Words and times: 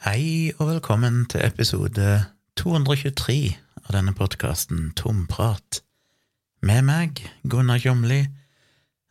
Hei 0.00 0.48
og 0.56 0.64
velkommen 0.64 1.26
til 1.28 1.42
episode 1.44 2.04
223 2.56 3.34
av 3.82 3.90
denne 3.92 4.14
podkasten 4.16 4.94
Tomprat. 4.96 5.82
Med 6.64 6.86
meg, 6.88 7.18
Gunnar 7.44 7.82
Kjomli. 7.82 8.22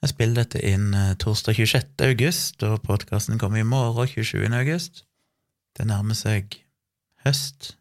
Jeg 0.01 0.09
spiller 0.09 0.39
dette 0.39 0.63
inn 0.65 0.87
eh, 0.97 1.11
torsdag 1.21 1.59
26. 1.59 1.91
august, 2.07 2.65
og 2.65 2.81
podkasten 2.87 3.37
kommer 3.37 3.61
i 3.61 3.67
morgen 3.69 4.09
27. 4.09 4.47
august. 4.49 5.03
Det 5.77 5.85
nærmer 5.85 6.17
seg 6.17 6.57
høst, 7.21 7.75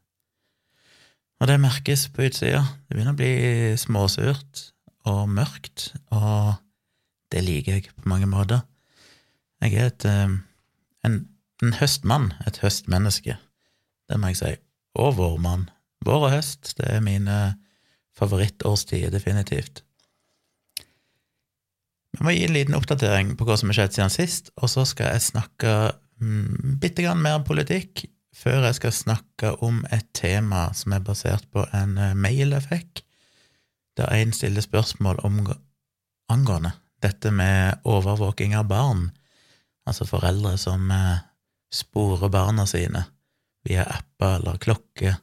og 1.40 1.48
det 1.48 1.56
merkes 1.64 2.10
på 2.12 2.28
utsida. 2.28 2.60
Det 2.60 2.98
begynner 2.98 3.16
å 3.16 3.20
bli 3.22 3.32
småsurt 3.80 4.66
og 5.08 5.32
mørkt, 5.32 5.94
og 6.12 6.60
det 7.32 7.40
liker 7.48 7.80
jeg 7.80 7.88
på 7.96 8.12
mange 8.12 8.28
måter. 8.28 8.68
Jeg 9.64 9.80
er 9.80 9.94
et, 9.94 10.08
eh, 10.12 10.38
en, 11.08 11.18
en 11.62 11.74
høstmann, 11.78 12.32
et 12.46 12.60
høstmenneske, 12.62 13.36
det 14.08 14.18
må 14.20 14.32
jeg 14.32 14.40
si, 14.40 14.52
og 14.98 15.16
vårmann. 15.18 15.68
Vår 16.06 16.28
og 16.28 16.32
høst, 16.36 16.76
det 16.78 16.86
er 16.88 17.04
mine 17.04 17.38
favorittårstider, 18.18 19.10
definitivt. 19.14 19.82
Vi 22.14 22.24
må 22.24 22.32
gi 22.34 22.46
en 22.46 22.54
liten 22.54 22.76
oppdatering 22.78 23.34
på 23.38 23.46
hva 23.46 23.58
som 23.58 23.70
har 23.70 23.80
skjedd 23.80 23.96
siden 23.96 24.14
sist, 24.14 24.52
og 24.56 24.70
så 24.72 24.86
skal 24.88 25.12
jeg 25.12 25.26
snakke 25.28 25.74
mm, 26.22 26.78
bitte 26.82 27.04
grann 27.04 27.20
mer 27.22 27.40
om 27.40 27.46
politikk 27.46 28.06
før 28.38 28.68
jeg 28.68 28.78
skal 28.78 28.94
snakke 28.94 29.52
om 29.66 29.82
et 29.94 30.06
tema 30.16 30.68
som 30.76 30.94
er 30.94 31.04
basert 31.04 31.46
på 31.54 31.64
en 31.74 31.96
eh, 31.98 32.14
mail 32.14 32.54
jeg 32.54 32.66
fikk, 32.68 33.02
der 33.98 34.14
en 34.14 34.34
stiller 34.34 34.62
spørsmål 34.62 35.18
om 35.26 35.40
angående 36.30 36.72
dette 37.02 37.30
med 37.34 37.82
overvåking 37.86 38.54
av 38.58 38.68
barn, 38.70 39.08
altså 39.86 40.06
foreldre 40.06 40.56
som 40.58 40.90
sporer 41.74 42.30
barna 42.32 42.66
sine 42.66 43.04
via 43.68 43.84
apper 43.84 44.38
eller 44.38 44.60
klokker, 44.62 45.18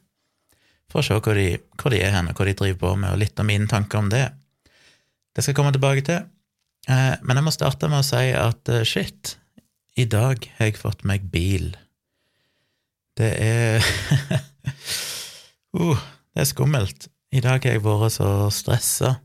for 0.90 1.02
å 1.02 1.06
se 1.06 1.16
hvor 1.18 1.38
de, 1.38 1.56
hvor 1.80 1.92
de 1.92 2.00
er 2.04 2.14
hen, 2.14 2.28
og 2.30 2.38
hva 2.38 2.46
de 2.46 2.54
driver 2.58 2.78
på 2.82 2.92
med, 3.00 3.12
og 3.12 3.22
litt 3.22 3.40
av 3.42 3.48
mine 3.48 3.66
tanker 3.70 3.98
om 4.00 4.10
det. 4.12 4.26
Det 5.34 5.42
skal 5.42 5.52
jeg 5.52 5.58
komme 5.58 5.74
tilbake 5.74 6.04
til. 6.06 6.28
Eh, 6.86 7.16
men 7.26 7.40
jeg 7.40 7.46
må 7.46 7.54
starte 7.54 7.90
med 7.90 8.04
å 8.04 8.06
si 8.06 8.30
at 8.38 8.70
eh, 8.72 8.86
shit, 8.86 9.34
i 9.98 10.06
dag 10.08 10.46
har 10.58 10.70
jeg 10.70 10.78
fått 10.78 11.02
meg 11.08 11.26
bil. 11.32 11.72
Det 13.16 13.32
er 13.40 13.84
uh, 15.76 16.02
Det 16.32 16.44
er 16.44 16.48
skummelt. 16.48 17.08
I 17.32 17.40
dag 17.42 17.64
har 17.64 17.78
jeg 17.78 17.84
vært 17.84 18.14
så 18.18 18.28
stressa. 18.54 19.16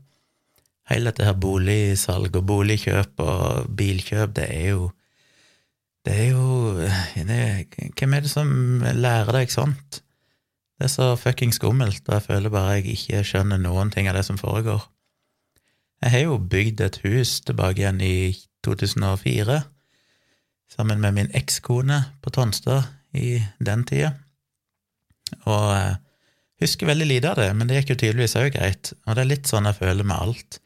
Hele 0.90 1.12
dette 1.12 1.28
her 1.28 1.36
boligsalg 1.38 2.34
og 2.40 2.46
boligkjøp 2.48 3.20
og 3.22 3.68
bilkjøp, 3.78 4.34
det 4.40 4.48
er 4.50 4.72
jo 4.72 4.88
Det 6.02 6.14
er 6.18 6.30
jo 6.32 6.72
det, 6.78 7.92
Hvem 7.98 8.14
er 8.16 8.24
det 8.24 8.30
som 8.30 8.48
lærer 8.82 9.32
deg 9.36 9.52
sånt? 9.54 10.02
Det 10.78 10.88
er 10.88 10.90
så 10.90 11.12
fucking 11.14 11.52
skummelt, 11.54 12.02
og 12.08 12.16
jeg 12.16 12.26
føler 12.26 12.50
bare 12.50 12.78
jeg 12.80 12.96
ikke 12.96 13.22
skjønner 13.26 13.60
noen 13.62 13.92
ting 13.94 14.08
av 14.10 14.16
det 14.18 14.24
som 14.26 14.40
foregår. 14.40 14.82
Jeg 16.02 16.10
har 16.10 16.24
jo 16.24 16.40
bygd 16.50 16.82
et 16.82 16.98
hus 17.04 17.36
tilbake 17.46 17.84
igjen 17.84 18.00
i 18.02 18.32
2004, 18.66 19.60
sammen 20.72 20.98
med 21.04 21.14
min 21.14 21.30
ekskone 21.38 22.00
på 22.24 22.32
Tonstad 22.34 22.88
i 23.14 23.36
den 23.62 23.84
tida, 23.86 24.16
og 25.46 25.68
jeg 25.76 26.66
husker 26.66 26.90
veldig 26.90 27.06
lite 27.06 27.30
av 27.30 27.38
det, 27.38 27.48
men 27.54 27.70
det 27.70 27.78
gikk 27.78 27.94
jo 27.94 28.00
tydeligvis 28.02 28.36
òg 28.40 28.50
greit, 28.56 28.92
og 29.06 29.14
det 29.14 29.22
er 29.22 29.30
litt 29.30 29.50
sånn 29.50 29.68
jeg 29.70 29.78
føler 29.78 30.08
med 30.08 30.18
alt. 30.18 30.58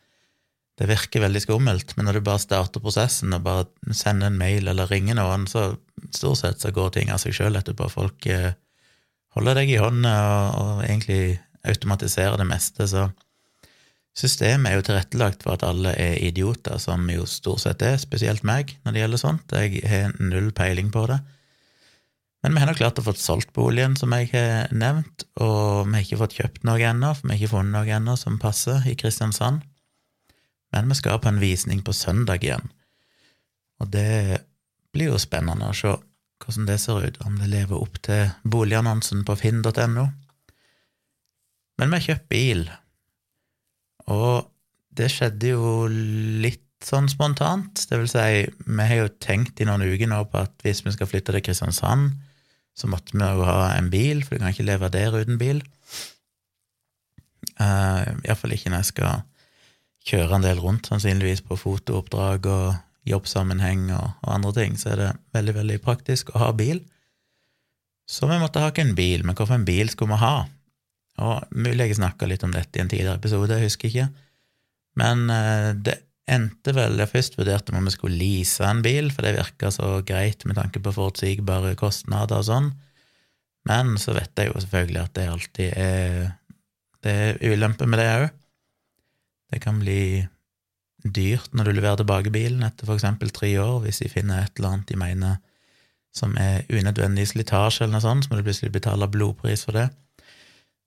Det 0.76 0.88
virker 0.90 1.24
veldig 1.24 1.40
skummelt, 1.40 1.94
men 1.96 2.04
når 2.08 2.18
du 2.18 2.26
bare 2.26 2.42
starter 2.42 2.82
prosessen 2.84 3.32
og 3.32 3.44
bare 3.46 3.94
sender 3.96 4.28
en 4.28 4.38
mail 4.40 4.68
eller 4.68 4.90
ringer 4.90 5.16
noen, 5.16 5.46
så 5.48 5.70
stort 6.12 6.42
sett 6.42 6.60
så 6.60 6.72
går 6.74 6.92
ting 6.98 7.12
av 7.12 7.22
seg 7.22 7.32
sjøl 7.36 7.56
etterpå. 7.56 7.88
Folk 7.92 8.28
eh, 8.28 8.52
holder 9.36 9.62
deg 9.62 9.72
i 9.72 9.78
hånda 9.80 10.16
og, 10.26 10.58
og 10.60 10.82
egentlig 10.84 11.38
automatiserer 11.66 12.36
det 12.38 12.48
meste, 12.50 12.88
så 12.90 13.08
Systemet 14.16 14.70
er 14.70 14.78
jo 14.78 14.84
tilrettelagt 14.86 15.42
for 15.44 15.58
at 15.58 15.64
alle 15.66 15.90
er 16.00 16.14
idioter, 16.24 16.78
som 16.80 17.02
jo 17.12 17.26
stort 17.28 17.66
sett 17.66 17.82
er, 17.84 17.98
spesielt 18.00 18.46
meg, 18.48 18.72
når 18.84 18.94
det 18.94 19.02
gjelder 19.02 19.20
sånt. 19.20 19.52
Jeg 19.52 19.82
har 19.84 20.14
null 20.16 20.54
peiling 20.56 20.88
på 20.94 21.02
det. 21.10 21.18
Men 22.40 22.54
vi 22.54 22.62
har 22.62 22.70
nok 22.70 22.78
klart 22.80 23.00
å 23.02 23.04
få 23.04 23.12
solgt 23.20 23.52
boligen, 23.56 23.96
som 24.00 24.14
jeg 24.16 24.30
har 24.32 24.72
nevnt, 24.72 25.26
og 25.36 25.90
vi 25.90 25.98
har 25.98 26.06
ikke 26.06 26.20
fått 26.22 26.36
kjøpt 26.38 26.64
noe 26.64 26.80
ennå, 26.80 27.12
for 27.12 27.28
vi 27.28 27.34
har 27.34 27.42
ikke 27.42 27.52
funnet 27.52 27.76
noe 27.76 27.96
ennå 27.98 28.16
som 28.16 28.40
passer 28.40 28.88
i 28.88 28.96
Kristiansand. 28.96 29.60
Men 30.74 30.90
vi 30.90 30.98
skal 30.98 31.20
på 31.22 31.30
en 31.30 31.40
visning 31.42 31.82
på 31.84 31.94
søndag 31.96 32.44
igjen, 32.44 32.68
og 33.80 33.90
det 33.92 34.42
blir 34.94 35.12
jo 35.12 35.20
spennende 35.20 35.68
å 35.68 35.76
se 35.76 35.94
hvordan 36.42 36.66
det 36.68 36.76
ser 36.82 37.06
ut, 37.06 37.18
om 37.24 37.38
det 37.40 37.48
lever 37.52 37.78
opp 37.78 37.96
til 38.04 38.28
boligannonsen 38.44 39.24
på 39.26 39.36
finn.no. 39.40 40.04
Men 41.76 41.90
vi 41.90 41.96
har 41.96 42.04
kjøpt 42.04 42.28
bil, 42.32 42.66
og 44.12 44.48
det 44.96 45.10
skjedde 45.12 45.52
jo 45.52 45.72
litt 45.88 46.62
sånn 46.84 47.08
spontant. 47.10 47.82
Det 47.88 47.98
vil 48.00 48.10
si, 48.10 48.26
vi 48.46 48.88
har 48.90 49.00
jo 49.00 49.12
tenkt 49.22 49.60
i 49.60 49.66
noen 49.68 49.84
uker 49.84 50.10
nå 50.10 50.22
på 50.30 50.44
at 50.44 50.54
hvis 50.64 50.84
vi 50.86 50.92
skal 50.94 51.08
flytte 51.10 51.34
til 51.34 51.44
Kristiansand, 51.44 52.12
så 52.76 52.88
måtte 52.92 53.16
vi 53.16 53.24
jo 53.24 53.46
ha 53.48 53.72
en 53.72 53.88
bil, 53.92 54.20
for 54.24 54.36
du 54.36 54.44
kan 54.44 54.52
ikke 54.52 54.68
leve 54.68 54.92
der 54.92 55.16
uten 55.16 55.40
bil. 55.40 55.62
Uh, 57.56 58.04
Iallfall 58.26 58.52
ikke 58.52 58.72
når 58.72 58.82
jeg 58.84 58.92
skal 58.92 59.24
kjøre 60.06 60.38
en 60.38 60.44
del 60.44 60.60
rundt, 60.62 60.88
sannsynligvis 60.88 61.42
på 61.46 61.58
fotooppdrag 61.58 62.46
og 62.50 62.66
jobbsammenheng 63.06 63.88
og, 63.94 64.12
og, 64.22 64.28
andre 64.34 64.52
ting, 64.60 64.76
så 64.78 64.92
er 64.92 65.02
det 65.02 65.08
veldig, 65.36 65.56
veldig 65.60 65.78
praktisk 65.84 66.32
å 66.34 66.42
ha 66.42 66.52
bil. 66.56 66.82
Så 68.06 68.28
vi 68.30 68.38
måtte 68.38 68.62
ha 68.62 68.70
ikke 68.70 68.84
en 68.86 68.96
bil, 68.98 69.24
men 69.26 69.34
hvorfor 69.38 69.58
en 69.58 69.66
bil 69.66 69.90
skulle 69.90 70.14
vi 70.14 70.22
ha? 70.22 70.36
Og 71.26 71.54
Mulig 71.56 71.88
jeg 71.88 71.98
snakka 71.98 72.28
litt 72.28 72.44
om 72.46 72.54
dette 72.54 72.78
i 72.78 72.82
en 72.82 72.90
tidligere 72.90 73.18
episode, 73.18 73.56
jeg 73.56 73.70
husker 73.70 73.90
ikke. 73.90 74.08
Men 75.00 75.30
eh, 75.32 75.70
det 75.74 76.00
endte 76.26 76.72
vel 76.74 76.98
Jeg 76.98 77.12
først 77.12 77.36
vurderte 77.38 77.70
om 77.70 77.86
vi 77.86 77.92
skulle 77.94 78.18
lease 78.18 78.64
en 78.66 78.82
bil, 78.82 79.12
for 79.14 79.22
det 79.22 79.36
virka 79.36 79.70
så 79.74 80.00
greit 80.06 80.42
med 80.46 80.58
tanke 80.58 80.82
på 80.82 80.94
forutsigbare 80.94 81.76
kostnader 81.78 82.42
og 82.42 82.48
sånn. 82.48 82.72
Men 83.66 83.94
så 83.98 84.14
vet 84.16 84.34
jeg 84.38 84.50
jo 84.50 84.62
selvfølgelig 84.62 85.02
at 85.02 85.14
det 85.18 85.28
alltid 85.30 85.78
er 85.82 86.34
Det 87.06 87.12
er 87.12 87.38
ulemper 87.54 87.86
med 87.86 88.00
det 88.02 88.08
òg. 88.10 88.26
Det 89.52 89.60
kan 89.62 89.78
bli 89.82 90.26
dyrt 91.04 91.52
når 91.54 91.68
du 91.68 91.76
leverer 91.76 92.00
tilbake 92.00 92.32
bilen 92.34 92.64
etter 92.66 92.90
eksempel 92.94 93.30
tre 93.34 93.52
år, 93.62 93.80
hvis 93.84 94.02
de 94.02 94.10
finner 94.10 94.42
et 94.42 94.58
eller 94.58 94.74
annet 94.74 94.90
de 94.90 94.98
mener 94.98 95.36
som 96.16 96.32
er 96.40 96.64
unødvendig 96.72 97.26
slitasje 97.28 97.84
eller 97.84 97.98
noe 97.98 98.04
sånt, 98.04 98.24
så 98.24 98.32
må 98.32 98.38
du 98.38 98.46
plutselig 98.46 98.72
betale 98.72 99.08
blodpris 99.12 99.66
for 99.66 99.76
det. 99.76 99.90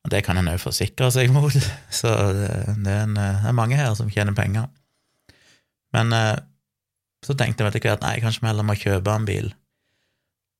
Og 0.03 0.11
det 0.13 0.23
kan 0.25 0.39
en 0.39 0.49
òg 0.49 0.59
forsikre 0.63 1.11
seg 1.13 1.31
mot, 1.33 1.53
så 2.01 2.13
det, 2.33 2.49
er 2.89 3.03
en, 3.03 3.15
det, 3.17 3.29
er 3.51 3.55
mange 3.55 3.77
her 3.77 3.93
som 3.97 4.09
tjener 4.11 4.35
penger. 4.35 4.69
Men 5.95 6.13
eh, 6.15 6.37
så 7.25 7.35
tenkte 7.37 7.65
jeg 7.65 7.73
etter 7.73 7.91
hvert 7.91 8.05
nei, 8.05 8.17
kanskje 8.23 8.45
vi 8.45 8.49
heller 8.51 8.65
må 8.65 8.77
kjøpe 8.79 9.13
en 9.13 9.27
bil. 9.27 9.51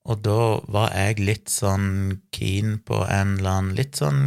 Og 0.07 0.21
da 0.23 0.41
var 0.71 0.93
jeg 0.95 1.19
litt 1.21 1.51
sånn 1.51 2.19
keen 2.33 2.77
på 2.87 3.01
en 3.03 3.35
eller 3.37 3.57
annen 3.57 3.75
litt 3.77 3.99
sånn 3.99 4.21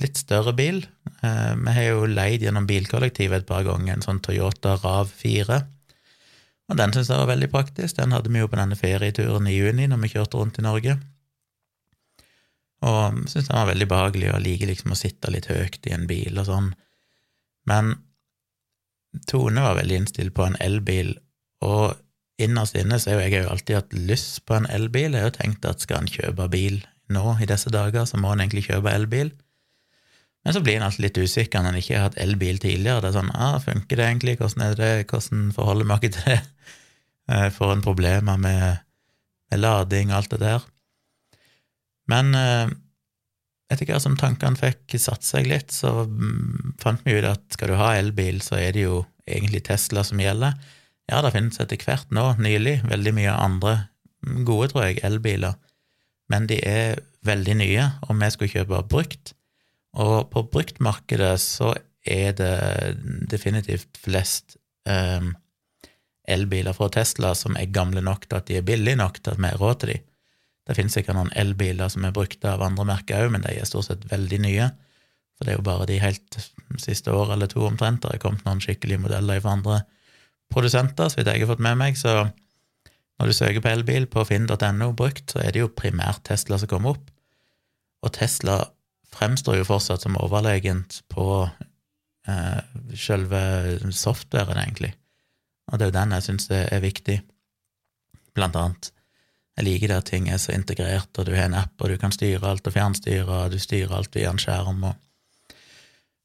litt 0.00 0.20
større 0.20 0.54
bil. 0.56 0.84
Eh, 1.26 1.54
vi 1.58 1.74
har 1.76 1.88
jo 1.88 2.06
leid 2.08 2.44
gjennom 2.44 2.68
bilkollektivet 2.68 3.42
et 3.42 3.48
par 3.48 3.64
ganger 3.66 3.96
en 3.96 4.04
sånn 4.04 4.22
Toyota 4.24 4.76
Rav 4.78 5.10
4. 5.10 5.58
Og 6.70 6.78
den 6.78 6.94
syntes 6.94 7.10
jeg 7.10 7.20
var 7.20 7.32
veldig 7.34 7.50
praktisk. 7.52 7.98
Den 7.98 8.14
hadde 8.14 8.30
vi 8.32 8.40
jo 8.40 8.48
på 8.48 8.60
denne 8.60 8.78
ferieturen 8.78 9.50
i 9.50 9.56
juni 9.56 9.88
når 9.90 10.00
vi 10.04 10.14
kjørte 10.14 10.40
rundt 10.40 10.62
i 10.62 10.64
Norge. 10.64 10.96
Og 12.84 13.20
syntes 13.28 13.50
den 13.50 13.58
var 13.58 13.70
veldig 13.72 13.88
behagelig, 13.90 14.30
og 14.32 14.42
liker 14.44 14.70
liksom 14.70 14.94
å 14.94 14.98
sitte 14.98 15.32
litt 15.32 15.48
høyt 15.48 15.86
i 15.88 15.94
en 15.96 16.08
bil 16.08 16.40
og 16.40 16.48
sånn. 16.48 16.72
Men 17.68 17.94
Tone 19.30 19.62
var 19.62 19.78
veldig 19.78 20.00
innstilt 20.00 20.34
på 20.36 20.44
en 20.44 20.56
elbil, 20.60 21.14
og 21.64 21.94
innerst 22.42 22.76
inne 22.78 22.98
så 23.00 23.14
har 23.14 23.24
jeg 23.24 23.44
jo 23.44 23.52
alltid 23.52 23.78
hatt 23.78 23.96
lyst 23.96 24.42
på 24.48 24.56
en 24.56 24.68
elbil. 24.70 25.14
Jeg 25.14 25.22
har 25.22 25.32
jo 25.32 25.38
tenkt 25.38 25.68
at 25.68 25.84
skal 25.84 26.02
en 26.02 26.10
kjøpe 26.10 26.48
bil 26.52 26.82
nå 27.12 27.24
i 27.42 27.48
disse 27.48 27.70
dager, 27.72 28.06
så 28.08 28.18
må 28.20 28.32
en 28.32 28.42
egentlig 28.42 28.66
kjøpe 28.68 28.92
elbil. 28.92 29.32
Men 30.44 30.56
så 30.56 30.60
blir 30.60 30.76
en 30.76 30.86
alltid 30.86 31.06
litt 31.06 31.20
usikker 31.24 31.62
når 31.62 31.72
en 31.72 31.80
ikke 31.80 31.96
har 31.96 32.08
hatt 32.10 32.20
elbil 32.20 32.58
tidligere. 32.60 33.00
Det 33.00 33.10
er 33.10 33.16
sånn, 33.16 33.32
ah, 33.32 33.56
funker 33.62 34.00
det 34.00 34.08
egentlig, 34.08 34.36
hvordan 34.40 34.66
er 34.66 34.78
det, 34.80 34.92
hvordan 35.08 35.52
forholder 35.56 35.88
vi 35.88 35.94
oss 35.94 36.02
til 36.04 36.16
det? 36.28 36.40
Får 37.56 37.70
en 37.72 37.84
problemer 37.84 38.40
med, 38.40 38.82
med 39.48 39.62
lading 39.62 40.10
og 40.12 40.18
alt 40.18 40.34
det 40.34 40.40
der. 40.42 40.66
Men 42.12 42.34
eh, 42.36 42.74
etter 43.72 43.88
hvert 43.88 44.04
som 44.04 44.18
tankene 44.20 44.60
fikk 44.60 44.98
satt 45.00 45.24
seg 45.24 45.48
litt, 45.48 45.72
så 45.72 46.04
mm, 46.04 46.76
fant 46.82 47.00
vi 47.06 47.16
ut 47.16 47.28
at 47.30 47.46
skal 47.56 47.72
du 47.72 47.78
ha 47.80 47.94
elbil, 47.96 48.42
så 48.44 48.58
er 48.60 48.76
det 48.76 48.84
jo 48.84 49.00
egentlig 49.24 49.64
Tesla 49.64 50.04
som 50.04 50.20
gjelder. 50.20 50.58
Ja, 51.10 51.20
det 51.20 51.34
finnes 51.34 51.60
etter 51.60 51.80
hvert 51.84 52.12
nå, 52.14 52.30
nylig, 52.40 52.78
veldig 52.88 53.12
mye 53.16 53.32
andre 53.36 53.74
gode, 54.46 54.70
tror 54.72 54.86
jeg, 54.88 55.02
elbiler, 55.04 55.58
men 56.32 56.46
de 56.48 56.56
er 56.64 57.02
veldig 57.28 57.56
nye, 57.60 57.88
og 58.08 58.16
vi 58.20 58.30
skulle 58.32 58.52
kjøpe 58.52 58.80
brukt. 58.88 59.34
Og 60.00 60.30
på 60.32 60.42
bruktmarkedet 60.50 61.34
så 61.42 61.74
er 62.04 62.34
det 62.36 62.54
definitivt 63.30 64.00
flest 64.00 64.56
um, 64.88 65.32
elbiler 66.28 66.76
fra 66.76 66.88
Tesla 66.92 67.34
som 67.36 67.56
er 67.60 67.72
gamle 67.72 68.02
nok 68.04 68.26
til 68.26 68.40
at 68.40 68.48
de 68.48 68.58
er 68.58 68.66
billige 68.66 68.98
nok 68.98 69.20
til 69.20 69.34
at 69.34 69.40
vi 69.40 69.50
har 69.52 69.60
råd 69.60 69.80
til 69.80 69.94
dem. 69.94 70.10
Det 70.64 70.76
finnes 70.78 70.96
sikkert 70.96 71.18
noen 71.18 71.32
elbiler 71.36 71.92
som 71.92 72.06
er 72.08 72.14
brukte 72.16 72.48
av 72.48 72.64
andre 72.64 72.86
merker 72.88 73.26
òg, 73.26 73.34
men 73.34 73.44
de 73.44 73.52
er 73.52 73.68
stort 73.68 73.90
sett 73.90 74.06
veldig 74.08 74.40
nye. 74.46 74.70
For 75.36 75.44
det 75.44 75.52
er 75.52 75.58
jo 75.58 75.66
bare 75.66 75.88
de 75.90 76.00
helt 76.00 76.38
siste 76.80 77.12
år 77.12 77.34
eller 77.34 77.50
to 77.52 77.66
omtrent 77.68 78.02
der 78.04 78.16
er 78.16 78.22
kommet 78.22 78.46
noen 78.46 78.62
skikkelige 78.64 79.02
modeller 79.02 79.42
fra 79.44 79.58
andre 79.58 79.82
produsenter, 80.54 81.10
så 81.10 81.20
vidt 81.20 81.30
jeg 81.32 81.44
har 81.44 81.50
fått 81.50 81.64
med 81.64 81.78
meg. 81.80 81.98
Så 81.98 82.14
når 83.18 83.30
du 83.30 83.36
søker 83.36 83.62
på 83.62 83.72
elbil 83.72 84.08
på 84.10 84.24
finn.no 84.28 84.92
brukt, 84.96 85.34
så 85.34 85.42
er 85.42 85.54
det 85.54 85.64
jo 85.64 85.74
primært 85.74 86.24
Tesla 86.26 86.58
som 86.60 86.70
kommer 86.70 86.96
opp. 86.96 87.12
Og 88.04 88.12
Tesla 88.14 88.60
fremstår 89.14 89.60
jo 89.60 89.68
fortsatt 89.68 90.04
som 90.04 90.18
overlegent 90.20 91.02
på 91.12 91.28
eh, 91.44 92.60
selve 92.98 93.44
softwaren, 93.94 94.60
egentlig. 94.60 94.94
Og 95.70 95.78
det 95.78 95.86
er 95.86 95.92
jo 95.92 95.98
den 96.00 96.16
jeg 96.16 96.26
syns 96.26 96.50
er 96.52 96.82
viktig, 96.84 97.20
blant 98.34 98.58
annet. 98.58 98.90
Jeg 99.54 99.68
liker 99.68 99.92
det 99.92 100.00
at 100.02 100.08
ting 100.10 100.26
er 100.28 100.40
så 100.42 100.52
integrert, 100.56 101.12
og 101.14 101.28
du 101.28 101.32
har 101.36 101.46
en 101.46 101.60
app, 101.60 101.74
og 101.78 101.92
du 101.92 101.96
kan 102.00 102.12
styre 102.12 102.50
alt 102.50 102.66
og 102.66 102.74
fjernstyre, 102.74 103.44
og 103.44 103.54
du 103.54 103.60
styrer 103.62 103.94
alt 103.94 104.16
via 104.16 104.32
en 104.32 104.40
skjerm. 104.42 104.82
og 104.90 104.98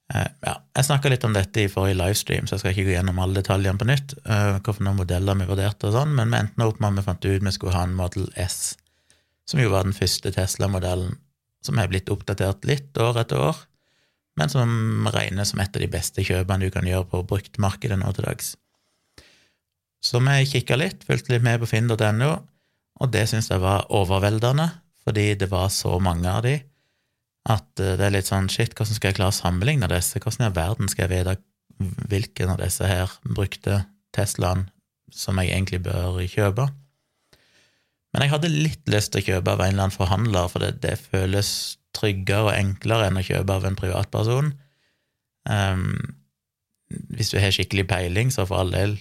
ja, 0.10 0.56
jeg 0.74 0.88
snakka 0.88 1.12
litt 1.12 1.26
om 1.28 1.36
dette 1.36 1.62
i 1.62 1.70
forrige 1.70 2.00
livestream, 2.00 2.48
så 2.48 2.56
jeg 2.56 2.64
skal 2.64 2.74
ikke 2.74 2.88
gå 2.88 2.94
gjennom 2.96 3.20
alle 3.22 3.42
detaljene 3.44 3.78
på 3.78 3.88
nytt. 3.90 4.16
Uh, 4.26 4.58
Hvilke 4.58 4.94
modeller 4.98 5.38
vi 5.38 5.50
vurderte 5.50 5.90
og 5.90 5.96
sånn, 5.96 6.16
men 6.18 6.34
vi 6.34 6.40
endte 6.42 6.66
opp 6.66 6.82
med 6.82 6.94
at 6.94 7.02
vi 7.02 7.08
fant 7.08 7.28
ut 7.30 7.46
vi 7.46 7.54
skulle 7.54 7.76
ha 7.76 7.86
en 7.86 7.98
Model 7.98 8.30
S, 8.42 8.60
som 9.50 9.62
jo 9.62 9.70
var 9.74 9.86
den 9.86 9.98
første 9.98 10.34
Tesla-modellen 10.34 11.18
som 11.66 11.80
er 11.80 11.90
blitt 11.92 12.10
oppdatert 12.12 12.66
litt 12.68 12.98
år 12.98 13.20
etter 13.22 13.42
år, 13.50 13.58
men 14.40 14.52
som 14.52 15.10
regnes 15.12 15.52
som 15.52 15.60
et 15.60 15.76
av 15.76 15.84
de 15.84 15.90
beste 15.92 16.24
kjøpene 16.24 16.66
du 16.66 16.74
kan 16.74 16.88
gjøre 16.88 17.10
på 17.12 17.24
bruktmarkedet 17.28 18.00
nå 18.00 18.14
til 18.16 18.30
dags. 18.30 18.54
Så 20.00 20.22
vi 20.24 20.38
kikka 20.48 20.78
litt, 20.80 21.04
fulgte 21.04 21.36
litt 21.36 21.44
med 21.44 21.60
på 21.60 21.68
finn.no, 21.68 22.32
og 23.00 23.12
det 23.12 23.26
syns 23.32 23.52
jeg 23.52 23.62
var 23.62 23.90
overveldende, 23.96 24.70
fordi 25.04 25.34
det 25.40 25.50
var 25.52 25.68
så 25.74 25.98
mange 26.04 26.32
av 26.32 26.46
de 26.48 26.56
at 27.48 27.82
eh, 27.82 27.96
det 28.00 28.08
er 28.08 28.16
litt 28.18 28.30
sånn 28.30 28.50
shit, 28.52 28.76
hvordan 28.76 28.98
skal 28.98 29.12
jeg 29.12 29.20
klare 29.20 29.34
å 29.34 29.40
sammenligne 29.40 29.90
disse? 29.92 30.20
Hvordan 30.20 30.50
i 30.50 30.58
verden 30.58 30.92
skal 30.92 31.08
jeg 31.08 31.16
vite 31.16 31.40
hvilken 32.12 32.52
av 32.52 32.60
disse 32.60 32.88
her 32.88 33.12
brukte 33.24 33.86
Teslaen 34.16 34.68
som 35.16 35.40
jeg 35.40 35.54
egentlig 35.54 35.84
bør 35.88 36.20
kjøpe? 36.28 36.68
Men 38.10 38.26
jeg 38.26 38.34
hadde 38.34 38.50
litt 38.52 38.90
lyst 38.90 39.14
til 39.14 39.22
å 39.22 39.28
kjøpe 39.28 39.54
av 39.54 39.62
en 39.64 39.74
eller 39.74 39.86
annen 39.86 39.96
forhandler, 39.96 40.50
for 40.50 40.66
det, 40.66 40.80
det 40.84 40.96
føles 40.98 41.52
tryggere 41.96 42.50
og 42.50 42.56
enklere 42.56 43.10
enn 43.10 43.20
å 43.22 43.26
kjøpe 43.26 43.54
av 43.54 43.68
en 43.70 43.78
privatperson. 43.78 44.52
Um, 45.50 45.86
hvis 47.14 47.32
du 47.32 47.38
har 47.42 47.54
skikkelig 47.54 47.86
peiling, 47.90 48.34
så 48.34 48.48
for 48.50 48.64
all 48.64 48.74
del 48.74 48.98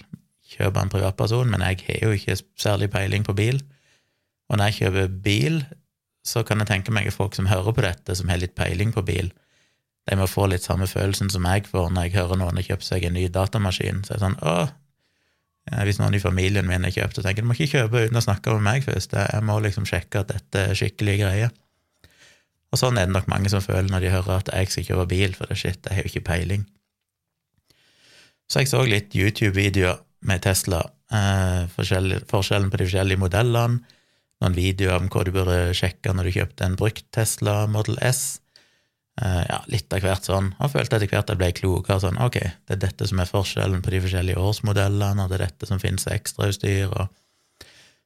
kjøp 0.49 0.75
av 0.75 0.85
en 0.85 0.93
privatperson, 0.93 1.49
men 1.49 1.65
jeg 1.65 1.81
har 1.87 2.05
jo 2.05 2.17
ikke 2.17 2.37
særlig 2.59 2.91
peiling 2.93 3.25
på 3.25 3.35
bil. 3.37 3.61
Og 4.49 4.57
når 4.57 4.69
jeg 4.69 4.79
kjøper 4.83 5.11
bil, 5.25 5.59
så 6.29 6.43
kan 6.45 6.61
jeg 6.61 6.69
tenke 6.69 6.93
meg 6.93 7.09
at 7.09 7.17
folk 7.17 7.37
som 7.37 7.49
hører 7.49 7.75
på 7.75 7.85
dette, 7.85 8.15
som 8.15 8.29
har 8.29 8.41
litt 8.41 8.55
peiling 8.57 8.93
på 8.95 9.03
bil, 9.07 9.31
de 10.09 10.17
må 10.17 10.25
få 10.29 10.47
litt 10.49 10.65
samme 10.65 10.87
følelsen 10.89 11.29
som 11.29 11.45
jeg 11.45 11.67
får 11.69 11.91
når 11.93 12.07
jeg 12.07 12.15
hører 12.17 12.39
noen 12.39 12.57
har 12.57 12.65
kjøpt 12.65 12.87
seg 12.87 13.05
en 13.05 13.17
ny 13.17 13.27
datamaskin. 13.33 14.03
Så 14.05 14.15
er 14.15 14.17
det 14.17 14.25
sånn 14.25 14.39
å, 14.41 14.55
Hvis 15.85 15.99
noen 16.01 16.15
i 16.17 16.21
familien 16.23 16.65
min 16.65 16.85
har 16.87 16.93
kjøpt, 16.95 17.19
så 17.19 17.21
tenker 17.21 17.43
jeg 17.43 17.45
du 17.45 17.49
må 17.51 17.57
ikke 17.57 17.75
kjøpe 17.75 18.05
uten 18.07 18.17
å 18.17 18.25
snakke 18.25 18.55
med 18.55 18.65
meg 18.65 18.85
først. 18.87 19.13
Jeg 19.13 19.45
må 19.45 19.59
liksom 19.61 19.85
sjekke 19.85 20.23
at 20.23 20.31
dette 20.31 20.63
er 20.71 20.77
skikkelige 20.77 21.21
greier. 21.21 21.53
Og 22.73 22.81
sånn 22.81 22.97
er 22.97 23.05
det 23.05 23.13
nok 23.13 23.29
mange 23.29 23.51
som 23.53 23.61
føler 23.61 23.89
når 23.91 24.05
de 24.05 24.13
hører 24.13 24.39
at 24.39 24.49
jeg 24.53 24.71
skal 24.73 24.87
kjøpe 24.87 25.05
bil, 25.13 25.35
for 25.37 25.49
det 25.49 25.59
shit, 25.61 25.81
jeg 25.85 25.97
har 25.97 26.05
jo 26.05 26.09
ikke 26.09 26.25
peiling. 26.31 26.65
Så 28.49 28.63
jeg 28.63 28.71
så 28.71 28.81
litt 28.85 29.13
YouTube-videoer 29.13 30.01
med 30.25 30.41
Tesla, 30.41 30.81
eh, 31.13 31.69
forskjellen 31.69 32.71
på 32.73 32.81
de 32.81 32.87
forskjellige 32.87 33.21
modellene, 33.21 33.83
noen 34.39 34.55
videoer 34.55 34.99
om 34.99 35.09
hva 35.11 35.25
du 35.27 35.33
burde 35.35 35.57
sjekke 35.75 36.13
når 36.15 36.29
du 36.29 36.35
kjøpte 36.37 36.67
en 36.67 36.77
brukt 36.79 37.05
Tesla 37.15 37.63
Model 37.71 37.99
S. 38.05 38.39
Uh, 39.19 39.43
ja, 39.43 39.57
litt 39.67 39.91
av 39.91 40.03
hvert 40.05 40.27
sånn. 40.27 40.53
Og 40.63 40.71
følte 40.71 40.95
etter 40.95 41.11
hvert 41.11 41.31
jeg 41.31 41.39
ble 41.41 41.49
klokere. 41.57 41.99
Sånn, 42.05 42.19
ok, 42.23 42.39
det 42.39 42.77
er 42.77 42.83
dette 42.85 43.07
som 43.09 43.19
er 43.19 43.27
forskjellen 43.27 43.83
på 43.83 43.91
de 43.91 44.03
forskjellige 44.05 44.39
årsmodellene, 44.39 45.25
og 45.25 45.31
det 45.31 45.39
er 45.39 45.45
dette 45.49 45.67
som 45.67 45.81
finnes 45.81 46.07
ekstrautstyr, 46.07 46.93
og 46.93 47.09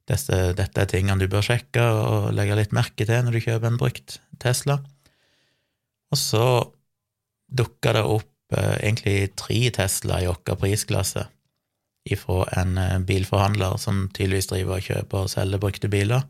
dette, 0.10 0.40
dette, 0.58 0.82
er 0.82 0.90
tingene 0.90 1.22
du 1.22 1.30
bør 1.32 1.46
sjekke 1.46 1.84
og 1.86 2.34
legge 2.36 2.58
litt 2.60 2.74
merke 2.76 3.06
til 3.08 3.22
når 3.24 3.38
du 3.38 3.44
kjøper 3.46 3.70
en 3.70 3.80
brukt 3.80 4.18
Tesla. 4.42 4.82
Og 6.12 6.20
så 6.20 6.48
dukka 7.54 7.94
det 8.00 8.04
opp 8.10 8.58
uh, 8.58 8.76
egentlig 8.82 9.36
tre 9.38 9.62
Tesla 9.78 10.18
i 10.24 10.28
vår 10.32 10.58
prisklasse 10.60 11.28
ifra 12.04 12.44
en 12.60 12.78
eh, 12.78 13.00
bilforhandler 13.08 13.78
som 13.82 14.08
tydeligvis 14.14 14.50
driver 14.52 14.78
og 14.78 14.88
kjøper 14.88 15.26
og 15.26 15.32
selger 15.32 15.62
brukte 15.62 15.92
biler. 15.92 16.26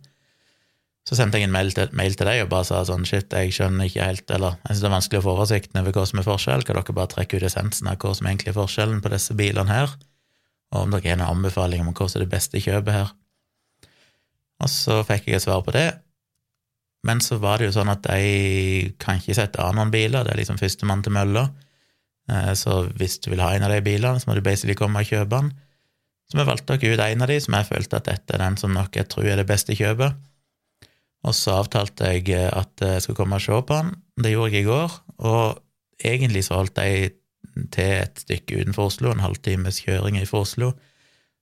Så 1.03 1.17
sendte 1.19 1.39
jeg 1.39 1.49
en 1.49 1.55
mail 1.55 1.73
til, 1.75 1.89
mail 1.91 2.15
til 2.15 2.29
deg 2.29 2.45
og 2.45 2.51
bare 2.53 2.67
sa 2.67 2.79
sånn 2.87 3.03
shit, 3.07 3.33
jeg 3.33 3.51
skjønner 3.55 3.89
ikke 3.89 4.05
helt, 4.07 4.23
eller 4.31 4.55
jeg 4.61 4.69
synes 4.69 4.83
det 4.83 4.87
er 4.87 4.95
vanskelig 4.95 5.19
å 5.19 5.25
få 5.25 5.33
oversikten 5.33 5.81
over 5.81 5.97
hva 5.97 6.05
som 6.07 6.21
er 6.21 6.27
forskjell, 6.27 6.63
kan 6.63 6.79
dere 6.79 6.95
bare 6.95 7.11
trekke 7.11 7.39
ut 7.39 7.47
essensen 7.49 7.89
av 7.91 7.97
hva 7.99 8.13
som 8.15 8.29
egentlig 8.29 8.53
er 8.53 8.59
forskjellen 8.59 9.01
på 9.03 9.11
disse 9.11 9.35
bilene 9.35 9.73
her, 9.73 9.97
og 10.71 10.85
om 10.85 10.95
dere 10.95 11.11
har 11.11 11.19
noen 11.19 11.41
anbefaling 11.41 11.83
om 11.83 11.91
hva 11.91 12.07
som 12.07 12.21
er 12.21 12.23
det 12.23 12.31
beste 12.31 12.63
kjøpet 12.63 12.95
her. 12.95 13.11
Og 14.63 14.71
så 14.71 15.01
fikk 15.03 15.27
jeg 15.27 15.41
et 15.41 15.43
svar 15.43 15.59
på 15.65 15.75
det, 15.75 15.89
men 17.03 17.19
så 17.19 17.35
var 17.43 17.59
det 17.59 17.67
jo 17.67 17.75
sånn 17.75 17.91
at 17.91 18.07
jeg 18.07 18.93
kan 19.03 19.19
ikke 19.19 19.35
sette 19.35 19.59
av 19.59 19.75
noen 19.75 19.91
biler, 19.91 20.23
det 20.23 20.37
er 20.37 20.39
liksom 20.39 20.61
førstemann 20.61 21.03
til 21.03 21.17
mølla, 21.17 21.49
så 22.55 22.85
hvis 22.95 23.17
du 23.19 23.27
vil 23.33 23.41
ha 23.43 23.49
en 23.51 23.65
av 23.67 23.71
de 23.73 23.81
bilene, 23.83 24.19
så 24.19 24.29
må 24.29 24.37
du 24.37 24.45
basically 24.45 24.77
komme 24.79 25.01
og 25.01 25.09
kjøpe 25.09 25.35
den. 25.35 25.49
Så 26.31 26.39
vi 26.39 26.45
valgte 26.47 26.77
dere 26.79 26.95
ut 26.95 27.01
en 27.03 27.25
av 27.25 27.29
de 27.29 27.39
som 27.43 27.57
jeg 27.57 27.67
følte 27.67 27.99
at 27.99 28.07
dette 28.07 28.35
er 28.35 28.41
den 28.41 28.55
som 28.57 28.71
nok 28.73 28.95
jeg 28.95 29.09
tror 29.11 29.27
er 29.27 29.41
det 29.41 29.49
beste 29.49 29.75
kjøpet. 29.77 30.15
Og 31.23 31.35
så 31.37 31.59
avtalte 31.61 32.09
jeg 32.09 32.31
eh, 32.35 32.49
at 32.51 32.83
jeg 32.83 33.03
skulle 33.03 33.19
komme 33.19 33.39
og 33.39 33.43
se 33.43 33.59
på 33.59 33.75
den. 33.77 33.93
Det 34.23 34.33
gjorde 34.33 34.51
jeg 34.51 34.65
i 34.65 34.69
går, 34.69 34.97
og 35.29 35.61
egentlig 36.03 36.43
så 36.47 36.59
holdt 36.59 36.81
jeg 36.81 37.13
til 37.71 37.91
et 38.01 38.23
stykke 38.23 38.63
utenfor 38.63 38.89
Oslo, 38.89 39.11
en 39.11 39.23
halvtimes 39.23 39.83
kjøring 39.85 40.17
fra 40.27 40.43
Oslo. 40.43 40.73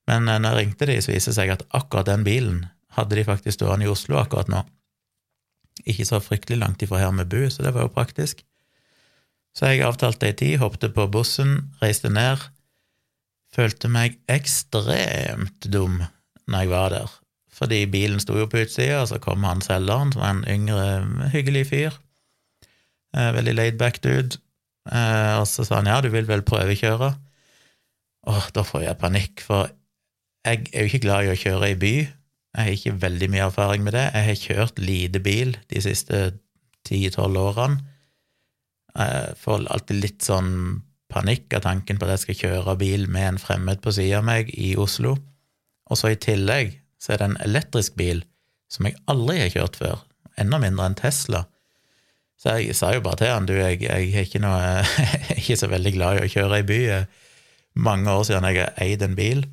Men 0.10 0.30
eh, 0.30 0.42
når 0.42 0.58
jeg 0.58 0.60
ringte 0.60 0.90
de, 0.90 1.00
så 1.02 1.16
viste 1.16 1.34
det 1.34 1.40
seg 1.40 1.56
at 1.56 1.66
akkurat 1.78 2.10
den 2.10 2.28
bilen 2.28 2.66
hadde 2.98 3.16
de 3.16 3.26
faktisk 3.26 3.62
stående 3.62 3.88
i 3.88 3.92
Oslo 3.92 4.20
akkurat 4.20 4.52
nå. 4.52 4.66
Ikke 5.88 6.06
så 6.06 6.20
fryktelig 6.22 6.60
langt 6.62 6.84
ifra 6.84 7.00
her 7.02 7.14
vi 7.16 7.26
bor, 7.32 7.48
så 7.50 7.64
det 7.66 7.74
var 7.74 7.88
jo 7.88 7.96
praktisk. 7.96 8.44
Så 9.58 9.68
jeg 9.68 9.84
avtalte 9.84 10.30
ei 10.30 10.36
tid, 10.38 10.58
hoppet 10.62 10.94
på 10.96 11.08
bussen, 11.12 11.58
reiste 11.82 12.12
ned, 12.12 12.40
følte 13.56 13.90
meg 13.92 14.16
ekstremt 14.32 15.68
dum 15.68 16.00
når 16.48 16.64
jeg 16.64 16.72
var 16.72 16.94
der, 16.94 17.18
fordi 17.56 17.82
bilen 17.92 18.22
sto 18.24 18.38
jo 18.40 18.48
på 18.50 18.64
utsida, 18.64 19.02
og 19.04 19.10
så 19.12 19.20
kom 19.24 19.44
han 19.48 19.64
selgeren, 19.64 20.14
som 20.14 20.24
var 20.24 20.38
en 20.38 20.46
yngre, 20.50 20.86
hyggelig 21.34 21.66
fyr, 21.70 22.00
eh, 23.16 23.30
veldig 23.36 23.58
laidback 23.58 24.02
dude, 24.04 24.40
eh, 24.88 25.36
og 25.40 25.46
så 25.52 25.68
sa 25.68 25.82
han 25.82 25.92
ja, 25.92 26.00
du 26.02 26.10
vil 26.14 26.28
vel 26.30 26.44
prøvekjøre? 26.48 27.12
Åh, 28.32 28.50
da 28.56 28.66
får 28.66 28.88
jeg 28.88 29.02
panikk, 29.02 29.44
for 29.46 29.72
jeg 30.48 30.66
er 30.72 30.86
jo 30.86 30.90
ikke 30.90 31.06
glad 31.06 31.28
i 31.28 31.34
å 31.36 31.40
kjøre 31.40 31.72
i 31.74 31.80
by, 31.80 31.96
jeg 32.52 32.68
har 32.68 32.76
ikke 32.76 33.00
veldig 33.00 33.30
mye 33.32 33.48
erfaring 33.48 33.84
med 33.86 33.96
det, 33.96 34.08
jeg 34.12 34.28
har 34.28 34.42
kjørt 34.42 34.82
lite 34.82 35.22
bil 35.24 35.56
de 35.72 35.84
siste 35.84 36.24
ti-tolv 36.88 37.40
årene, 37.40 37.91
jeg 38.96 39.36
får 39.40 39.68
alltid 39.72 40.02
litt 40.02 40.26
sånn 40.26 40.54
panikk 41.12 41.54
av 41.58 41.66
tanken 41.66 42.00
på 42.00 42.08
at 42.08 42.16
jeg 42.16 42.24
skal 42.24 42.40
kjøre 42.42 42.78
bil 42.80 43.08
med 43.12 43.34
en 43.34 43.42
fremmed 43.42 43.82
på 43.84 43.94
sida 43.96 44.22
av 44.22 44.28
meg 44.28 44.52
i 44.56 44.74
Oslo. 44.80 45.18
Og 45.92 46.00
så 46.00 46.14
i 46.14 46.20
tillegg 46.20 46.78
så 47.02 47.14
er 47.14 47.22
det 47.22 47.30
en 47.32 47.42
elektrisk 47.44 47.98
bil 48.00 48.24
som 48.72 48.88
jeg 48.88 49.00
aldri 49.12 49.42
har 49.42 49.52
kjørt 49.52 49.80
før, 49.80 50.04
enda 50.40 50.62
mindre 50.62 50.88
enn 50.88 51.00
Tesla. 51.00 51.46
Så 52.40 52.56
jeg 52.58 52.78
sa 52.78 52.94
jo 52.96 53.04
bare 53.06 53.20
til 53.20 53.34
han 53.34 53.48
du, 53.50 53.54
jeg, 53.58 53.82
jeg, 53.84 54.12
er 54.16 54.26
ikke 54.26 54.42
noe, 54.42 54.60
jeg 54.98 55.26
er 55.28 55.42
ikke 55.42 55.60
så 55.60 55.70
veldig 55.72 55.96
glad 55.98 56.20
i 56.20 56.24
å 56.26 56.32
kjøre 56.32 56.62
i 56.62 56.68
by. 56.68 56.80
Mange 57.84 58.14
år 58.14 58.24
siden 58.28 58.48
jeg 58.48 58.62
har 58.64 58.80
eid 58.84 59.04
en 59.06 59.18
bil, 59.18 59.44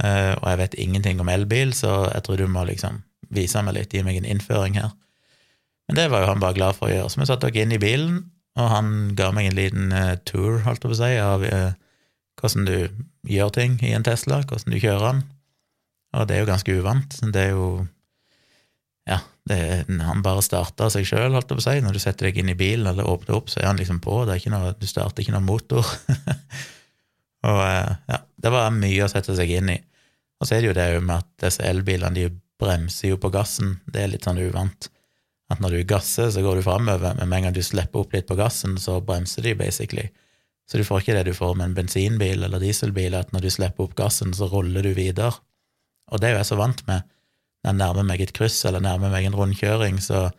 eh, 0.00 0.32
og 0.36 0.46
jeg 0.48 0.60
vet 0.62 0.78
ingenting 0.84 1.20
om 1.20 1.32
elbil, 1.32 1.74
så 1.76 2.04
jeg 2.12 2.24
tror 2.26 2.40
du 2.40 2.46
må 2.52 2.64
liksom 2.68 3.02
vise 3.32 3.64
meg 3.64 3.78
litt, 3.78 3.96
gi 3.96 4.04
meg 4.04 4.20
en 4.20 4.28
innføring 4.28 4.78
her. 4.80 4.92
Men 5.88 5.98
det 5.98 6.08
var 6.12 6.22
jo 6.22 6.30
han 6.30 6.42
bare 6.42 6.56
glad 6.56 6.78
for 6.78 6.88
å 6.88 6.94
gjøre. 6.94 7.10
Så 7.12 7.20
vi 7.20 7.28
satte 7.28 7.48
oss 7.50 7.58
inn 7.58 7.74
i 7.74 7.80
bilen, 7.82 8.20
og 8.60 8.68
han 8.68 8.90
ga 9.18 9.30
meg 9.34 9.50
en 9.50 9.58
liten 9.58 9.94
uh, 9.94 10.18
tour, 10.28 10.60
holdt 10.66 10.84
på 10.84 10.92
å 10.92 10.98
si, 10.98 11.14
av 11.20 11.44
uh, 11.44 11.72
hvordan 12.40 12.68
du 12.68 12.76
gjør 13.32 13.52
ting 13.54 13.78
i 13.84 13.94
en 13.96 14.04
Tesla, 14.06 14.42
hvordan 14.44 14.74
du 14.74 14.80
kjører 14.80 15.08
den. 15.08 15.24
Og 16.12 16.28
det 16.28 16.36
er 16.36 16.42
jo 16.42 16.50
ganske 16.50 16.78
uvant. 16.78 17.18
Det 17.32 17.48
er 17.48 17.52
jo 17.56 17.66
Ja, 19.08 19.18
er, 19.50 19.88
han 19.88 20.20
bare 20.22 20.44
starter 20.46 20.92
seg 20.92 21.08
sjøl, 21.08 21.32
holdt 21.34 21.50
jeg 21.50 21.58
på 21.58 21.62
å 21.64 21.64
si. 21.64 21.80
Når 21.82 21.96
du 21.96 22.02
setter 22.02 22.28
deg 22.28 22.38
inn 22.38 22.52
i 22.52 22.58
bilen 22.58 22.86
eller 22.86 23.08
åpner 23.08 23.40
opp, 23.40 23.50
så 23.50 23.60
er 23.60 23.70
han 23.70 23.80
liksom 23.80 23.98
på. 24.04 24.22
Noe, 24.28 24.74
du 24.78 24.86
starter 24.86 25.24
ikke 25.24 25.34
noen 25.34 25.48
motor. 25.48 25.88
og 27.48 27.58
uh, 27.58 27.96
ja, 28.12 28.20
det 28.22 28.54
var 28.54 28.70
mye 28.76 29.08
å 29.08 29.10
sette 29.10 29.34
seg 29.38 29.50
inn 29.58 29.72
i. 29.74 29.80
Og 30.38 30.46
så 30.46 30.56
er 30.56 30.62
det 30.62 30.70
jo 30.70 30.78
det 30.78 30.88
med 31.02 31.16
at 31.18 31.28
disse 31.48 31.66
elbilene 31.66 32.14
de 32.16 32.28
bremser 32.62 33.14
jo 33.14 33.18
på 33.18 33.32
gassen. 33.34 33.80
Det 33.90 34.04
er 34.04 34.12
litt 34.12 34.28
sånn 34.28 34.40
uvant 34.42 34.92
at 35.54 35.62
når 35.62 35.76
du 35.76 35.86
gasser, 35.88 36.30
så 36.32 36.42
går 36.44 36.58
du 36.58 36.64
framover, 36.66 37.14
men 37.18 37.28
med 37.28 37.38
en 37.38 37.48
gang 37.48 37.56
du 37.56 37.62
slipper 37.64 38.02
opp 38.02 38.14
litt 38.16 38.28
på 38.28 38.36
gassen, 38.38 38.76
så 38.80 38.98
bremser 39.04 39.46
de 39.46 39.54
basically. 39.58 40.08
Så 40.70 40.78
du 40.78 40.86
får 40.86 41.02
ikke 41.02 41.16
det 41.18 41.26
du 41.28 41.36
får 41.36 41.56
med 41.58 41.70
en 41.70 41.76
bensinbil 41.76 42.44
eller 42.46 42.62
dieselbil, 42.62 43.16
at 43.18 43.32
når 43.34 43.46
du 43.46 43.50
slipper 43.52 43.86
opp 43.86 43.96
gassen, 43.98 44.32
så 44.36 44.48
ruller 44.50 44.86
du 44.86 44.92
videre. 44.96 45.34
Og 46.12 46.20
det 46.20 46.28
er 46.28 46.36
jo 46.36 46.42
jeg 46.42 46.50
så 46.52 46.60
vant 46.60 46.86
med. 46.88 47.08
når 47.62 47.70
jeg 47.70 47.78
nærmer 47.78 48.06
meg 48.08 48.20
et 48.20 48.32
kryss 48.34 48.64
eller 48.66 48.82
nærmer 48.82 49.10
meg 49.12 49.26
en 49.26 49.36
rundkjøring, 49.38 50.00
så 50.02 50.30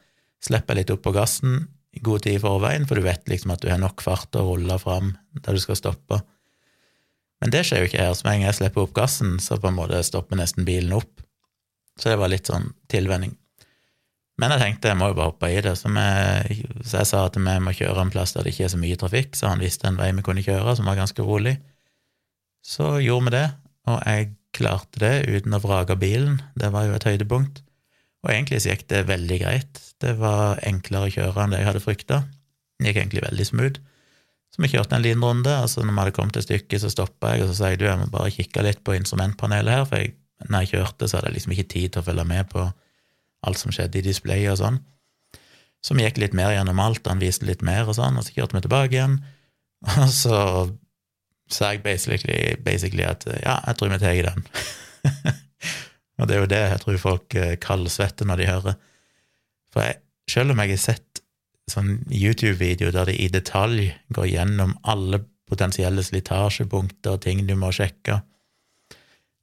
slipper 0.44 0.74
jeg 0.74 0.84
litt 0.84 0.94
opp 0.96 1.04
på 1.06 1.14
gassen 1.16 1.68
i 1.94 2.02
god 2.04 2.26
tid 2.26 2.36
i 2.36 2.42
forveien, 2.42 2.88
for 2.90 2.98
du 2.98 3.06
vet 3.06 3.30
liksom 3.30 3.54
at 3.54 3.62
du 3.62 3.70
har 3.70 3.80
nok 3.80 4.02
fart 4.02 4.32
til 4.32 4.42
å 4.42 4.56
rulle 4.56 4.80
fram 4.82 5.14
der 5.38 5.56
du 5.56 5.62
skal 5.62 5.78
stoppe. 5.78 6.20
Men 7.44 7.52
det 7.54 7.66
skjer 7.68 7.84
jo 7.84 7.92
ikke 7.92 8.02
her. 8.02 8.16
Så 8.16 8.26
med 8.28 8.42
jeg 8.42 8.58
slipper 8.58 8.86
opp 8.86 8.96
gassen, 8.98 9.38
så 9.44 9.60
på 9.60 9.70
en 9.70 9.78
måte 9.78 10.02
stopper 10.08 10.40
nesten 10.40 10.66
bilen 10.68 10.96
opp. 10.96 11.22
Så 12.00 12.10
det 12.10 12.20
var 12.22 12.32
litt 12.32 12.50
sånn 12.50 12.72
tilvenning. 12.90 13.36
Men 14.44 14.58
jeg 14.58 14.64
tenkte 14.64 14.92
jeg 14.92 15.00
må 15.00 15.08
jo 15.08 15.16
bare 15.16 15.32
hoppe 15.32 15.50
i 15.54 15.60
det, 15.64 15.72
så, 15.80 15.88
vi, 15.88 16.64
så 16.84 17.00
jeg 17.00 17.10
sa 17.10 17.26
at 17.30 17.38
vi 17.40 17.58
må 17.64 17.72
kjøre 17.76 18.04
en 18.04 18.12
plass 18.12 18.36
der 18.36 18.44
det 18.44 18.52
ikke 18.52 18.66
er 18.68 18.74
så 18.74 18.80
mye 18.82 19.00
trafikk, 19.00 19.38
så 19.40 19.54
han 19.54 19.64
visste 19.64 19.88
en 19.88 20.00
vei 20.00 20.10
vi 20.12 20.26
kunne 20.26 20.44
kjøre, 20.44 20.76
som 20.76 20.90
var 20.90 21.00
ganske 21.00 21.24
rolig. 21.24 21.56
Så 22.64 22.98
gjorde 23.04 23.30
vi 23.30 23.36
det, 23.38 23.46
og 23.88 24.02
jeg 24.04 24.34
klarte 24.54 25.00
det 25.02 25.14
uten 25.32 25.56
å 25.56 25.62
vrake 25.64 25.96
bilen. 26.00 26.42
Det 26.60 26.70
var 26.76 26.90
jo 26.90 26.98
et 26.98 27.08
høydepunkt. 27.08 27.64
Og 28.24 28.32
egentlig 28.32 28.62
så 28.64 28.74
gikk 28.74 28.86
det 28.92 29.08
veldig 29.10 29.40
greit. 29.42 29.82
Det 30.04 30.14
var 30.20 30.62
enklere 30.68 31.10
å 31.10 31.16
kjøre 31.16 31.44
enn 31.44 31.56
det 31.56 31.64
jeg 31.64 31.70
hadde 31.72 31.84
frykta. 31.84 32.22
Det 32.80 32.92
gikk 32.92 33.02
egentlig 33.02 33.26
veldig 33.26 33.48
smooth. 33.50 33.82
Så 34.54 34.62
vi 34.62 34.70
kjørte 34.70 35.00
en 35.00 35.04
liten 35.04 35.24
runde, 35.26 35.56
og 35.64 35.72
så 35.72 35.82
når 35.82 35.96
vi 35.96 36.02
hadde 36.04 36.16
kommet 36.20 36.36
til 36.38 36.46
stykke, 36.46 36.80
så 36.80 36.92
stoppa 36.94 37.34
jeg, 37.34 37.44
og 37.44 37.50
så 37.50 37.58
sa 37.58 37.72
jeg 37.72 37.82
du, 37.82 37.88
jeg 37.90 38.00
må 38.00 38.12
bare 38.14 38.32
kikke 38.36 38.64
litt 38.68 38.84
på 38.86 38.94
instrumentpanelet 39.00 39.80
her, 39.80 39.88
for 39.90 40.04
jeg, 40.04 40.14
når 40.46 40.66
jeg 40.66 40.72
kjørte, 40.76 41.10
så 41.10 41.18
hadde 41.18 41.32
jeg 41.32 41.38
liksom 41.40 41.56
ikke 41.56 41.72
tid 41.74 41.94
til 41.96 42.04
å 42.04 42.06
følge 42.06 42.26
med 42.30 42.52
på 42.52 42.68
alt 43.48 43.60
som 43.62 43.74
skjedde 43.76 44.00
i 44.00 44.06
displayet 44.06 44.54
og 44.54 44.60
sånn. 44.62 44.80
Så 45.84 45.98
vi 45.98 46.06
gikk 46.06 46.22
litt 46.22 46.36
mer 46.38 46.54
gjennom 46.56 46.80
alt, 46.80 47.08
han 47.10 47.22
viste 47.22 47.48
litt 47.48 47.64
mer 47.66 47.90
og 47.90 47.98
sånn, 47.98 48.18
og 48.18 48.26
så 48.26 48.36
kjørte 48.36 48.58
vi 48.58 48.64
tilbake 48.66 48.96
igjen, 48.96 49.18
og 50.00 50.10
så 50.16 50.38
sa 51.52 51.74
jeg 51.74 51.84
basically, 51.84 52.56
basically 52.64 53.04
at 53.06 53.26
ja, 53.44 53.60
jeg 53.68 53.80
tror 53.80 53.92
vi 53.92 54.00
tar 54.02 54.22
den. 54.32 54.46
Og 56.22 56.30
det 56.30 56.36
er 56.36 56.44
jo 56.44 56.50
det 56.52 56.62
jeg 56.62 56.82
tror 56.84 56.98
folk 57.02 57.36
eh, 57.36 57.56
kaldsvetter 57.62 58.28
når 58.30 58.40
de 58.40 58.46
hører. 58.48 58.76
For 59.74 59.84
jeg, 59.84 59.98
selv 60.30 60.54
om 60.54 60.62
jeg 60.62 60.76
har 60.76 60.82
sett 60.82 61.24
sånn 61.72 61.96
YouTube-video 62.12 62.92
der 62.94 63.10
de 63.10 63.16
i 63.18 63.30
detalj 63.34 63.90
går 64.14 64.30
gjennom 64.30 64.76
alle 64.88 65.24
potensielle 65.50 66.04
slitasjepunkter 66.06 67.18
og 67.18 67.24
ting 67.26 67.44
du 67.48 67.56
må 67.60 67.72
sjekke 67.76 68.22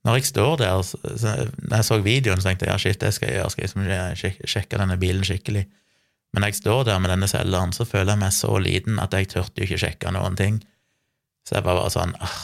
Når 0.05 0.17
jeg 0.17 0.31
står 0.31 0.57
der, 0.63 0.83
så, 0.83 1.35
når 1.61 1.75
jeg 1.77 1.85
så 1.85 1.99
videoen, 2.01 2.41
så 2.41 2.49
tenkte 2.49 2.67
jeg 2.67 2.73
ja, 2.73 2.81
shit, 2.81 3.01
det 3.03 3.13
skal 3.13 3.29
jeg 3.29 3.41
gjøre, 3.41 3.51
skal 4.17 4.31
jeg 4.31 4.49
sjekke 4.49 4.81
denne 4.81 4.97
bilen 5.01 5.27
skikkelig. 5.27 5.67
Men 6.33 6.45
når 6.45 6.53
jeg 6.53 6.61
står 6.61 6.85
der 6.89 7.01
med 7.03 7.13
denne 7.13 7.29
selgeren, 7.29 7.75
så 7.77 7.85
føler 7.85 8.15
jeg 8.15 8.23
meg 8.23 8.33
så 8.33 8.55
liten 8.63 9.01
at 9.03 9.15
jeg 9.17 9.29
turte 9.33 9.61
jo 9.61 9.67
ikke 9.67 9.81
sjekke 9.83 10.13
noen 10.15 10.39
ting. 10.39 10.61
Så 11.45 11.59
jeg 11.59 11.67
var 11.67 11.81
bare 11.81 11.93
sånn 11.93 12.15
ah, 12.23 12.39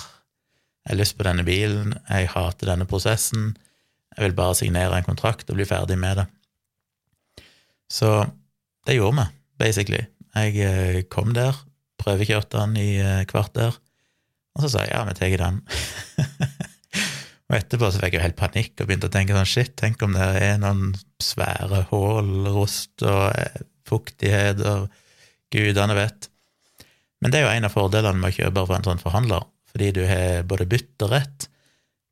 Jeg 0.84 0.92
har 0.92 1.00
lyst 1.00 1.16
på 1.18 1.26
denne 1.26 1.46
bilen, 1.46 1.94
jeg 2.10 2.28
hater 2.34 2.72
denne 2.72 2.86
prosessen. 2.88 3.54
Jeg 4.16 4.28
vil 4.28 4.36
bare 4.36 4.58
signere 4.58 4.98
en 4.98 5.08
kontrakt 5.08 5.48
og 5.50 5.58
bli 5.58 5.66
ferdig 5.68 5.96
med 6.00 6.20
det. 6.20 6.26
Så 7.90 8.10
det 8.86 8.98
gjorde 8.98 9.22
vi, 9.22 9.26
basically. 9.64 10.04
Jeg 10.36 10.60
eh, 10.62 11.02
kom 11.10 11.32
der, 11.34 11.56
prøvekjørte 12.02 12.60
den 12.60 12.76
i 12.78 12.88
eh, 13.00 13.24
kvarter, 13.28 13.78
og 14.56 14.64
så 14.64 14.72
sa 14.72 14.84
jeg 14.84 14.94
ja, 14.94 15.04
vi 15.08 15.16
tar 15.16 15.36
den. 15.42 15.62
og 17.46 17.56
etterpå 17.60 17.90
så 17.92 18.00
fikk 18.02 18.16
jeg 18.16 18.20
jo 18.20 18.26
helt 18.26 18.38
panikk 18.38 18.80
og 18.80 18.88
begynte 18.88 19.06
å 19.10 19.14
tenke 19.14 19.34
sånn 19.36 19.48
shit, 19.48 19.74
tenk 19.78 20.00
om 20.02 20.16
det 20.16 20.30
er 20.42 20.56
noen 20.58 20.96
svære 21.22 21.84
hull, 21.92 22.48
rost 22.50 23.04
og 23.06 23.28
eh, 23.38 23.60
fuktighet 23.86 24.62
og 24.66 24.88
gudene 25.54 25.94
vet. 25.94 26.26
Men 27.22 27.32
det 27.32 27.38
er 27.38 27.46
jo 27.46 27.52
en 27.52 27.68
av 27.68 27.76
fordelene 27.76 28.18
med 28.18 28.34
å 28.34 28.36
kjøpe 28.40 28.64
fra 28.66 28.80
en 28.80 28.88
sånn 28.88 29.02
forhandler, 29.02 29.46
fordi 29.70 29.92
du 29.94 30.02
har 30.08 30.42
både 30.48 30.66
bytterett, 30.72 31.46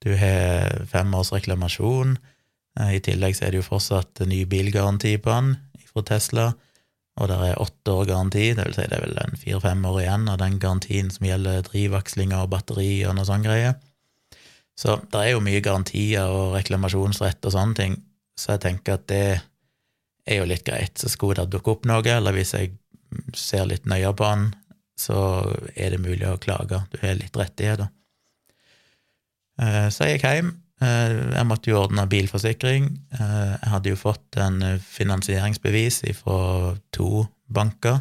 du 0.04 0.12
har 0.20 0.84
fem 0.90 1.10
års 1.16 1.32
reklamasjon. 1.34 2.14
Eh, 2.78 2.92
I 3.00 3.02
tillegg 3.02 3.34
så 3.34 3.48
er 3.48 3.54
det 3.54 3.64
jo 3.64 3.66
fortsatt 3.66 4.22
ny 4.30 4.44
bilgaranti 4.46 5.16
på 5.18 5.32
den 5.32 5.56
fra 5.88 6.04
Tesla, 6.06 6.52
og 7.18 7.30
det 7.30 7.40
er 7.46 7.60
åtte 7.62 7.90
år 7.94 8.06
garanti, 8.10 8.46
det 8.54 8.68
vil 8.68 8.74
si 8.74 8.86
det 8.90 8.96
er 9.00 9.04
vel 9.04 9.18
en 9.22 9.36
fire-fem 9.38 9.82
år 9.86 10.00
igjen 10.02 10.30
av 10.30 10.38
den 10.40 10.60
garantien 10.62 11.10
som 11.14 11.26
gjelder 11.26 11.66
drivakslinger 11.66 12.42
og 12.42 12.50
batterier 12.54 13.10
og 13.10 13.18
noe 13.18 13.26
sånn 13.28 13.46
greier. 13.46 13.76
Så 14.78 14.96
det 15.10 15.20
er 15.20 15.34
jo 15.34 15.42
mye 15.44 15.62
garantier 15.62 16.26
og 16.26 16.56
reklamasjonsrett 16.56 17.46
og 17.46 17.54
sånne 17.54 17.78
ting, 17.78 17.98
så 18.38 18.56
jeg 18.56 18.64
tenker 18.64 18.98
at 18.98 19.06
det 19.10 19.26
er 20.26 20.40
jo 20.40 20.48
litt 20.50 20.64
greit. 20.66 20.98
Så 20.98 21.10
skulle 21.12 21.44
det 21.44 21.54
dukke 21.54 21.76
opp 21.76 21.86
noe, 21.88 22.02
eller 22.10 22.34
hvis 22.34 22.54
jeg 22.56 22.72
ser 23.38 23.68
litt 23.70 23.86
nøyere 23.86 24.16
på 24.18 24.30
den, 24.32 24.48
så 24.98 25.18
er 25.74 25.94
det 25.94 26.02
mulig 26.02 26.26
å 26.26 26.40
klage. 26.42 26.80
Du 26.90 26.98
har 27.02 27.16
litt 27.18 27.36
rettigheter. 27.38 27.90
Eh, 29.62 29.88
så 29.94 30.08
jeg 30.08 30.18
gikk 30.18 30.28
hjem. 30.30 30.52
Eh, 30.82 31.14
jeg 31.36 31.46
måtte 31.48 31.70
jo 31.70 31.80
ordne 31.82 32.06
bilforsikring. 32.10 32.88
Eh, 33.14 33.52
jeg 33.54 33.72
hadde 33.74 33.92
jo 33.92 34.00
fått 34.00 34.38
en 34.42 34.60
finansieringsbevis 34.82 36.02
fra 36.18 36.74
to 36.94 37.26
banker, 37.46 38.00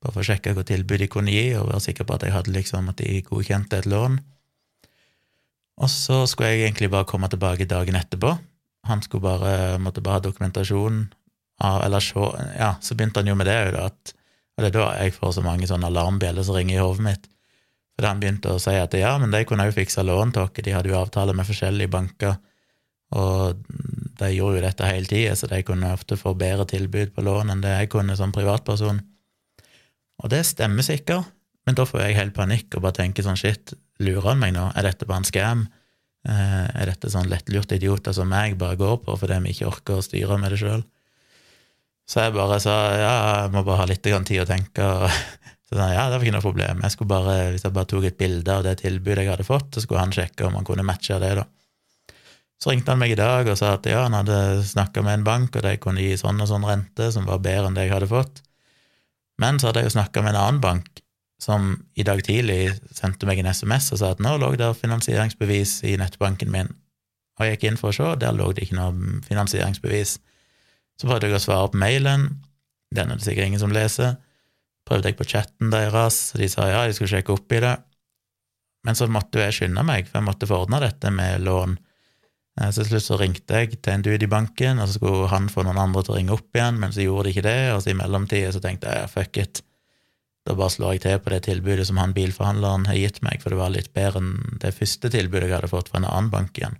bare 0.00 0.14
for 0.14 0.22
å 0.22 0.28
sjekke 0.28 0.54
hva 0.56 0.64
tilbud 0.66 1.02
de 1.02 1.10
kunne 1.12 1.34
gi, 1.34 1.50
og 1.58 1.70
være 1.72 1.84
sikker 1.88 2.08
på 2.08 2.16
at 2.16 2.26
jeg 2.26 2.36
hadde 2.36 2.54
liksom 2.54 2.92
at 2.92 3.00
de 3.00 3.20
godkjente 3.26 3.80
et 3.80 3.90
lån. 3.90 4.20
Og 5.76 5.90
så 5.92 6.22
skulle 6.28 6.54
jeg 6.54 6.66
egentlig 6.66 6.90
bare 6.92 7.08
komme 7.08 7.28
tilbake 7.28 7.68
dagen 7.68 7.98
etterpå. 7.98 8.32
Han 8.88 9.02
skulle 9.02 9.26
bare, 9.26 9.78
måtte 9.82 10.00
bare 10.00 10.20
ha 10.20 10.24
dokumentasjon 10.24 11.08
Eller 11.58 12.00
se 12.00 12.26
Ja, 12.58 12.76
så 12.80 12.94
begynte 12.94 13.20
han 13.20 13.26
jo 13.26 13.34
med 13.34 13.48
det 13.48 13.56
òg, 13.56 13.72
da, 13.74 13.86
at 13.90 14.12
Og 14.56 14.62
det 14.62 14.68
er 14.70 14.76
da 14.76 14.90
jeg 15.02 15.14
får 15.16 15.32
så 15.36 15.42
mange 15.44 15.66
sånne 15.68 15.90
alarmbjeller 15.90 16.44
som 16.46 16.56
ringer 16.56 16.78
i 16.78 16.84
hodet 16.84 17.04
mitt. 17.04 17.26
For 17.96 18.06
han 18.08 18.20
begynte 18.20 18.52
å 18.52 18.60
si 18.60 18.72
at 18.76 18.94
ja, 18.96 19.14
men 19.20 19.32
de 19.32 19.42
kunne 19.48 19.66
jo 19.68 19.74
fikse 19.76 20.04
lån 20.04 20.32
til 20.32 20.44
oss, 20.44 20.52
de 20.56 20.72
hadde 20.72 20.88
jo 20.88 20.96
avtale 20.96 21.34
med 21.36 21.48
forskjellige 21.48 21.92
banker, 21.92 22.38
og 23.16 23.60
de 24.16 24.30
gjorde 24.32 24.58
jo 24.58 24.64
dette 24.64 24.88
hele 24.88 25.08
tida, 25.08 25.36
så 25.36 25.48
de 25.48 25.62
kunne 25.64 25.92
ofte 25.92 26.16
få 26.16 26.34
bedre 26.36 26.66
tilbud 26.68 27.12
på 27.14 27.24
lån 27.24 27.52
enn 27.52 27.62
det 27.64 27.74
jeg 27.74 27.90
kunne 27.92 28.16
som 28.16 28.32
privatperson. 28.32 29.00
Og 30.24 30.32
det 30.32 30.42
stemmer 30.48 30.84
sikkert, 30.84 31.28
men 31.66 31.76
da 31.78 31.86
får 31.88 32.04
jeg 32.04 32.18
helt 32.20 32.36
panikk 32.36 32.76
og 32.76 32.84
bare 32.84 33.00
tenker 33.00 33.26
sånn 33.26 33.38
shit, 33.38 33.74
lurer 34.02 34.30
han 34.30 34.42
meg 34.42 34.54
nå, 34.54 34.68
er 34.76 34.86
dette 34.86 35.08
bare 35.08 35.24
en 35.24 35.28
scam? 35.28 35.64
Eh, 36.26 36.66
er 36.66 36.90
dette 36.90 37.10
sånn 37.10 37.28
lettlurte 37.30 37.78
idioter 37.78 38.14
som 38.14 38.30
meg 38.30 38.56
bare 38.58 38.78
går 38.78 39.00
på 39.04 39.14
fordi 39.18 39.38
vi 39.44 39.54
ikke 39.54 39.68
orker 39.70 39.98
å 39.98 40.04
styre 40.04 40.38
med 40.42 40.54
det 40.54 40.60
sjøl? 40.62 40.84
Så 42.06 42.22
jeg 42.22 42.36
bare 42.36 42.60
sa 42.62 42.76
ja, 42.94 43.14
jeg 43.42 43.52
må 43.54 43.64
bare 43.66 43.82
ha 43.82 43.88
litt 43.90 44.02
tid 44.06 44.42
å 44.42 44.46
tenke, 44.46 44.86
så 45.66 45.78
sa 45.78 45.90
ja, 45.90 46.06
det 46.06 46.18
var 46.18 46.26
ikke 46.26 46.36
noe 46.36 46.44
problem. 46.44 46.82
Jeg 46.86 46.94
skulle 46.94 47.10
bare, 47.10 47.36
Hvis 47.54 47.66
jeg 47.66 47.74
bare 47.74 47.90
tok 47.90 48.06
et 48.06 48.18
bilde 48.18 48.54
av 48.54 48.62
det 48.66 48.78
tilbudet 48.84 49.24
jeg 49.24 49.32
hadde 49.32 49.46
fått, 49.46 49.72
så 49.74 49.82
skulle 49.82 50.02
han 50.04 50.14
sjekke 50.14 50.46
om 50.46 50.58
han 50.58 50.66
kunne 50.66 50.86
matche 50.86 51.18
det, 51.22 51.34
da. 51.40 51.46
Så 52.62 52.72
ringte 52.72 52.94
han 52.94 53.02
meg 53.02 53.12
i 53.12 53.18
dag 53.18 53.48
og 53.50 53.58
sa 53.58 53.74
at 53.76 53.86
ja, 53.90 54.06
han 54.06 54.16
hadde 54.16 54.62
snakka 54.64 55.02
med 55.04 55.18
en 55.18 55.26
bank, 55.26 55.58
og 55.58 55.66
de 55.66 55.74
kunne 55.82 56.04
gi 56.04 56.14
sånn 56.16 56.40
og 56.40 56.48
sånn 56.48 56.64
rente, 56.66 57.10
som 57.12 57.26
var 57.28 57.42
bedre 57.44 57.68
enn 57.68 57.76
det 57.76 57.88
jeg 57.88 57.96
hadde 57.98 58.10
fått. 58.10 58.40
Men 59.42 59.58
så 59.60 59.68
hadde 59.68 59.82
jeg 59.82 59.90
jo 59.90 59.96
snakka 59.98 60.22
med 60.24 60.32
en 60.32 60.40
annen 60.40 60.62
bank, 60.62 61.02
som 61.42 61.74
i 61.94 62.04
dag 62.06 62.22
tidlig 62.24 62.76
sendte 62.96 63.28
meg 63.28 63.42
en 63.42 63.50
SMS 63.52 63.90
og 63.92 64.00
sa 64.00 64.12
at 64.14 64.22
nå 64.24 64.36
lå 64.40 64.54
der 64.56 64.76
finansieringsbevis 64.76 65.82
i 65.88 65.96
nettbanken 66.00 66.52
min. 66.52 66.72
Og 67.36 67.44
jeg 67.44 67.56
gikk 67.56 67.66
inn 67.68 67.80
for 67.80 67.92
å 67.92 67.96
se, 67.96 68.12
der 68.22 68.36
lå 68.36 68.48
det 68.56 68.64
ikke 68.64 68.78
noe 68.78 69.20
finansieringsbevis. 69.26 70.16
Så 70.96 71.08
prøvde 71.08 71.28
jeg 71.28 71.36
å 71.36 71.42
svare 71.44 71.72
på 71.72 71.80
mailen, 71.82 72.30
den 72.96 73.12
er 73.12 73.18
det 73.18 73.26
sikkert 73.26 73.50
ingen 73.50 73.60
som 73.60 73.74
leser 73.74 74.16
prøvde 74.86 75.10
jeg 75.10 75.18
på 75.18 75.26
chatten 75.28 75.72
deres, 75.72 76.30
de 76.38 76.48
sa 76.50 76.68
ja, 76.70 76.84
de 76.86 76.94
skulle 76.96 77.10
sjekke 77.10 77.34
opp 77.34 77.52
i 77.54 77.62
det. 77.64 77.74
Men 78.86 78.98
så 78.98 79.08
måtte 79.10 79.42
jeg 79.42 79.56
skynde 79.56 79.82
meg, 79.86 80.06
for 80.06 80.20
jeg 80.20 80.28
måtte 80.28 80.48
få 80.48 80.62
ordna 80.62 80.78
dette 80.82 81.10
med 81.10 81.42
lån. 81.42 81.74
Eh, 82.60 82.70
så 82.70 82.84
til 82.84 82.92
slutt 82.92 83.06
så 83.08 83.18
ringte 83.20 83.62
jeg 83.62 83.80
til 83.80 83.96
en 83.96 84.04
dude 84.06 84.28
i 84.28 84.30
banken, 84.30 84.78
og 84.78 84.86
så 84.86 84.98
skulle 85.00 85.30
han 85.32 85.50
få 85.50 85.66
noen 85.66 85.80
andre 85.82 86.04
til 86.06 86.14
å 86.14 86.18
ringe 86.20 86.36
opp 86.36 86.58
igjen, 86.58 86.78
men 86.82 86.94
så 86.94 87.02
gjorde 87.02 87.26
de 87.26 87.34
ikke 87.34 87.46
det, 87.48 87.58
og 87.74 87.82
så 87.82 87.92
i 87.92 87.98
mellomtida 87.98 88.52
så 88.54 88.62
tenkte 88.62 88.94
jeg 88.94 89.10
fuck 89.10 89.42
it, 89.42 89.62
da 90.46 90.54
bare 90.54 90.70
slår 90.70 90.96
jeg 90.96 91.02
til 91.02 91.22
på 91.22 91.32
det 91.32 91.40
tilbudet 91.48 91.86
som 91.88 91.98
han 91.98 92.14
bilforhandleren 92.14 92.86
har 92.86 92.98
gitt 92.98 93.22
meg, 93.26 93.40
for 93.42 93.50
det 93.50 93.58
var 93.58 93.72
litt 93.74 93.92
bedre 93.96 94.22
enn 94.22 94.58
det 94.62 94.74
første 94.76 95.10
tilbudet 95.10 95.48
jeg 95.48 95.56
hadde 95.56 95.72
fått 95.72 95.90
fra 95.90 95.98
en 95.98 96.06
annen 96.08 96.30
bank 96.30 96.58
igjen. 96.60 96.76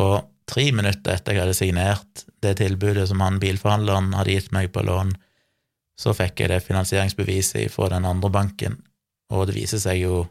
Og 0.00 0.22
tre 0.48 0.64
minutter 0.72 1.12
etter 1.12 1.36
jeg 1.36 1.44
hadde 1.44 1.56
signert 1.58 2.24
det 2.44 2.54
tilbudet 2.62 3.04
som 3.10 3.20
han 3.24 3.40
bilforhandleren 3.42 4.14
hadde 4.16 4.38
gitt 4.38 4.48
meg 4.56 4.72
på 4.72 4.84
lån, 4.88 5.12
så 6.00 6.14
fikk 6.16 6.40
jeg 6.40 6.54
det 6.54 6.62
finansieringsbeviset 6.64 7.68
fra 7.72 7.90
den 7.92 8.08
andre 8.08 8.32
banken, 8.32 8.80
og 9.32 9.50
det 9.50 9.58
viser 9.60 9.82
seg 9.82 10.04
jo 10.06 10.24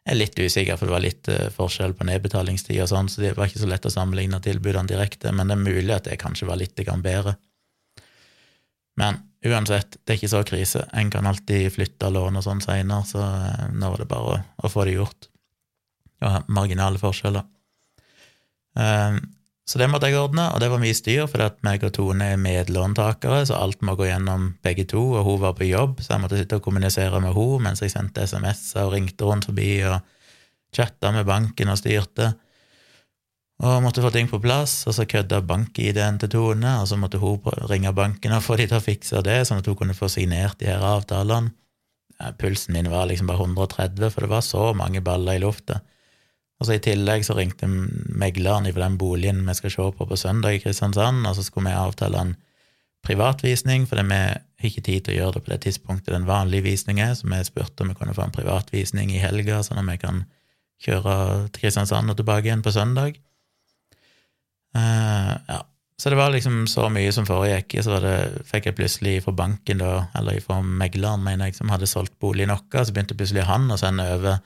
Jeg 0.00 0.14
er 0.14 0.16
litt 0.16 0.38
usikker, 0.40 0.78
for 0.80 0.88
det 0.88 0.92
var 0.94 1.02
litt 1.04 1.28
uh, 1.28 1.50
forskjell 1.52 1.92
på 1.92 2.06
nedbetalingstid 2.08 2.78
og 2.80 2.88
sånn, 2.88 3.08
så 3.12 3.20
det 3.20 3.34
var 3.36 3.50
ikke 3.50 3.60
så 3.60 3.66
lett 3.68 3.84
å 3.84 3.92
sammenligne 3.92 4.38
tilbudene 4.40 4.88
direkte, 4.88 5.28
men 5.28 5.52
det 5.52 5.58
er 5.58 5.60
mulig 5.60 5.92
at 5.92 6.06
det 6.08 6.16
kanskje 6.18 6.48
var 6.48 6.56
litt 6.56 6.72
bedre. 7.04 7.34
Men 8.96 9.20
uansett, 9.46 9.96
det 10.04 10.12
er 10.12 10.18
ikke 10.20 10.32
så 10.34 10.42
krise. 10.46 10.84
En 10.96 11.10
kan 11.12 11.28
alltid 11.28 11.70
flytte 11.72 12.10
lån 12.12 12.40
og 12.40 12.44
sånn 12.44 12.62
seinere, 12.64 13.06
så 13.08 13.24
uh, 13.24 13.66
nå 13.72 13.92
var 13.92 14.02
det 14.02 14.08
bare 14.10 14.38
å, 14.60 14.70
få 14.72 14.86
det 14.88 14.98
gjort. 14.98 15.30
Ja, 16.20 16.40
marginale 16.52 17.00
forskjeller. 17.00 17.46
Uh, 18.76 19.20
så 19.70 19.78
det 19.78 19.86
måtte 19.86 20.08
jeg 20.10 20.18
ordne, 20.18 20.48
og 20.50 20.58
det 20.58 20.66
var 20.72 20.80
mye 20.82 20.96
styr, 20.98 21.28
fordi 21.30 21.46
at 21.46 21.60
meg 21.62 21.84
og 21.86 21.92
Tone 21.94 22.32
er 22.32 22.40
medlåntakere, 22.42 23.44
så 23.46 23.60
alt 23.62 23.84
må 23.86 23.94
gå 23.94 24.08
gjennom 24.08 24.48
begge 24.66 24.82
to, 24.90 25.02
og 25.14 25.28
hun 25.28 25.38
var 25.44 25.54
på 25.58 25.68
jobb, 25.68 26.00
så 26.02 26.16
jeg 26.16 26.24
måtte 26.24 26.40
sitte 26.40 26.58
og 26.58 26.64
kommunisere 26.64 27.20
med 27.22 27.36
henne 27.36 27.68
mens 27.68 27.84
jeg 27.84 27.92
sendte 27.92 28.26
SMS-er 28.26 28.88
og 28.88 28.96
ringte 28.96 29.28
rundt 29.28 29.46
forbi 29.46 29.68
og 29.86 30.00
chatta 30.74 31.12
med 31.14 31.28
banken 31.28 31.70
og 31.70 31.78
styrte. 31.78 32.32
Og 33.60 33.82
måtte 33.84 34.00
få 34.00 34.08
ting 34.14 34.28
på 34.30 34.40
plass, 34.40 34.86
og 34.88 34.94
så 34.96 35.04
kødda 35.04 35.42
bank-ID-en 35.44 36.18
til 36.22 36.30
Tone, 36.32 36.78
og 36.80 36.86
så 36.88 36.96
måtte 36.96 37.20
hun 37.20 37.42
ringe 37.68 37.92
banken 37.92 38.32
og 38.32 38.44
få 38.46 38.56
de 38.56 38.64
til 38.70 38.78
å 38.78 38.84
fikse 38.84 39.20
det, 39.26 39.42
sånn 39.44 39.60
at 39.60 39.68
hun 39.68 39.76
kunne 39.76 39.96
få 39.96 40.08
signert 40.08 40.56
de 40.62 40.70
her 40.70 40.80
avtalene. 40.80 41.52
Pulsen 42.40 42.76
min 42.76 42.88
var 42.92 43.06
liksom 43.08 43.28
bare 43.28 43.44
130, 43.44 44.12
for 44.12 44.24
det 44.24 44.32
var 44.32 44.44
så 44.44 44.70
mange 44.76 45.00
baller 45.04 45.36
i 45.36 45.42
lufta. 45.44 45.78
Og 46.60 46.68
så 46.68 46.76
I 46.76 46.82
tillegg 46.84 47.24
så 47.24 47.36
ringte 47.36 47.68
megleren 47.68 48.68
i 48.68 48.74
den 48.76 48.98
boligen 49.00 49.46
vi 49.46 49.54
skal 49.56 49.72
se 49.72 49.88
på 49.96 50.08
på 50.08 50.20
søndag 50.20 50.56
i 50.56 50.60
Kristiansand, 50.64 51.24
og 51.26 51.36
så 51.36 51.44
skulle 51.44 51.70
vi 51.70 51.76
avtale 51.76 52.20
en 52.20 52.34
privatvisning, 53.04 53.86
fordi 53.88 54.08
vi 54.08 54.20
har 54.20 54.68
ikke 54.68 54.84
tid 54.84 55.04
til 55.04 55.14
å 55.14 55.18
gjøre 55.20 55.38
det 55.38 55.44
på 55.46 55.52
det 55.54 55.62
tidspunktet 55.64 56.12
den 56.12 56.28
vanlige 56.28 56.68
visningen 56.68 57.08
er, 57.08 57.16
så 57.16 57.28
vi 57.28 57.40
spurte 57.48 57.84
om 57.84 57.92
vi 57.92 57.96
kunne 57.96 58.16
få 58.16 58.26
en 58.26 58.36
privatvisning 58.36 59.12
i 59.12 59.20
helga, 59.20 59.62
sånn 59.64 59.80
at 59.80 59.88
vi 59.88 59.96
kan 60.00 60.24
kjøre 60.84 61.16
til 61.48 61.64
Kristiansand 61.64 62.12
og 62.12 62.20
tilbake 62.20 62.48
igjen 62.48 62.64
på 62.64 62.72
søndag. 62.72 63.20
Uh, 64.76 65.34
ja. 65.48 65.60
Så 66.00 66.08
det 66.08 66.16
var 66.16 66.32
liksom 66.32 66.62
så 66.70 66.86
mye 66.88 67.10
som 67.12 67.26
foregikk. 67.28 67.76
Så 67.84 67.98
det, 68.00 68.14
fikk 68.48 68.70
jeg 68.70 68.78
plutselig 68.78 69.18
fra 69.26 69.34
banken, 69.36 69.82
da, 69.82 70.06
eller 70.16 70.40
fra 70.44 70.62
megleren, 70.64 71.24
mener 71.26 71.50
jeg, 71.50 71.58
som 71.58 71.72
hadde 71.72 71.90
solgt 71.90 72.16
bolig 72.22 72.46
noe, 72.48 72.64
så 72.72 72.94
begynte 72.94 73.18
plutselig 73.18 73.44
han 73.50 73.68
å 73.68 73.78
sende 73.80 74.06
over 74.14 74.40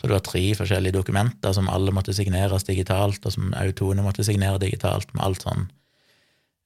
så 0.00 0.08
det 0.08 0.16
var 0.16 0.24
tre 0.24 0.42
forskjellige 0.56 0.96
dokumenter 0.96 1.52
som 1.52 1.68
alle 1.70 1.92
måtte 1.94 2.14
signeres 2.16 2.64
digitalt, 2.64 3.20
og 3.26 3.34
som 3.34 3.52
Autone 3.60 4.04
måtte 4.04 4.24
signere 4.24 4.60
digitalt, 4.62 5.10
med 5.12 5.24
alt 5.26 5.44
sånn 5.44 5.66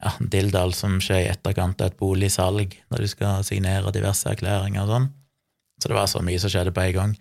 ja, 0.03 0.12
dilldall 0.21 0.75
som 0.76 0.99
skjer 1.03 1.25
i 1.25 1.31
etterkant 1.33 1.83
av 1.83 1.91
et 1.91 1.99
boligsalg, 1.99 2.76
når 2.93 3.03
du 3.03 3.11
skal 3.11 3.47
signere 3.47 3.95
diverse 3.95 4.29
erklæringer 4.31 4.85
og 4.85 4.93
sånn. 4.93 5.09
Så 5.83 5.91
det 5.91 5.99
var 5.99 6.11
så 6.11 6.23
mye 6.25 6.41
som 6.41 6.53
skjedde 6.53 6.75
på 6.76 6.85
en 6.87 6.97
gang. 6.97 7.17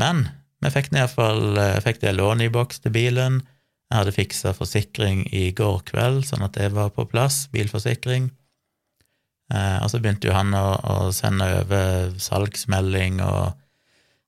Men 0.00 0.24
vi 0.64 0.72
fikk 0.74 0.90
iallfall 0.94 1.58
eh, 1.60 1.82
fikk 1.84 2.00
det 2.02 2.16
lånet 2.16 2.48
i 2.48 2.54
boks 2.54 2.80
til 2.82 2.94
bilen. 2.94 3.42
Jeg 3.94 4.00
hadde 4.00 4.12
fiksa 4.16 4.50
forsikring 4.58 5.20
i 5.30 5.52
går 5.54 5.84
kveld, 5.86 6.24
sånn 6.26 6.42
at 6.42 6.56
det 6.58 6.72
var 6.74 6.88
på 6.90 7.04
plass, 7.06 7.44
bilforsikring. 7.54 8.24
Eh, 9.54 9.76
og 9.78 9.86
så 9.92 10.00
begynte 10.02 10.26
jo 10.26 10.34
han 10.34 10.50
å, 10.58 10.64
å 10.82 10.96
sende 11.14 11.46
over 11.60 12.10
salgsmelding, 12.18 13.20
og 13.22 13.54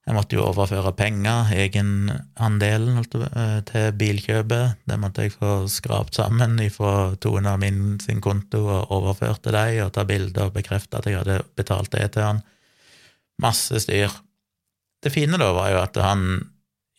jeg 0.06 0.14
måtte 0.14 0.38
jo 0.38 0.46
overføre 0.46 0.94
penger, 0.94 1.50
egenandelen, 1.50 3.02
eh, 3.02 3.58
til 3.66 3.90
bilkjøpet. 3.98 4.86
Det 4.86 5.02
måtte 5.02 5.26
jeg 5.26 5.34
få 5.34 5.56
skrapt 5.66 6.14
sammen 6.14 6.60
fra 6.70 7.16
Tone 7.18 7.58
og 7.58 7.64
min 7.66 7.96
sin 7.98 8.22
konto 8.22 8.68
og 8.68 8.94
overført 8.94 9.42
til 9.42 9.58
deg, 9.58 9.80
og 9.82 9.96
ta 9.98 10.06
bilder 10.06 10.46
og 10.46 10.54
bekrefte 10.60 11.00
at 11.00 11.10
jeg 11.10 11.18
hadde 11.24 11.40
betalt 11.58 11.90
det 11.90 12.12
til 12.14 12.28
han. 12.28 12.44
Masse 13.42 13.82
styr. 13.82 14.14
Det 15.02 15.10
fine 15.10 15.42
da 15.42 15.50
var 15.58 15.74
jo 15.74 15.82
at 15.82 15.98
han 16.06 16.28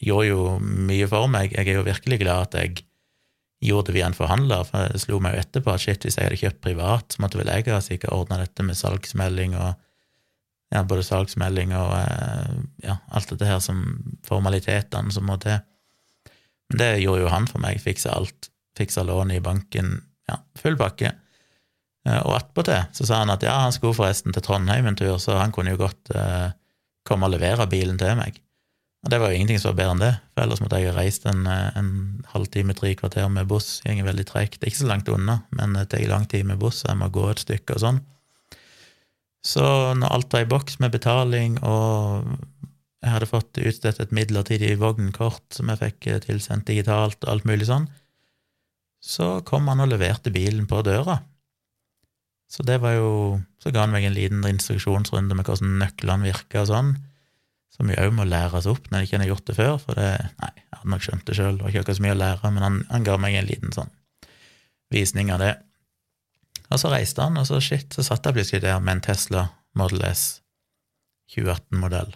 gjorde 0.03 0.29
jo 0.29 0.43
mye 0.61 1.07
for 1.09 1.31
meg. 1.31 1.55
Jeg 1.55 1.67
er 1.67 1.79
jo 1.79 1.87
virkelig 1.87 2.19
glad 2.21 2.49
at 2.49 2.59
jeg 2.61 2.83
gjorde 3.65 3.89
det 3.89 3.97
via 3.97 4.07
en 4.09 4.17
forhandler, 4.17 4.65
for 4.67 4.91
det 4.93 5.01
slo 5.01 5.19
meg 5.23 5.33
jo 5.33 5.41
etterpå 5.41 5.73
at 5.73 5.81
shit, 5.81 6.03
hvis 6.05 6.19
jeg 6.19 6.29
hadde 6.29 6.39
kjøpt 6.41 6.61
privat, 6.61 7.13
så 7.13 7.23
måtte 7.23 7.39
vel 7.39 7.49
jeg 7.49 7.71
ha 7.73 7.79
sikkert 7.81 8.13
ordna 8.13 8.41
dette 8.43 8.65
med 8.65 8.77
salgsmelding 8.77 9.57
og 9.57 9.71
ja, 10.73 10.83
både 10.83 11.05
salgsmelding 11.07 11.71
og 11.77 11.93
eh, 11.95 12.57
ja, 12.83 12.97
alt 13.15 13.31
dette 13.31 13.47
her 13.47 13.61
som 13.63 13.81
formalitetene 14.27 15.13
som 15.15 15.25
må 15.29 15.39
til. 15.41 15.57
Men 16.67 16.81
det 16.81 16.89
gjorde 17.01 17.23
jo 17.23 17.31
han 17.31 17.47
for 17.49 17.63
meg, 17.63 17.79
fiksa 17.81 18.13
alt. 18.17 18.51
Fiksa 18.77 19.01
lånet 19.07 19.39
i 19.39 19.41
banken, 19.41 19.95
ja, 20.29 20.41
full 20.59 20.75
pakke. 20.77 21.15
Eh, 22.07 22.19
og 22.19 22.35
attpåtil 22.37 22.83
så 22.95 23.07
sa 23.07 23.21
han 23.23 23.33
at 23.33 23.45
ja, 23.47 23.55
han 23.63 23.75
skulle 23.75 23.97
forresten 23.97 24.35
til 24.35 24.43
Trondheim 24.45 24.91
en 24.91 24.99
tur, 24.99 25.17
så 25.23 25.39
han 25.41 25.55
kunne 25.55 25.73
jo 25.73 25.81
godt 25.81 26.11
eh, 26.15 26.51
komme 27.07 27.29
og 27.29 27.33
levere 27.35 27.69
bilen 27.71 27.97
til 27.99 28.13
meg. 28.19 28.37
Og 29.05 29.11
det 29.13 29.19
var 29.21 29.31
jo 29.31 29.37
ingenting 29.37 29.59
som 29.61 29.71
var 29.71 29.77
bedre 29.77 29.93
enn 29.93 30.03
det, 30.03 30.13
for 30.33 30.43
ellers 30.43 30.61
måtte 30.63 30.79
jeg 30.81 30.89
ha 30.89 30.97
reist 30.97 31.27
en, 31.29 31.45
eh, 31.47 31.77
en 31.79 31.91
halvtime, 32.33 32.75
tre 32.75 32.95
kvarter 32.97 33.29
med 33.29 33.47
buss. 33.47 33.81
Det 33.83 33.95
går 33.99 34.09
veldig 34.09 34.25
tregt. 34.27 34.63
Ikke 34.65 34.81
så 34.81 34.89
langt 34.89 35.09
unna, 35.13 35.43
men 35.51 35.77
det 35.77 35.89
tar 35.91 36.05
lang 36.09 36.25
tid 36.27 36.45
med 36.45 36.59
buss, 36.59 36.81
så 36.81 36.91
jeg 36.91 37.01
må 37.03 37.11
gå 37.13 37.29
et 37.29 37.43
stykke 37.45 37.77
og 37.77 37.83
sånn. 37.83 38.01
Så 39.45 39.63
når 39.95 40.11
alt 40.11 40.33
var 40.33 40.43
i 40.43 40.49
boks 40.49 40.79
med 40.83 40.91
betaling, 40.91 41.59
og 41.63 42.25
jeg 43.03 43.13
hadde 43.13 43.29
fått 43.29 43.61
utstedt 43.61 44.01
et 44.01 44.11
midlertidig 44.11 44.73
vognkort 44.81 45.45
som 45.55 45.69
jeg 45.71 45.79
fikk 45.83 46.09
tilsendt 46.25 46.67
digitalt, 46.67 47.21
og 47.23 47.31
alt 47.31 47.47
mulig 47.47 47.69
sånn, 47.69 47.87
så 48.99 49.37
kom 49.45 49.69
han 49.69 49.83
og 49.85 49.91
leverte 49.93 50.33
bilen 50.33 50.65
på 50.67 50.81
døra. 50.83 51.21
Så 52.51 52.63
det 52.63 52.79
var 52.81 52.97
jo 52.97 53.11
Så 53.59 53.73
ga 53.73 53.81
han 53.83 53.91
meg 53.91 54.05
en 54.05 54.13
liten 54.15 54.43
instruksjonsrunde 54.47 55.35
med 55.35 55.43
hvordan 55.43 55.79
nøklene 55.81 56.29
virka 56.29 56.61
og 56.61 56.67
sånn, 56.69 56.91
som 57.77 57.87
mye 57.89 58.01
òg 58.01 58.15
må 58.17 58.25
læres 58.25 58.67
opp 58.69 58.89
når 58.89 59.03
jeg 59.03 59.09
ikke 59.09 59.21
har 59.21 59.31
gjort 59.31 59.47
det 59.49 59.55
før, 59.57 59.77
for 59.81 59.99
det 59.99 60.09
Nei, 60.41 60.51
jeg 60.57 60.79
hadde 60.79 60.91
nok 60.93 61.05
skjønt 61.05 61.25
det 61.29 61.37
sjøl, 61.37 61.61
var 61.61 61.71
ikke 61.71 61.85
akkurat 61.85 61.99
så 61.99 62.05
mye 62.05 62.15
å 62.15 62.19
lære, 62.23 62.51
men 62.55 62.65
han, 62.65 62.81
han 62.89 63.07
ga 63.07 63.17
meg 63.21 63.37
en 63.37 63.49
liten 63.49 63.75
sånn 63.75 63.93
visning 64.93 65.31
av 65.35 65.41
det. 65.43 65.53
Og 66.71 66.81
så 66.81 66.91
reiste 66.91 67.23
han, 67.23 67.37
og 67.39 67.47
så 67.47 67.59
shit, 67.63 67.91
så 67.93 68.05
satt 68.05 68.25
jeg 68.27 68.37
plutselig 68.37 68.63
der 68.65 68.79
med 68.83 68.97
en 68.97 69.05
Tesla 69.07 69.47
Model 69.77 70.03
S 70.07 70.25
2018-modell. 71.35 72.15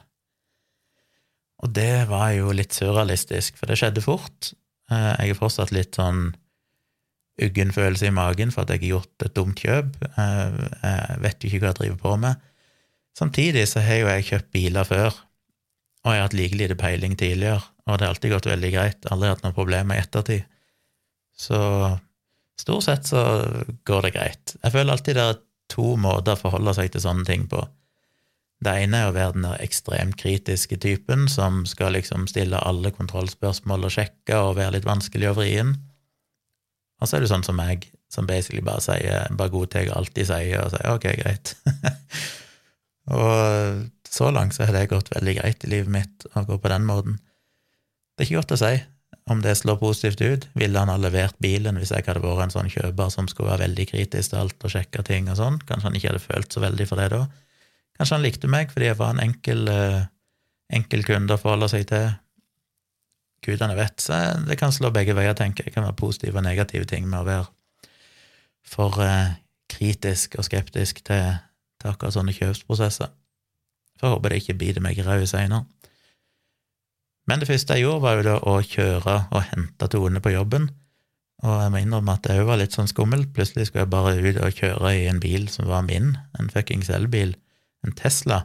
Og 1.62 1.74
det 1.76 2.08
var 2.10 2.32
jo 2.34 2.54
litt 2.56 2.74
surrealistisk, 2.74 3.60
for 3.60 3.70
det 3.70 3.78
skjedde 3.80 4.04
fort. 4.04 4.52
Eh, 4.92 5.12
jeg 5.22 5.34
har 5.34 5.40
fortsatt 5.40 5.74
litt 5.76 6.00
sånn 6.00 6.32
uggen 7.42 7.72
følelse 7.74 8.10
i 8.10 8.14
magen 8.14 8.52
for 8.54 8.64
at 8.66 8.74
jeg 8.74 8.84
har 8.84 8.96
gjort 8.96 9.26
et 9.28 9.36
dumt 9.38 9.62
kjøp. 9.62 10.00
Eh, 10.10 10.62
jeg 10.82 11.20
vet 11.26 11.44
jo 11.44 11.52
ikke 11.52 11.62
hva 11.62 11.72
jeg 11.72 11.80
driver 11.82 12.00
på 12.02 12.16
med. 12.26 12.48
Samtidig 13.18 13.68
så 13.70 13.84
har 13.84 14.02
jo 14.02 14.10
jeg 14.10 14.28
kjøpt 14.30 14.52
biler 14.56 14.88
før, 14.88 15.20
og 16.02 16.14
jeg 16.14 16.22
har 16.22 16.28
hatt 16.28 16.38
like 16.38 16.58
lite 16.58 16.78
peiling 16.80 17.18
tidligere, 17.18 17.62
og 17.86 17.98
det 17.98 18.08
har 18.08 18.16
alltid 18.16 18.34
gått 18.34 18.50
veldig 18.50 18.72
greit, 18.74 19.10
aldri 19.14 19.30
hatt 19.30 19.44
noen 19.46 19.58
problemer 19.58 19.98
i 19.98 20.04
ettertid. 20.04 20.48
Så 21.38 21.60
Stort 22.62 22.84
sett 22.84 23.08
så 23.10 23.22
går 23.90 24.02
det 24.06 24.14
greit. 24.14 24.56
Jeg 24.62 24.74
føler 24.76 24.94
alltid 24.94 25.18
det 25.18 25.28
er 25.32 25.40
to 25.72 25.96
måter 25.98 26.36
å 26.36 26.42
forholde 26.44 26.76
seg 26.78 26.92
til 26.94 27.02
sånne 27.02 27.26
ting 27.26 27.48
på. 27.50 27.64
Det 28.62 28.74
ene 28.84 29.00
er 29.00 29.10
å 29.10 29.16
være 29.16 29.34
den 29.34 29.48
der 29.48 29.64
ekstremt 29.64 30.20
kritiske 30.22 30.78
typen 30.84 31.26
som 31.32 31.64
skal 31.66 31.96
liksom 31.96 32.28
stille 32.30 32.60
alle 32.62 32.92
kontrollspørsmål 32.94 33.88
og 33.88 33.96
sjekke 33.96 34.38
og 34.38 34.60
være 34.60 34.76
litt 34.76 34.86
vanskelig 34.86 35.32
og 35.32 35.40
vrien. 35.40 35.74
Og 37.02 37.10
så 37.10 37.18
er 37.18 37.26
du 37.26 37.32
sånn 37.32 37.48
som 37.48 37.58
meg, 37.58 37.88
som 38.14 38.30
basically 38.30 38.62
bare 38.62 38.84
sier, 38.86 39.26
bare 39.40 39.54
godtar 39.56 39.90
alt 39.98 40.14
de 40.14 40.28
sier, 40.30 40.62
og 40.62 40.70
sier 40.76 40.94
ok, 40.94 41.08
greit. 41.24 41.56
og 43.18 43.82
så 44.12 44.32
langt 44.32 44.56
så 44.56 44.66
har 44.68 44.76
det 44.76 44.90
gått 44.92 45.12
veldig 45.14 45.38
greit 45.40 45.64
i 45.64 45.70
livet 45.72 45.92
mitt 45.92 46.26
å 46.36 46.44
gå 46.48 46.58
på 46.60 46.72
den 46.72 46.88
måten. 46.88 47.20
Det 48.16 48.26
er 48.26 48.30
ikke 48.30 48.42
godt 48.42 48.56
å 48.58 48.62
si 48.62 48.74
om 49.32 49.42
det 49.44 49.54
slår 49.56 49.78
positivt 49.80 50.22
ut. 50.22 50.48
Ville 50.58 50.80
han 50.80 50.90
ha 50.92 50.98
levert 51.00 51.38
bilen 51.44 51.78
hvis 51.80 51.94
jeg 51.94 52.04
hadde 52.08 52.24
vært 52.24 52.48
en 52.48 52.54
sånn 52.54 52.72
kjøper 52.72 53.12
som 53.14 53.30
skulle 53.32 53.54
være 53.54 53.68
veldig 53.68 53.86
kritisk 53.92 54.34
til 54.34 54.42
alt 54.42 54.66
og 54.66 54.74
sjekke 54.74 55.06
ting 55.08 55.30
og 55.32 55.38
sånn? 55.40 55.62
Kanskje 55.68 55.88
han 55.88 56.00
ikke 56.00 56.12
hadde 56.12 56.24
følt 56.26 56.52
så 56.52 56.64
veldig 56.64 56.88
for 56.90 57.00
det 57.02 57.12
da? 57.14 57.22
Kanskje 58.00 58.18
han 58.18 58.26
likte 58.26 58.52
meg 58.52 58.74
fordi 58.74 58.90
jeg 58.90 59.00
var 59.00 59.14
en 59.16 59.24
enkel, 59.24 59.64
uh, 59.70 60.02
enkel 60.74 61.06
kunde 61.08 61.38
å 61.38 61.42
forholde 61.42 61.72
seg 61.72 61.88
til? 61.92 62.10
Gudene 63.46 63.78
vet. 63.78 63.98
Så 64.04 64.18
det 64.46 64.58
kan 64.60 64.74
slå 64.74 64.92
begge 64.94 65.16
veier, 65.18 65.34
tenker 65.38 65.64
jeg. 65.64 65.72
Det 65.72 65.78
kan 65.80 65.88
være 65.88 65.98
positive 65.98 66.38
og 66.38 66.46
negative 66.46 66.86
ting 66.90 67.08
med 67.08 67.24
å 67.24 67.30
være 67.30 67.48
for 68.68 69.00
uh, 69.02 69.32
kritisk 69.72 70.36
og 70.38 70.46
skeptisk 70.46 71.02
til, 71.08 71.40
til 71.82 71.94
akkurat 71.94 72.18
sånne 72.18 72.36
kjøpsprosesser. 72.36 73.10
Jeg 74.02 74.10
håper 74.10 74.34
det 74.34 74.42
ikke 74.42 74.58
biter 74.58 74.84
meg 74.84 75.00
i 75.00 75.06
ræva 75.06 75.28
seinere. 75.30 75.66
Men 77.30 77.42
det 77.42 77.48
første 77.48 77.78
jeg 77.78 77.86
gjorde, 77.86 78.02
var 78.04 78.18
jo 78.18 78.24
da 78.26 78.38
å 78.50 78.56
kjøre 78.66 79.18
og 79.30 79.44
hente 79.52 79.90
Tone 79.94 80.22
på 80.24 80.34
jobben. 80.34 80.72
Og 81.42 81.54
jeg 81.58 81.74
må 81.74 81.82
innrømme 81.82 82.16
at 82.18 82.26
det 82.26 82.38
òg 82.42 82.50
var 82.50 82.60
litt 82.62 82.76
sånn 82.76 82.90
skummelt. 82.90 83.32
Plutselig 83.34 83.70
skulle 83.70 83.86
jeg 83.86 83.94
bare 83.94 84.18
ut 84.18 84.42
og 84.42 84.58
kjøre 84.58 84.94
i 84.98 85.06
en 85.10 85.22
bil 85.22 85.48
som 85.50 85.70
var 85.70 85.86
min, 85.88 86.16
en 86.38 86.50
fuckings 86.54 86.90
elbil, 86.94 87.34
en 87.86 87.96
Tesla. 87.98 88.44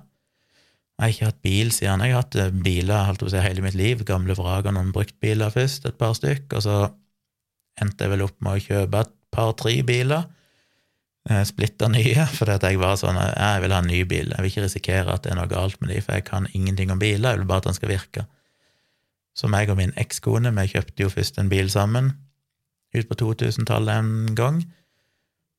Jeg 0.96 1.02
har 1.02 1.12
ikke 1.12 1.28
hatt 1.28 1.42
bil 1.44 1.72
siden 1.76 2.04
jeg 2.04 2.14
har 2.14 2.22
hatt 2.22 2.38
eh, 2.40 2.54
biler 2.64 3.08
holdt 3.10 3.26
å 3.26 3.28
si, 3.28 3.40
hele 3.44 3.64
mitt 3.64 3.76
liv, 3.76 4.00
gamle 4.08 4.32
vrak 4.38 4.64
og 4.64 4.76
noen 4.78 4.94
bruktbiler 4.96 5.52
først, 5.52 5.84
et 5.84 5.98
par 6.00 6.14
stykk, 6.16 6.54
og 6.56 6.64
så 6.64 6.76
endte 7.82 8.06
jeg 8.06 8.14
vel 8.14 8.24
opp 8.24 8.38
med 8.40 8.56
å 8.56 8.62
kjøpe 8.64 9.02
et 9.04 9.12
par-tre 9.34 9.74
biler, 9.84 10.24
splitter 11.48 11.90
nye, 11.90 12.26
fordi 12.38 12.54
at 12.54 12.66
jeg 12.68 12.78
var 12.78 12.98
sånn 13.00 13.18
jeg 13.18 13.62
vil 13.64 13.74
ha 13.74 13.82
en 13.82 13.90
ny 13.90 14.04
bil, 14.08 14.30
jeg 14.30 14.44
vil 14.44 14.52
ikke 14.52 14.66
risikere 14.66 15.14
at 15.14 15.24
det 15.24 15.32
er 15.32 15.40
noe 15.40 15.50
galt 15.50 15.80
med 15.82 15.90
de, 15.90 16.00
for 16.04 16.18
jeg 16.18 16.26
kan 16.28 16.46
ingenting 16.52 16.92
om 16.94 17.02
biler, 17.02 17.34
jeg 17.34 17.42
vil 17.42 17.50
bare 17.50 17.64
at 17.64 17.70
den 17.70 17.78
skal 17.78 17.90
virke. 17.90 18.26
Så 19.36 19.50
meg 19.52 19.68
og 19.72 19.76
min 19.80 19.92
ekskone, 20.00 20.52
vi 20.56 20.70
kjøpte 20.72 21.04
jo 21.04 21.12
først 21.12 21.42
en 21.42 21.50
bil 21.52 21.68
sammen, 21.72 22.14
ut 22.96 23.10
på 23.10 23.18
2000-tallet 23.20 24.00
en 24.00 24.36
gang. 24.38 24.62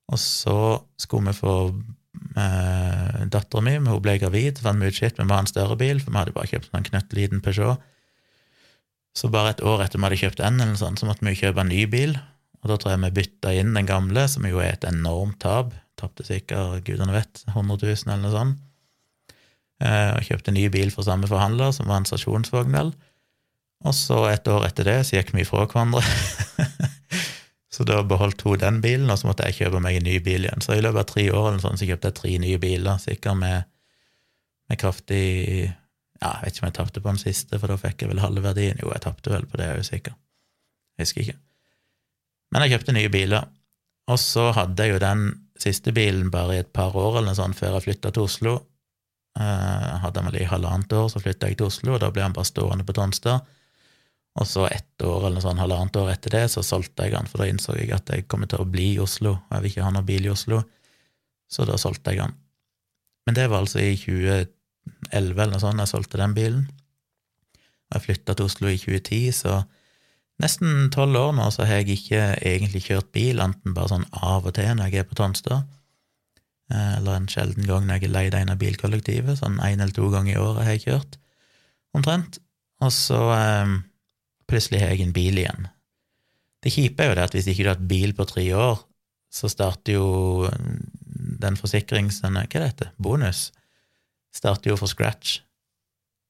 Og 0.09 0.19
så 0.21 0.57
skulle 0.97 1.29
vi 1.29 1.37
få 1.37 1.55
eh, 2.39 3.19
dattera 3.29 3.61
mi, 3.61 3.75
hun 3.83 4.01
ble 4.01 4.15
gravid, 4.21 4.63
fant 4.63 4.81
vi 4.81 4.89
ut 4.89 4.97
shit, 4.97 5.19
vi 5.19 5.27
må 5.27 5.35
ha 5.35 5.43
en 5.43 5.51
større 5.51 5.77
bil, 5.77 6.01
for 6.01 6.13
vi 6.13 6.21
hadde 6.21 6.33
bare 6.37 6.49
kjøpt 6.49 6.73
en 6.73 6.87
knøttliten 6.87 7.43
Peugeot. 7.45 7.83
Så 9.17 9.29
bare 9.33 9.53
et 9.53 9.63
år 9.65 9.83
etter 9.83 9.99
vi 9.99 10.07
hadde 10.07 10.21
kjøpt 10.23 10.41
den, 10.41 10.61
eller 10.63 10.79
sånn, 10.79 10.97
så 10.97 11.09
måtte 11.09 11.25
vi 11.27 11.37
kjøpe 11.37 11.61
en 11.61 11.71
ny 11.73 11.83
bil. 11.91 12.17
Og 12.67 12.73
da 12.73 12.75
tror 12.83 12.91
jeg 12.91 13.03
vi 13.05 13.15
bytta 13.21 13.53
inn 13.55 13.69
den 13.77 13.87
gamle, 13.87 14.25
som 14.27 14.43
jo 14.43 14.59
er 14.59 14.73
et 14.75 14.87
enormt 14.89 15.39
tap. 15.39 15.71
Tapte 15.95 16.25
sikkert, 16.27 16.83
gudene 16.83 17.15
vet, 17.15 17.45
100 17.53 17.79
000 17.79 18.11
eller 18.11 18.25
noe 18.25 18.33
sånt. 18.33 18.63
Eh, 19.79 20.11
og 20.17 20.25
kjøpte 20.27 20.51
ny 20.51 20.65
bil 20.73 20.91
for 20.91 21.07
samme 21.07 21.29
forhandler, 21.29 21.71
som 21.71 21.87
var 21.87 22.01
en 22.01 22.09
stasjonsvogn, 22.09 22.75
vel. 22.75 22.91
Og 23.87 23.95
så 23.95 24.19
et 24.33 24.51
år 24.51 24.65
etter 24.67 24.89
det 24.89 24.97
så 25.07 25.15
gikk 25.15 25.31
vi 25.31 25.45
ifra 25.45 25.63
hverandre. 25.63 26.03
så 27.77 27.87
da 27.87 28.01
beholdt 28.03 28.43
hun 28.43 28.59
den 28.59 28.83
bilen, 28.83 29.07
og 29.13 29.21
så 29.21 29.29
måtte 29.29 29.47
jeg 29.47 29.61
kjøpe 29.61 29.79
meg 29.85 30.01
en 30.01 30.07
ny 30.09 30.19
bil 30.27 30.49
igjen. 30.49 30.65
Så 30.65 30.75
i 30.75 30.83
løpet 30.83 31.05
av 31.05 31.09
tre 31.13 31.27
år 31.31 31.51
eller 31.53 31.63
sånn, 31.63 31.79
så 31.79 31.87
kjøpte 31.87 32.11
jeg 32.11 32.19
tre 32.19 32.35
nye 32.43 32.61
biler, 32.67 32.99
sikkert 32.99 33.39
med, 33.39 33.71
med 34.67 34.83
kraftig 34.83 35.23
Ja, 36.17 36.33
jeg 36.41 36.43
vet 36.43 36.55
ikke 36.55 36.63
om 36.65 36.71
jeg 36.71 36.77
tapte 36.81 37.01
på 37.01 37.11
den 37.13 37.21
siste, 37.21 37.61
for 37.61 37.69
da 37.71 37.77
fikk 37.79 38.01
jeg 38.03 38.11
vel 38.11 38.23
halve 38.25 38.41
verdien. 38.43 38.81
Jo, 38.81 38.89
jeg 38.89 39.05
tapte 39.05 39.33
vel 39.33 39.45
på 39.47 39.61
det, 39.61 39.69
usikker. 39.77 40.17
Jeg 40.97 41.05
husker 41.05 41.27
ikke. 41.27 41.37
Men 42.51 42.63
jeg 42.63 42.75
kjøpte 42.75 42.95
nye 42.95 43.11
biler, 43.11 43.45
og 44.07 44.19
så 44.21 44.49
hadde 44.55 44.85
jeg 44.85 44.95
jo 44.95 45.03
den 45.03 45.27
siste 45.59 45.91
bilen 45.95 46.31
bare 46.31 46.55
i 46.55 46.61
et 46.61 46.71
par 46.73 46.95
år 46.95 47.17
eller 47.17 47.31
noe 47.31 47.39
sånt 47.39 47.57
før 47.57 47.75
jeg 47.77 47.87
flytta 47.87 48.13
til 48.15 48.27
Oslo. 48.27 48.55
Jeg 49.37 49.45
eh, 49.45 49.97
hadde 50.03 50.21
han 50.21 50.29
vel 50.31 50.39
i 50.41 50.49
halvannet 50.49 50.95
år, 50.97 51.09
så 51.11 51.21
flytta 51.21 51.49
jeg 51.49 51.59
til 51.59 51.67
Oslo, 51.67 51.95
og 51.95 52.01
da 52.01 52.09
ble 52.13 52.23
han 52.23 52.35
bare 52.35 52.47
stående 52.47 52.85
på 52.87 52.95
Tonstad. 52.97 53.45
Og 54.37 54.45
så 54.45 54.67
ett 54.69 55.01
år 55.01 55.27
eller 55.27 55.39
noe 55.39 55.45
sånn, 55.45 55.61
halvannet 55.61 55.97
år 55.97 56.11
etter 56.13 56.35
det 56.35 56.43
så 56.53 56.63
solgte 56.65 57.07
jeg 57.07 57.17
han, 57.17 57.29
for 57.29 57.41
da 57.41 57.49
innså 57.49 57.75
jeg 57.77 57.91
at 57.95 58.09
jeg 58.13 58.27
kommer 58.29 58.49
til 58.49 58.61
å 58.61 58.69
bli 58.69 58.91
i 58.93 59.01
Oslo, 59.01 59.33
og 59.39 59.55
jeg 59.55 59.65
vil 59.65 59.73
ikke 59.73 59.87
ha 59.87 59.93
noen 59.95 60.07
bil 60.07 60.27
i 60.27 60.33
Oslo, 60.33 60.61
så 61.49 61.65
da 61.67 61.77
solgte 61.81 62.13
jeg 62.13 62.23
han. 62.25 62.35
Men 63.27 63.37
det 63.37 63.47
var 63.51 63.65
altså 63.65 63.81
i 63.81 63.95
2011 63.97 64.53
eller 65.11 65.51
noe 65.51 65.63
sånt 65.63 65.83
jeg 65.83 65.91
solgte 65.91 66.21
den 66.21 66.35
bilen. 66.37 66.67
Og 67.89 67.97
jeg 67.97 68.05
flytta 68.05 68.35
til 68.37 68.47
Oslo 68.47 68.69
i 68.71 68.77
2010, 68.79 69.33
så 69.35 69.57
nesten 70.43 70.89
tolv 70.93 71.17
år 71.19 71.35
nå 71.37 71.47
så 71.53 71.65
har 71.67 71.81
jeg 71.81 71.97
ikke 71.97 72.21
egentlig 72.37 72.83
kjørt 72.87 73.11
bil, 73.15 73.41
enten 73.43 73.75
bare 73.77 73.93
sånn 73.93 74.07
av 74.13 74.47
og 74.47 74.55
til 74.57 74.69
når 74.77 74.91
jeg 74.91 75.03
er 75.03 75.09
på 75.09 75.17
Tonstad, 75.19 75.69
eh, 76.73 76.97
eller 76.97 77.17
en 77.17 77.29
sjelden 77.31 77.67
gang 77.69 77.87
når 77.87 78.01
jeg 78.01 78.09
er 78.09 78.15
leid 78.15 78.37
en 78.37 78.53
av 78.53 78.59
bilkollektivet, 78.61 79.39
sånn 79.39 79.61
én 79.65 79.81
eller 79.81 79.95
to 79.95 80.09
ganger 80.13 80.35
i 80.35 80.41
året 80.41 80.67
har 80.67 80.77
jeg 80.77 80.85
kjørt, 80.87 81.17
omtrent. 81.97 82.41
Og 82.85 82.93
så 82.93 83.21
eh, 83.33 83.77
plutselig 84.49 84.83
har 84.83 84.93
jeg 84.93 85.07
en 85.07 85.15
bil 85.15 85.41
igjen. 85.41 85.71
Det 86.63 86.73
kjipe 86.73 87.03
er 87.03 87.11
jo 87.11 87.17
det 87.17 87.25
at 87.27 87.35
hvis 87.37 87.49
ikke 87.51 87.63
du 87.63 87.69
har 87.69 87.77
hatt 87.77 87.89
bil 87.89 88.13
på 88.17 88.25
tre 88.29 88.45
år, 88.57 88.81
så 89.33 89.49
starter 89.51 89.97
jo 89.97 90.47
den 91.41 91.57
forsikrings... 91.59 92.21
Hva 92.23 92.31
er 92.43 92.65
heter, 92.69 92.93
Bonus? 92.97 93.49
Starter 94.35 94.71
jo 94.71 94.77
for 94.79 94.89
scratch. 94.89 95.41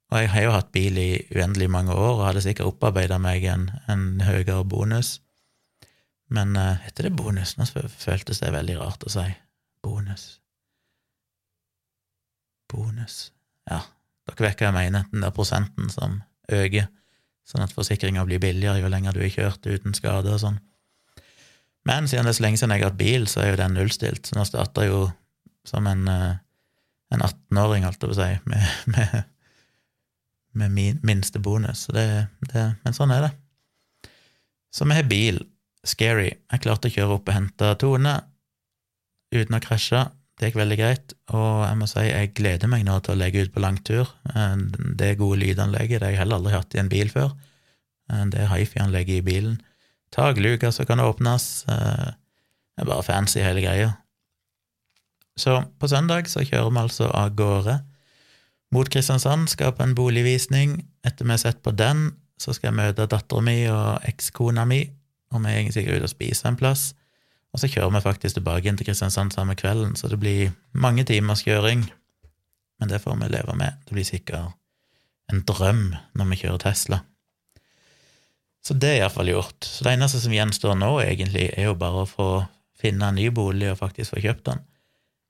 Og 0.07 0.21
jeg 0.21 0.31
har 0.31 0.45
jo 0.45 0.53
hatt 0.55 0.71
bil 0.71 0.97
i 1.01 1.09
uendelig 1.35 1.67
mange 1.71 1.95
år 1.95 2.13
og 2.21 2.25
hadde 2.29 2.43
sikkert 2.45 2.71
opparbeida 2.71 3.17
meg 3.19 3.43
en, 3.51 3.67
en, 3.91 4.05
høyere 4.23 4.63
bonus. 4.63 5.17
Men 6.31 6.55
uh, 6.59 6.79
heter 6.85 7.07
det 7.07 7.15
bonus? 7.19 7.57
Nå 7.59 7.67
føltes 7.67 8.39
det 8.43 8.53
veldig 8.55 8.77
rart 8.79 9.03
å 9.07 9.11
si. 9.11 9.25
Bonus. 9.83 10.37
Bonus 12.71 13.17
Ja, 13.69 13.81
dere 14.27 14.47
vet 14.49 14.59
hva 14.59 14.69
jeg 14.69 14.75
mener, 14.75 15.05
den 15.11 15.23
der 15.23 15.35
prosenten 15.35 15.91
som 15.91 16.21
øker 16.51 16.89
sånn 17.47 17.63
at 17.63 17.75
forsikringa 17.75 18.25
blir 18.27 18.41
billigere 18.43 18.81
jo 18.81 18.89
lenger 18.91 19.15
du 19.15 19.21
har 19.23 19.31
kjørt 19.31 19.67
uten 19.67 19.95
skade 19.95 20.33
og 20.33 20.41
sånn. 20.41 20.57
Men 21.87 22.09
siden 22.11 22.27
det 22.27 22.33
er 22.33 22.39
så 22.39 22.43
lenge 22.43 22.59
siden 22.59 22.73
jeg 22.75 22.83
har 22.83 22.91
hatt 22.91 22.99
bil, 22.99 23.27
så 23.31 23.43
er 23.43 23.53
jo 23.53 23.61
den 23.61 23.77
nullstilt, 23.77 24.27
så 24.27 24.35
nå 24.35 24.43
starter 24.47 24.83
jeg 24.83 24.91
jo 24.91 25.03
som 25.67 25.87
en, 25.87 26.03
eh, 26.11 26.39
en 27.15 27.23
18-åring, 27.23 27.85
holdt 27.87 28.03
jeg 28.03 28.11
på 28.11 28.15
å 28.15 28.19
si, 28.19 28.29
med, 28.51 28.65
med, 28.95 29.15
med 30.57 30.73
min 30.73 30.99
minste 31.05 31.39
bonus. 31.43 31.85
Det, 31.93 32.07
det, 32.51 32.65
men 32.83 32.95
sånn 32.95 33.13
er 33.15 33.27
det. 33.27 33.33
Så 34.73 34.87
vi 34.87 34.97
har 34.97 35.09
bil. 35.09 35.43
Scary. 35.87 36.33
Jeg 36.51 36.63
klarte 36.65 36.89
å 36.89 36.93
kjøre 36.93 37.15
opp 37.15 37.29
og 37.29 37.37
hente 37.37 37.71
Tone 37.79 38.15
uten 39.31 39.55
å 39.55 39.61
krasje. 39.63 40.01
Det 40.37 40.51
gikk 40.51 40.59
veldig 40.59 40.77
greit, 40.77 41.13
og 41.33 41.63
jeg 41.65 41.77
må 41.79 41.87
si 41.89 42.03
jeg 42.05 42.33
gleder 42.37 42.69
meg 42.69 42.83
nå 42.85 42.99
til 43.01 43.15
å 43.15 43.17
legge 43.17 43.45
ut 43.45 43.53
på 43.55 43.63
langtur. 43.63 44.09
Eh, 44.33 44.57
det 44.99 45.15
gode 45.21 45.39
lydanlegget 45.41 46.01
det 46.01 46.09
har 46.09 46.13
jeg 46.13 46.21
heller 46.21 46.41
aldri 46.41 46.53
hatt 46.53 46.75
i 46.75 46.81
en 46.83 46.91
bil 46.91 47.09
før. 47.13 47.31
Eh, 48.11 48.25
det 48.33 48.43
er 48.43 48.51
hifi-anlegget 48.51 49.21
i 49.21 49.25
bilen. 49.25 49.55
Takluka 50.13 50.69
som 50.75 50.85
kan 50.89 51.01
åpnes. 51.01 51.65
Eh, 51.73 52.11
det 52.77 52.85
er 52.85 52.91
bare 52.91 53.07
fancy, 53.07 53.41
hele 53.41 53.63
greia. 53.65 53.95
Så 55.37 55.57
på 55.79 55.89
søndag 55.89 56.29
så 56.29 56.45
kjører 56.45 56.69
vi 56.69 56.83
altså 56.83 57.09
av 57.13 57.33
gårde 57.37 57.79
mot 58.73 58.89
Kristiansand, 58.89 59.49
skal 59.49 59.73
på 59.75 59.85
en 59.85 59.95
boligvisning. 59.95 60.79
Etter 61.07 61.25
vi 61.25 61.33
har 61.33 61.41
sett 61.41 61.61
på 61.63 61.71
den, 61.71 62.11
så 62.37 62.53
skal 62.53 62.71
jeg 62.71 62.79
møte 62.79 63.07
dattera 63.09 63.43
mi 63.43 63.57
og 63.71 64.05
ekskona 64.07 64.65
mi, 64.69 64.83
og 65.33 65.43
vi 65.43 65.51
er 65.51 65.59
egentlig 65.59 65.77
sikkert 65.79 66.01
ute 66.01 66.09
og 66.09 66.13
spiser 66.13 66.51
en 66.51 66.59
plass. 66.59 66.89
Og 67.55 67.61
så 67.61 67.69
kjører 67.71 67.95
vi 67.95 68.03
faktisk 68.03 68.37
tilbake 68.37 68.69
inn 68.69 68.77
til 68.77 68.89
Kristiansand 68.89 69.33
samme 69.33 69.55
kvelden, 69.57 69.95
så 69.97 70.11
det 70.11 70.19
blir 70.21 70.51
mange 70.73 71.07
timers 71.07 71.45
kjøring. 71.47 71.87
Men 72.77 72.91
det 72.91 73.01
får 73.01 73.15
vi 73.17 73.29
leve 73.33 73.55
med. 73.57 73.79
Det 73.87 73.95
blir 73.95 74.05
sikkert 74.05 74.53
en 75.31 75.41
drøm 75.47 75.95
når 76.15 76.29
vi 76.31 76.41
kjører 76.43 76.61
Tesla. 76.61 77.01
Så 78.67 78.75
det 78.75 78.89
er 78.91 79.01
iallfall 79.01 79.31
gjort. 79.31 79.63
Så 79.63 79.85
det 79.85 79.95
eneste 79.95 80.19
som 80.19 80.33
gjenstår 80.35 80.75
nå, 80.75 80.91
egentlig, 80.99 81.47
er 81.55 81.69
jo 81.69 81.77
bare 81.79 82.03
å 82.03 82.09
få 82.09 82.29
finne 82.77 83.09
en 83.09 83.17
ny 83.17 83.29
bolig 83.33 83.71
og 83.71 83.79
faktisk 83.79 84.13
få 84.13 84.23
kjøpt 84.25 84.49
den. 84.49 84.65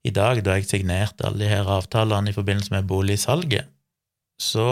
I 0.08 0.14
dag, 0.16 0.40
da 0.46 0.56
jeg 0.56 0.70
signerte 0.70 1.28
alle 1.28 1.44
de 1.44 1.52
her 1.52 1.68
avtalene 1.68 2.32
i 2.32 2.36
forbindelse 2.36 2.72
med 2.74 2.88
boligsalget, 2.88 3.68
så 4.40 4.68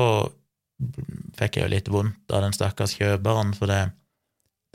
fikk 1.36 1.58
jeg 1.58 1.66
jo 1.66 1.74
litt 1.74 1.92
vondt 1.92 2.34
av 2.36 2.46
den 2.46 2.56
stakkars 2.56 2.96
kjøperen, 3.00 3.54
for 3.58 3.72
det 3.72 3.84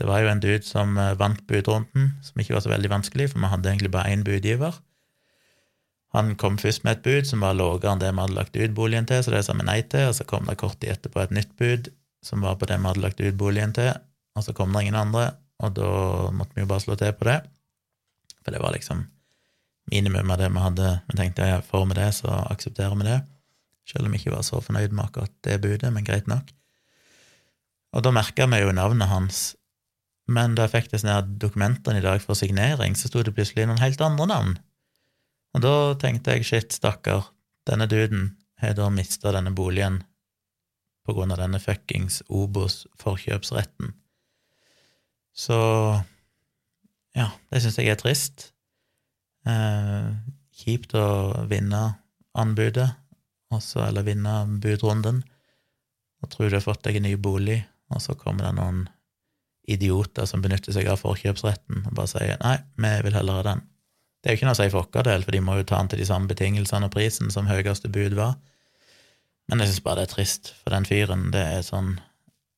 det 0.00 0.06
var 0.08 0.22
jo 0.24 0.30
en 0.30 0.40
dude 0.40 0.64
som 0.64 0.94
eh, 0.96 1.16
vant 1.20 1.42
budrunden, 1.44 2.14
som 2.24 2.40
ikke 2.40 2.54
var 2.54 2.62
så 2.64 2.72
veldig 2.72 2.88
vanskelig, 2.88 3.26
for 3.30 3.42
vi 3.42 3.50
hadde 3.52 3.68
egentlig 3.68 3.90
bare 3.92 4.14
én 4.14 4.22
budgiver. 4.24 4.78
Han 6.16 6.32
kom 6.40 6.56
først 6.58 6.86
med 6.86 6.96
et 6.96 7.02
bud 7.04 7.28
som 7.28 7.44
var 7.44 7.58
lavere 7.58 7.92
enn 7.92 8.00
det 8.00 8.08
vi 8.08 8.22
hadde 8.22 8.38
lagt 8.38 8.56
ut 8.56 8.74
boligen 8.74 9.06
til, 9.06 9.20
så 9.22 9.34
det 9.34 9.44
sa 9.44 9.54
vi 9.58 9.66
nei 9.68 9.82
til, 9.92 10.08
og 10.08 10.16
så 10.16 10.24
kom 10.26 10.48
det 10.48 10.56
kort 10.62 10.80
tid 10.80 10.94
etterpå 10.94 11.20
et 11.22 11.36
nytt 11.36 11.52
bud 11.60 11.92
som 12.24 12.40
var 12.44 12.56
på 12.56 12.70
det 12.70 12.80
vi 12.80 12.88
hadde 12.88 13.04
lagt 13.04 13.20
ut 13.20 13.36
boligen 13.38 13.76
til, 13.76 13.92
og 14.34 14.46
så 14.46 14.56
kom 14.56 14.72
det 14.72 14.86
ingen 14.86 14.98
andre, 14.98 15.28
og 15.60 15.76
da 15.76 15.92
måtte 16.32 16.56
vi 16.56 16.64
jo 16.64 16.70
bare 16.72 16.84
slå 16.86 16.96
til 16.98 17.12
på 17.20 17.28
det, 17.28 17.38
for 18.40 18.56
det 18.56 18.64
var 18.64 18.72
liksom 18.74 19.04
minimum 19.90 20.32
av 20.32 20.40
det 20.40 20.48
vi 20.50 20.64
hadde. 20.64 20.94
Vi 21.10 21.18
tenkte 21.18 21.48
ja, 21.48 21.60
får 21.66 21.86
vi 21.90 21.98
det, 21.98 22.08
så 22.16 22.32
aksepterer 22.50 22.96
vi 22.98 23.08
det, 23.08 23.20
selv 23.90 24.08
om 24.08 24.14
vi 24.14 24.20
ikke 24.22 24.34
var 24.34 24.46
så 24.46 24.62
fornøyd 24.64 24.94
med 24.94 25.08
akkurat 25.08 25.34
det 25.46 25.60
budet, 25.62 25.92
men 25.92 26.06
greit 26.06 26.30
nok. 26.30 26.50
Og 27.96 28.04
da 28.06 28.12
merka 28.14 28.46
vi 28.46 28.62
jo 28.62 28.74
navnet 28.76 29.10
hans 29.10 29.48
men 30.30 30.54
da 30.54 30.66
jeg 30.66 30.74
fikk 30.76 30.92
disse 30.92 31.14
dokumentene 31.42 31.98
i 31.98 32.04
dag 32.04 32.20
for 32.22 32.38
signering, 32.38 32.94
så 32.94 33.10
sto 33.10 33.24
det 33.26 33.34
plutselig 33.34 33.66
noen 33.66 33.82
helt 33.82 34.02
andre 34.04 34.28
navn. 34.30 34.52
Og 35.56 35.64
da 35.64 35.72
tenkte 35.98 36.36
jeg 36.36 36.46
shit, 36.46 36.76
stakkar, 36.76 37.32
denne 37.66 37.88
duden 37.90 38.36
har 38.62 38.76
da 38.78 38.86
mista 38.94 39.32
denne 39.34 39.52
boligen 39.56 40.00
på 41.06 41.16
grunn 41.16 41.34
av 41.34 41.40
denne 41.42 41.58
fuckings 41.62 42.20
Obos-forkjøpsretten. 42.28 43.94
Så 45.34 45.58
ja, 47.16 47.30
det 47.50 47.62
syns 47.64 47.80
jeg 47.80 47.90
er 47.90 47.98
trist. 47.98 48.50
Eh, 49.48 50.08
kjipt 50.60 50.94
å 50.98 51.46
vinne 51.48 51.82
anbudet, 52.38 52.88
også, 53.50 53.82
eller 53.86 54.06
vinne 54.06 54.34
budrunden, 54.62 55.22
og 56.20 56.30
tror 56.30 56.50
du 56.50 56.58
har 56.58 56.64
fått 56.64 56.84
deg 56.84 57.00
en 57.00 57.08
ny 57.08 57.14
bolig, 57.16 57.62
og 57.90 58.02
så 58.04 58.14
kommer 58.18 58.46
det 58.46 58.54
noen 58.58 58.84
idioter 59.70 60.28
som 60.28 60.42
benytter 60.44 60.74
seg 60.74 60.88
av 60.90 61.00
forkjøpsretten 61.00 61.84
og 61.86 61.94
bare 61.94 62.10
sier 62.10 62.38
nei, 62.42 62.56
vi 62.80 62.92
vil 63.06 63.16
heller 63.16 63.40
ha 63.40 63.46
den. 63.46 63.64
Det 64.20 64.28
er 64.28 64.34
jo 64.34 64.40
ikke 64.40 64.48
noe 64.48 64.56
å 64.56 64.60
si 64.60 64.68
for 64.72 64.88
vår 64.92 65.06
del, 65.06 65.24
for 65.24 65.36
de 65.36 65.42
må 65.44 65.56
jo 65.56 65.66
ta 65.68 65.80
den 65.80 65.90
til 65.92 66.02
de 66.02 66.08
samme 66.08 66.28
betingelsene 66.30 66.90
og 66.90 66.94
prisen 66.94 67.32
som 67.32 67.48
høyeste 67.48 67.88
bud 67.92 68.16
var. 68.18 68.36
Men 69.48 69.62
jeg 69.62 69.72
syns 69.72 69.84
bare 69.86 70.02
det 70.02 70.10
er 70.10 70.14
trist, 70.14 70.52
for 70.60 70.74
den 70.74 70.86
fyren, 70.88 71.30
det 71.34 71.42
er 71.42 71.64
sånn 71.66 71.94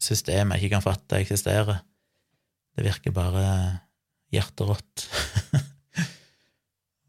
system 0.03 0.53
jeg 0.53 0.65
ikke 0.65 0.75
kan 0.75 0.85
fatte 0.85 1.21
eksisterer. 1.23 1.85
Det 2.75 2.87
virker 2.89 3.15
bare 3.15 3.45
hjerterått. 4.35 5.07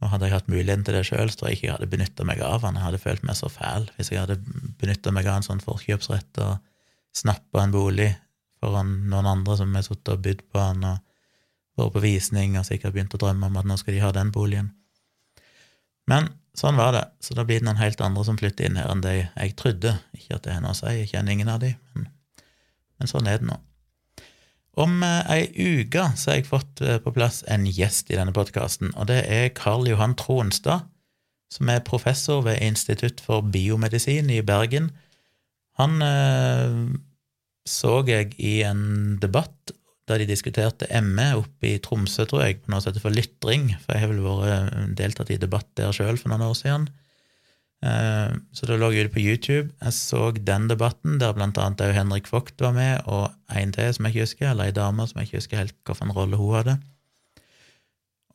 og 0.04 0.12
hadde 0.12 0.28
jeg 0.28 0.36
hatt 0.36 0.52
muligheten 0.52 0.84
til 0.84 0.98
det 0.98 1.06
sjøl, 1.08 1.32
tror 1.32 1.50
jeg 1.50 1.58
ikke 1.58 1.68
jeg 1.70 1.76
hadde 1.78 1.90
benytta 1.94 2.26
meg 2.28 2.44
av 2.44 2.66
han. 2.68 2.76
Jeg 2.78 2.88
hadde 2.90 3.02
følt 3.02 3.24
meg 3.28 3.38
så 3.40 3.50
fæl 3.52 3.88
hvis 3.96 4.12
jeg 4.12 4.20
hadde 4.20 4.40
benytta 4.82 5.14
meg 5.16 5.30
av 5.30 5.40
en 5.40 5.48
sånn 5.48 5.64
forkjøpsrett 5.64 6.42
og 6.44 6.60
snappa 7.16 7.64
en 7.64 7.74
bolig 7.74 8.10
foran 8.60 8.94
noen 9.12 9.30
andre 9.30 9.58
som 9.60 9.74
har 9.76 9.86
sittet 9.86 10.14
og 10.16 10.24
bydd 10.26 10.46
på 10.52 10.62
han 10.62 10.86
og 10.88 11.02
vært 11.80 11.96
på 11.96 12.04
visning 12.04 12.58
og 12.60 12.68
sikkert 12.68 12.96
begynt 12.96 13.16
å 13.16 13.22
drømme 13.22 13.50
om 13.50 13.60
at 13.62 13.68
nå 13.70 13.78
skal 13.80 13.96
de 13.96 14.04
ha 14.04 14.12
den 14.16 14.32
boligen. 14.36 14.74
Men 16.10 16.30
sånn 16.58 16.78
var 16.78 16.94
det, 16.96 17.04
så 17.24 17.36
da 17.38 17.46
blir 17.48 17.62
det 17.62 17.68
noen 17.68 17.82
helt 17.82 18.02
andre 18.04 18.26
som 18.28 18.38
flytter 18.40 18.68
inn 18.68 18.78
her 18.78 18.92
enn 18.92 19.04
det 19.04 19.16
jeg 19.16 19.56
trodde. 19.60 19.96
Ikke 20.18 20.38
at 20.38 20.46
det 20.46 20.54
er 20.54 20.64
noe 20.64 20.76
å 20.76 20.78
si, 20.78 20.92
jeg 21.00 21.14
kjenner 21.14 21.36
ingen 21.36 21.52
av 21.54 21.64
de, 21.64 21.72
men, 21.96 22.10
men 23.00 23.10
sånn 23.10 23.30
er 23.30 23.42
det 23.42 23.50
nå. 23.50 23.58
Om 24.74 25.04
eh, 25.06 25.32
ei 25.36 25.44
uke 25.54 26.08
så 26.18 26.32
har 26.32 26.40
jeg 26.40 26.50
fått 26.50 26.82
eh, 26.82 26.98
på 27.04 27.14
plass 27.14 27.44
en 27.52 27.68
gjest 27.70 28.10
i 28.10 28.18
denne 28.18 28.34
podkasten, 28.34 28.94
og 28.98 29.08
det 29.12 29.22
er 29.30 29.54
Karl 29.58 29.86
Johan 29.90 30.16
Tronstad, 30.18 30.88
som 31.54 31.70
er 31.70 31.86
professor 31.86 32.42
ved 32.48 32.62
Institutt 32.66 33.22
for 33.22 33.46
biomedisin 33.54 34.32
i 34.34 34.42
Bergen. 34.46 34.90
Han 35.78 36.02
eh, 36.02 36.80
så 37.70 38.02
jeg 38.10 38.34
i 38.42 38.60
en 38.66 39.20
debatt 39.22 39.76
da 40.10 40.18
de 40.20 40.26
diskuterte 40.28 40.90
ME 41.06 41.30
oppe 41.40 41.70
i 41.70 41.78
Tromsø, 41.80 42.26
tror 42.28 42.44
jeg, 42.44 42.58
på 42.60 42.74
noe 42.74 42.84
som 42.84 42.92
heter 42.92 43.06
for 43.06 43.16
lytring, 43.16 43.70
for 43.80 43.96
jeg 43.96 44.04
har 44.04 44.12
vel 44.12 44.26
vært 44.26 44.98
deltatt 45.00 45.32
i 45.32 45.40
debatt 45.40 45.70
der 45.80 45.94
sjøl 45.96 46.18
for 46.20 46.34
noen 46.34 46.44
år 46.50 46.58
siden. 46.60 46.90
Eh, 47.84 48.36
så 48.56 48.68
da 48.70 48.78
lå 48.80 48.94
jeg 48.94 49.10
ute 49.10 49.14
på 49.18 49.24
YouTube. 49.24 49.68
Jeg 49.84 49.96
så 49.98 50.30
den 50.38 50.70
debatten, 50.72 51.20
der 51.20 51.36
blant 51.36 51.60
annet 51.60 51.84
òg 51.84 51.96
Henrik 51.98 52.30
Vogt 52.32 52.62
var 52.64 52.76
med, 52.78 53.04
og 53.12 53.34
en 53.52 53.76
til 53.76 53.92
som 53.92 54.08
jeg 54.08 54.16
ikke 54.16 54.28
husker, 54.28 54.50
eller 54.52 54.72
ei 54.72 54.76
dame 54.76 55.08
som 55.10 55.20
jeg 55.20 55.30
ikke 55.30 55.42
husker 55.42 55.64
helt 55.64 55.80
hvilken 55.84 56.16
rolle 56.16 56.40
hun 56.40 56.58
hadde. 56.62 56.78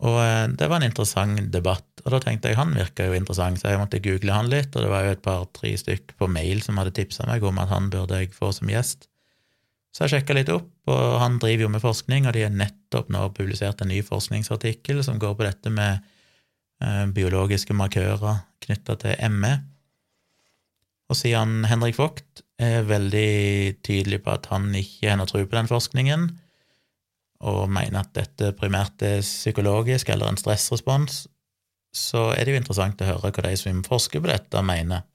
Og 0.05 0.19
eh, 0.23 0.47
det 0.55 0.69
var 0.69 0.83
en 0.83 0.91
interessant 0.91 1.49
debatt, 1.55 1.87
og 2.05 2.13
da 2.15 2.21
tenkte 2.23 2.53
jeg 2.53 2.61
han 2.61 2.77
virka 2.77 3.09
jo 3.09 3.17
interessant, 3.17 3.61
så 3.61 3.73
jeg 3.73 3.81
måtte 3.81 4.03
google 4.05 4.37
han 4.37 4.51
litt, 4.53 4.75
og 4.77 4.85
det 4.85 4.91
var 4.93 5.07
jo 5.07 5.15
et 5.17 5.25
par-tre 5.25 5.73
stykk 5.81 6.15
på 6.21 6.29
mail 6.31 6.61
som 6.63 6.79
hadde 6.79 6.95
tipsa 6.99 7.27
meg 7.31 7.47
om 7.47 7.59
at 7.63 7.73
han 7.73 7.89
burde 7.95 8.21
jeg 8.21 8.37
få 8.37 8.53
som 8.55 8.71
gjest. 8.71 9.09
Så 9.97 10.05
jeg 10.05 10.19
sjekka 10.19 10.37
litt 10.37 10.53
opp, 10.53 10.69
og 10.93 11.19
han 11.23 11.41
driver 11.41 11.65
jo 11.65 11.73
med 11.73 11.83
forskning, 11.83 12.29
og 12.29 12.37
de 12.37 12.45
har 12.45 12.55
nettopp 12.55 13.09
nå 13.11 13.25
publisert 13.35 13.81
en 13.83 13.91
ny 13.91 14.05
forskningsartikkel 14.05 15.01
som 15.03 15.19
går 15.19 15.35
på 15.35 15.49
dette 15.49 15.73
med 15.73 16.05
biologiske 17.15 17.75
markører 17.75 18.45
knytta 18.63 18.95
til 19.03 19.33
ME. 19.35 19.55
Og 21.09 21.17
siden 21.17 21.65
Henrik 21.69 21.97
Vogt 21.99 22.43
er 22.61 22.85
veldig 22.87 23.79
tydelig 23.87 24.21
på 24.25 24.35
at 24.35 24.47
han 24.53 24.69
ikke 24.77 25.09
har 25.11 25.19
noe 25.19 25.31
tro 25.31 25.41
på 25.41 25.57
den 25.57 25.71
forskningen, 25.71 26.29
og 27.49 27.69
mener 27.71 28.03
at 28.03 28.15
dette 28.19 28.53
primært 28.59 29.03
er 29.07 29.21
psykologisk 29.23 30.11
eller 30.11 30.31
en 30.31 30.41
stressrespons, 30.41 31.27
så 31.95 32.29
er 32.35 32.45
det 32.45 32.55
jo 32.55 32.61
interessant 32.61 33.01
å 33.01 33.09
høre 33.09 33.31
hva 33.31 33.45
de 33.47 33.55
som 33.57 33.85
forsker 33.87 34.23
på 34.23 34.31
dette, 34.31 34.63
mener. 34.67 35.07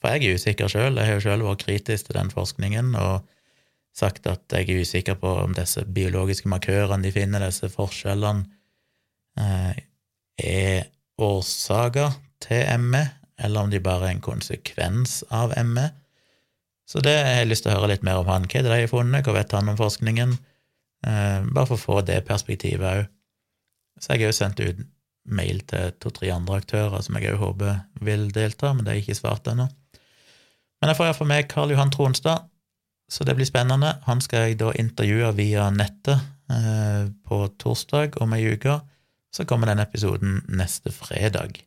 For 0.00 0.14
jeg 0.14 0.24
er 0.24 0.38
usikker 0.38 0.70
sjøl, 0.70 0.98
jeg 0.98 1.08
har 1.08 1.18
jo 1.18 1.24
sjøl 1.24 1.44
vært 1.44 1.64
kritisk 1.64 2.08
til 2.08 2.18
den 2.18 2.30
forskningen 2.32 2.94
og 3.00 3.26
sagt 3.96 4.28
at 4.28 4.52
jeg 4.52 4.68
er 4.68 4.84
usikker 4.84 5.16
på 5.20 5.30
om 5.42 5.54
disse 5.56 5.82
biologiske 5.88 6.50
markørene 6.52 7.04
de 7.04 7.12
finner, 7.14 7.44
disse 7.44 7.70
forskjellene, 7.72 8.44
eh, 9.40 9.78
er 10.36 10.84
årsaker 11.22 12.16
til 12.44 12.80
ME, 12.80 13.04
eller 13.38 13.66
om 13.66 13.70
de 13.72 13.80
bare 13.82 14.08
er 14.08 14.16
en 14.16 14.24
konsekvens 14.24 15.22
av 15.30 15.54
ME. 15.64 15.90
Så 16.86 17.02
det 17.02 17.16
har 17.18 17.40
jeg 17.40 17.50
lyst 17.50 17.66
til 17.66 17.72
å 17.72 17.80
høre 17.80 17.94
litt 17.94 18.04
mer 18.06 18.20
om 18.22 18.28
han. 18.30 18.46
Hva 18.46 18.60
er 18.60 18.66
det 18.66 18.72
de 18.72 18.82
har 18.84 18.92
funnet, 18.92 19.26
hva 19.26 19.34
vet 19.36 19.54
han 19.56 19.72
om 19.72 19.78
forskningen? 19.78 20.36
Eh, 21.06 21.40
bare 21.52 21.66
for 21.68 21.76
å 21.76 21.82
få 21.82 22.02
det 22.06 22.22
perspektivet 22.28 22.86
òg. 22.86 23.08
Så 24.00 24.12
jeg 24.12 24.26
har 24.26 24.30
jo 24.30 24.36
sendt 24.36 24.62
ut 24.62 24.84
mail 25.26 25.62
til 25.66 25.94
to-tre 26.02 26.30
andre 26.30 26.60
aktører 26.60 27.02
som 27.02 27.16
jeg 27.18 27.32
òg 27.32 27.40
håper 27.42 27.80
vil 28.06 28.28
delta, 28.34 28.72
men 28.72 28.86
det 28.86 28.92
er 28.92 29.02
ikke 29.02 29.18
svart 29.18 29.48
ennå. 29.50 29.66
Men 30.80 30.92
jeg 30.92 30.98
får 30.98 31.08
iallfall 31.08 31.30
med 31.30 31.48
Karl 31.50 31.72
Johan 31.72 31.90
Tronstad, 31.90 32.46
så 33.10 33.24
det 33.24 33.36
blir 33.38 33.48
spennende. 33.48 33.96
Han 34.06 34.20
skal 34.22 34.46
jeg 34.46 34.60
da 34.60 34.72
intervjue 34.78 35.30
via 35.38 35.70
nettet 35.74 36.20
eh, 36.52 37.08
på 37.26 37.40
torsdag 37.62 38.18
om 38.22 38.34
ei 38.36 38.44
uke. 38.52 38.80
Så 39.36 39.44
kommer 39.44 39.68
den 39.68 39.82
episoden 39.82 40.38
neste 40.48 40.92
fredag. 40.94 41.60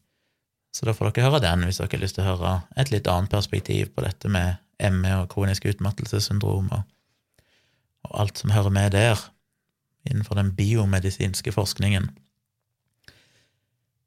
Så 0.74 0.88
da 0.88 0.96
får 0.98 1.12
dere 1.12 1.30
høre 1.30 1.44
den 1.44 1.68
hvis 1.68 1.78
dere 1.82 1.94
har 1.94 2.02
lyst 2.02 2.18
til 2.18 2.26
å 2.26 2.32
høre 2.32 2.54
et 2.82 2.90
litt 2.94 3.10
annet 3.10 3.30
perspektiv 3.34 3.92
på 3.94 4.06
dette 4.06 4.32
med 4.32 4.58
ME 4.96 5.12
og 5.20 5.30
kronisk 5.34 5.68
utmattelsessyndrom 5.70 6.72
og 6.74 6.88
og 8.08 8.18
alt 8.24 8.42
som 8.42 8.54
hører 8.54 8.74
med 8.74 8.96
der, 8.96 9.20
innenfor 10.10 10.40
den 10.40 10.54
biomedisinske 10.56 11.52
forskningen. 11.52 12.10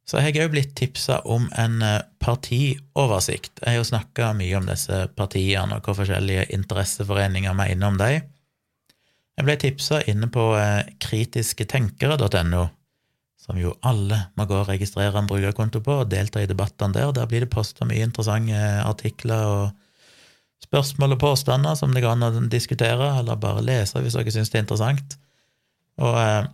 Så 0.08 0.18
jeg 0.18 0.34
har 0.34 0.48
òg 0.48 0.54
blitt 0.56 0.72
tipsa 0.76 1.20
om 1.30 1.46
en 1.56 1.82
eh, 1.86 2.02
partioversikt. 2.20 3.60
Jeg 3.62 3.68
har 3.68 3.78
jo 3.78 3.86
snakka 3.86 4.32
mye 4.36 4.56
om 4.58 4.66
disse 4.66 5.04
partiene 5.16 5.78
og 5.78 5.86
hva 5.86 5.94
forskjellige 6.00 6.48
interesseforeninger 6.56 7.54
mener 7.56 7.86
om 7.86 8.00
dem. 8.00 8.26
Jeg 9.38 9.46
ble 9.46 9.56
tipsa 9.60 10.02
inne 10.10 10.28
på 10.32 10.48
eh, 10.58 10.90
kritisketenkere.no, 11.00 12.64
som 13.42 13.58
jo 13.58 13.74
alle 13.82 14.18
må 14.38 14.46
gå 14.46 14.60
og 14.60 14.68
registrere 14.70 15.18
en 15.18 15.28
brukerkonto 15.30 15.82
på 15.82 16.02
og 16.04 16.10
delta 16.12 16.42
i 16.42 16.48
debattene 16.50 16.94
der. 16.94 17.10
Der 17.16 17.28
blir 17.30 17.42
det 17.42 17.50
posta 17.50 17.86
mye 17.88 18.04
interessante 18.06 18.58
artikler 18.86 19.46
og 19.50 19.64
spørsmål 20.62 21.16
og 21.16 21.22
påstander 21.24 21.74
som 21.78 21.94
det 21.94 22.04
går 22.04 22.14
an 22.14 22.28
å 22.28 22.48
diskutere, 22.50 23.16
eller 23.18 23.40
bare 23.40 23.64
lese 23.66 24.00
hvis 24.02 24.14
dere 24.14 24.34
syns 24.34 24.52
det 24.52 24.60
er 24.60 24.66
interessant. 24.66 25.16
Og 26.02 26.18
eh, 26.20 26.44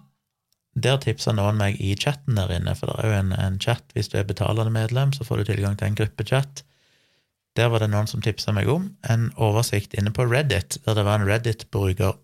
der 0.79 1.01
tipsa 1.03 1.35
noen 1.37 1.59
meg 1.61 1.77
i 1.83 1.93
chatten 1.99 2.39
der 2.39 2.55
inne, 2.57 2.75
for 2.79 2.89
det 2.89 2.97
er 3.03 3.11
jo 3.11 3.19
en, 3.19 3.35
en 3.37 3.59
chat 3.61 3.93
hvis 3.97 4.09
du 4.09 4.17
er 4.21 4.29
betalende 4.29 4.73
medlem, 4.73 5.13
så 5.13 5.27
får 5.29 5.43
du 5.43 5.51
tilgang 5.51 5.77
til 5.77 5.91
en 5.91 5.99
gruppechat. 5.99 6.65
Der 7.59 7.69
var 7.73 7.83
det 7.83 7.91
noen 7.93 8.09
som 8.09 8.23
tipsa 8.25 8.55
meg 8.55 8.71
om 8.71 8.93
en 9.11 9.29
oversikt 9.37 9.97
inne 9.99 10.15
på 10.15 10.25
Reddit, 10.31 10.79
der 10.87 10.97
det 10.97 11.05
var 11.05 11.21
en 11.21 11.29
Reddit-bruker 11.29 12.17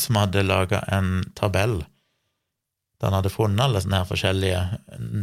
som 0.00 0.18
hadde 0.18 0.44
laga 0.44 0.82
en 0.92 1.22
tabell 1.38 1.82
der 3.02 3.10
han 3.10 3.18
hadde 3.18 3.32
funnet 3.34 3.64
alle 3.64 3.80
sånne 3.82 3.98
her 3.98 4.06
forskjellige, 4.06 4.58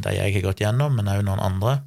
de 0.04 0.12
jeg 0.18 0.34
har 0.36 0.44
gått 0.44 0.60
gjennom, 0.60 0.98
men 1.00 1.08
òg 1.08 1.22
noen 1.24 1.40
andre, 1.40 1.78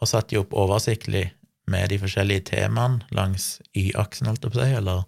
og 0.00 0.08
satt 0.08 0.30
de 0.30 0.38
opp 0.40 0.54
oversiktlig 0.56 1.26
med 1.68 1.90
de 1.92 1.98
forskjellige 2.00 2.46
temaene 2.54 3.04
langs 3.12 3.58
Y-aksen, 3.76 4.30
holdt 4.30 4.46
jeg 4.46 4.54
på 4.54 4.56
å 4.56 4.62
si, 4.62 4.76
eller 4.78 5.02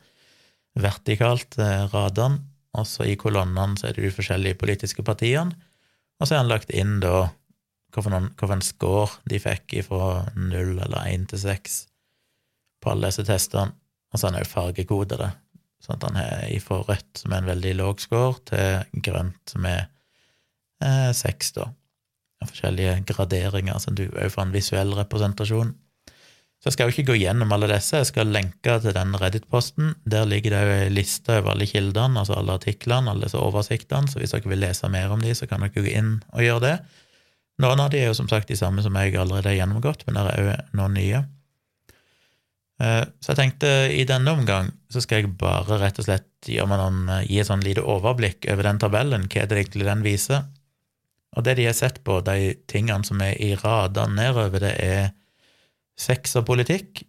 vertikalt 0.76 1.56
eh, 1.56 1.86
radene, 1.94 2.42
og 2.76 2.84
så 2.86 3.06
i 3.08 3.16
kolonnene 3.18 3.80
så 3.80 3.88
er 3.88 3.96
det 3.96 4.04
de 4.04 4.14
forskjellige 4.14 4.58
politiske 4.60 5.04
partiene, 5.06 5.56
og 6.20 6.28
så 6.28 6.36
er 6.36 6.42
han 6.42 6.50
lagt 6.52 6.70
inn 6.70 6.98
da 7.00 7.30
hvilken 7.96 8.60
score 8.62 9.22
de 9.26 9.40
fikk 9.42 9.78
fra 9.88 10.26
null 10.36 10.76
eller 10.76 11.08
én 11.08 11.24
til 11.26 11.40
seks 11.42 11.86
på 12.84 12.92
alle 12.92 13.08
disse 13.08 13.24
testene, 13.26 13.72
og 14.12 14.20
så 14.20 14.28
har 14.28 14.36
han 14.36 14.44
òg 14.44 14.52
fargekodet 14.52 15.18
det, 15.22 15.30
sånn 15.80 15.96
at 15.96 16.06
han 16.10 16.20
har 16.20 16.44
ifra 16.52 16.82
rødt, 16.84 17.22
som 17.22 17.32
er 17.32 17.40
en 17.40 17.50
veldig 17.54 17.74
låg 17.80 18.04
score, 18.04 18.36
til 18.52 19.02
grønt, 19.08 19.40
som 19.48 19.64
er 19.64 19.88
eh, 20.84 21.12
seks, 21.16 21.54
da. 21.56 21.70
Forskjellige 22.40 23.02
graderinger, 23.10 23.78
så 23.82 23.92
du 23.92 24.06
òg 24.08 24.32
får 24.32 24.46
en 24.46 24.54
visuell 24.54 24.94
representasjon. 24.96 25.74
Så 26.60 26.68
jeg 26.68 26.74
skal 26.76 26.88
jo 26.88 26.92
ikke 26.92 27.12
gå 27.12 27.16
gjennom 27.22 27.52
alle 27.56 27.70
disse, 27.70 27.96
jeg 27.96 28.08
skal 28.10 28.32
lenke 28.34 28.74
til 28.84 28.92
den 28.92 29.14
Reddit-posten. 29.16 29.94
Der 30.04 30.26
ligger 30.28 30.52
det 30.52 30.60
jo 30.60 30.72
ei 30.74 30.90
liste 30.92 31.38
over 31.38 31.54
alle 31.54 31.68
kildene, 31.68 32.20
altså 32.20 32.36
alle 32.36 32.56
artiklene, 32.58 33.12
alle 33.12 33.24
disse 33.24 33.40
oversiktene, 33.40 34.12
så 34.12 34.20
hvis 34.20 34.34
dere 34.36 34.52
vil 34.52 34.60
lese 34.60 34.90
mer 34.92 35.12
om 35.12 35.24
de, 35.24 35.32
så 35.36 35.48
kan 35.48 35.64
dere 35.64 35.72
gå 35.72 35.86
inn 35.88 36.18
og 36.34 36.44
gjøre 36.44 36.64
det. 36.66 36.74
Noen 37.64 37.80
av 37.80 37.88
de 37.92 38.02
er 38.02 38.10
jo 38.10 38.16
som 38.16 38.28
sagt 38.28 38.52
de 38.52 38.58
samme 38.60 38.84
som 38.84 38.96
jeg 38.96 39.16
allerede 39.16 39.48
har 39.48 39.56
gjennomgått, 39.56 40.04
men 40.06 40.16
det 40.16 40.26
er 40.28 40.50
òg 40.52 40.76
noen 40.76 40.96
nye. 40.96 41.22
Eh, 42.80 43.02
så 43.20 43.32
jeg 43.32 43.40
tenkte 43.40 43.72
i 43.92 44.04
denne 44.08 44.32
omgang 44.32 44.70
så 44.92 45.02
skal 45.04 45.20
jeg 45.20 45.34
bare 45.40 45.80
rett 45.80 46.00
og 46.00 46.06
slett 46.06 46.28
gi, 46.44 46.56
noen, 46.60 47.02
gi 47.24 47.40
et 47.40 47.48
sånn 47.48 47.64
lite 47.64 47.84
overblikk 47.84 48.48
over 48.52 48.68
den 48.68 48.80
tabellen, 48.80 49.26
hva 49.32 49.42
er 49.42 49.50
det 49.50 49.64
egentlig 49.64 49.88
den 49.88 50.04
viser. 50.04 50.44
Og 51.38 51.46
det 51.46 51.56
de 51.60 51.68
har 51.68 51.76
sett 51.78 52.00
på, 52.06 52.18
de 52.26 52.54
tingene 52.70 53.06
som 53.06 53.20
er 53.22 53.36
i 53.38 53.52
radene 53.58 54.16
nedover, 54.18 54.62
det 54.62 54.74
er 54.82 55.12
sex 56.00 56.34
og 56.40 56.46
politikk, 56.48 57.04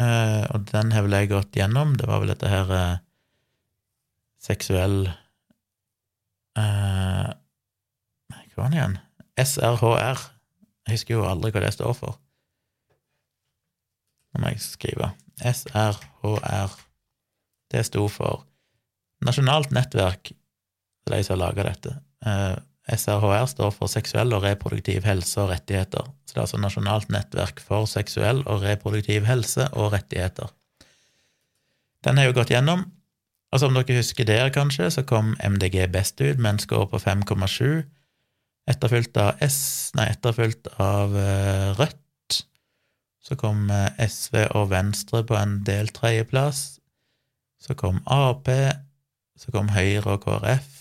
eh, 0.00 0.44
og 0.50 0.66
den 0.72 0.90
har 0.94 1.06
vel 1.06 1.18
jeg 1.20 1.30
gått 1.30 1.58
gjennom. 1.58 1.94
Det 1.98 2.08
var 2.10 2.22
vel 2.22 2.32
dette 2.32 2.50
her 2.50 2.72
eh, 2.74 3.02
seksuell 4.42 5.06
eh, 6.58 7.28
Hva 8.56 8.62
var 8.64 8.72
det 8.72 8.80
igjen? 8.80 8.98
SRHR. 9.36 10.22
Jeg 10.86 10.96
husker 10.96 11.18
jo 11.18 11.26
aldri 11.28 11.52
hva 11.52 11.62
det 11.66 11.74
står 11.76 11.94
for. 11.98 12.16
Nå 14.32 14.42
må 14.42 14.52
jeg 14.54 14.64
skrive. 14.64 15.12
SRHR. 15.44 16.76
Det 17.72 17.82
sto 17.84 18.06
for 18.12 18.44
Nasjonalt 19.26 19.70
nettverk, 19.72 20.30
er 21.06 21.14
de 21.14 21.22
som 21.24 21.36
har 21.36 21.40
laga 21.40 21.64
dette. 21.70 21.92
Eh, 22.28 22.56
SRHR 22.86 23.48
står 23.50 23.72
for 23.74 23.90
seksuell 23.90 24.34
og 24.36 24.44
reproduktiv 24.44 25.06
helse 25.06 25.40
og 25.42 25.50
rettigheter. 25.50 26.06
Så 26.22 26.34
det 26.34 26.38
er 26.38 26.44
altså 26.44 26.60
Nasjonalt 26.62 27.10
nettverk 27.10 27.62
for 27.64 27.88
seksuell 27.90 28.44
og 28.46 28.62
reproduktiv 28.62 29.26
helse 29.26 29.66
og 29.74 29.90
rettigheter. 29.96 30.52
Den 32.06 32.20
har 32.20 32.28
jo 32.28 32.36
gått 32.36 32.52
gjennom, 32.54 32.84
og 33.50 33.62
som 33.62 33.74
dere 33.74 33.98
husker 33.98 34.26
der, 34.28 34.50
kanskje, 34.54 34.90
så 34.94 35.02
kom 35.06 35.34
MDG 35.42 35.86
best 35.90 36.20
ut 36.22 36.38
med 36.38 36.52
en 36.52 36.62
score 36.62 36.86
på 36.92 37.00
5,7, 37.02 37.82
etterfulgt 38.70 39.18
av 39.18 39.42
S, 39.42 39.58
nei, 39.98 40.08
etterfulgt 40.14 40.70
av 40.82 41.14
uh, 41.14 41.74
Rødt. 41.78 42.42
Så 43.26 43.34
kom 43.38 43.66
uh, 43.70 43.88
SV 43.98 44.44
og 44.58 44.70
Venstre 44.70 45.24
på 45.26 45.38
en 45.38 45.60
del 45.66 45.90
tredjeplass. 45.94 46.78
Så 47.62 47.74
kom 47.78 47.98
Ap, 48.06 48.50
så 49.38 49.54
kom 49.54 49.72
Høyre 49.74 50.14
og 50.14 50.26
KrF, 50.26 50.75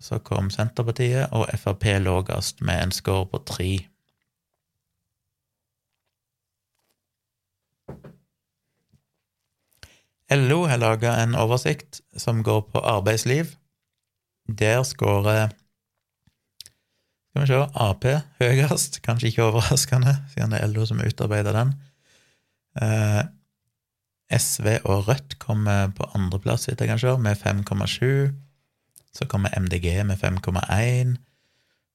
så 0.00 0.18
kom 0.24 0.50
Senterpartiet 0.50 1.32
og 1.36 1.50
Frp 1.60 1.84
lågest 2.00 2.62
med 2.64 2.82
en 2.82 2.92
score 2.92 3.26
på 3.28 3.42
tre. 3.46 3.70
LO 10.30 10.64
har 10.70 10.78
laga 10.78 11.16
en 11.22 11.34
oversikt 11.34 12.00
som 12.16 12.42
går 12.46 12.60
på 12.72 12.82
arbeidsliv. 12.86 13.56
Der 14.46 14.82
scorer 14.86 15.50
skal 17.30 17.42
vi 17.42 17.46
se 17.46 17.58
Ap 17.78 18.04
høyest, 18.40 19.02
kanskje 19.06 19.30
ikke 19.30 19.44
overraskende, 19.46 20.16
siden 20.32 20.54
det 20.54 20.62
er 20.64 20.72
LO 20.72 20.86
som 20.86 21.02
utarbeider 21.02 21.54
den. 21.54 21.74
Eh, 22.82 23.22
SV 24.30 24.80
og 24.84 25.08
Rødt 25.08 25.38
kommer 25.38 25.92
på 25.94 26.08
andreplass, 26.14 26.68
etter 26.70 26.90
kanskje, 26.90 27.16
med 27.18 27.38
5,7. 27.38 28.49
Så 29.16 29.26
kommer 29.26 29.54
MDG 29.58 30.04
med 30.06 30.18
5,1. 30.18 31.16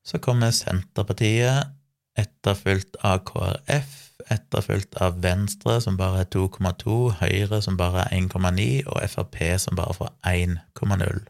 Så 0.06 0.20
kommer 0.20 0.52
Senterpartiet, 0.52 1.72
etterfulgt 2.18 2.96
av 3.04 3.24
KrF, 3.28 3.94
etterfulgt 4.32 4.96
av 5.02 5.22
Venstre, 5.24 5.80
som 5.82 5.98
bare 5.98 6.24
er 6.24 6.30
2,2, 6.36 6.98
Høyre, 7.20 7.62
som 7.62 7.78
bare 7.78 8.06
er 8.06 8.20
1,9, 8.20 8.86
og 8.88 9.02
Frp, 9.10 9.40
som 9.60 9.76
bare 9.80 9.96
får 9.98 10.12
1,0. 10.28 11.26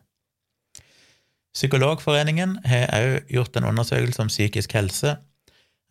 Psykologforeningen 1.56 2.58
har 2.67 2.89
òg 2.98 3.32
gjort 3.32 3.56
en 3.56 3.69
undersøkelse 3.69 4.21
om 4.21 4.32
psykisk 4.32 4.76
helse. 4.76 5.15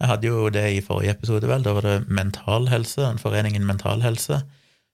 Jeg 0.01 0.11
hadde 0.11 0.29
jo 0.29 0.51
det 0.53 0.65
i 0.75 0.83
forrige 0.85 1.15
episode, 1.17 1.49
vel. 1.49 1.65
Da 1.65 1.73
var 1.73 1.87
det 1.87 2.09
Mental 2.09 2.69
Helse, 2.69 3.15
Foreningen 3.23 3.65
Mental 3.67 4.03
Helse, 4.03 4.43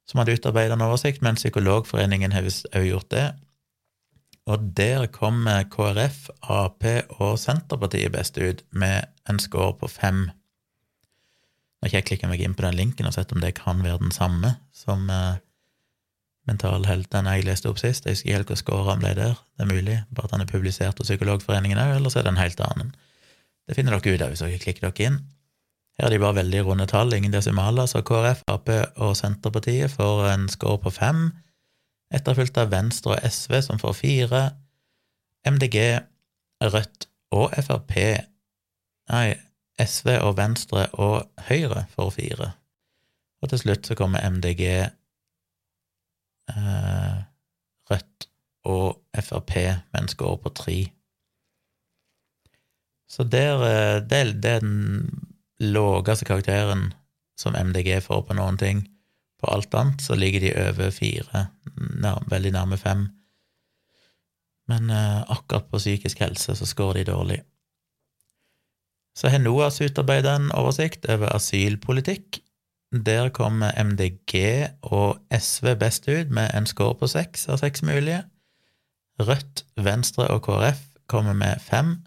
som 0.06 0.20
hadde 0.20 0.36
utarbeidet 0.38 0.76
en 0.76 0.84
oversikt, 0.86 1.22
men 1.22 1.38
Psykologforeningen 1.40 2.32
har 2.32 2.46
òg 2.46 2.86
gjort 2.86 3.10
det. 3.10 3.26
Og 4.48 4.70
der 4.76 5.07
kommer 5.12 5.64
KrF, 5.68 6.29
Ap 6.42 6.85
og 7.18 7.38
Senterpartiet 7.38 8.12
best 8.12 8.38
ut, 8.38 8.64
med 8.70 9.05
en 9.29 9.38
score 9.38 9.74
på 9.79 9.88
fem. 9.90 10.31
Nå 11.81 11.87
har 11.87 11.90
ikke 11.90 12.00
jeg 12.00 12.09
klikka 12.09 12.31
meg 12.31 12.42
inn 12.44 12.57
på 12.57 12.64
den 12.64 12.76
linken 12.76 13.09
og 13.09 13.14
sett 13.16 13.33
om 13.33 13.40
det 13.40 13.55
kan 13.61 13.83
være 13.85 14.00
den 14.03 14.12
samme 14.12 14.57
som 14.76 15.07
eh, 15.12 15.38
Mental 16.48 16.87
jeg 16.88 17.44
leste 17.44 17.68
opp 17.68 17.79
sist. 17.79 18.07
Jeg 18.07 18.16
husker 18.16 18.29
ikke 18.29 18.37
helt 18.38 18.50
hvor 18.50 18.59
scoren 18.59 19.03
ble 19.03 19.12
der. 19.14 19.37
Det 19.57 19.64
er 19.64 19.70
mulig, 19.70 19.98
bare 20.11 20.26
at 20.26 20.33
den 20.35 20.44
er 20.44 20.50
publisert 20.50 21.00
av 21.00 21.07
Psykologforeningen 21.07 21.79
òg, 21.79 21.98
eller 21.98 22.11
så 22.11 22.20
er 22.20 22.26
det 22.26 22.33
en 22.33 22.40
helt 22.40 22.62
annen. 22.64 22.94
Det 23.68 23.76
finner 23.76 23.94
dere 23.94 24.16
ut 24.16 24.24
av 24.24 24.33
hvis 24.33 24.42
dere 24.42 24.62
klikker 24.62 24.88
dere 24.88 25.07
inn. 25.07 25.20
Her 26.00 26.09
er 26.09 26.14
de 26.14 26.22
bare 26.22 26.40
veldig 26.40 26.64
runde 26.64 26.87
tall, 26.90 27.12
ingen 27.14 27.35
desimaler, 27.35 27.87
så 27.87 28.00
KrF, 28.03 28.42
Ap 28.50 28.72
og 28.72 29.12
Senterpartiet 29.18 29.92
får 29.92 30.24
en 30.33 30.48
score 30.50 30.81
på 30.81 30.92
fem, 30.96 31.29
etterfulgt 32.14 32.58
av 32.58 32.72
Venstre 32.72 33.16
og 33.16 33.24
SV, 33.26 33.60
som 33.62 33.80
får 33.80 33.94
fire, 33.98 34.42
MDG, 35.46 36.00
Rødt 36.60 37.08
og 37.32 37.54
Frp 37.64 37.94
Nei, 39.10 39.34
SV 39.80 40.12
og 40.20 40.36
Venstre 40.38 40.84
og 41.02 41.30
Høyre 41.48 41.86
får 41.94 42.10
fire. 42.14 42.52
Og 43.42 43.50
til 43.50 43.62
slutt 43.62 43.88
så 43.88 43.96
kommer 43.98 44.22
MDG, 44.22 44.62
eh, 46.52 47.18
Rødt 47.90 48.28
og 48.70 49.00
Frp 49.16 49.54
med 49.56 50.00
en 50.02 50.08
score 50.12 50.38
på 50.38 50.52
tre. 50.54 50.78
Så 53.10 53.24
der, 53.24 53.64
eh, 53.66 54.02
det, 54.10 54.18
er 54.18 54.32
den 54.60 55.26
laveste 55.58 56.24
karakteren 56.24 56.92
som 57.38 57.56
MDG 57.56 58.00
får 58.04 58.22
på 58.28 58.36
noen 58.38 58.58
ting. 58.58 58.84
På 59.40 59.50
alt 59.55 59.74
annet 59.74 60.03
så 60.05 60.16
ligger 60.18 60.40
de 60.44 60.53
over 60.68 60.90
fire, 60.92 61.46
nær, 62.00 62.20
veldig 62.29 62.53
nærme 62.53 62.76
fem. 62.81 63.07
Men 64.68 64.90
eh, 64.90 65.22
akkurat 65.33 65.70
på 65.70 65.81
psykisk 65.81 66.20
helse 66.22 66.55
så 66.57 66.68
scorer 66.68 67.00
de 67.00 67.11
dårlig. 67.12 67.40
Så 69.16 69.29
har 69.29 69.42
NOAS 69.42 69.81
utarbeidet 69.83 70.31
en 70.37 70.53
oversikt 70.55 71.09
over 71.11 71.33
asylpolitikk. 71.35 72.38
Der 72.90 73.29
kommer 73.35 73.74
MDG 73.85 74.35
og 74.83 75.18
SV 75.31 75.74
best 75.79 76.09
ut, 76.09 76.31
med 76.31 76.50
en 76.55 76.66
score 76.66 76.94
på 76.98 77.09
seks 77.11 77.48
av 77.48 77.61
seks 77.62 77.83
mulige. 77.87 78.22
Rødt, 79.20 79.64
Venstre 79.76 80.29
og 80.29 80.42
KrF 80.46 80.81
kommer 81.07 81.35
med 81.37 81.61
fem. 81.61 81.98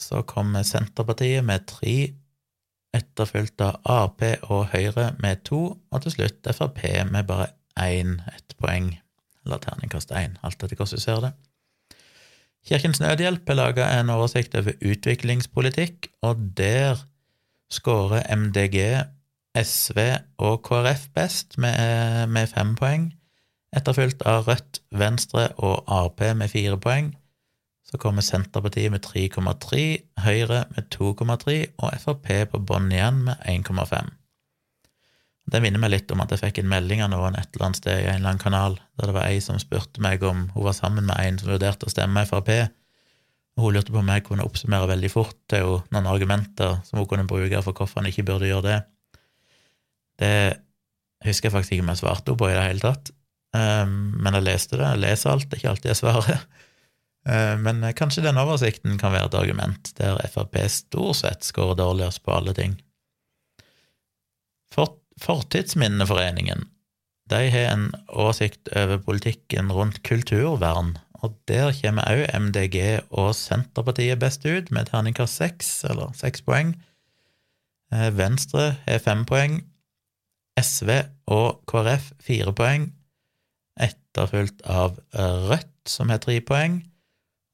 Så 0.00 0.22
kommer 0.22 0.62
Senterpartiet 0.62 1.44
med 1.44 1.66
tre, 1.70 2.14
etterfulgt 2.94 3.60
av 3.64 3.80
Ap 3.84 4.22
og 4.48 4.68
Høyre 4.72 5.12
med 5.22 5.42
to, 5.48 5.62
og 5.90 6.04
til 6.04 6.14
slutt 6.14 6.52
Frp 6.54 6.80
med 7.10 7.26
bare 7.28 7.50
én, 7.80 8.20
ett 8.34 8.54
poeng, 8.60 8.92
eller 9.44 9.60
terningkast 9.62 10.14
én, 10.14 10.38
alt 10.42 10.62
etter 10.62 10.76
hvordan 10.78 11.00
du 11.00 11.02
ser 11.02 11.24
det. 11.26 11.32
Kirkens 12.64 13.00
Nødhjelp 13.00 13.48
har 13.48 13.58
laga 13.58 13.88
en 13.98 14.10
oversikt 14.10 14.54
over 14.56 14.72
utviklingspolitikk, 14.80 16.08
og 16.22 16.40
der 16.56 17.02
skårer 17.70 18.24
MDG, 18.36 18.78
SV 19.54 19.98
og 20.38 20.62
KrF 20.64 21.08
best, 21.14 21.58
med, 21.58 22.26
med 22.32 22.48
fem 22.50 22.72
poeng, 22.78 23.10
etterfulgt 23.76 24.24
av 24.26 24.48
Rødt, 24.48 24.80
Venstre 24.94 25.48
og 25.58 25.84
Ap 25.90 26.22
med 26.38 26.48
fire 26.48 26.78
poeng. 26.80 27.12
Så 27.94 27.98
kommer 28.02 28.24
Senterpartiet 28.26 28.90
med 28.90 29.04
3,3, 29.06 29.80
Høyre 30.24 30.64
med 30.74 30.86
2,3 30.90 31.52
og 31.78 31.92
Frp 32.02 32.30
på 32.50 32.58
bånn 32.66 32.88
igjen 32.90 33.20
med 33.28 33.38
1,5. 33.46 34.08
Det 35.54 35.60
minner 35.62 35.78
meg 35.78 35.92
litt 35.92 36.10
om 36.10 36.24
at 36.24 36.32
jeg 36.34 36.40
fikk 36.40 36.58
en 36.64 36.72
melding 36.72 37.04
av 37.04 37.12
noen 37.12 37.38
et 37.38 37.46
eller 37.54 37.68
annet 37.68 37.78
sted 37.78 38.00
i 38.00 38.08
en 38.08 38.16
eller 38.16 38.32
annen 38.32 38.42
kanal, 38.42 38.74
der 38.98 39.12
det 39.12 39.14
var 39.14 39.28
ei 39.28 39.38
som 39.44 39.60
spurte 39.62 40.02
meg 40.02 40.26
om 40.26 40.48
hun 40.56 40.66
var 40.66 40.74
sammen 40.74 41.06
med 41.06 41.22
en 41.22 41.38
som 41.38 41.52
vurderte 41.52 41.86
å 41.86 41.94
stemme 41.94 42.26
Frp, 42.26 42.50
hun 43.62 43.78
lurte 43.78 43.94
på 43.94 44.02
om 44.02 44.10
jeg 44.10 44.26
kunne 44.26 44.48
oppsummere 44.48 44.90
veldig 44.90 45.12
fort 45.14 45.38
til 45.54 45.76
henne 45.76 45.94
noen 46.00 46.10
argumenter 46.16 46.80
som 46.88 46.98
hun 46.98 47.06
kunne 47.14 47.30
bruke 47.30 47.62
for 47.62 47.78
hvorfor 47.78 48.02
han 48.02 48.10
ikke 48.10 48.26
burde 48.26 48.50
gjøre 48.50 48.66
det. 48.66 48.80
Det 50.18 50.34
husker 51.28 51.46
jeg 51.46 51.54
faktisk 51.60 51.78
ikke 51.78 51.86
om 51.86 51.94
jeg 51.94 52.02
svarte 52.02 52.32
henne 52.32 52.42
på 52.42 52.50
i 52.50 52.58
det 52.58 52.66
hele 52.72 52.88
tatt, 52.88 53.14
um, 53.54 53.96
men 54.18 54.40
jeg 54.40 54.48
leste 54.50 54.82
det. 54.82 54.90
Jeg 54.96 55.04
leser 55.06 55.30
alt, 55.30 55.46
det 55.46 55.60
er 55.60 55.62
ikke 55.62 55.76
alltid 55.76 55.94
jeg 55.94 56.02
svarer. 56.02 56.46
Uh, 57.24 57.54
men 57.56 57.80
kanskje 57.96 58.26
den 58.26 58.40
oversikten 58.40 58.98
kan 59.00 59.14
være 59.14 59.30
et 59.30 59.38
argument, 59.38 59.94
der 59.96 60.20
Frp 60.28 60.58
stort 60.68 61.22
sett 61.22 61.46
skårer 61.46 61.78
dårligst 61.80 62.24
på 62.24 62.34
alle 62.36 62.52
ting. 62.56 62.76
For 64.74 64.98
Fortidsminneforeningen 65.22 66.66
de 67.30 67.48
har 67.48 67.70
en 67.72 67.86
oversikt 68.12 68.68
over 68.76 68.98
politikken 69.00 69.70
rundt 69.72 70.02
kulturvern, 70.04 70.98
og 71.24 71.36
der 71.48 71.72
kommer 71.78 72.04
òg 72.10 72.26
MDG 72.36 72.76
og 73.08 73.30
Senterpartiet 73.38 74.20
best 74.20 74.44
ut, 74.44 74.68
med 74.68 74.90
terningkast 74.90 75.40
seks, 75.40 75.70
eller 75.88 76.12
seks 76.18 76.44
poeng. 76.44 76.74
Eh, 77.94 78.10
Venstre 78.12 78.74
har 78.84 79.00
fem 79.00 79.24
poeng, 79.24 79.62
SV 80.60 80.90
og 81.32 81.62
KrF 81.70 82.12
fire 82.20 82.52
poeng, 82.52 82.90
etterfulgt 83.80 84.60
av 84.68 85.00
Rødt, 85.14 85.72
som 85.88 86.12
har 86.12 86.20
tre 86.22 86.36
poeng, 86.44 86.82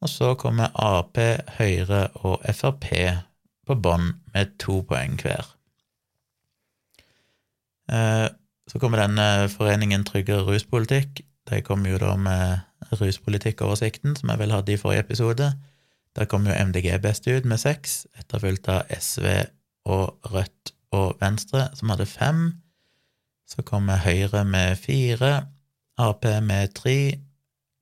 og 0.00 0.08
så 0.08 0.34
kommer 0.34 0.72
Ap, 0.74 1.18
Høyre 1.58 2.08
og 2.24 2.44
Frp 2.56 2.88
på 3.66 3.76
bånn 3.76 4.14
med 4.34 4.56
to 4.62 4.80
poeng 4.88 5.18
hver. 5.20 5.46
Eh, 7.90 8.28
så 8.70 8.78
kommer 8.78 9.02
denne 9.02 9.48
foreningen 9.52 10.06
Tryggere 10.06 10.46
ruspolitikk. 10.46 11.22
De 11.50 11.60
kommer 11.66 11.92
jo 11.92 12.00
da 12.00 12.14
med 12.16 12.94
ruspolitikkoversikten, 13.00 14.16
som 14.16 14.30
jeg 14.30 14.40
vel 14.40 14.54
hadde 14.54 14.72
i 14.72 14.80
forrige 14.80 15.04
episode. 15.04 15.52
Der 16.16 16.26
kom 16.30 16.46
jo 16.46 16.54
MDG 16.54 16.96
best 17.02 17.26
ut 17.26 17.44
med 17.44 17.60
seks, 17.62 18.06
etterfulgt 18.18 18.68
av 18.70 18.88
SV 18.90 19.26
og 19.90 20.32
Rødt 20.32 20.74
og 20.96 21.16
Venstre, 21.20 21.68
som 21.74 21.92
hadde 21.92 22.06
fem. 22.06 22.44
Så 23.50 23.62
kommer 23.66 24.02
Høyre 24.02 24.44
med 24.44 24.76
fire, 24.78 25.46
Ap 25.98 26.24
med 26.24 26.74
tre, 26.74 27.20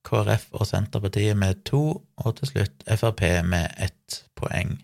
KrF 0.06 0.48
og 0.52 0.66
Senterpartiet 0.68 1.36
med 1.36 1.64
to, 1.68 2.02
og 2.16 2.36
til 2.38 2.52
slutt 2.52 2.84
Frp 2.86 3.24
med 3.44 3.74
ett 3.78 4.22
poeng. 4.38 4.78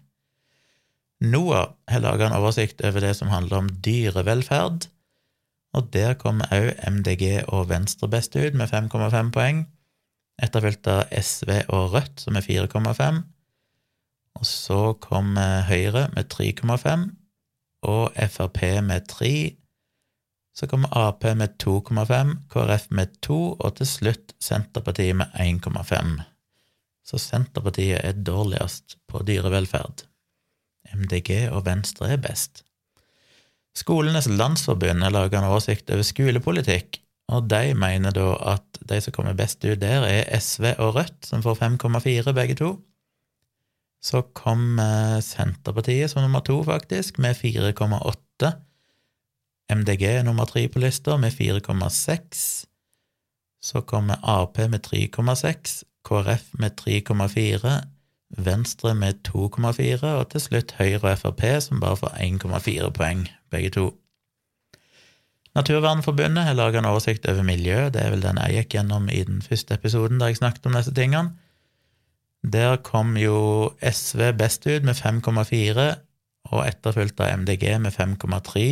NOAH 1.24 1.70
har 1.88 2.02
laga 2.02 2.26
en 2.26 2.36
oversikt 2.36 2.82
over 2.84 3.00
det 3.00 3.14
som 3.16 3.30
handler 3.32 3.62
om 3.62 3.70
dyrevelferd, 3.84 4.88
og 5.74 5.90
der 5.94 6.14
kommer 6.18 6.50
òg 6.54 6.74
MDG 6.86 7.44
og 7.48 7.68
Venstre 7.70 8.08
best 8.10 8.36
ut, 8.36 8.54
med 8.54 8.70
5,5 8.70 9.30
poeng, 9.34 9.64
etterfulgt 10.42 10.86
av 10.90 11.10
SV 11.10 11.50
og 11.68 11.94
Rødt, 11.94 12.22
som 12.26 12.38
er 12.38 12.46
4,5. 12.46 13.22
Og 14.34 14.46
så 14.46 14.80
kommer 15.02 15.62
Høyre 15.68 16.08
med 16.14 16.30
3,5, 16.30 17.04
og 17.90 18.14
Frp 18.14 18.62
med 18.86 19.06
3. 19.10 19.34
Så 20.54 20.68
kommer 20.70 20.92
Ap 20.94 21.24
med 21.34 21.56
2,5, 21.62 22.36
KrF 22.52 22.86
med 22.94 23.16
2, 23.26 23.38
og 23.58 23.76
til 23.78 23.88
slutt 23.90 24.34
Senterpartiet 24.42 25.16
med 25.18 25.34
1,5. 25.34 26.20
Så 27.04 27.18
Senterpartiet 27.18 28.00
er 28.04 28.20
dårligst 28.24 28.96
på 29.10 29.24
dyrevelferd. 29.26 30.06
MDG 30.94 31.48
og 31.50 31.64
Venstre 31.66 32.12
er 32.14 32.22
best. 32.22 32.62
Skolenes 33.74 34.28
landsforbund 34.30 35.02
har 35.02 35.10
laga 35.10 35.40
en 35.40 35.48
oversikt 35.48 35.90
over 35.90 36.06
skolepolitikk, 36.06 37.00
og 37.34 37.48
de 37.50 37.74
mener 37.74 38.14
da 38.14 38.28
at 38.54 38.78
de 38.86 39.00
som 39.02 39.14
kommer 39.16 39.34
best 39.34 39.64
ut 39.64 39.80
der, 39.82 40.04
er 40.06 40.28
SV 40.38 40.76
og 40.78 40.94
Rødt, 41.00 41.24
som 41.26 41.42
får 41.42 41.58
5,4 41.64 42.34
begge 42.36 42.54
to. 42.60 42.76
Så 44.04 44.20
kom 44.36 44.78
Senterpartiet 45.24 46.12
som 46.12 46.22
nummer 46.22 46.44
to, 46.46 46.60
faktisk, 46.62 47.18
med 47.18 47.34
4,8. 47.40 48.52
MDG 49.72 50.02
er 50.02 50.22
nummer 50.26 50.44
tre 50.44 50.66
på 50.68 50.78
lista, 50.82 51.16
med 51.16 51.32
4,6. 51.32 52.66
Så 53.64 53.80
kommer 53.80 54.20
Ap 54.22 54.58
med 54.58 54.86
3,6, 54.86 55.82
KrF 56.04 56.50
med 56.60 56.80
3,4, 56.80 57.74
Venstre 58.44 58.94
med 58.94 59.22
2,4, 59.28 60.06
og 60.06 60.30
til 60.30 60.40
slutt 60.40 60.74
Høyre 60.78 61.14
og 61.14 61.18
Frp, 61.18 61.44
som 61.64 61.80
bare 61.80 61.96
får 61.96 62.16
1,4 62.26 62.90
poeng, 62.90 63.28
begge 63.50 63.70
to. 63.70 63.86
Naturvernforbundet 65.54 66.44
har 66.44 66.56
laga 66.58 66.80
en 66.80 66.90
oversikt 66.90 67.28
over 67.30 67.46
miljø, 67.46 67.88
det 67.94 68.02
er 68.02 68.10
vel 68.10 68.24
den 68.24 68.40
jeg 68.42 68.58
gikk 68.58 68.74
gjennom 68.74 69.06
i 69.08 69.22
den 69.24 69.40
første 69.42 69.78
episoden 69.78 70.18
der 70.20 70.32
jeg 70.32 70.40
snakket 70.42 70.66
om 70.66 70.74
disse 70.74 70.94
tingene. 70.94 71.36
Der 72.42 72.76
kom 72.84 73.14
jo 73.16 73.70
SV 73.80 74.34
best 74.36 74.66
ut 74.66 74.84
med 74.84 74.98
5,4, 74.98 75.86
og 76.52 76.66
etterfulgt 76.66 77.22
av 77.24 77.38
MDG 77.38 77.78
med 77.80 77.94
5,3, 77.94 78.66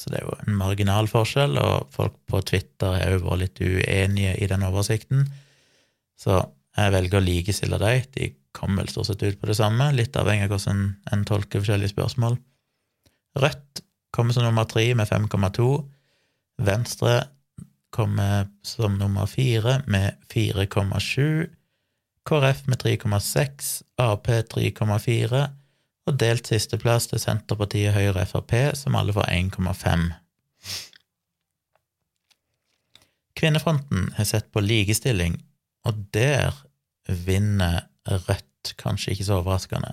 så 0.00 0.08
det 0.08 0.20
er 0.20 0.24
jo 0.24 0.36
en 0.46 0.56
marginal 0.56 1.08
forskjell, 1.10 1.58
og 1.60 1.90
folk 1.92 2.16
på 2.30 2.40
Twitter 2.48 2.96
har 2.96 3.12
jo 3.12 3.24
vært 3.26 3.42
litt 3.42 3.60
uenige 3.60 4.32
i 4.40 4.48
den 4.48 4.64
oversikten, 4.64 5.26
så 6.20 6.40
jeg 6.78 6.94
velger 6.94 7.18
å 7.18 7.24
likestille 7.24 7.80
dem. 7.82 8.06
De 8.16 8.30
kommer 8.56 8.84
vel 8.84 8.92
stort 8.92 9.10
sett 9.10 9.24
ut 9.26 9.36
på 9.40 9.50
det 9.50 9.58
samme, 9.58 9.90
litt 9.96 10.16
avhengig 10.16 10.48
av 10.48 10.54
hvordan 10.54 10.82
en 11.12 11.26
tolker 11.28 11.60
forskjellige 11.60 11.92
spørsmål. 11.92 12.38
Rødt 13.40 13.82
kommer 14.14 14.34
som 14.34 14.46
nummer 14.46 14.66
tre 14.70 14.86
med 14.96 15.10
5,2. 15.10 15.68
Venstre 16.64 17.14
kommer 17.94 18.48
som 18.66 18.96
nummer 19.00 19.28
fire 19.30 19.80
med 19.90 20.16
4,7. 20.32 21.50
KrF 22.30 22.66
med 22.70 22.82
3,6, 22.82 23.70
Ap 24.00 24.28
3,4 24.28 25.46
og 26.08 26.16
delt 26.20 26.48
sisteplass 26.48 27.10
til 27.10 27.20
Senterpartiet, 27.22 27.92
Høyre 27.94 28.24
og 28.24 28.30
Frp, 28.30 28.54
som 28.78 28.96
alle 28.98 29.14
får 29.14 29.28
1,5. 29.34 30.10
Kvinnefronten 33.40 34.10
har 34.16 34.28
sett 34.28 34.50
på 34.52 34.62
likestilling, 34.64 35.38
og 35.88 36.06
der 36.14 36.56
vinner 37.08 37.86
Rødt, 38.10 38.74
kanskje 38.80 39.12
ikke 39.12 39.26
så 39.28 39.40
overraskende. 39.40 39.92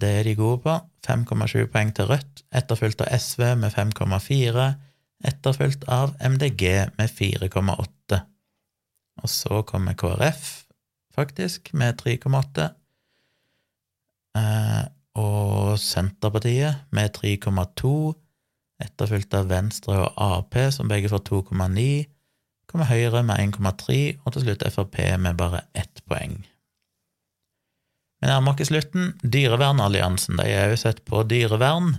Det 0.00 0.08
er 0.18 0.24
de 0.26 0.34
gode 0.34 0.58
på. 0.64 0.74
5,7 1.06 1.66
poeng 1.72 1.92
til 1.94 2.08
Rødt, 2.10 2.42
etterfulgt 2.54 3.02
av 3.04 3.10
SV 3.18 3.44
med 3.60 3.74
5,4, 3.74 4.66
etterfulgt 5.28 5.84
av 5.90 6.14
MDG 6.18 6.62
med 6.98 7.10
4,8. 7.10 8.20
Og 9.22 9.28
så 9.30 9.62
kommer 9.68 9.98
KrF, 9.98 10.64
faktisk, 11.14 11.72
med 11.74 12.00
3,8. 12.02 12.68
Og 15.18 15.76
Senterpartiet 15.80 16.86
med 16.94 17.12
3,2, 17.18 17.92
etterfulgt 18.82 19.34
av 19.36 19.50
Venstre 19.50 19.98
og 20.06 20.20
Ap, 20.20 20.56
som 20.72 20.88
begge 20.90 21.10
får 21.12 21.24
2,9. 21.28 21.88
Kommer 22.70 22.88
Høyre 22.88 23.20
med 23.26 23.52
1,3, 23.52 23.98
og 24.24 24.32
til 24.32 24.46
slutt 24.46 24.64
Frp 24.72 24.96
med 25.20 25.36
bare 25.36 25.66
ett 25.76 26.00
poeng. 26.08 26.40
Vi 28.22 28.30
nærmer 28.30 28.54
oss 28.54 28.70
slutten. 28.70 29.12
Dyrevernalliansen 29.26 30.38
de 30.38 30.46
har 30.46 30.70
jo 30.70 30.78
sett 30.78 31.02
på 31.04 31.24
dyrevern. 31.26 31.96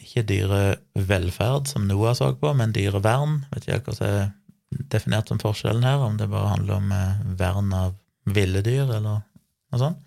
Ikke 0.00 0.26
dyrevelferd, 0.26 1.70
som 1.70 1.86
Noah 1.86 2.16
så 2.18 2.32
på, 2.34 2.52
men 2.58 2.74
dyrevern. 2.74 3.44
Vet 3.54 3.68
ikke 3.68 3.92
hva 3.92 3.96
som 3.96 4.08
er 4.10 4.28
definert 4.90 5.30
som 5.30 5.40
forskjellen 5.42 5.86
her, 5.86 6.02
om 6.02 6.18
det 6.18 6.28
bare 6.30 6.52
handler 6.52 6.76
om 6.76 6.92
eh, 6.94 7.22
vern 7.38 7.72
av 7.74 7.94
ville 8.30 8.62
dyr, 8.66 8.90
eller 8.90 9.20
noe 9.22 9.80
sånt. 9.80 10.02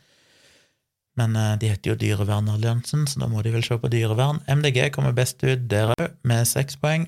Men 1.20 1.36
eh, 1.38 1.54
de 1.62 1.70
heter 1.74 1.94
jo 1.94 2.00
Dyrevernalliansen, 2.02 3.06
så 3.10 3.22
da 3.22 3.30
må 3.30 3.44
de 3.46 3.54
vel 3.54 3.66
se 3.66 3.78
på 3.80 3.92
dyrevern. 3.92 4.42
MDG 4.50 4.88
kommer 4.96 5.14
best 5.16 5.44
ut 5.46 5.68
der 5.70 5.94
òg, 5.94 6.08
med 6.26 6.48
seks 6.50 6.80
poeng, 6.82 7.08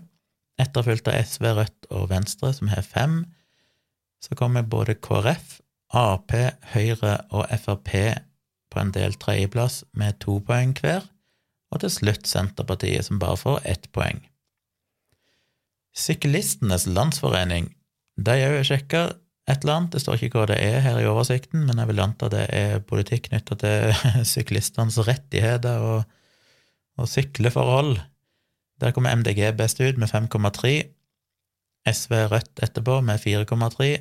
etterfulgt 0.61 1.09
av 1.11 1.17
SV, 1.25 1.49
Rødt 1.57 1.89
og 1.89 2.09
Venstre, 2.13 2.53
som 2.53 2.69
har 2.71 2.85
fem. 2.85 3.23
Så 4.23 4.37
kommer 4.37 4.65
både 4.67 4.95
KrF, 4.95 5.59
Ap, 5.95 6.33
Høyre 6.73 7.17
og 7.31 7.49
Frp 7.61 7.91
på 8.73 8.81
en 8.81 8.91
del 8.91 9.13
tredjeplass 9.21 9.83
med 9.95 10.17
to 10.23 10.39
poeng 10.43 10.73
hver, 10.77 11.05
og 11.71 11.81
til 11.83 11.91
slutt 11.93 12.27
Senterpartiet, 12.29 13.07
som 13.07 13.19
bare 13.21 13.39
får 13.39 13.61
ett 13.65 13.89
poeng. 13.95 14.21
Syklistenes 15.95 16.87
Landsforening, 16.91 17.69
de 18.19 18.35
òg 18.43 18.57
jo 18.59 18.65
sjekka 18.67 19.03
et 19.45 19.61
eller 19.61 19.75
annet, 19.75 19.93
det 19.93 20.01
står 20.01 20.23
ikke 20.25 20.39
hva 20.39 20.47
det 20.49 20.57
er 20.57 20.79
her 20.81 20.97
i 20.97 21.05
oversikten, 21.05 21.67
men 21.67 21.77
jeg 21.77 21.89
vil 21.91 22.01
anta 22.01 22.29
det 22.33 22.47
er 22.49 22.79
politikk 22.89 23.29
knytta 23.29 23.57
til 23.61 23.93
syklistenes 24.33 24.97
rettigheter 25.05 25.85
og, 25.85 26.15
og 26.97 27.09
sykleforhold. 27.09 27.99
Der 28.81 28.91
kommer 28.91 29.13
MDG 29.15 29.53
best 29.57 29.79
ut 29.79 30.01
med 30.01 30.09
5,3, 30.09 30.73
SV 31.85 32.15
Rødt 32.31 32.63
etterpå 32.65 32.97
med 33.05 33.21
4,3, 33.21 33.91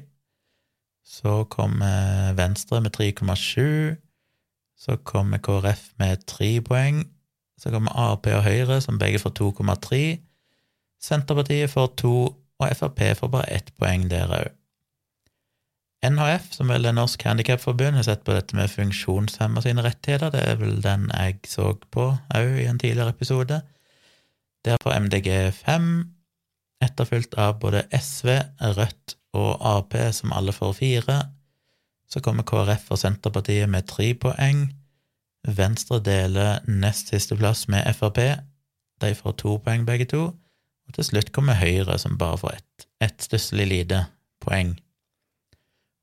så 1.05 1.45
kommer 1.53 2.33
Venstre 2.33 2.81
med 2.81 2.97
3,7, 2.97 4.01
så 4.81 4.97
kommer 5.05 5.45
KrF 5.45 5.91
med 6.01 6.25
3 6.27 6.61
poeng, 6.65 7.05
så 7.61 7.71
kommer 7.71 7.93
Ap 7.93 8.27
og 8.27 8.43
Høyre, 8.49 8.81
som 8.81 8.99
begge 8.99 9.21
får 9.21 9.37
2,3, 9.45 10.01
Senterpartiet 11.05 11.71
får 11.71 11.93
2, 12.01 12.17
og 12.59 12.77
Frp 12.79 13.01
får 13.19 13.29
bare 13.29 13.53
1 13.61 13.75
poeng 13.77 14.09
der 14.09 14.31
òg. 14.33 14.53
NHF, 16.05 16.51
som 16.57 16.69
vel 16.69 16.87
er 16.89 16.95
Norsk 16.97 17.23
Handikapforbund, 17.25 17.97
har 17.97 18.07
sett 18.07 18.25
på 18.27 18.35
dette 18.37 18.57
med 18.57 18.71
funksjonshemma 18.73 19.63
sine 19.65 19.85
rettigheter. 19.85 20.33
Det 20.35 20.43
er 20.45 20.59
vel 20.61 20.81
den 20.85 21.09
jeg 21.13 21.41
så 21.49 21.73
på 21.95 22.11
òg 22.35 22.59
i 22.61 22.67
en 22.69 22.81
tidligere 22.81 23.15
episode. 23.15 23.61
Der 24.65 24.81
får 24.83 24.99
MDG 25.07 25.29
5, 25.57 25.89
etterfulgt 26.85 27.37
av 27.41 27.59
både 27.63 27.85
SV, 27.93 28.31
Rødt 28.79 29.17
og 29.37 29.59
Ap, 29.61 29.97
som 30.17 30.33
alle 30.33 30.53
får 30.53 30.73
fire. 30.79 31.19
Så 32.09 32.21
kommer 32.25 32.47
KrF 32.47 32.91
og 32.95 33.01
Senterpartiet 33.01 33.69
med 33.71 33.89
tre 33.89 34.13
poeng. 34.15 34.67
Venstre 35.45 36.01
deler 36.05 36.65
nest 36.69 37.13
siste 37.13 37.37
plass 37.37 37.67
med 37.69 37.89
Frp. 37.97 38.21
De 39.01 39.15
får 39.15 39.37
to 39.41 39.59
poeng, 39.65 39.85
begge 39.89 40.09
to. 40.13 40.27
Og 40.85 40.97
til 40.97 41.05
slutt 41.05 41.33
kommer 41.33 41.57
Høyre, 41.59 41.99
som 41.99 42.19
bare 42.21 42.41
får 42.41 42.59
ett 42.59 42.89
et 43.05 43.23
stusslig 43.23 43.67
lite 43.69 44.05
poeng. 44.41 44.75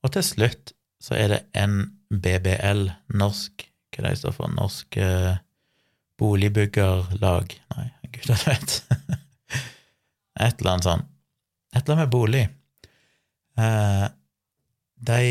Og 0.02 0.14
til 0.16 0.26
slutt 0.26 0.74
så 1.02 1.18
er 1.18 1.34
det 1.34 1.42
NBBL, 1.58 2.88
norsk 3.18 3.68
Hva 3.92 4.04
er 4.04 4.12
det 4.12 4.20
står 4.22 4.36
for? 4.36 4.52
Norsk 4.54 4.98
eh, 5.02 5.40
Boligbyggerlag 6.22 7.56
Nei, 7.74 7.88
gud 8.14 8.30
jeg 8.30 8.42
vet. 8.46 8.76
Et 10.42 10.62
eller 10.62 10.72
annet 10.76 10.88
sånn. 10.88 11.08
Et 11.74 11.82
eller 11.82 11.96
annet 11.96 12.04
med 12.06 12.14
bolig. 12.14 12.44
Eh, 13.62 14.06
de 15.02 15.24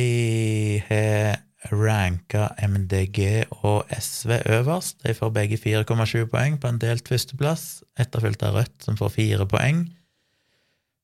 har 0.88 1.40
ranka 1.70 2.48
MDG 2.66 3.46
og 3.60 3.90
SV 3.92 4.38
øverst. 4.58 5.00
De 5.04 5.14
får 5.14 5.32
begge 5.34 5.58
4,7 5.60 6.26
poeng 6.32 6.56
på 6.60 6.70
en 6.70 6.80
delt 6.80 7.08
førsteplass, 7.08 7.82
etterfulgt 8.00 8.42
av 8.46 8.56
Rødt, 8.56 8.76
som 8.86 8.98
får 8.98 9.12
4 9.16 9.46
poeng. 9.50 9.84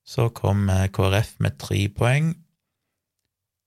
Så 0.07 0.29
kom 0.35 0.71
KrF 0.95 1.35
med 1.45 1.59
3 1.63 1.83
poeng, 1.95 2.33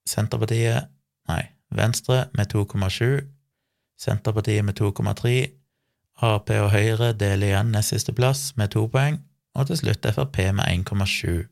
Senterpartiet 0.10 0.90
Nei, 1.30 1.44
Venstre 1.76 2.24
med 2.34 2.50
2,7, 2.54 3.20
Senterpartiet 4.00 4.66
med 4.66 4.80
2,3, 4.80 5.34
Ap 6.26 6.50
og 6.52 6.72
Høyre 6.74 7.14
deler 7.16 7.52
igjen 7.52 7.70
nest 7.72 7.94
siste 7.94 8.16
plass 8.16 8.50
med 8.60 8.74
to 8.74 8.88
poeng, 8.92 9.22
og 9.56 9.70
til 9.70 9.80
slutt 9.80 10.08
Frp 10.16 10.42
med 10.58 10.66
1,7. 10.66 11.46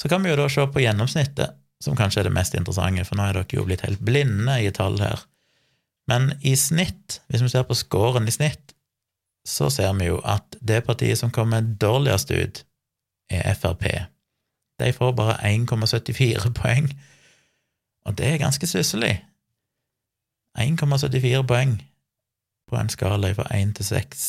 Så 0.00 0.10
kan 0.10 0.24
vi 0.24 0.32
jo 0.32 0.38
da 0.40 0.48
se 0.50 0.64
på 0.66 0.82
gjennomsnittet, 0.82 1.54
som 1.82 1.96
kanskje 1.98 2.22
er 2.22 2.28
det 2.28 2.34
mest 2.34 2.56
interessante, 2.56 3.04
for 3.06 3.18
nå 3.18 3.28
er 3.28 3.38
dere 3.38 3.58
jo 3.58 3.66
blitt 3.68 3.84
helt 3.84 4.02
blinde 4.02 4.56
i 4.64 4.72
tall 4.74 4.98
her. 5.02 5.22
Men 6.10 6.32
i 6.42 6.56
snitt, 6.58 7.20
hvis 7.28 7.44
vi 7.44 7.52
ser 7.52 7.66
på 7.68 7.76
scoren 7.78 8.26
i 8.28 8.34
snitt, 8.34 8.74
så 9.46 9.68
ser 9.70 9.92
vi 10.00 10.08
jo 10.08 10.18
at 10.24 10.56
det 10.64 10.82
partiet 10.86 11.20
som 11.20 11.32
kommer 11.32 11.62
dårligst 11.62 12.32
ut, 12.32 12.64
er 13.30 13.54
Frp. 13.56 13.84
De 14.80 14.90
får 14.92 15.12
bare 15.16 15.38
1,74 15.46 16.50
poeng 16.56 16.88
og 18.04 18.18
det 18.18 18.26
er 18.26 18.42
ganske 18.42 18.66
stusslig. 18.66 19.24
1,74 20.58 21.42
poeng 21.48 21.78
på 22.68 22.76
en 22.76 22.88
skala 22.92 23.32
fra 23.34 23.46
1 23.56 23.74
til 23.76 23.84
6. 23.84 24.26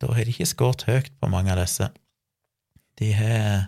Da 0.00 0.06
har 0.06 0.24
de 0.24 0.30
ikke 0.30 0.46
skåret 0.46 0.84
høyt 0.86 1.12
på 1.20 1.30
mange 1.32 1.52
av 1.52 1.58
disse. 1.60 1.90
De 2.98 3.12
har 3.12 3.66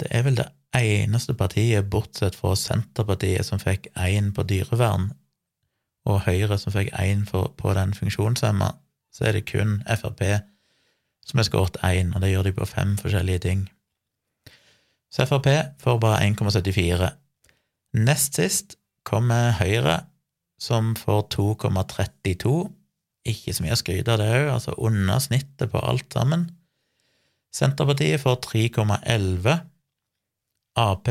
Det 0.00 0.08
er 0.10 0.22
vel 0.22 0.36
det 0.36 0.48
eneste 0.74 1.34
partiet, 1.34 1.90
bortsett 1.90 2.36
fra 2.36 2.54
Senterpartiet, 2.56 3.44
som 3.46 3.60
fikk 3.60 3.90
én 3.96 4.30
på 4.32 4.42
dyrevern, 4.42 5.10
og 6.08 6.22
Høyre, 6.24 6.56
som 6.58 6.72
fikk 6.72 6.88
én 6.96 7.26
på 7.28 7.74
den 7.76 7.92
funksjonshemma, 7.94 8.70
så 9.12 9.24
er 9.24 9.32
det 9.32 9.50
kun 9.50 9.82
Frp 9.84 10.22
som 11.26 11.38
har 11.38 11.44
skåret 11.44 11.76
én, 11.84 12.14
og 12.14 12.22
det 12.22 12.32
gjør 12.32 12.48
de 12.48 12.52
på 12.52 12.66
fem 12.66 12.96
forskjellige 12.98 13.38
ting. 13.38 13.68
Så 15.10 15.26
Frp 15.26 15.48
får 15.78 15.98
bare 15.98 16.24
1,74. 16.26 17.10
Nest 17.96 18.38
sist 18.38 18.76
kommer 19.06 19.56
Høyre, 19.58 20.04
som 20.60 20.94
får 20.98 21.24
2,32. 21.34 22.54
Ikke 23.30 23.54
så 23.54 23.64
mye 23.64 23.74
å 23.74 23.80
skryte 23.80 24.14
av 24.14 24.20
det 24.22 24.28
òg, 24.30 24.46
altså 24.54 24.76
under 24.78 25.20
snittet 25.22 25.72
på 25.72 25.82
alt 25.82 26.12
sammen. 26.14 26.46
Senterpartiet 27.54 28.22
får 28.22 28.38
3,11. 28.46 29.56
Ap 30.78 31.10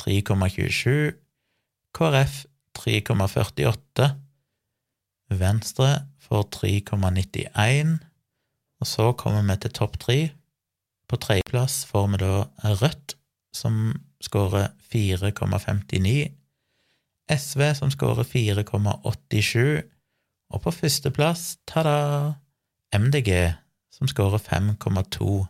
3,27. 0.00 1.18
KrF 1.92 2.36
3,48. 2.78 4.08
Venstre 5.42 5.90
får 6.22 6.46
3,91. 6.60 7.98
Og 8.82 8.88
så 8.88 9.10
kommer 9.18 9.42
vi 9.46 9.58
til 9.64 9.74
topp 9.74 9.98
tre. 10.02 10.18
På 11.10 11.18
tredjeplass 11.20 11.82
får 11.90 12.08
vi 12.14 12.22
da 12.22 12.32
Rødt, 12.80 13.16
som 13.52 13.92
skårer 14.22 14.70
4,59. 14.92 16.30
SV, 17.32 17.62
som 17.78 17.90
skårer 17.90 18.26
4,87, 18.28 19.82
Og 20.52 20.60
på 20.60 20.70
førsteplass, 20.70 21.56
ta-da, 21.66 22.34
MDG, 22.92 23.54
som 23.88 24.08
skårer 24.08 24.38
5,2 24.38 25.46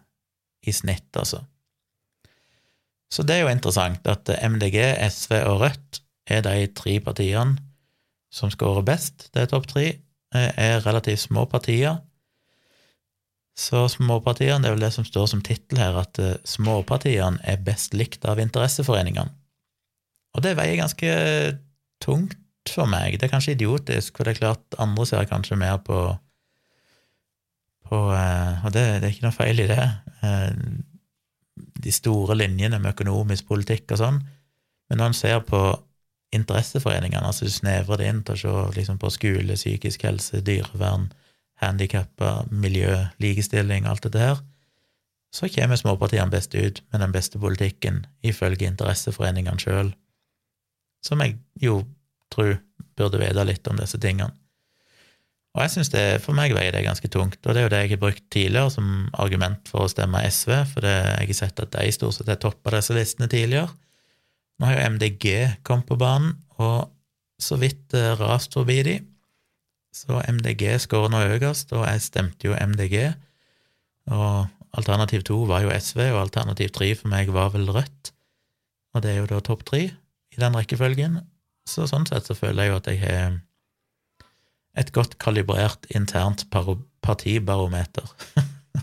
i 0.62 0.72
snitt, 0.72 1.10
altså. 1.18 1.40
Så 3.10 3.24
det 3.26 3.34
er 3.34 3.42
jo 3.42 3.50
interessant 3.50 4.06
at 4.06 4.30
MDG, 4.30 4.78
SV 5.10 5.34
og 5.50 5.60
Rødt 5.64 6.02
er 6.30 6.44
de 6.46 6.68
tre 6.70 7.00
partiene 7.00 7.58
som 8.32 8.50
skårer 8.50 8.86
best. 8.86 9.26
Det 9.34 9.42
er 9.42 9.50
topp 9.50 9.66
tre. 9.68 9.86
Er 10.32 10.86
relativt 10.86 11.26
små 11.26 11.44
partier. 11.44 11.98
Så 13.58 13.84
småpartiene, 13.92 14.62
det 14.64 14.70
er 14.70 14.76
vel 14.76 14.84
det 14.86 14.94
som 14.94 15.04
står 15.04 15.26
som 15.28 15.42
tittel 15.44 15.80
her, 15.82 15.98
at 16.00 16.18
eh, 16.22 16.38
småpartiene 16.48 17.42
er 17.44 17.60
best 17.64 17.92
likt 17.96 18.24
av 18.24 18.40
interesseforeningene. 18.40 19.34
Og 20.32 20.44
det 20.44 20.54
veier 20.56 20.78
ganske 20.80 21.10
tungt 22.00 22.38
for 22.72 22.88
meg. 22.88 23.18
Det 23.18 23.26
er 23.26 23.34
kanskje 23.34 23.56
idiotisk, 23.56 24.16
for 24.16 24.24
det 24.24 24.36
er 24.36 24.40
klart 24.40 24.78
andre 24.80 25.06
ser 25.08 25.28
kanskje 25.28 25.58
mer 25.60 25.76
på, 25.84 25.98
på 27.90 28.00
eh, 28.16 28.64
Og 28.64 28.72
det, 28.72 28.86
det, 29.02 29.04
er 29.04 29.12
ikke 29.12 29.28
noe 29.28 29.36
feil 29.36 29.60
i 29.60 29.68
det. 29.68 29.84
Eh, 30.24 30.50
de 31.82 31.92
store 31.92 32.38
linjene 32.38 32.80
med 32.80 32.94
økonomisk 32.94 33.50
politikk 33.50 33.92
og 33.92 34.00
sånn. 34.00 34.22
Men 34.88 35.00
når 35.00 35.10
en 35.10 35.18
ser 35.18 35.42
på 35.44 35.60
interesseforeningene, 36.32 37.26
altså 37.28 37.44
du 37.44 37.52
snevrer 37.52 38.00
det 38.00 38.08
inn 38.08 38.22
til 38.24 38.38
å 38.38 38.40
se 38.40 38.78
liksom 38.78 39.00
på 39.02 39.10
skole, 39.12 39.58
psykisk 39.58 40.06
helse, 40.08 40.40
dyrevern, 40.46 41.10
handikappa, 41.62 42.42
miljø, 42.50 42.96
likestilling, 43.22 43.86
alt 43.88 44.04
dette 44.06 44.20
her, 44.22 44.42
så 45.32 45.48
kommer 45.48 45.80
småpartiene 45.80 46.32
best 46.32 46.54
ut 46.54 46.82
med 46.92 47.00
den 47.00 47.14
beste 47.14 47.40
politikken, 47.40 48.04
ifølge 48.20 48.68
interesseforeningene 48.68 49.62
sjøl, 49.62 49.94
som 51.04 51.22
jeg 51.24 51.38
jo 51.62 51.80
tror 52.32 52.58
burde 52.98 53.20
vite 53.20 53.44
litt 53.48 53.68
om 53.68 53.80
disse 53.80 54.00
tingene. 54.00 54.32
Og 55.52 55.60
jeg 55.66 55.72
synes 55.74 55.90
det, 55.92 56.04
for 56.24 56.36
meg 56.36 56.54
veier 56.56 56.72
det 56.72 56.84
ganske 56.86 57.08
tungt, 57.12 57.40
og 57.44 57.52
det 57.52 57.60
er 57.60 57.66
jo 57.66 57.72
det 57.74 57.80
jeg 57.82 57.90
har 57.92 58.00
brukt 58.00 58.24
tidligere 58.32 58.72
som 58.72 58.86
argument 59.20 59.68
for 59.68 59.84
å 59.84 59.90
stemme 59.92 60.22
SV, 60.24 60.52
for 60.70 60.84
det, 60.84 60.94
jeg 60.96 61.28
har 61.28 61.38
sett 61.42 61.60
at 61.60 61.74
de 61.74 61.92
stort 61.92 62.16
sett 62.16 62.30
har 62.32 62.40
toppa 62.40 62.72
disse 62.72 62.96
listene 62.96 63.28
tidligere. 63.28 63.68
Nå 64.60 64.68
har 64.68 64.78
jo 64.78 64.86
MDG 64.94 65.26
kommet 65.66 65.88
på 65.88 65.98
banen, 66.00 66.38
og 66.56 66.88
så 67.42 67.58
vidt 67.60 67.92
uh, 67.98 68.14
rast 68.20 68.56
forbi 68.56 68.78
de. 68.86 68.96
Så 69.92 70.22
MDG 70.24 70.78
skårer 70.80 71.12
nå 71.12 71.20
øverst, 71.34 71.72
og 71.76 71.84
jeg 71.84 72.00
stemte 72.00 72.48
jo 72.48 72.56
MDG. 72.56 73.12
Og 74.12 74.48
alternativ 74.72 75.22
to 75.28 75.42
var 75.48 75.66
jo 75.66 75.72
SV, 75.76 76.00
og 76.14 76.22
alternativ 76.24 76.72
tre 76.72 76.94
for 76.96 77.12
meg 77.12 77.32
var 77.34 77.52
vel 77.52 77.68
Rødt. 77.68 78.12
Og 78.96 79.04
det 79.04 79.12
er 79.12 79.20
jo 79.20 79.28
da 79.28 79.40
topp 79.44 79.66
tre 79.68 79.82
i 80.32 80.40
den 80.40 80.56
rekkefølgen. 80.56 81.20
Så 81.68 81.86
sånn 81.88 82.08
sett 82.08 82.26
så 82.26 82.36
føler 82.36 82.66
jeg 82.66 82.72
jo 82.72 82.78
at 82.80 82.88
jeg 82.90 83.02
har 83.04 83.36
et 84.80 84.92
godt 84.96 85.18
kalibrert 85.20 85.86
internt 85.92 86.46
partibarometer, 87.04 88.08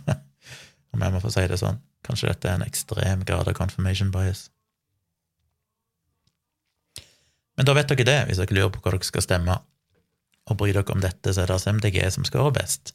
om 0.94 1.02
jeg 1.02 1.14
må 1.14 1.22
få 1.24 1.34
si 1.34 1.46
det 1.50 1.58
sånn. 1.62 1.82
Kanskje 2.06 2.30
dette 2.30 2.50
er 2.50 2.60
en 2.60 2.66
ekstrem 2.66 3.26
grad 3.28 3.50
av 3.50 3.58
confirmation 3.58 4.14
bias. 4.14 4.48
Men 7.58 7.68
da 7.68 7.76
vet 7.76 7.90
dere 7.92 8.08
det, 8.08 8.20
hvis 8.30 8.40
dere 8.40 8.56
lurer 8.56 8.72
på 8.72 8.82
hva 8.84 8.94
dere 8.94 9.10
skal 9.10 9.26
stemme. 9.26 9.58
Og 10.50 10.58
bryr 10.58 10.74
dere 10.74 10.96
om 10.96 11.04
dette, 11.04 11.34
så 11.34 11.44
er 11.44 11.50
det 11.50 11.58
altså 11.58 11.74
MDG 11.76 12.02
som 12.14 12.26
skårer 12.28 12.56
best. 12.56 12.94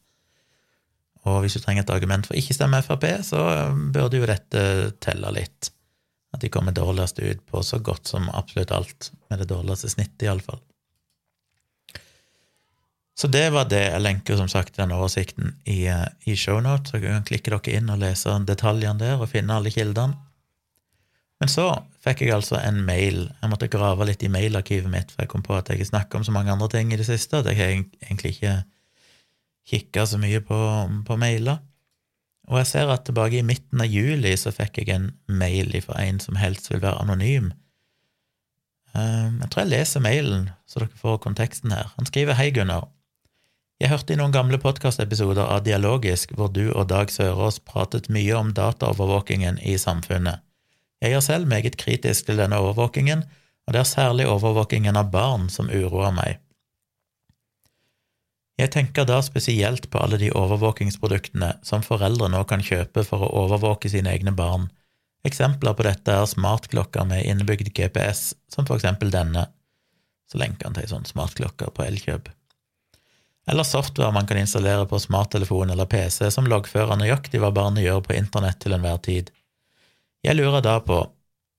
Og 1.24 1.40
hvis 1.40 1.56
du 1.56 1.62
trenger 1.62 1.84
et 1.84 1.94
argument 1.94 2.26
for 2.28 2.36
ikke 2.36 2.56
stemme 2.56 2.82
Frp, 2.84 3.06
så 3.24 3.40
burde 3.94 4.20
jo 4.20 4.28
dette 4.28 4.64
telle 5.04 5.30
litt. 5.32 5.70
At 6.34 6.42
de 6.42 6.50
kommer 6.52 6.74
dårligst 6.74 7.20
ut 7.22 7.44
på 7.48 7.62
så 7.64 7.78
godt 7.78 8.10
som 8.10 8.28
absolutt 8.34 8.74
alt, 8.74 9.12
med 9.30 9.40
det 9.40 9.48
dårligste 9.52 9.92
snittet, 9.94 10.26
iallfall. 10.26 10.60
Så 13.14 13.30
det 13.30 13.46
var 13.54 13.68
det. 13.70 13.84
Jeg 13.92 14.02
lenker 14.02 14.36
som 14.36 14.50
sagt 14.50 14.76
den 14.76 14.92
oversikten 14.92 15.54
i, 15.64 15.86
eh, 15.86 16.08
i 16.26 16.34
shownote, 16.36 16.90
så 16.90 17.00
kan 17.00 17.24
klikke 17.24 17.52
dere 17.54 17.76
inn 17.78 17.92
og 17.94 18.02
lese 18.02 18.34
detaljene 18.44 18.98
der 18.98 19.22
og 19.22 19.30
finne 19.30 19.54
alle 19.54 19.70
kildene. 19.70 20.18
Men 21.42 21.50
så 21.50 21.66
fikk 22.04 22.22
jeg 22.22 22.34
altså 22.36 22.60
en 22.60 22.78
mail. 22.86 23.26
Jeg 23.42 23.50
måtte 23.50 23.68
grave 23.72 24.06
litt 24.06 24.22
i 24.22 24.30
mailarkivet 24.32 24.90
mitt, 24.90 25.10
for 25.12 25.24
jeg 25.24 25.32
kom 25.32 25.42
på 25.44 25.56
at 25.56 25.70
jeg 25.72 25.86
snakket 25.88 26.20
om 26.20 26.26
så 26.26 26.34
mange 26.34 26.52
andre 26.54 26.70
ting 26.72 26.92
i 26.92 26.98
det 27.00 27.08
siste 27.08 27.40
at 27.40 27.50
jeg 27.50 27.58
har 27.58 27.74
egentlig 27.74 28.36
ikke 28.36 28.54
kikka 29.68 30.06
så 30.06 30.20
mye 30.20 30.40
på, 30.44 30.60
på 31.08 31.16
mailer. 31.20 31.58
Og 32.48 32.60
jeg 32.60 32.70
ser 32.70 32.92
at 32.92 33.06
tilbake 33.08 33.40
i 33.40 33.46
midten 33.46 33.80
av 33.80 33.88
juli 33.88 34.34
så 34.36 34.52
fikk 34.52 34.82
jeg 34.82 34.92
en 34.94 35.10
mail 35.26 35.72
fra 35.84 36.02
en 36.04 36.20
som 36.20 36.36
helst 36.36 36.70
vil 36.70 36.82
være 36.84 37.00
anonym. 37.00 37.52
Ehm, 38.94 39.40
jeg 39.42 39.50
tror 39.50 39.64
jeg 39.64 39.72
leser 39.72 40.04
mailen, 40.04 40.50
så 40.68 40.82
dere 40.82 41.00
får 41.00 41.22
konteksten 41.24 41.72
her. 41.74 41.90
Han 41.96 42.06
skriver 42.06 42.36
Hei, 42.38 42.50
Gunnar. 42.54 42.90
Jeg 43.82 43.90
hørte 43.90 44.14
i 44.14 44.18
noen 44.20 44.32
gamle 44.32 44.60
podkastepisoder 44.62 45.48
av 45.50 45.64
Dialogisk 45.66 46.36
hvor 46.38 46.52
du 46.52 46.68
og 46.70 46.86
Dag 46.92 47.10
Sørås 47.10 47.58
pratet 47.58 48.06
mye 48.12 48.36
om 48.38 48.52
dataovervåkingen 48.54 49.58
i 49.58 49.74
samfunnet. 49.80 50.44
Jeg 51.02 51.16
er 51.16 51.24
selv 51.24 51.48
meget 51.50 51.76
kritisk 51.80 52.26
til 52.26 52.38
denne 52.40 52.58
overvåkingen, 52.62 53.24
og 53.66 53.74
det 53.74 53.80
er 53.80 53.88
særlig 53.88 54.28
overvåkingen 54.28 54.96
av 54.96 55.10
barn 55.12 55.48
som 55.52 55.70
uroer 55.72 56.14
meg. 56.14 56.38
Jeg 58.60 58.70
tenker 58.70 59.08
da 59.08 59.18
spesielt 59.24 59.88
på 59.90 59.98
alle 59.98 60.20
de 60.20 60.30
overvåkingsproduktene 60.30 61.56
som 61.66 61.82
foreldre 61.82 62.28
nå 62.30 62.44
kan 62.46 62.62
kjøpe 62.62 63.02
for 63.08 63.24
å 63.26 63.32
overvåke 63.42 63.90
sine 63.90 64.12
egne 64.14 64.34
barn. 64.36 64.68
Eksempler 65.26 65.74
på 65.74 65.88
dette 65.88 66.14
er 66.14 66.30
smartklokker 66.30 67.08
med 67.10 67.26
innebygd 67.26 67.72
GPS, 67.74 68.30
som 68.52 68.68
for 68.68 68.78
eksempel 68.78 69.10
denne. 69.10 69.48
Så 70.30 70.38
lenker 70.38 70.68
han 70.68 70.78
til 70.78 70.86
ei 70.86 70.92
sånn 70.92 71.08
smartklokke 71.08 71.72
på 71.74 71.88
Elkjøp 71.88 72.30
eller 73.46 73.62
software 73.62 74.12
man 74.12 74.26
kan 74.26 74.38
installere 74.38 74.86
på 74.86 74.98
smarttelefon 74.98 75.70
eller 75.70 75.86
PC 75.86 76.30
som 76.30 76.46
loggfører 76.48 76.96
nøyaktig 76.96 77.40
hva 77.42 77.52
barnet 77.52 77.84
gjør 77.84 78.00
på 78.06 78.16
internett 78.16 78.60
til 78.62 78.76
enhver 78.76 79.00
tid. 79.04 79.30
Jeg 80.24 80.38
lurer 80.38 80.62
da 80.64 80.78
på, 80.80 80.98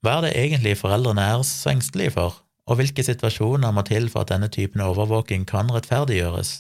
hva 0.04 0.18
er 0.18 0.26
det 0.26 0.36
egentlig 0.38 0.76
foreldrene 0.80 1.24
er 1.36 1.44
så 1.46 1.72
engstelige 1.74 2.16
for, 2.18 2.40
og 2.66 2.80
hvilke 2.80 3.06
situasjoner 3.06 3.74
må 3.74 3.84
til 3.86 4.08
for 4.10 4.26
at 4.26 4.32
denne 4.34 4.50
typen 4.50 4.82
overvåking 4.82 5.46
kan 5.50 5.70
rettferdiggjøres? 5.74 6.60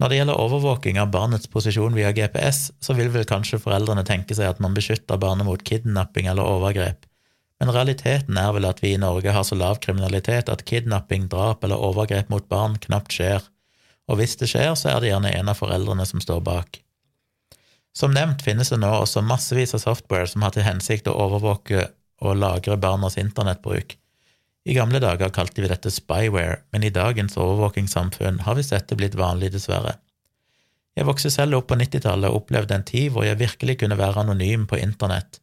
Når 0.00 0.10
det 0.10 0.18
gjelder 0.18 0.40
overvåking 0.42 0.98
av 0.98 1.12
barnets 1.14 1.48
posisjon 1.48 1.94
via 1.96 2.10
GPS, 2.16 2.72
så 2.82 2.96
vil 2.98 3.12
vel 3.14 3.28
kanskje 3.28 3.60
foreldrene 3.62 4.04
tenke 4.08 4.36
seg 4.36 4.50
at 4.50 4.60
man 4.60 4.74
beskytter 4.76 5.20
barnet 5.20 5.48
mot 5.48 5.62
kidnapping 5.62 6.28
eller 6.32 6.48
overgrep, 6.58 7.06
men 7.62 7.70
realiteten 7.70 8.38
er 8.40 8.50
vel 8.56 8.66
at 8.66 8.82
vi 8.82 8.96
i 8.96 9.00
Norge 9.00 9.32
har 9.32 9.46
så 9.46 9.54
lav 9.54 9.78
kriminalitet 9.84 10.50
at 10.50 10.64
kidnapping, 10.66 11.28
drap 11.30 11.62
eller 11.62 11.78
overgrep 11.78 12.32
mot 12.32 12.48
barn 12.50 12.74
knapt 12.82 13.14
skjer 13.14 13.44
og 14.10 14.18
hvis 14.18 14.36
det 14.40 14.50
skjer, 14.50 14.74
så 14.78 14.92
er 14.92 15.02
det 15.02 15.12
gjerne 15.12 15.32
en 15.38 15.50
av 15.52 15.58
foreldrene 15.58 16.06
som 16.08 16.22
står 16.22 16.42
bak. 16.44 16.80
Som 17.96 18.14
nevnt 18.16 18.42
finnes 18.44 18.72
det 18.72 18.80
nå 18.80 18.90
også 19.02 19.20
massevis 19.24 19.74
av 19.76 19.82
software 19.84 20.28
som 20.28 20.44
har 20.46 20.54
til 20.54 20.64
hensikt 20.64 21.10
å 21.10 21.16
overvåke 21.26 21.90
og 22.22 22.38
lagre 22.38 22.78
barnas 22.80 23.18
internettbruk. 23.20 23.98
I 24.64 24.76
gamle 24.76 25.00
dager 25.02 25.32
kalte 25.34 25.62
vi 25.62 25.68
dette 25.68 25.90
spyware, 25.90 26.62
men 26.70 26.86
i 26.86 26.92
dagens 26.94 27.36
overvåkingssamfunn 27.36 28.44
har 28.46 28.56
visst 28.56 28.72
dette 28.72 28.96
blitt 28.96 29.18
vanlig, 29.18 29.50
dessverre. 29.52 29.96
Jeg 30.96 31.08
vokste 31.08 31.32
selv 31.32 31.58
opp 31.58 31.70
på 31.70 31.78
90-tallet 31.80 32.30
og 32.30 32.44
opplevde 32.44 32.76
en 32.76 32.86
tid 32.86 33.10
hvor 33.12 33.26
jeg 33.26 33.40
virkelig 33.40 33.78
kunne 33.80 33.98
være 33.98 34.22
anonym 34.22 34.68
på 34.70 34.78
internett. 34.78 35.40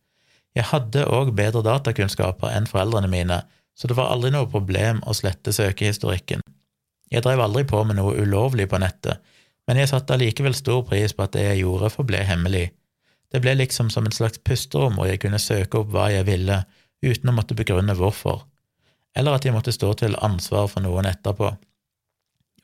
Jeg 0.56 0.70
hadde 0.72 1.08
òg 1.10 1.34
bedre 1.38 1.62
datakunnskaper 1.66 2.54
enn 2.54 2.70
foreldrene 2.70 3.10
mine, 3.12 3.42
så 3.78 3.90
det 3.90 3.98
var 3.98 4.14
aldri 4.14 4.32
noe 4.34 4.50
problem 4.50 5.02
å 5.08 5.16
slette 5.18 5.54
søkehistorikken. 5.56 6.42
Jeg 7.10 7.26
drev 7.26 7.42
aldri 7.44 7.66
på 7.68 7.82
med 7.88 7.98
noe 7.98 8.16
ulovlig 8.22 8.70
på 8.70 8.80
nettet, 8.82 9.20
men 9.70 9.78
jeg 9.78 9.92
satte 9.92 10.16
allikevel 10.16 10.56
stor 10.58 10.82
pris 10.90 11.14
på 11.14 11.28
at 11.28 11.36
det 11.36 11.44
jeg 11.46 11.60
gjorde, 11.62 11.92
forble 11.94 12.24
hemmelig. 12.26 12.72
Det 13.30 13.38
ble 13.44 13.54
liksom 13.60 13.92
som 13.94 14.08
et 14.10 14.16
slags 14.18 14.42
pusterom 14.42 14.96
hvor 14.98 15.06
jeg 15.06 15.22
kunne 15.22 15.38
søke 15.38 15.84
opp 15.84 15.92
hva 15.94 16.08
jeg 16.10 16.26
ville, 16.26 16.64
uten 17.06 17.30
å 17.30 17.36
måtte 17.38 17.58
begrunne 17.58 17.94
hvorfor, 17.94 18.48
eller 19.14 19.38
at 19.38 19.46
jeg 19.46 19.54
måtte 19.54 19.74
stå 19.76 19.92
til 20.02 20.18
ansvar 20.26 20.66
for 20.72 20.82
noen 20.82 21.06
etterpå. 21.06 21.52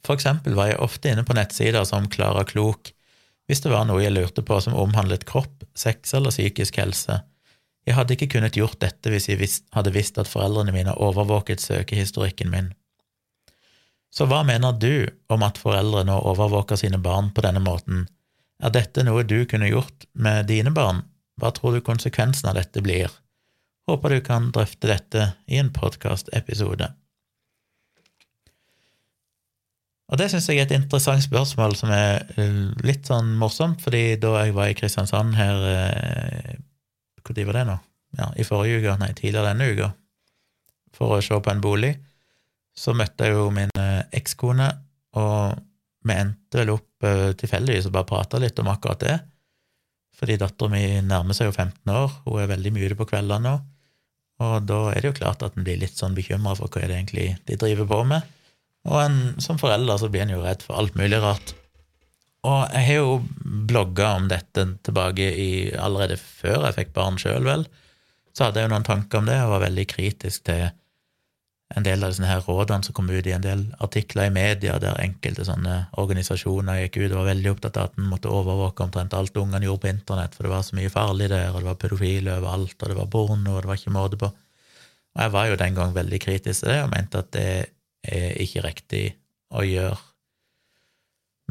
For 0.06 0.18
eksempel 0.18 0.58
var 0.58 0.72
jeg 0.72 0.82
ofte 0.82 1.12
inne 1.14 1.26
på 1.26 1.38
nettsider 1.38 1.86
som 1.86 2.10
Klara 2.10 2.42
Klok, 2.50 2.90
hvis 3.46 3.62
det 3.62 3.70
var 3.70 3.86
noe 3.86 4.02
jeg 4.02 4.16
lurte 4.16 4.42
på 4.42 4.58
som 4.66 4.74
omhandlet 4.74 5.28
kropp, 5.30 5.62
sex 5.78 6.18
eller 6.18 6.34
psykisk 6.34 6.82
helse. 6.82 7.20
Jeg 7.86 8.00
hadde 8.00 8.18
ikke 8.18 8.32
kunnet 8.34 8.58
gjort 8.58 8.80
dette 8.82 9.14
hvis 9.14 9.30
jeg 9.30 9.46
hadde 9.78 9.94
visst 9.94 10.18
at 10.18 10.30
foreldrene 10.30 10.74
mine 10.74 10.98
overvåket 10.98 11.62
søkehistorikken 11.62 12.50
min. 12.50 12.74
Så 14.16 14.28
hva 14.32 14.46
mener 14.48 14.76
du 14.80 15.08
om 15.34 15.44
at 15.44 15.60
foreldre 15.60 16.06
nå 16.08 16.16
overvåker 16.32 16.80
sine 16.80 17.02
barn 17.04 17.34
på 17.36 17.44
denne 17.44 17.60
måten? 17.64 18.06
Er 18.64 18.72
dette 18.72 19.04
noe 19.04 19.26
du 19.28 19.42
kunne 19.50 19.68
gjort 19.68 20.08
med 20.14 20.48
dine 20.48 20.72
barn? 20.72 21.04
Hva 21.42 21.52
tror 21.52 21.76
du 21.76 21.84
konsekvensen 21.84 22.48
av 22.48 22.56
dette 22.56 22.84
blir? 22.84 23.12
Håper 23.90 24.16
du 24.16 24.22
kan 24.24 24.48
drøfte 24.56 24.88
dette 24.88 25.34
i 25.52 25.60
en 25.60 25.74
podkastepisode. 25.76 26.88
Og 30.06 30.22
det 30.22 30.30
syns 30.32 30.48
jeg 30.48 30.62
er 30.62 30.68
et 30.68 30.76
interessant 30.78 31.24
spørsmål 31.26 31.76
som 31.76 31.92
er 31.92 32.24
eh, 32.38 32.58
litt 32.86 33.10
sånn 33.10 33.34
morsomt, 33.42 33.82
fordi 33.82 34.16
da 34.22 34.36
jeg 34.46 34.56
var 34.56 34.70
i 34.70 34.78
Kristiansand 34.78 35.34
her 35.36 35.62
Når 35.66 37.32
eh, 37.34 37.46
var 37.50 37.58
det 37.58 37.64
nå? 37.68 37.78
Ja, 38.16 38.30
I 38.38 38.46
forrige 38.48 38.80
uke, 38.80 38.98
nei, 39.02 39.12
tidligere 39.18 39.52
denne 39.52 39.72
uka, 39.74 39.90
for 40.96 41.18
å 41.18 41.24
se 41.26 41.36
på 41.36 41.52
en 41.52 41.64
bolig, 41.64 41.98
så 42.76 42.94
møtte 42.98 43.28
jeg 43.28 43.38
jo 43.38 43.48
min 43.56 43.72
eh, 43.80 44.04
ekskone, 44.20 44.68
og 45.16 45.62
vi 46.06 46.18
endte 46.20 46.60
vel 46.60 46.74
opp 46.76 47.06
uh, 47.08 47.32
tilfeldigvis 47.40 47.88
og 47.88 47.96
bare 47.96 48.08
prata 48.10 48.40
litt 48.42 48.60
om 48.62 48.68
akkurat 48.70 49.02
det, 49.02 49.16
fordi 50.16 50.36
dattera 50.38 50.72
mi 50.72 50.84
nærmer 51.02 51.36
seg 51.36 51.50
jo 51.50 51.56
15 51.56 51.92
år, 51.92 52.20
hun 52.28 52.42
er 52.44 52.52
veldig 52.52 52.74
mye 52.76 52.90
ute 52.92 52.98
på 53.00 53.08
kveldene 53.10 53.48
nå, 53.48 53.56
og 54.46 54.68
da 54.68 54.80
er 54.92 55.00
det 55.00 55.10
jo 55.10 55.18
klart 55.22 55.44
at 55.48 55.56
en 55.56 55.66
blir 55.66 55.80
litt 55.80 55.96
sånn 55.98 56.16
bekymra 56.18 56.54
for 56.60 56.70
hva 56.70 56.84
er 56.84 56.92
det 56.92 57.00
egentlig 57.00 57.28
de 57.48 57.58
driver 57.60 57.90
på 57.90 58.02
med, 58.12 58.28
og 58.86 59.00
en, 59.02 59.20
som 59.42 59.58
forelder 59.58 59.98
så 59.98 60.12
blir 60.14 60.28
en 60.28 60.36
jo 60.36 60.44
redd 60.44 60.62
for 60.62 60.78
alt 60.78 60.98
mulig 61.00 61.18
rart. 61.24 61.56
Og 62.46 62.76
jeg 62.76 62.86
har 62.86 63.00
jo 63.00 63.16
blogga 63.66 64.12
om 64.20 64.28
dette 64.30 64.68
tilbake 64.86 65.32
i 65.42 65.50
allerede 65.74 66.20
før 66.22 66.68
jeg 66.68 66.78
fikk 66.78 66.94
barn 66.94 67.18
sjøl, 67.18 67.48
vel, 67.48 67.66
så 68.36 68.46
hadde 68.46 68.62
jeg 68.62 68.68
jo 68.68 68.74
noen 68.76 68.86
tanker 68.86 69.24
om 69.24 69.30
det, 69.32 69.40
og 69.42 69.56
var 69.56 69.66
veldig 69.66 69.88
kritisk 69.90 70.46
til 70.52 70.68
en 71.74 71.86
del 71.86 72.04
av 72.04 72.12
disse 72.14 72.28
her 72.30 72.44
rådene 72.46 72.86
som 72.86 72.94
kom 72.94 73.08
ut 73.10 73.26
i 73.26 73.34
en 73.34 73.44
del 73.44 73.64
artikler 73.82 74.30
i 74.30 74.34
media, 74.34 74.78
der 74.82 75.00
enkelte 75.02 75.48
sånne 75.48 75.78
organisasjoner 75.98 76.84
gikk 76.84 77.00
ut 77.00 77.08
og 77.08 77.18
var 77.24 77.30
veldig 77.32 77.52
opptatt 77.56 77.80
av 77.82 77.90
at 77.90 77.98
en 77.98 78.10
måtte 78.12 78.30
overvåke 78.30 78.86
omtrent 78.86 79.16
alt 79.18 79.38
ungene 79.42 79.66
gjorde 79.66 79.82
på 79.82 79.90
internett, 79.90 80.36
for 80.38 80.46
det 80.46 80.54
var 80.54 80.66
så 80.68 80.78
mye 80.78 80.94
farlig 80.94 81.32
der, 81.34 81.50
og 81.52 81.64
det 81.64 81.70
var 81.72 81.80
pedofile 81.82 82.36
overalt, 82.38 82.78
og 82.78 82.92
det 82.92 82.98
var 83.00 83.10
porno, 83.16 83.56
og 83.56 83.64
det 83.64 83.72
var 83.72 83.82
ikke 83.82 83.96
måte 83.96 84.20
på. 84.22 84.30
Og 85.16 85.24
jeg 85.24 85.34
var 85.34 85.50
jo 85.50 85.58
den 85.64 85.80
gang 85.80 85.96
veldig 85.96 86.20
kritisk 86.22 86.64
til 86.64 86.72
det, 86.72 86.82
og 86.84 86.92
mente 86.94 87.24
at 87.24 87.32
det 87.34 87.48
er 88.14 88.38
ikke 88.46 88.66
riktig 88.68 89.06
å 89.56 89.64
gjøre. 89.66 89.98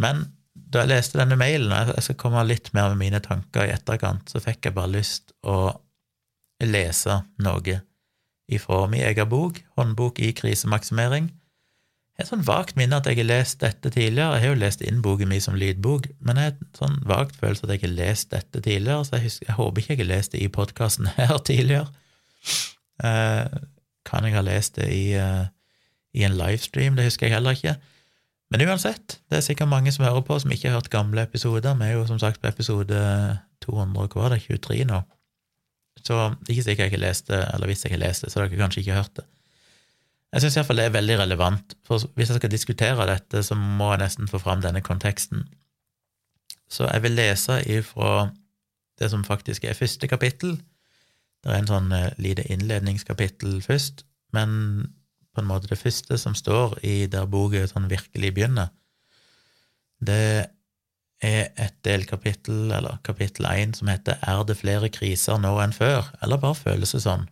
Men 0.04 0.22
da 0.54 0.84
jeg 0.84 0.92
leste 0.92 1.18
denne 1.18 1.38
mailen, 1.38 1.72
og 1.74 1.94
jeg 1.96 2.06
skal 2.06 2.20
komme 2.22 2.44
litt 2.46 2.70
mer 2.76 2.92
med 2.92 3.02
mine 3.02 3.22
tanker 3.24 3.66
i 3.66 3.74
etterkant, 3.74 4.30
så 4.30 4.42
fikk 4.42 4.68
jeg 4.68 4.76
bare 4.78 4.94
lyst 4.94 5.34
å 5.42 5.74
lese 6.62 7.18
noe 7.42 7.80
ifra 8.48 8.84
min 8.90 9.04
egen 9.04 9.28
bok, 9.28 9.62
Håndbok 9.78 10.20
i 10.20 10.32
krisemaksimering. 10.36 11.30
Jeg 12.14 12.22
har 12.22 12.28
sånn 12.28 12.44
vagt 12.46 12.76
minne 12.78 13.00
at 13.00 13.08
jeg 13.10 13.18
har 13.18 13.26
lest 13.26 13.58
dette 13.64 13.90
tidligere. 13.90 14.36
Jeg 14.36 14.44
har 14.44 14.52
jo 14.52 14.58
lest 14.60 14.84
inn 14.86 15.00
boken 15.02 15.32
min 15.32 15.42
som 15.42 15.56
lydbok, 15.58 16.06
men 16.22 16.38
jeg 16.38 16.52
har 16.52 16.68
sånn 16.78 17.00
vagt 17.10 17.40
følelse 17.40 17.66
at 17.66 17.72
jeg 17.74 17.82
har 17.88 17.94
lest 17.96 18.30
dette 18.30 18.60
tidligere, 18.62 19.00
så 19.02 19.16
jeg, 19.16 19.24
husker, 19.24 19.48
jeg 19.48 19.56
håper 19.58 19.82
ikke 19.82 19.96
jeg 19.96 20.02
har 20.04 20.10
lest 20.12 20.36
det 20.36 20.42
i 20.44 20.52
podkasten 20.54 21.10
her 21.16 21.34
tidligere. 21.42 21.88
Eh, 23.02 23.58
kan 24.06 24.28
jeg 24.28 24.36
ha 24.36 24.44
lest 24.46 24.78
det 24.78 24.86
i, 24.94 25.08
eh, 25.18 25.50
i 26.14 26.22
en 26.28 26.38
livestream? 26.38 26.94
Det 26.94 27.08
husker 27.08 27.26
jeg 27.26 27.34
heller 27.34 27.58
ikke. 27.58 27.74
Men 28.54 28.62
uansett, 28.68 29.18
det 29.26 29.40
er 29.40 29.46
sikkert 29.48 29.72
mange 29.72 29.90
som 29.90 30.04
hører 30.06 30.22
på, 30.22 30.38
som 30.38 30.52
ikke 30.54 30.70
har 30.70 30.78
hørt 30.78 30.92
gamle 30.92 31.24
episoder. 31.26 31.74
Vi 31.80 31.88
er 31.88 31.96
jo 31.96 32.06
som 32.06 32.20
sagt 32.22 32.38
på 32.38 32.46
episode 32.46 32.94
200, 33.66 34.06
hva 34.14 34.30
det 34.30 34.38
det, 34.38 34.60
23 34.62 34.84
nå. 34.86 35.02
Så 36.04 36.18
ikke 36.48 36.62
sikkert 36.62 36.84
jeg 36.84 36.92
ikke 36.92 37.04
leste, 37.06 37.38
eller 37.54 37.70
hvis 37.70 37.84
jeg 37.84 37.92
ikke 37.92 38.04
leste, 38.04 38.30
så 38.30 38.40
har 38.40 38.48
dere 38.48 38.60
kanskje 38.60 38.82
ikke 38.84 38.98
hørt 38.98 39.16
det. 39.16 39.24
Jeg 40.34 40.42
syns 40.42 40.56
iallfall 40.58 40.80
det 40.80 40.88
er 40.88 40.96
veldig 40.96 41.16
relevant, 41.20 41.76
for 41.86 42.02
hvis 42.18 42.32
jeg 42.32 42.40
skal 42.40 42.50
diskutere 42.50 43.06
dette, 43.06 43.42
så 43.46 43.54
må 43.54 43.92
jeg 43.92 44.02
nesten 44.02 44.28
få 44.28 44.40
fram 44.42 44.64
denne 44.64 44.82
konteksten. 44.82 45.44
Så 46.68 46.88
jeg 46.90 47.04
vil 47.04 47.14
lese 47.14 47.60
ifra 47.70 48.32
det 48.98 49.10
som 49.12 49.24
faktisk 49.24 49.64
er 49.64 49.78
første 49.78 50.08
kapittel. 50.10 50.56
Det 51.44 51.52
er 51.52 51.62
en 51.62 51.70
sånn 51.70 51.92
uh, 51.94 52.10
lite 52.18 52.44
innledningskapittel 52.50 53.60
først, 53.62 54.02
men 54.34 54.90
på 55.34 55.42
en 55.42 55.48
måte 55.50 55.70
det 55.70 55.78
første 55.78 56.18
som 56.18 56.34
står 56.34 56.78
i 56.86 57.06
der 57.10 57.30
boka 57.30 57.64
sånn 57.70 57.90
virkelig 57.90 58.32
begynner, 58.34 58.72
det 60.04 60.50
er 61.24 61.50
et 61.60 61.76
delkapittel, 61.86 62.68
eller 62.76 63.00
kapittel 63.06 63.48
én, 63.50 63.72
som 63.74 63.88
heter 63.88 64.20
Er 64.22 64.44
det 64.44 64.58
flere 64.60 64.90
kriser 64.92 65.40
nå 65.40 65.56
enn 65.62 65.72
før, 65.72 66.10
eller 66.22 66.42
bare 66.42 66.60
føles 66.60 66.92
det 66.92 67.04
sånn? 67.06 67.28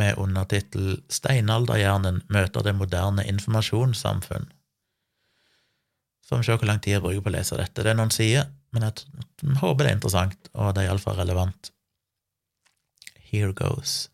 med 0.00 0.18
undertittel 0.18 1.00
Steinalderhjernen 1.12 2.22
møter 2.32 2.64
det 2.64 2.76
moderne 2.76 3.26
informasjonssamfunn. 3.28 4.48
Så 6.24 6.34
får 6.34 6.42
vi 6.42 6.48
se 6.48 6.56
hvor 6.56 6.70
lang 6.70 6.80
tid 6.82 6.96
jeg 6.96 7.04
bruker 7.04 7.24
på 7.26 7.32
å 7.32 7.34
lese 7.34 7.58
dette. 7.58 7.82
Det 7.82 7.92
er 7.92 7.98
noen 7.98 8.14
sider, 8.14 8.48
men 8.74 8.86
jeg 8.86 9.58
håper 9.60 9.84
det 9.84 9.92
er 9.92 9.98
interessant, 9.98 10.50
og 10.54 10.74
det 10.74 10.84
er 10.84 10.92
iallfall 10.92 11.18
relevant. 11.18 11.72
Here 13.30 13.52
goes. 13.56 14.09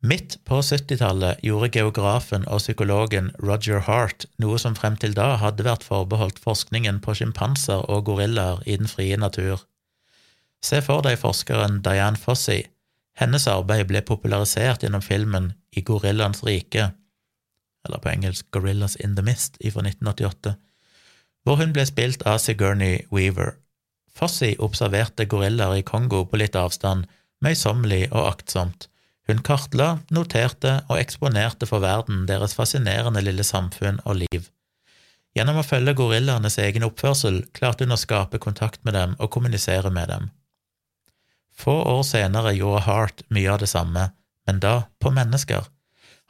Midt 0.00 0.36
på 0.46 0.60
70-tallet 0.62 1.40
gjorde 1.42 1.72
geografen 1.74 2.44
og 2.46 2.60
psykologen 2.62 3.32
Roger 3.42 3.80
Hart 3.82 4.28
noe 4.38 4.58
som 4.62 4.76
frem 4.78 4.94
til 4.94 5.16
da 5.16 5.32
hadde 5.42 5.64
vært 5.66 5.82
forbeholdt 5.82 6.36
forskningen 6.38 7.00
på 7.02 7.16
sjimpanser 7.18 7.82
og 7.90 8.04
gorillaer 8.06 8.60
i 8.62 8.76
den 8.78 8.86
frie 8.86 9.16
natur. 9.18 9.64
Se 10.62 10.78
for 10.86 11.02
deg 11.02 11.18
forskeren 11.18 11.80
Diane 11.82 12.18
Fossey. 12.18 12.68
Hennes 13.18 13.48
arbeid 13.50 13.88
ble 13.90 14.04
popularisert 14.06 14.84
gjennom 14.86 15.02
filmen 15.02 15.50
I 15.74 15.82
gorillaens 15.82 16.44
rike, 16.46 16.92
eller 17.82 17.98
på 17.98 18.12
engelsk 18.12 18.46
Gorillas 18.54 18.94
in 19.02 19.16
the 19.16 19.24
Mist, 19.26 19.58
fra 19.58 19.82
1988, 19.82 20.52
hvor 21.42 21.58
hun 21.58 21.74
ble 21.74 21.82
spilt 21.86 22.22
av 22.22 22.38
Sigourney 22.38 23.00
Weaver. 23.10 23.56
Fossey 24.14 24.54
observerte 24.62 25.26
gorillaer 25.26 25.80
i 25.80 25.86
Kongo 25.86 26.22
på 26.22 26.38
litt 26.38 26.54
avstand, 26.54 27.10
møysommelig 27.42 28.12
og 28.12 28.30
aktsomt 28.30 28.86
hun 29.28 29.42
kartla, 29.44 29.98
noterte 30.10 30.78
og 30.88 30.98
eksponerte 30.98 31.68
for 31.68 31.84
verden 31.84 32.24
deres 32.28 32.56
fascinerende 32.56 33.20
lille 33.24 33.44
samfunn 33.44 34.00
og 34.08 34.22
liv. 34.22 34.48
Gjennom 35.36 35.60
å 35.60 35.66
følge 35.66 35.94
gorillaenes 35.98 36.56
egen 36.62 36.86
oppførsel 36.88 37.42
klarte 37.56 37.84
hun 37.84 37.94
å 37.94 38.00
skape 38.00 38.40
kontakt 38.42 38.80
med 38.88 38.96
dem 38.96 39.14
og 39.18 39.30
kommunisere 39.34 39.92
med 39.92 40.08
dem. 40.10 40.30
Få 41.58 41.76
år 41.92 42.04
senere 42.06 42.54
gjorde 42.56 42.86
Hart 42.86 43.22
mye 43.34 43.52
av 43.52 43.60
det 43.60 43.68
samme, 43.68 44.08
men 44.48 44.62
da 44.64 44.88
på 45.02 45.12
mennesker. 45.12 45.68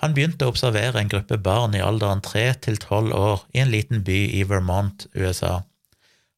Han 0.02 0.14
begynte 0.14 0.46
å 0.46 0.52
observere 0.52 1.00
en 1.00 1.10
gruppe 1.10 1.38
barn 1.42 1.74
i 1.74 1.82
alderen 1.82 2.22
tre 2.22 2.50
til 2.66 2.78
tolv 2.82 3.14
år 3.14 3.42
i 3.54 3.62
en 3.62 3.70
liten 3.70 4.04
by 4.06 4.18
i 4.38 4.44
Vermont, 4.46 5.06
USA. 5.14 5.60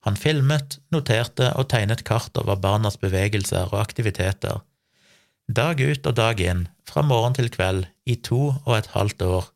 Han 0.05 0.17
filmet, 0.17 0.79
noterte 0.93 1.53
og 1.61 1.69
tegnet 1.73 2.05
kart 2.09 2.37
over 2.41 2.57
barnas 2.61 2.97
bevegelser 3.01 3.69
og 3.69 3.81
aktiviteter 3.83 4.61
dag 5.51 5.81
ut 5.83 6.07
og 6.07 6.15
dag 6.15 6.41
inn, 6.41 6.67
fra 6.87 7.03
morgen 7.03 7.35
til 7.35 7.49
kveld, 7.51 7.87
i 8.07 8.15
to 8.23 8.53
og 8.53 8.75
et 8.77 8.91
halvt 8.95 9.23
år. 9.27 9.47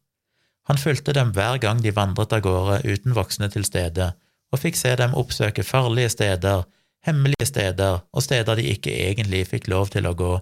Han 0.66 0.80
fulgte 0.80 1.12
dem 1.14 1.30
hver 1.36 1.60
gang 1.62 1.82
de 1.84 1.92
vandret 1.94 2.32
av 2.34 2.42
gårde 2.42 2.80
uten 2.88 3.14
voksne 3.14 3.50
til 3.52 3.66
stede, 3.68 4.10
og 4.50 4.62
fikk 4.62 4.78
se 4.78 4.94
dem 4.98 5.14
oppsøke 5.14 5.62
farlige 5.66 6.10
steder, 6.16 6.64
hemmelige 7.06 7.46
steder 7.46 8.00
og 8.10 8.24
steder 8.24 8.58
de 8.58 8.64
ikke 8.72 8.94
egentlig 8.94 9.44
fikk 9.50 9.68
lov 9.70 9.92
til 9.94 10.08
å 10.08 10.14
gå. 10.18 10.32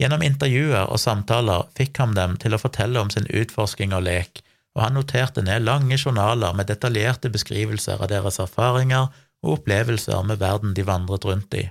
Gjennom 0.00 0.24
intervjuer 0.26 0.88
og 0.88 0.98
samtaler 0.98 1.68
fikk 1.78 2.00
han 2.02 2.16
dem 2.16 2.34
til 2.42 2.56
å 2.56 2.62
fortelle 2.62 2.98
om 2.98 3.12
sin 3.14 3.28
utforsking 3.28 3.94
og 3.94 4.06
lek, 4.08 4.40
og 4.74 4.86
han 4.86 4.96
noterte 4.96 5.44
ned 5.44 5.68
lange 5.68 5.98
journaler 6.00 6.56
med 6.56 6.70
detaljerte 6.72 7.30
beskrivelser 7.30 8.00
av 8.00 8.10
deres 8.10 8.40
erfaringer 8.42 9.12
og 9.44 9.58
opplevelser 9.58 10.26
med 10.26 10.40
verden 10.42 10.74
de 10.74 10.86
vandret 10.88 11.28
rundt 11.28 11.58
i. 11.60 11.68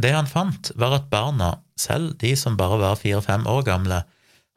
Det 0.00 0.10
han 0.10 0.26
fant, 0.26 0.72
var 0.74 0.96
at 0.96 1.10
barna, 1.10 1.58
selv 1.78 2.16
de 2.18 2.34
som 2.38 2.58
bare 2.58 2.80
var 2.82 2.98
fire–fem 2.98 3.46
år 3.46 3.62
gamle, 3.66 4.02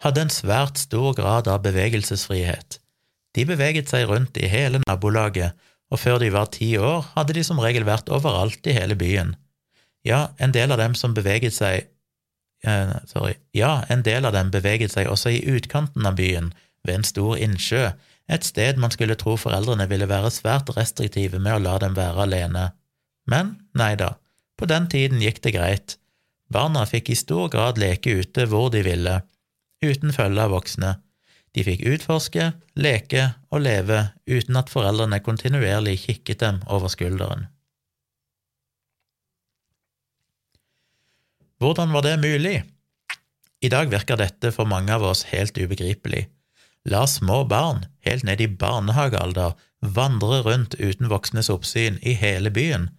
hadde 0.03 0.25
en 0.25 0.33
svært 0.33 0.77
stor 0.81 1.13
grad 1.17 1.49
av 1.49 1.63
bevegelsesfrihet. 1.65 2.79
De 3.37 3.45
beveget 3.45 3.89
seg 3.89 4.07
rundt 4.09 4.37
i 4.37 4.49
hele 4.49 4.81
nabolaget, 4.85 5.57
og 5.93 6.01
før 6.01 6.19
de 6.21 6.31
var 6.33 6.49
ti 6.53 6.73
år, 6.77 7.05
hadde 7.15 7.37
de 7.37 7.43
som 7.45 7.61
regel 7.61 7.85
vært 7.87 8.09
overalt 8.13 8.65
i 8.67 8.75
hele 8.75 8.97
byen. 8.97 9.35
Ja, 10.05 10.27
en 10.37 10.53
del 10.55 10.73
av 10.73 10.81
dem 10.81 10.95
som 10.97 11.15
beveget 11.17 11.55
seg 11.55 11.87
eh, 12.65 12.93
Sorry. 13.09 13.35
Ja, 13.53 13.83
en 13.89 14.03
del 14.05 14.25
av 14.25 14.33
dem 14.35 14.51
beveget 14.51 14.93
seg 14.93 15.09
også 15.11 15.33
i 15.35 15.43
utkanten 15.53 16.05
av 16.05 16.17
byen, 16.19 16.53
ved 16.85 17.01
en 17.01 17.07
stor 17.07 17.37
innsjø, 17.37 17.89
et 18.27 18.43
sted 18.43 18.79
man 18.79 18.91
skulle 18.91 19.15
tro 19.19 19.37
foreldrene 19.39 19.87
ville 19.87 20.07
være 20.09 20.31
svært 20.35 20.69
restriktive 20.75 21.39
med 21.39 21.57
å 21.57 21.63
la 21.63 21.77
dem 21.83 21.95
være 21.95 22.25
alene. 22.25 22.65
Men 23.27 23.55
nei 23.77 23.93
da, 23.99 24.15
på 24.57 24.67
den 24.69 24.87
tiden 24.89 25.21
gikk 25.21 25.41
det 25.45 25.53
greit. 25.55 25.97
Barna 26.49 26.85
fikk 26.87 27.11
i 27.11 27.19
stor 27.19 27.49
grad 27.53 27.79
leke 27.81 28.17
ute 28.21 28.47
hvor 28.49 28.71
de 28.73 28.83
ville, 28.85 29.19
uten 29.83 30.15
følge 30.15 30.45
av 30.47 30.55
voksne. 30.55 30.95
De 31.55 31.63
fikk 31.65 31.83
utforske, 31.89 32.51
leke 32.77 33.31
og 33.49 33.63
leve 33.65 33.99
uten 34.29 34.59
at 34.59 34.71
foreldrene 34.71 35.19
kontinuerlig 35.25 35.97
kikket 36.05 36.41
dem 36.43 36.59
over 36.69 36.91
skulderen. 36.93 37.47
Hvordan 41.57 41.93
var 41.95 42.05
det 42.05 42.17
mulig? 42.21 42.57
I 43.65 43.69
dag 43.73 43.89
virker 43.89 44.19
dette 44.19 44.51
for 44.53 44.69
mange 44.69 44.93
av 44.93 45.01
oss 45.07 45.23
helt 45.31 45.57
ubegripelig. 45.57 46.27
La 46.85 47.07
små 47.09 47.41
barn, 47.49 47.87
helt 48.05 48.23
ned 48.23 48.41
i 48.41 48.47
barnehagealder, 48.47 49.57
vandre 49.81 50.43
rundt 50.45 50.77
uten 50.77 51.09
voksnes 51.09 51.49
oppsyn 51.49 51.97
i 52.05 52.13
hele 52.13 52.53
byen, 52.53 52.91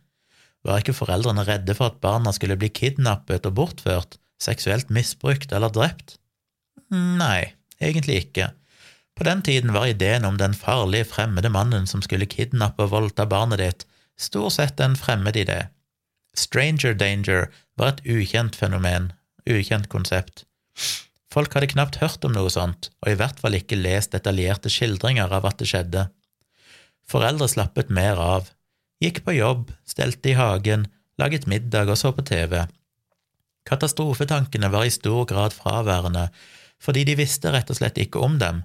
var 0.67 0.81
ikke 0.83 0.97
foreldrene 0.97 1.45
redde 1.47 1.75
for 1.77 1.93
at 1.93 2.01
barna 2.03 2.33
skulle 2.35 2.59
bli 2.59 2.71
kidnappet 2.75 3.47
og 3.49 3.57
bortført, 3.59 4.19
seksuelt 4.43 4.91
misbrukt 4.95 5.53
eller 5.55 5.73
drept? 5.75 6.17
Nei, 6.91 7.55
egentlig 7.83 8.25
ikke. 8.25 8.53
På 9.19 9.27
den 9.27 9.43
tiden 9.43 9.73
var 9.75 9.91
ideen 9.91 10.25
om 10.25 10.39
den 10.39 10.55
farlige, 10.55 11.09
fremmede 11.11 11.51
mannen 11.51 11.87
som 11.91 12.03
skulle 12.03 12.29
kidnappe 12.31 12.87
og 12.87 12.93
voldta 12.95 13.27
barnet 13.27 13.63
ditt, 13.63 13.87
stort 14.19 14.55
sett 14.55 14.81
en 14.81 14.97
fremmed 14.99 15.37
idé. 15.37 15.65
Stranger 16.39 16.95
danger 16.95 17.49
var 17.79 17.97
et 17.97 18.05
ukjent 18.07 18.55
fenomen, 18.59 19.13
ukjent 19.49 19.89
konsept. 19.91 20.45
Folk 21.35 21.55
hadde 21.55 21.71
knapt 21.75 21.99
hørt 22.01 22.25
om 22.25 22.33
noe 22.35 22.51
sånt, 22.51 22.91
og 23.03 23.11
i 23.13 23.19
hvert 23.19 23.41
fall 23.43 23.59
ikke 23.59 23.79
lest 23.79 24.15
detaljerte 24.15 24.71
skildringer 24.73 25.35
av 25.35 25.49
at 25.51 25.59
det 25.61 25.69
skjedde. 25.71 26.07
Foreldre 27.09 27.49
slappet 27.51 27.91
mer 27.91 28.21
av, 28.23 28.53
gikk 29.03 29.23
på 29.25 29.37
jobb, 29.37 29.71
stelte 29.87 30.33
i 30.33 30.37
hagen, 30.39 30.87
laget 31.19 31.47
middag 31.51 31.91
og 31.91 31.99
så 31.99 32.13
på 32.15 32.25
TV. 32.27 32.65
Katastrofetankene 33.69 34.71
var 34.73 34.89
i 34.89 34.95
stor 34.95 35.27
grad 35.29 35.55
fraværende, 35.57 36.29
fordi 36.81 37.05
de 37.05 37.19
visste 37.19 37.53
rett 37.53 37.71
og 37.71 37.81
slett 37.81 37.99
ikke 38.01 38.23
om 38.23 38.39
dem. 38.41 38.63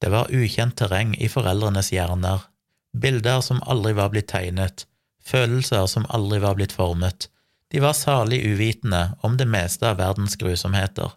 Det 0.00 0.10
var 0.12 0.32
ukjent 0.32 0.78
terreng 0.80 1.12
i 1.20 1.28
foreldrenes 1.28 1.92
hjerner, 1.92 2.46
bilder 2.96 3.44
som 3.44 3.60
aldri 3.68 3.92
var 3.98 4.10
blitt 4.14 4.30
tegnet, 4.32 4.86
følelser 5.20 5.86
som 5.86 6.08
aldri 6.08 6.40
var 6.42 6.56
blitt 6.58 6.74
formet. 6.74 7.28
De 7.70 7.82
var 7.84 7.94
salig 7.94 8.40
uvitende 8.42 9.12
om 9.22 9.36
det 9.38 9.46
meste 9.46 9.86
av 9.86 10.00
verdens 10.00 10.34
grusomheter. 10.40 11.12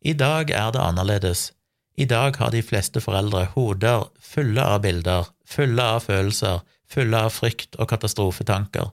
I 0.00 0.12
dag 0.12 0.50
er 0.50 0.74
det 0.74 0.82
annerledes. 0.82 1.52
I 1.96 2.04
dag 2.08 2.36
har 2.40 2.52
de 2.52 2.62
fleste 2.64 3.00
foreldre 3.04 3.46
hoder 3.54 4.08
fulle 4.20 4.64
av 4.64 4.82
bilder, 4.84 5.28
fulle 5.44 5.86
av 5.96 6.04
følelser, 6.04 6.60
fulle 6.90 7.20
av 7.26 7.34
frykt 7.34 7.78
og 7.78 7.90
katastrofetanker. 7.92 8.90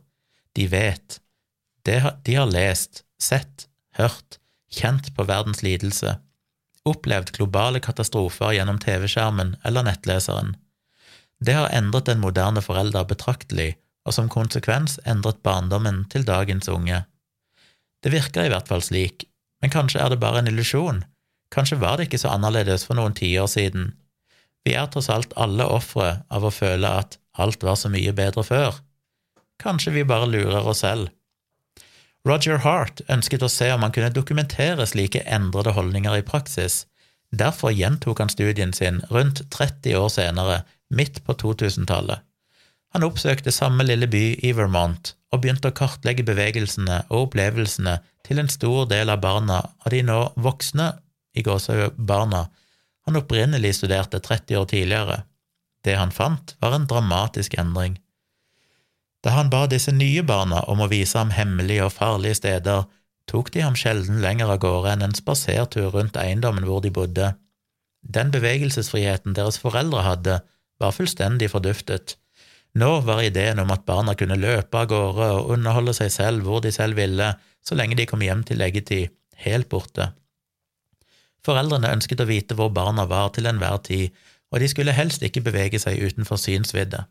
De 0.58 0.68
vet. 0.72 1.20
De 1.88 2.36
har 2.36 2.50
lest, 2.52 3.04
sett, 3.22 3.68
hørt, 3.98 4.40
kjent 4.72 5.14
på 5.16 5.26
verdens 5.28 5.64
lidelse, 5.64 6.18
opplevd 6.88 7.34
globale 7.36 7.82
katastrofer 7.84 8.56
gjennom 8.58 8.80
TV-skjermen 8.84 9.56
eller 9.68 9.88
nettleseren. 9.88 10.56
Det 11.44 11.54
har 11.54 11.74
endret 11.76 12.08
den 12.10 12.22
moderne 12.24 12.64
forelder 12.64 13.08
betraktelig, 13.08 13.76
og 14.08 14.16
som 14.16 14.32
konsekvens 14.32 14.98
endret 15.06 15.44
barndommen 15.44 16.06
til 16.12 16.26
dagens 16.28 16.70
unge. 16.72 17.04
Det 18.04 18.14
virker 18.14 18.48
i 18.48 18.52
hvert 18.54 18.70
fall 18.70 18.84
slik, 18.84 19.28
men 19.62 19.74
kanskje 19.74 20.02
er 20.04 20.14
det 20.14 20.22
bare 20.22 20.42
en 20.42 20.52
illusjon, 20.52 21.04
kanskje 21.54 21.80
var 21.82 21.98
det 21.98 22.08
ikke 22.08 22.22
så 22.22 22.34
annerledes 22.36 22.86
for 22.88 23.00
noen 23.00 23.16
tiår 23.18 23.50
siden. 23.52 23.92
Vi 24.68 24.76
er 24.76 24.90
tross 24.92 25.10
alt 25.12 25.36
alle 25.40 25.68
ofre 25.72 26.22
av 26.34 26.46
å 26.48 26.54
føle 26.54 26.90
at 27.02 27.20
alt 27.42 27.64
var 27.64 27.78
så 27.80 27.92
mye 27.94 28.14
bedre 28.16 28.44
før. 28.46 28.82
Kanskje 29.62 29.94
vi 29.96 30.06
bare 30.08 30.30
lurer 30.30 30.68
oss 30.68 30.84
selv. 30.86 31.10
Roger 32.28 32.60
Hart 32.66 33.02
ønsket 33.10 33.46
å 33.46 33.50
se 33.52 33.70
om 33.72 33.86
han 33.86 33.94
kunne 33.96 34.14
dokumentere 34.14 34.86
slike 34.90 35.24
endrede 35.24 35.74
holdninger 35.78 36.20
i 36.20 36.26
praksis. 36.28 36.86
Derfor 37.32 37.72
gjentok 37.72 38.20
han 38.20 38.32
studien 38.32 38.74
sin 38.74 39.00
rundt 39.12 39.44
30 39.54 39.96
år 40.00 40.10
senere, 40.12 40.58
midt 40.90 41.24
på 41.28 41.36
2000-tallet. 41.40 42.24
Han 42.96 43.04
oppsøkte 43.04 43.52
samme 43.52 43.84
lille 43.84 44.08
by 44.08 44.26
i 44.48 44.54
Vermont 44.56 45.14
og 45.34 45.42
begynte 45.44 45.72
å 45.72 45.76
kartlegge 45.76 46.24
bevegelsene 46.28 47.02
og 47.10 47.28
opplevelsene 47.28 47.98
til 48.28 48.40
en 48.40 48.52
stor 48.52 48.88
del 48.92 49.12
av 49.12 49.20
barna 49.24 49.60
av 49.84 49.92
de 49.92 50.00
nå 50.08 50.22
voksne 50.40 50.94
i 51.38 51.44
barna 51.98 52.48
han 53.08 53.16
opprinnelig 53.16 53.76
studerte 53.78 54.20
30 54.20 54.58
år 54.60 54.66
tidligere. 54.68 55.22
Det 55.88 55.96
han 55.96 56.12
fant, 56.12 56.56
var 56.60 56.76
en 56.76 56.88
dramatisk 56.90 57.56
endring. 57.56 57.96
Da 59.24 59.34
han 59.38 59.50
ba 59.52 59.66
disse 59.72 59.94
nye 59.96 60.24
barna 60.28 60.62
om 60.72 60.84
å 60.84 60.90
vise 60.92 61.18
ham 61.18 61.32
hemmelige 61.36 61.88
og 61.88 61.96
farlige 61.96 62.42
steder, 62.42 62.86
tok 63.28 63.52
de 63.56 63.64
ham 63.64 63.76
sjelden 63.76 64.22
lenger 64.24 64.52
av 64.54 64.62
gårde 64.64 64.94
enn 64.94 65.08
en 65.08 65.18
spasertur 65.18 65.90
rundt 65.96 66.20
eiendommen 66.20 66.68
hvor 66.68 66.84
de 66.84 66.92
bodde. 66.96 67.34
Den 68.04 68.32
bevegelsesfriheten 68.36 69.36
deres 69.36 69.60
foreldre 69.64 70.04
hadde, 70.06 70.38
var 70.80 70.94
fullstendig 70.96 71.50
forduftet. 71.52 72.16
Nå 72.78 73.00
var 73.08 73.24
ideen 73.26 73.60
om 73.64 73.72
at 73.74 73.88
barna 73.88 74.14
kunne 74.16 74.38
løpe 74.38 74.78
av 74.78 74.92
gårde 74.92 75.30
og 75.40 75.52
underholde 75.56 75.96
seg 75.98 76.12
selv 76.14 76.46
hvor 76.46 76.62
de 76.64 76.72
selv 76.72 77.00
ville, 77.00 77.32
så 77.66 77.76
lenge 77.76 77.98
de 77.98 78.06
kom 78.08 78.22
hjem 78.24 78.44
til 78.48 78.62
leggetid, 78.62 79.16
helt 79.44 79.68
borte. 79.72 80.12
Foreldrene 81.44 81.96
ønsket 81.96 82.22
å 82.22 82.30
vite 82.30 82.56
hvor 82.60 82.70
barna 82.76 83.08
var 83.10 83.32
til 83.36 83.50
enhver 83.50 83.82
tid, 83.88 84.14
og 84.52 84.64
de 84.64 84.70
skulle 84.72 84.96
helst 84.96 85.24
ikke 85.26 85.44
bevege 85.46 85.80
seg 85.82 86.00
utenfor 86.04 86.40
synsvidde. 86.42 87.04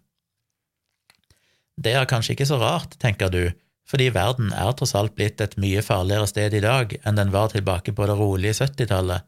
Det 1.76 1.92
er 1.92 2.08
kanskje 2.08 2.32
ikke 2.36 2.48
så 2.48 2.58
rart, 2.60 2.96
tenker 3.02 3.28
du, 3.32 3.50
fordi 3.86 4.08
verden 4.14 4.52
er 4.56 4.72
tross 4.74 4.94
alt 4.98 5.14
blitt 5.14 5.40
et 5.44 5.56
mye 5.60 5.82
farligere 5.84 6.26
sted 6.30 6.56
i 6.56 6.62
dag 6.64 6.94
enn 7.04 7.18
den 7.18 7.32
var 7.34 7.52
tilbake 7.52 7.92
på 7.94 8.08
det 8.08 8.16
rolige 8.18 8.56
70-tallet. 8.64 9.26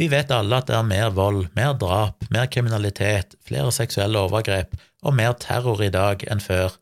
Vi 0.00 0.06
vet 0.08 0.30
alle 0.32 0.56
at 0.56 0.70
det 0.70 0.76
er 0.78 0.86
mer 0.88 1.10
vold, 1.12 1.50
mer 1.56 1.74
drap, 1.76 2.24
mer 2.32 2.46
kriminalitet, 2.48 3.34
flere 3.44 3.72
seksuelle 3.74 4.22
overgrep 4.22 4.72
og 5.02 5.18
mer 5.18 5.34
terror 5.42 5.82
i 5.84 5.90
dag 5.92 6.24
enn 6.32 6.40
før. 6.40 6.78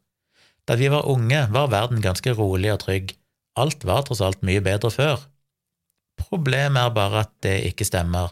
Da 0.68 0.76
vi 0.78 0.90
var 0.92 1.08
unge, 1.10 1.48
var 1.50 1.72
verden 1.72 2.04
ganske 2.04 2.36
rolig 2.38 2.70
og 2.70 2.84
trygg. 2.84 3.16
Alt 3.58 3.82
var 3.88 4.04
tross 4.06 4.22
alt 4.22 4.44
mye 4.46 4.62
bedre 4.62 4.92
før. 4.94 5.24
Problemet 6.20 6.84
er 6.84 6.94
bare 6.94 7.24
at 7.24 7.32
det 7.42 7.56
ikke 7.72 7.88
stemmer. 7.88 8.30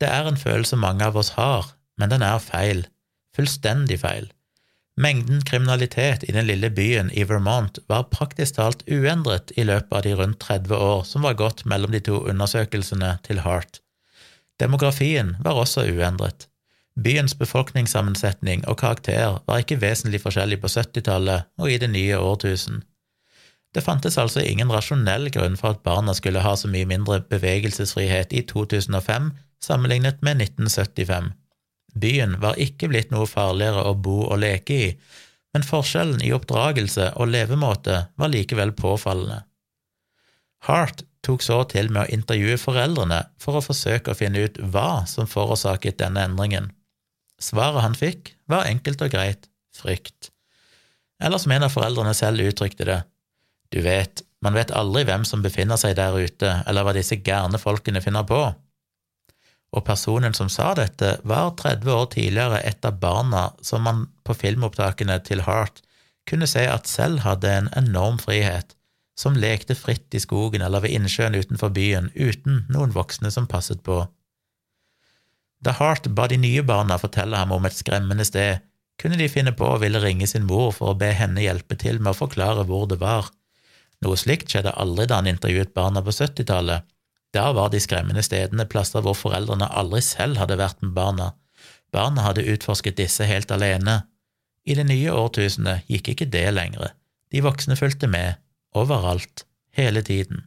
Det 0.00 0.08
er 0.10 0.28
en 0.28 0.40
følelse 0.40 0.76
mange 0.76 1.06
av 1.06 1.16
oss 1.16 1.34
har, 1.38 1.74
men 1.98 2.10
den 2.10 2.22
er 2.22 2.40
feil. 2.42 2.86
Fullstendig 3.36 4.00
feil. 4.02 4.30
Mengden 4.96 5.40
kriminalitet 5.42 6.22
i 6.22 6.32
den 6.32 6.46
lille 6.46 6.70
byen 6.70 7.10
i 7.10 7.24
Vermont 7.26 7.80
var 7.90 8.06
praktisk 8.14 8.60
talt 8.60 8.84
uendret 8.86 9.50
i 9.58 9.64
løpet 9.66 9.96
av 9.96 10.02
de 10.06 10.14
rundt 10.14 10.38
30 10.40 10.74
år 10.76 11.02
som 11.08 11.26
var 11.26 11.38
gått 11.38 11.64
mellom 11.66 11.90
de 11.90 12.00
to 12.06 12.20
undersøkelsene 12.30 13.16
til 13.26 13.42
Hart. 13.42 13.80
Demografien 14.62 15.34
var 15.42 15.58
også 15.58 15.88
uendret. 15.90 16.46
Byens 16.94 17.34
befolkningssammensetning 17.34 18.62
og 18.70 18.78
karakter 18.78 19.40
var 19.48 19.62
ikke 19.62 19.80
vesentlig 19.82 20.20
forskjellig 20.22 20.60
på 20.62 20.70
70-tallet 20.70 21.50
og 21.58 21.70
i 21.70 21.78
det 21.82 21.90
nye 21.90 22.18
årtusen. 22.22 22.84
Det 23.74 23.82
fantes 23.82 24.14
altså 24.18 24.44
ingen 24.46 24.70
rasjonell 24.70 25.26
grunn 25.34 25.58
for 25.58 25.74
at 25.74 25.82
barna 25.82 26.14
skulle 26.14 26.44
ha 26.44 26.54
så 26.54 26.70
mye 26.70 26.86
mindre 26.86 27.18
bevegelsesfrihet 27.26 28.30
i 28.30 28.44
2005 28.46 29.32
sammenlignet 29.64 30.20
med 30.22 30.42
1975. 30.42 31.32
Byen 31.94 32.36
var 32.42 32.60
ikke 32.60 32.90
blitt 32.90 33.12
noe 33.14 33.26
farligere 33.30 33.86
å 33.88 33.94
bo 33.94 34.24
og 34.26 34.40
leke 34.42 34.76
i, 34.76 34.90
men 35.54 35.66
forskjellen 35.66 36.22
i 36.26 36.32
oppdragelse 36.34 37.12
og 37.14 37.30
levemåte 37.30 38.00
var 38.18 38.32
likevel 38.32 38.74
påfallende. 38.76 39.44
Hart 40.66 41.04
tok 41.24 41.44
så 41.44 41.60
til 41.70 41.90
med 41.92 42.04
å 42.04 42.12
intervjue 42.12 42.58
foreldrene 42.60 43.20
for 43.40 43.58
å 43.58 43.64
forsøke 43.64 44.12
å 44.12 44.18
finne 44.18 44.44
ut 44.46 44.58
hva 44.74 45.04
som 45.08 45.28
forårsaket 45.30 46.00
denne 46.02 46.24
endringen. 46.26 46.70
Svaret 47.40 47.84
han 47.84 47.96
fikk, 47.98 48.34
var 48.50 48.68
enkelt 48.68 49.02
og 49.04 49.12
greit 49.12 49.48
frykt. 49.74 50.30
Eller 51.22 51.40
som 51.40 51.52
en 51.54 51.66
av 51.66 51.72
foreldrene 51.72 52.14
selv 52.16 52.42
uttrykte 52.44 52.86
det, 52.88 53.00
du 53.72 53.80
vet, 53.84 54.22
man 54.44 54.56
vet 54.56 54.72
aldri 54.76 55.04
hvem 55.08 55.24
som 55.26 55.42
befinner 55.42 55.78
seg 55.80 55.96
der 55.98 56.14
ute, 56.14 56.50
eller 56.68 56.84
hva 56.84 56.92
disse 56.96 57.16
gærne 57.24 57.58
folkene 57.60 58.02
finner 58.04 58.26
på. 58.28 58.42
Og 59.74 59.82
personen 59.86 60.34
som 60.36 60.50
sa 60.52 60.70
dette, 60.78 61.16
var 61.26 61.54
30 61.58 61.90
år 61.90 62.06
tidligere 62.12 62.62
et 62.62 62.86
av 62.86 63.00
barna 63.02 63.48
som 63.62 63.82
man 63.82 64.06
på 64.26 64.36
filmopptakene 64.38 65.18
til 65.26 65.42
Hart 65.48 65.82
kunne 66.28 66.48
se 66.48 66.62
at 66.70 66.88
selv 66.88 67.24
hadde 67.24 67.50
en 67.50 67.70
enorm 67.76 68.20
frihet, 68.22 68.76
som 69.18 69.36
lekte 69.38 69.76
fritt 69.78 70.14
i 70.14 70.22
skogen 70.22 70.62
eller 70.64 70.84
ved 70.84 70.94
innsjøen 70.94 71.36
utenfor 71.36 71.74
byen 71.74 72.10
uten 72.14 72.64
noen 72.72 72.94
voksne 72.94 73.30
som 73.34 73.50
passet 73.50 73.82
på. 73.86 74.04
Da 75.64 75.74
Hart 75.78 76.06
ba 76.16 76.28
de 76.30 76.38
nye 76.38 76.62
barna 76.66 76.98
fortelle 77.00 77.38
ham 77.38 77.52
om 77.54 77.66
et 77.66 77.76
skremmende 77.76 78.26
sted, 78.26 78.62
kunne 79.00 79.18
de 79.18 79.30
finne 79.30 79.54
på 79.58 79.66
å 79.66 79.78
ville 79.82 80.00
ringe 80.02 80.26
sin 80.30 80.46
mor 80.46 80.70
for 80.76 80.92
å 80.92 80.98
be 80.98 81.10
henne 81.18 81.42
hjelpe 81.42 81.76
til 81.80 81.98
med 81.98 82.12
å 82.12 82.18
forklare 82.18 82.66
hvor 82.68 82.86
det 82.90 83.00
var. 83.02 83.30
Noe 84.04 84.18
slikt 84.20 84.52
skjedde 84.52 84.74
aldri 84.78 85.08
da 85.10 85.18
han 85.18 85.30
intervjuet 85.30 85.74
barna 85.74 86.02
på 86.04 86.14
70-tallet. 86.14 86.84
Da 87.34 87.50
var 87.52 87.72
de 87.72 87.80
skremmende 87.82 88.22
stedene 88.22 88.66
plasser 88.70 89.02
hvor 89.02 89.16
foreldrene 89.18 89.66
aldri 89.74 90.00
selv 90.06 90.38
hadde 90.38 90.60
vært 90.60 90.82
med 90.84 90.94
barna. 90.94 91.32
Barna 91.94 92.28
hadde 92.28 92.46
utforsket 92.54 92.98
disse 93.00 93.26
helt 93.26 93.50
alene. 93.54 94.04
I 94.64 94.76
det 94.78 94.86
nye 94.88 95.12
årtusenet 95.12 95.90
gikk 95.90 96.12
ikke 96.14 96.30
det 96.30 96.46
lenger. 96.54 96.94
De 97.34 97.42
voksne 97.42 97.76
fulgte 97.76 98.06
med, 98.10 98.38
overalt, 98.74 99.44
hele 99.74 100.02
tiden. 100.06 100.46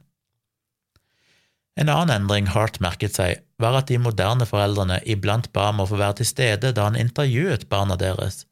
En 1.77 1.91
annen 1.93 2.23
endring 2.23 2.47
Hart 2.55 2.79
merket 2.81 3.19
seg, 3.19 3.43
var 3.61 3.75
at 3.77 3.91
de 3.91 3.99
moderne 4.01 4.47
foreldrene 4.49 4.97
iblant 5.05 5.51
ba 5.53 5.67
om 5.73 5.83
å 5.83 5.89
få 5.89 5.99
være 5.99 6.21
til 6.21 6.29
stede 6.31 6.71
da 6.73 6.87
han 6.87 6.97
intervjuet 6.97 7.67
barna 7.69 7.97
deres. 7.99 8.45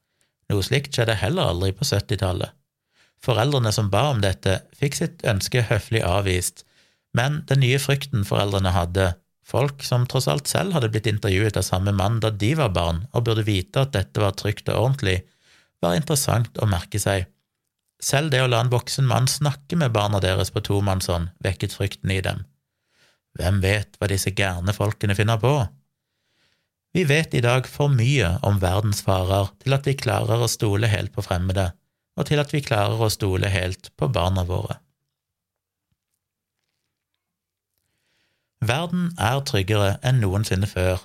Noe 0.51 0.61
slikt 0.65 0.93
skjedde 0.93 1.17
heller 1.17 1.49
aldri 1.55 1.71
på 1.73 1.87
70-tallet. 1.87 2.53
Foreldrene 3.25 3.71
som 3.73 3.89
ba 3.89 4.09
om 4.11 4.21
dette, 4.21 4.59
fikk 4.77 4.97
sitt 4.99 5.25
ønske 5.25 5.63
høflig 5.71 6.03
avvist, 6.05 6.65
men 7.15 7.43
den 7.49 7.63
nye 7.63 7.79
frykten 7.81 8.25
foreldrene 8.27 8.73
hadde, 8.75 9.13
folk 9.45 9.83
som 9.85 10.07
tross 10.09 10.27
alt 10.31 10.49
selv 10.51 10.75
hadde 10.75 10.89
blitt 10.93 11.07
intervjuet 11.09 11.57
av 11.59 11.67
samme 11.67 11.93
mann 11.95 12.19
da 12.23 12.31
de 12.33 12.51
var 12.59 12.73
barn 12.75 13.05
og 13.13 13.27
burde 13.27 13.45
vite 13.47 13.85
at 13.85 13.93
dette 13.95 14.21
var 14.21 14.35
trygt 14.37 14.69
og 14.73 14.81
ordentlig, 14.81 15.21
var 15.83 15.95
interessant 15.97 16.57
å 16.59 16.67
merke 16.69 16.99
seg. 17.01 17.29
Selv 18.01 18.33
det 18.33 18.41
å 18.43 18.49
la 18.51 18.59
en 18.63 18.73
voksen 18.73 19.07
mann 19.07 19.29
snakke 19.31 19.77
med 19.79 19.93
barna 19.95 20.19
deres 20.23 20.51
på 20.51 20.63
tomannshånd 20.65 21.31
vekket 21.45 21.75
frykten 21.77 22.11
i 22.11 22.21
dem. 22.25 22.43
Hvem 23.35 23.61
vet 23.63 23.97
hva 23.99 24.09
disse 24.11 24.31
gærne 24.35 24.75
folkene 24.75 25.15
finner 25.15 25.39
på? 25.39 25.53
Vi 26.95 27.03
vet 27.03 27.33
i 27.35 27.43
dag 27.43 27.67
for 27.67 27.91
mye 27.91 28.37
om 28.47 28.61
verdens 28.61 29.01
farer 29.03 29.51
til 29.63 29.75
at 29.75 29.87
vi 29.87 29.97
klarer 29.99 30.43
å 30.43 30.51
stole 30.51 30.87
helt 30.91 31.11
på 31.15 31.23
fremmede, 31.25 31.73
og 32.15 32.29
til 32.29 32.39
at 32.39 32.53
vi 32.55 32.63
klarer 32.63 33.01
å 33.03 33.11
stole 33.11 33.51
helt 33.51 33.91
på 33.99 34.07
barna 34.15 34.45
våre. 34.47 34.79
Verden 38.61 39.11
er 39.19 39.41
tryggere 39.43 39.97
enn 40.03 40.21
noensinne 40.23 40.67
før, 40.69 41.01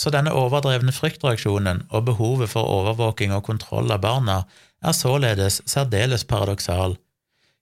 så 0.00 0.10
denne 0.10 0.32
overdrevne 0.34 0.92
fryktreaksjonen 0.92 1.84
og 1.90 2.06
behovet 2.08 2.50
for 2.50 2.66
overvåking 2.66 3.34
og 3.36 3.44
kontroll 3.46 3.92
av 3.94 4.02
barna 4.02 4.38
er 4.82 4.96
således 4.96 5.60
særdeles 5.70 6.24
paradoksal. 6.24 6.96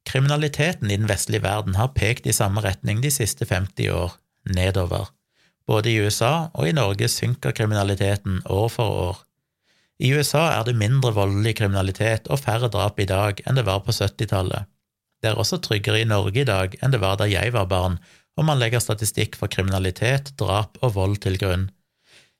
Kriminaliteten 0.08 0.90
i 0.90 0.96
den 0.96 1.10
vestlige 1.10 1.44
verden 1.44 1.76
har 1.78 1.92
pekt 1.94 2.26
i 2.26 2.34
samme 2.34 2.62
retning 2.64 3.02
de 3.02 3.10
siste 3.10 3.46
50 3.46 3.90
år, 3.94 4.16
nedover. 4.56 5.12
Både 5.66 5.92
i 5.92 6.00
USA 6.02 6.48
og 6.54 6.68
i 6.68 6.74
Norge 6.74 7.08
synker 7.08 7.54
kriminaliteten 7.54 8.40
år 8.50 8.68
for 8.72 8.96
år. 9.10 9.20
I 10.02 10.10
USA 10.16 10.48
er 10.56 10.64
det 10.66 10.74
mindre 10.74 11.12
voldelig 11.14 11.54
kriminalitet 11.60 12.26
og 12.26 12.40
færre 12.42 12.70
drap 12.72 12.98
i 12.98 13.06
dag 13.06 13.38
enn 13.46 13.58
det 13.58 13.66
var 13.68 13.84
på 13.86 13.94
70-tallet. 13.94 14.66
Det 15.22 15.30
er 15.30 15.38
også 15.38 15.60
tryggere 15.62 16.00
i 16.02 16.08
Norge 16.08 16.42
i 16.42 16.48
dag 16.48 16.74
enn 16.82 16.90
det 16.90 16.98
var 17.04 17.20
da 17.20 17.28
jeg 17.30 17.52
var 17.54 17.68
barn, 17.70 18.00
om 18.38 18.48
man 18.48 18.60
legger 18.60 18.82
statistikk 18.82 19.36
for 19.38 19.52
kriminalitet, 19.52 20.32
drap 20.40 20.78
og 20.82 20.94
vold 20.96 21.20
til 21.24 21.38
grunn. 21.40 21.68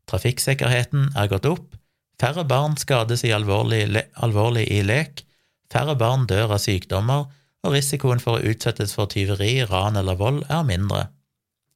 Trafikksikkerheten 0.08 1.12
er 1.18 1.30
gått 1.30 1.46
opp, 1.48 1.76
færre 2.20 2.44
barn 2.48 2.76
skades 2.80 3.24
i 3.26 3.32
alvorlig, 3.34 3.84
alvorlig 4.24 4.66
i 4.72 4.82
lek, 4.86 5.24
færre 5.72 5.96
barn 5.98 6.26
dør 6.30 6.56
av 6.56 6.62
sykdommer, 6.64 7.28
og 7.62 7.76
risikoen 7.76 8.22
for 8.22 8.38
å 8.38 8.52
utsettes 8.52 8.94
for 8.96 9.10
tyveri, 9.10 9.60
ran 9.70 9.98
eller 9.98 10.18
vold 10.18 10.42
er 10.50 10.64
mindre. 10.66 11.06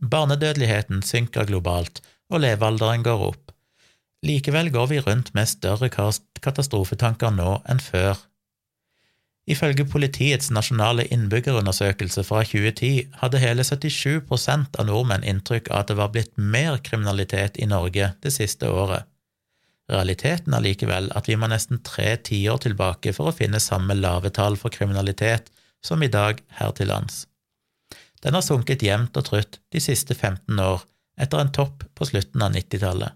Barnedødeligheten 0.03 1.03
synker 1.07 1.47
globalt, 1.49 2.03
og 2.33 2.43
levealderen 2.43 3.05
går 3.07 3.29
opp. 3.31 3.53
Likevel 4.27 4.73
går 4.75 4.89
vi 4.91 5.03
rundt 5.05 5.33
med 5.37 5.49
større 5.49 5.89
katastrofetanker 5.93 7.31
nå 7.37 7.61
enn 7.71 7.83
før. 7.83 8.19
Ifølge 9.47 9.85
politiets 9.87 10.49
nasjonale 10.51 11.05
innbyggerundersøkelse 11.15 12.25
fra 12.27 12.41
2010 12.43 13.19
hadde 13.21 13.39
hele 13.39 13.63
77% 13.63 14.79
av 14.81 14.89
nordmenn 14.89 15.27
inntrykk 15.27 15.71
av 15.71 15.85
at 15.85 15.93
det 15.93 15.99
var 16.01 16.11
blitt 16.15 16.33
mer 16.35 16.81
kriminalitet 16.83 17.61
i 17.63 17.69
Norge 17.71 18.11
det 18.25 18.33
siste 18.35 18.67
året. 18.67 19.07
Realiteten 19.87 20.55
er 20.57 20.65
likevel 20.65 21.13
at 21.15 21.29
vi 21.31 21.37
må 21.39 21.47
nesten 21.47 21.79
tre 21.87 22.17
tiår 22.27 22.59
tilbake 22.65 23.13
for 23.15 23.31
å 23.31 23.37
finne 23.37 23.63
samme 23.63 23.95
lave 23.95 24.33
tall 24.35 24.59
for 24.59 24.75
kriminalitet 24.75 25.53
som 25.85 26.03
i 26.03 26.11
dag 26.11 26.43
her 26.59 26.75
til 26.75 26.91
lands. 26.91 27.29
Den 28.27 28.35
har 28.35 28.43
sunket 28.43 28.83
jevnt 28.83 29.15
og 29.15 29.29
trutt 29.29 29.61
de 29.71 29.83
siste 29.83 30.17
15 30.17 30.59
år, 30.59 30.83
etter 31.23 31.39
en 31.39 31.53
topp 31.55 31.85
på 31.95 32.09
slutten 32.11 32.43
av 32.43 32.57
90-tallet. 32.57 33.15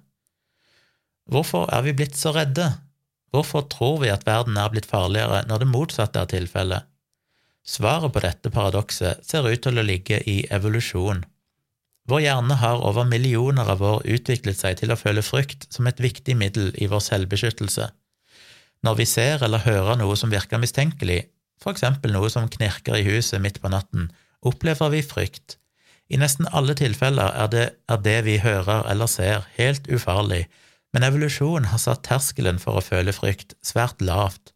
Hvorfor 1.31 1.67
er 1.75 1.83
vi 1.89 1.97
blitt 1.99 2.15
så 2.19 2.31
redde? 2.37 2.69
Hvorfor 3.31 3.67
tror 3.71 4.01
vi 4.03 4.11
at 4.11 4.27
verden 4.27 4.57
er 4.59 4.71
blitt 4.73 4.89
farligere 4.91 5.45
når 5.49 5.63
det 5.63 5.71
motsatte 5.71 6.23
er 6.23 6.31
tilfellet? 6.31 6.87
Svaret 7.67 8.13
på 8.13 8.23
dette 8.25 8.51
paradokset 8.51 9.21
ser 9.27 9.47
ut 9.47 9.63
til 9.63 9.79
å 9.79 9.85
ligge 9.87 10.19
i 10.27 10.41
evolusjon. 10.51 11.23
Vår 12.11 12.25
hjerne 12.25 12.57
har 12.59 12.83
over 12.83 13.07
millioner 13.07 13.69
av 13.71 13.83
år 13.87 14.07
utviklet 14.09 14.59
seg 14.59 14.81
til 14.81 14.91
å 14.91 14.99
føle 14.99 15.23
frykt 15.23 15.69
som 15.71 15.87
et 15.87 16.01
viktig 16.03 16.35
middel 16.35 16.73
i 16.81 16.89
vår 16.91 17.05
selvbeskyttelse. 17.07 17.91
Når 18.83 18.97
vi 18.99 19.07
ser 19.07 19.45
eller 19.45 19.63
hører 19.63 20.01
noe 20.01 20.17
som 20.17 20.33
virker 20.33 20.59
mistenkelig, 20.59 21.29
for 21.61 21.77
eksempel 21.77 22.15
noe 22.17 22.31
som 22.33 22.49
knirker 22.51 22.97
i 22.97 23.05
huset 23.07 23.43
midt 23.45 23.61
på 23.63 23.71
natten, 23.71 24.09
opplever 24.41 24.91
vi 24.97 25.05
frykt. 25.05 25.59
I 26.11 26.19
nesten 26.19 26.49
alle 26.51 26.75
tilfeller 26.75 27.37
er 27.45 27.51
det, 27.53 27.67
er 27.87 28.01
det 28.03 28.19
vi 28.27 28.41
hører 28.43 28.89
eller 28.91 29.07
ser, 29.07 29.45
helt 29.61 29.87
ufarlig, 29.93 30.47
men 30.93 31.07
evolusjonen 31.07 31.71
har 31.71 31.79
satt 31.83 32.05
terskelen 32.09 32.59
for 32.63 32.79
å 32.79 32.85
føle 32.85 33.15
frykt 33.15 33.55
svært 33.65 34.03
lavt. 34.03 34.53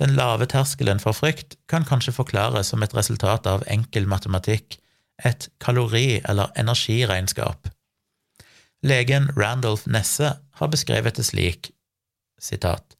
Den 0.00 0.16
lave 0.16 0.48
terskelen 0.48 1.00
for 1.00 1.16
frykt 1.16 1.56
kan 1.70 1.86
kanskje 1.88 2.14
forklares 2.16 2.72
som 2.72 2.82
et 2.84 2.94
resultat 2.96 3.46
av 3.48 3.64
enkel 3.72 4.08
matematikk, 4.08 4.78
et 5.24 5.48
kalori- 5.60 6.20
eller 6.28 6.52
energiregnskap. 6.56 7.68
Legen 8.84 9.30
Randolph 9.36 9.88
Nesse 9.88 10.36
har 10.60 10.68
beskrevet 10.68 11.16
det 11.16 11.24
slik, 11.24 11.72
sitat, 12.38 12.96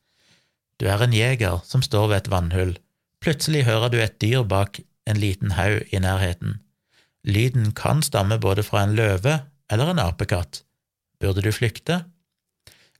Du 0.81 0.87
er 0.87 1.01
en 1.01 1.13
jeger 1.13 1.63
som 1.65 1.81
står 1.83 2.09
ved 2.09 2.17
et 2.17 2.31
vannhull. 2.31 2.75
Plutselig 3.21 3.65
hører 3.65 3.89
du 3.89 3.97
et 4.01 4.21
dyr 4.21 4.43
bak 4.45 4.81
en 5.07 5.17
liten 5.17 5.55
haug 5.57 5.89
i 5.89 5.99
nærheten. 5.99 6.61
Lyden 7.25 7.73
kan 7.73 8.03
stamme 8.03 8.39
både 8.39 8.63
fra 8.63 8.83
en 8.85 8.93
løve 8.95 9.39
eller 9.73 9.91
en 9.91 9.99
apekatt. 9.99 10.63
Burde 11.21 11.43
du 11.43 11.53
flykte? 11.53 12.05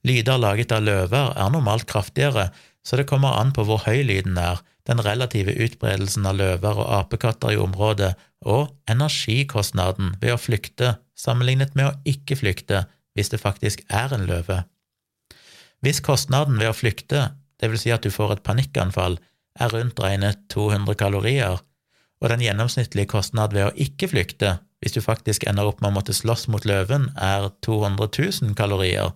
Lyder 0.07 0.39
laget 0.39 0.71
av 0.71 0.85
løver 0.85 1.33
er 1.35 1.51
normalt 1.51 1.87
kraftigere, 1.89 2.49
så 2.85 2.99
det 2.99 3.07
kommer 3.09 3.35
an 3.39 3.51
på 3.55 3.65
hvor 3.67 3.83
høy 3.83 4.05
lyden 4.07 4.37
er, 4.39 4.61
den 4.87 5.01
relative 5.03 5.51
utbredelsen 5.65 6.27
av 6.29 6.37
løver 6.39 6.79
og 6.79 6.91
apekatter 7.01 7.55
i 7.55 7.59
området, 7.59 8.13
og 8.47 8.69
energikostnaden 8.87 10.13
ved 10.21 10.35
å 10.35 10.39
flykte 10.39 10.93
sammenlignet 11.17 11.73
med 11.75 11.89
å 11.89 11.95
ikke 12.07 12.37
flykte 12.39 12.85
hvis 13.17 13.33
det 13.33 13.41
faktisk 13.41 13.81
er 13.89 14.13
en 14.15 14.27
løve. 14.29 14.61
Hvis 15.83 15.99
kostnaden 16.05 16.59
ved 16.61 16.71
å 16.71 16.77
flykte, 16.77 17.31
vil 17.61 17.79
si 17.81 17.91
at 17.91 18.05
du 18.05 18.13
får 18.13 18.37
et 18.37 18.45
panikkanfall, 18.45 19.17
er 19.57 19.73
rundt 19.73 19.99
regnet 19.99 20.45
200 20.53 20.95
kalorier, 20.97 21.57
og 22.21 22.31
den 22.31 22.45
gjennomsnittlige 22.45 23.09
kostnad 23.11 23.53
ved 23.57 23.67
å 23.67 23.75
ikke 23.75 24.09
flykte, 24.13 24.57
hvis 24.81 24.93
du 24.93 25.01
faktisk 25.01 25.47
ender 25.49 25.69
opp 25.69 25.81
med 25.81 25.89
å 25.91 25.97
måtte 25.97 26.13
slåss 26.13 26.45
mot 26.53 26.65
løven, 26.69 27.09
er 27.17 27.49
200 27.65 28.09
000 28.13 28.55
kalorier, 28.57 29.11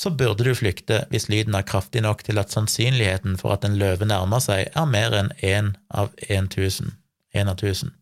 så 0.00 0.10
burde 0.10 0.46
du 0.46 0.54
flykte 0.56 1.02
hvis 1.12 1.28
lyden 1.28 1.56
er 1.58 1.66
kraftig 1.68 2.00
nok 2.06 2.22
til 2.24 2.40
at 2.40 2.52
sannsynligheten 2.54 3.36
for 3.40 3.52
at 3.52 3.66
en 3.68 3.76
løve 3.80 4.08
nærmer 4.08 4.40
seg, 4.40 4.70
er 4.72 4.88
mer 4.88 5.16
enn 5.18 5.32
én 5.44 5.74
av 5.92 6.14
1000. 6.24 6.94
En 7.36 7.50
av 7.52 7.60
1000. 7.60 7.92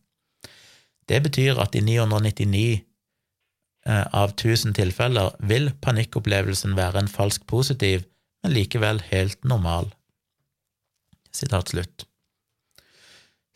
Det 1.10 1.18
betyr 1.24 1.58
at 1.58 1.74
i 1.74 1.82
999 1.82 2.84
eh, 3.88 4.06
av 4.14 4.36
1000 4.36 4.76
tilfeller 4.78 5.34
vil 5.50 5.72
panikkopplevelsen 5.82 6.78
være 6.78 7.02
en 7.02 7.10
falsk 7.10 7.48
positiv, 7.50 8.06
men 8.44 8.54
likevel 8.54 9.02
helt 9.10 9.42
normal. 9.42 9.90
Slutt. 11.34 12.06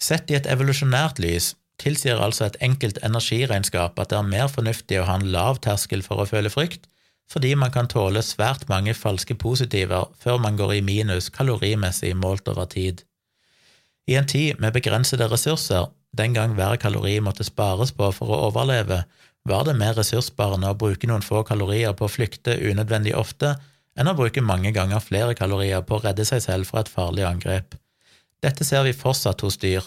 Sett 0.03 0.31
i 0.31 0.37
et 0.37 0.47
evolusjonært 0.51 1.23
lys 1.23 1.55
tilsier 1.83 2.21
altså 2.23 2.49
et 2.49 2.59
enkelt 2.63 2.99
energiregnskap 3.07 3.99
at 3.99 4.11
det 4.11 4.19
er 4.19 4.29
mer 4.35 4.51
fornuftig 4.51 4.99
å 5.01 5.07
ha 5.09 5.19
en 5.19 5.31
lav 5.35 5.63
terskel 5.65 6.03
for 6.07 6.23
å 6.23 6.29
føle 6.29 6.51
frykt, 6.53 6.89
fordi 7.31 7.55
man 7.57 7.73
kan 7.73 7.89
tåle 7.89 8.23
svært 8.25 8.69
mange 8.69 8.95
falske 8.95 9.35
positiver 9.39 10.11
før 10.21 10.39
man 10.43 10.59
går 10.59 10.75
i 10.77 10.85
minus 10.85 11.31
kalorimessig 11.33 12.13
målt 12.17 12.49
over 12.49 12.69
tid. 12.69 13.03
I 14.09 14.19
en 14.19 14.27
tid 14.27 14.61
med 14.61 14.75
begrensede 14.75 15.29
ressurser, 15.31 15.91
den 16.13 16.35
gang 16.35 16.57
hver 16.59 16.77
kalori 16.77 17.19
måtte 17.21 17.47
spares 17.47 17.93
på 17.97 18.11
for 18.13 18.33
å 18.33 18.41
overleve, 18.49 19.05
var 19.49 19.65
det 19.67 19.79
mer 19.79 19.95
ressurssparende 19.99 20.71
å 20.71 20.79
bruke 20.79 21.09
noen 21.09 21.25
få 21.25 21.43
kalorier 21.47 21.95
på 21.99 22.07
å 22.07 22.13
flykte 22.13 22.59
unødvendig 22.61 23.15
ofte 23.19 23.57
enn 23.99 24.09
å 24.09 24.17
bruke 24.17 24.45
mange 24.45 24.73
ganger 24.73 25.03
flere 25.05 25.35
kalorier 25.39 25.83
på 25.87 25.99
å 25.99 26.05
redde 26.05 26.25
seg 26.29 26.45
selv 26.45 26.69
fra 26.69 26.83
et 26.83 26.93
farlig 26.93 27.27
angrep. 27.29 27.75
Dette 28.43 28.65
ser 28.67 28.87
vi 28.87 28.95
fortsatt 28.97 29.43
hos 29.45 29.59
dyr. 29.63 29.85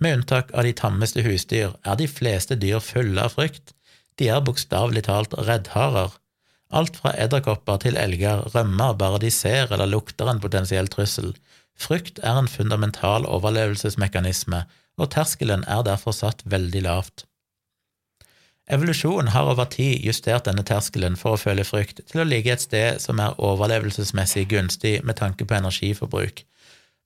Med 0.00 0.18
unntak 0.18 0.52
av 0.54 0.66
de 0.66 0.74
tammeste 0.76 1.24
husdyr 1.24 1.74
er 1.84 1.98
de 1.98 2.08
fleste 2.10 2.56
dyr 2.60 2.80
fulle 2.82 3.24
av 3.24 3.36
frykt, 3.36 3.74
de 4.18 4.30
er 4.30 4.44
bokstavelig 4.44 5.04
talt 5.08 5.34
reddharer. 5.48 6.14
Alt 6.74 6.96
fra 6.98 7.12
edderkopper 7.22 7.78
til 7.84 7.98
elger 8.00 8.48
rømmer 8.54 8.96
bare 8.98 9.20
de 9.22 9.30
ser 9.30 9.70
eller 9.72 9.86
lukter 9.90 10.30
en 10.30 10.40
potensiell 10.42 10.88
trussel. 10.90 11.30
Frykt 11.78 12.18
er 12.22 12.38
en 12.38 12.50
fundamental 12.50 13.26
overlevelsesmekanisme, 13.30 14.64
og 14.98 15.10
terskelen 15.14 15.62
er 15.70 15.84
derfor 15.86 16.14
satt 16.14 16.42
veldig 16.50 16.82
lavt. 16.86 17.26
Evolusjonen 18.74 19.34
har 19.34 19.50
over 19.52 19.68
tid 19.68 20.00
justert 20.06 20.46
denne 20.48 20.64
terskelen 20.64 21.18
for 21.20 21.36
å 21.36 21.40
føle 21.40 21.66
frykt 21.68 22.00
til 22.08 22.22
å 22.22 22.26
ligge 22.26 22.54
et 22.54 22.64
sted 22.64 23.00
som 23.02 23.20
er 23.20 23.36
overlevelsesmessig 23.36 24.46
gunstig 24.54 24.96
med 25.04 25.18
tanke 25.20 25.44
på 25.44 25.58
energiforbruk, 25.58 26.44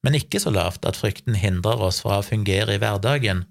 men 0.07 0.15
ikke 0.15 0.39
så 0.39 0.53
lavt 0.55 0.87
at 0.87 0.97
frykten 0.97 1.35
hindrer 1.35 1.83
oss 1.83 1.99
fra 2.05 2.21
å 2.21 2.27
fungere 2.27 2.77
i 2.77 2.83
hverdagen. 2.83 3.43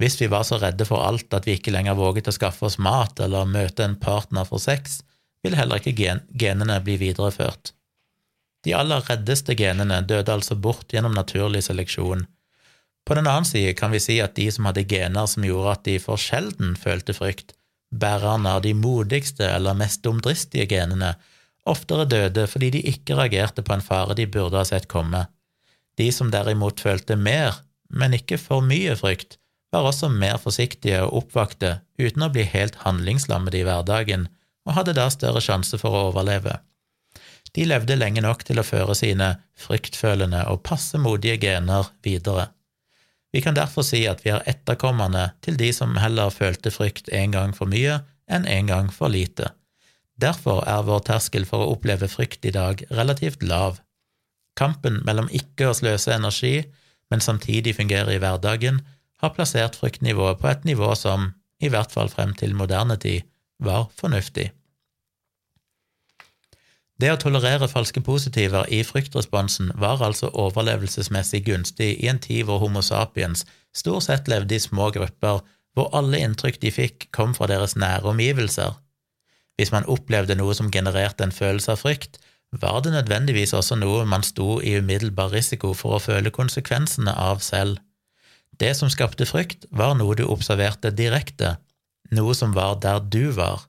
Hvis 0.00 0.16
vi 0.22 0.30
var 0.32 0.46
så 0.48 0.56
redde 0.62 0.86
for 0.88 1.04
alt 1.04 1.36
at 1.36 1.44
vi 1.46 1.58
ikke 1.58 1.74
lenger 1.74 1.98
våget 2.00 2.30
å 2.32 2.34
skaffe 2.34 2.64
oss 2.66 2.80
mat 2.80 3.20
eller 3.20 3.44
møte 3.46 3.84
en 3.84 3.98
partner 4.00 4.48
for 4.48 4.62
sex, 4.62 5.02
vil 5.44 5.56
heller 5.58 5.80
ikke 5.80 5.96
gen 5.98 6.22
genene 6.32 6.80
bli 6.84 6.96
videreført. 7.00 7.74
De 8.64 8.72
aller 8.72 9.04
reddeste 9.04 9.54
genene 9.58 10.00
døde 10.08 10.32
altså 10.32 10.56
bort 10.56 10.88
gjennom 10.92 11.12
naturlig 11.14 11.66
seleksjon, 11.66 12.24
på 13.04 13.14
den 13.14 13.26
annen 13.26 13.44
side 13.44 13.74
kan 13.76 13.92
vi 13.92 14.00
si 14.00 14.16
at 14.24 14.36
de 14.38 14.46
som 14.52 14.64
hadde 14.68 14.86
gener 14.88 15.28
som 15.28 15.44
gjorde 15.44 15.76
at 15.76 15.84
de 15.84 15.98
for 16.00 16.20
sjelden 16.20 16.72
følte 16.80 17.12
frykt, 17.16 17.52
bærerne 17.92 18.56
av 18.56 18.64
de 18.64 18.72
modigste 18.74 19.46
eller 19.46 19.76
mest 19.76 20.02
dumdristige 20.06 20.66
genene, 20.70 21.12
oftere 21.68 22.08
døde 22.08 22.46
fordi 22.48 22.70
de 22.74 22.82
ikke 22.94 23.18
reagerte 23.18 23.64
på 23.64 23.76
en 23.76 23.84
fare 23.84 24.16
de 24.16 24.26
burde 24.26 24.56
ha 24.56 24.64
sett 24.68 24.88
komme. 24.88 25.26
De 26.00 26.08
som 26.12 26.32
derimot 26.32 26.80
følte 26.80 27.16
mer, 27.16 27.60
men 27.92 28.16
ikke 28.16 28.40
for 28.40 28.64
mye 28.64 28.96
frykt, 28.98 29.36
var 29.72 29.90
også 29.90 30.08
mer 30.08 30.40
forsiktige 30.40 31.02
og 31.04 31.24
oppvakte 31.24 31.76
uten 32.00 32.24
å 32.24 32.30
bli 32.32 32.46
helt 32.48 32.80
handlingslammet 32.86 33.56
i 33.58 33.64
hverdagen, 33.66 34.28
og 34.64 34.78
hadde 34.78 34.96
da 34.96 35.08
større 35.12 35.42
sjanse 35.44 35.78
for 35.80 35.94
å 35.94 36.06
overleve. 36.10 36.58
De 37.54 37.66
levde 37.68 37.96
lenge 37.96 38.22
nok 38.24 38.42
til 38.48 38.58
å 38.58 38.66
føre 38.66 38.96
sine 38.98 39.36
fryktfølende 39.60 40.42
og 40.50 40.64
passe 40.66 40.98
modige 40.98 41.38
gener 41.44 41.90
videre. 42.02 42.48
Vi 43.34 43.42
kan 43.42 43.56
derfor 43.58 43.86
si 43.86 44.04
at 44.10 44.22
vi 44.24 44.30
er 44.30 44.46
etterkommerne 44.50 45.32
til 45.42 45.58
de 45.58 45.70
som 45.74 45.96
heller 45.98 46.34
følte 46.34 46.70
frykt 46.74 47.10
en 47.10 47.34
gang 47.34 47.54
for 47.54 47.70
mye 47.70 48.00
enn 48.30 48.46
en 48.46 48.70
gang 48.70 48.90
for 48.94 49.10
lite. 49.10 49.50
Derfor 50.16 50.62
er 50.70 50.86
vår 50.86 51.02
terskel 51.08 51.46
for 51.48 51.64
å 51.64 51.72
oppleve 51.74 52.08
frykt 52.10 52.46
i 52.46 52.54
dag 52.54 52.84
relativt 52.94 53.42
lav. 53.42 53.80
Kampen 54.54 55.00
mellom 55.06 55.26
ikke 55.34 55.68
å 55.68 55.74
sløse 55.74 56.14
energi, 56.14 56.62
men 57.10 57.22
samtidig 57.22 57.74
fungere 57.78 58.14
i 58.14 58.20
hverdagen, 58.22 58.80
har 59.22 59.34
plassert 59.34 59.76
fryktnivået 59.78 60.38
på 60.38 60.50
et 60.50 60.64
nivå 60.68 60.92
som, 60.98 61.32
i 61.58 61.70
hvert 61.72 61.90
fall 61.90 62.10
frem 62.12 62.34
til 62.38 62.54
moderne 62.54 62.96
tid, 63.02 63.26
var 63.66 63.88
fornuftig. 63.98 64.50
Det 67.00 67.10
å 67.10 67.18
tolerere 67.18 67.66
falske 67.66 68.00
positiver 68.06 68.68
i 68.70 68.84
fryktresponsen 68.86 69.72
var 69.82 70.02
altså 70.06 70.30
overlevelsesmessig 70.30 71.42
gunstig 71.48 71.90
i 71.98 72.08
en 72.10 72.20
tid 72.22 72.46
hvor 72.46 72.60
Homo 72.62 72.84
sapiens 72.86 73.42
stort 73.74 74.06
sett 74.06 74.30
levde 74.30 74.54
i 74.54 74.62
små 74.62 74.92
grupper, 74.94 75.42
hvor 75.74 75.90
alle 75.98 76.20
inntrykk 76.22 76.60
de 76.62 76.70
fikk, 76.70 77.08
kom 77.10 77.34
fra 77.34 77.48
deres 77.50 77.74
nære 77.74 78.12
omgivelser. 78.12 78.76
Hvis 79.58 79.72
man 79.74 79.88
opplevde 79.90 80.36
noe 80.38 80.54
som 80.54 80.70
genererte 80.70 81.26
en 81.26 81.34
følelse 81.34 81.74
av 81.74 81.82
frykt, 81.82 82.20
var 82.62 82.80
det 82.86 82.92
nødvendigvis 82.94 83.54
også 83.58 83.74
noe 83.80 84.04
man 84.06 84.22
sto 84.22 84.60
i 84.62 84.76
umiddelbar 84.78 85.32
risiko 85.34 85.72
for 85.74 85.96
å 85.96 86.02
føle 86.02 86.30
konsekvensene 86.34 87.10
av 87.10 87.42
selv. 87.42 87.80
Det 88.60 88.70
som 88.78 88.90
skapte 88.90 89.26
frykt, 89.26 89.66
var 89.70 89.96
noe 89.98 90.14
du 90.14 90.22
observerte 90.30 90.94
direkte, 90.94 91.56
noe 92.12 92.34
som 92.36 92.52
var 92.56 92.80
der 92.82 93.00
du 93.00 93.30
var. 93.36 93.64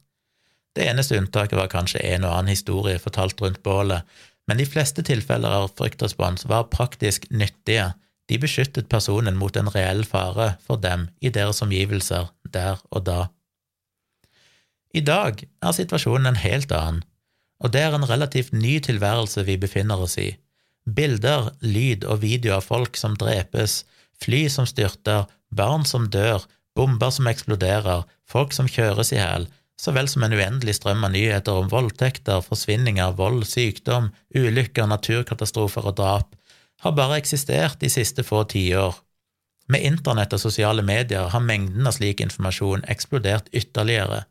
Det 0.76 0.88
eneste 0.90 1.18
unntaket 1.20 1.58
var 1.58 1.72
kanskje 1.72 2.04
en 2.04 2.26
og 2.28 2.34
annen 2.34 2.52
historie 2.52 3.00
fortalt 3.00 3.40
rundt 3.42 3.62
bålet, 3.64 4.04
men 4.48 4.60
de 4.60 4.68
fleste 4.68 5.04
tilfeller 5.06 5.54
av 5.62 5.72
fryktrespons 5.78 6.46
var 6.52 6.68
praktisk 6.74 7.30
nyttige, 7.32 7.94
de 8.30 8.38
beskyttet 8.42 8.90
personen 8.90 9.38
mot 9.38 9.56
en 9.58 9.70
reell 9.70 10.04
fare 10.06 10.56
for 10.66 10.82
dem 10.82 11.08
i 11.22 11.32
deres 11.34 11.62
omgivelser 11.62 12.32
der 12.54 12.82
og 12.92 13.06
da. 13.06 13.20
I 14.96 15.04
dag 15.06 15.44
er 15.44 15.76
situasjonen 15.76 16.32
en 16.32 16.42
helt 16.42 16.72
annen, 16.74 17.04
og 17.64 17.72
det 17.72 17.84
er 17.86 17.96
en 17.96 18.08
relativt 18.08 18.54
ny 18.54 18.80
tilværelse 18.84 19.46
vi 19.48 19.58
befinner 19.62 20.02
oss 20.02 20.18
i. 20.20 20.34
Bilder, 20.86 21.52
lyd 21.62 22.06
og 22.06 22.22
video 22.22 22.56
av 22.58 22.66
folk 22.68 22.98
som 23.00 23.16
drepes, 23.20 23.84
fly 24.22 24.46
som 24.52 24.68
styrter, 24.70 25.26
barn 25.50 25.86
som 25.88 26.10
dør, 26.12 26.46
bomber 26.76 27.14
som 27.14 27.28
eksploderer, 27.32 28.04
folk 28.30 28.54
som 28.56 28.70
kjøres 28.70 29.14
i 29.14 29.20
hjel, 29.20 29.48
så 29.80 29.92
vel 29.96 30.08
som 30.08 30.24
en 30.24 30.34
uendelig 30.34 30.78
strøm 30.78 31.04
av 31.04 31.14
nyheter 31.14 31.58
om 31.60 31.70
voldtekter, 31.72 32.44
forsvinninger, 32.46 33.16
vold, 33.18 33.44
sykdom, 33.48 34.12
ulykker, 34.36 34.88
naturkatastrofer 34.88 35.90
og 35.92 35.98
drap, 36.00 36.36
har 36.84 36.96
bare 36.96 37.20
eksistert 37.20 37.82
de 37.82 37.90
siste 37.92 38.24
få 38.24 38.44
tiår. 38.52 38.96
Med 39.72 39.84
internett 39.84 40.34
og 40.36 40.44
sosiale 40.44 40.84
medier 40.86 41.32
har 41.34 41.44
mengden 41.44 41.88
av 41.90 41.98
slik 41.98 42.22
informasjon 42.22 42.86
eksplodert 42.92 43.50
ytterligere. 43.52 44.24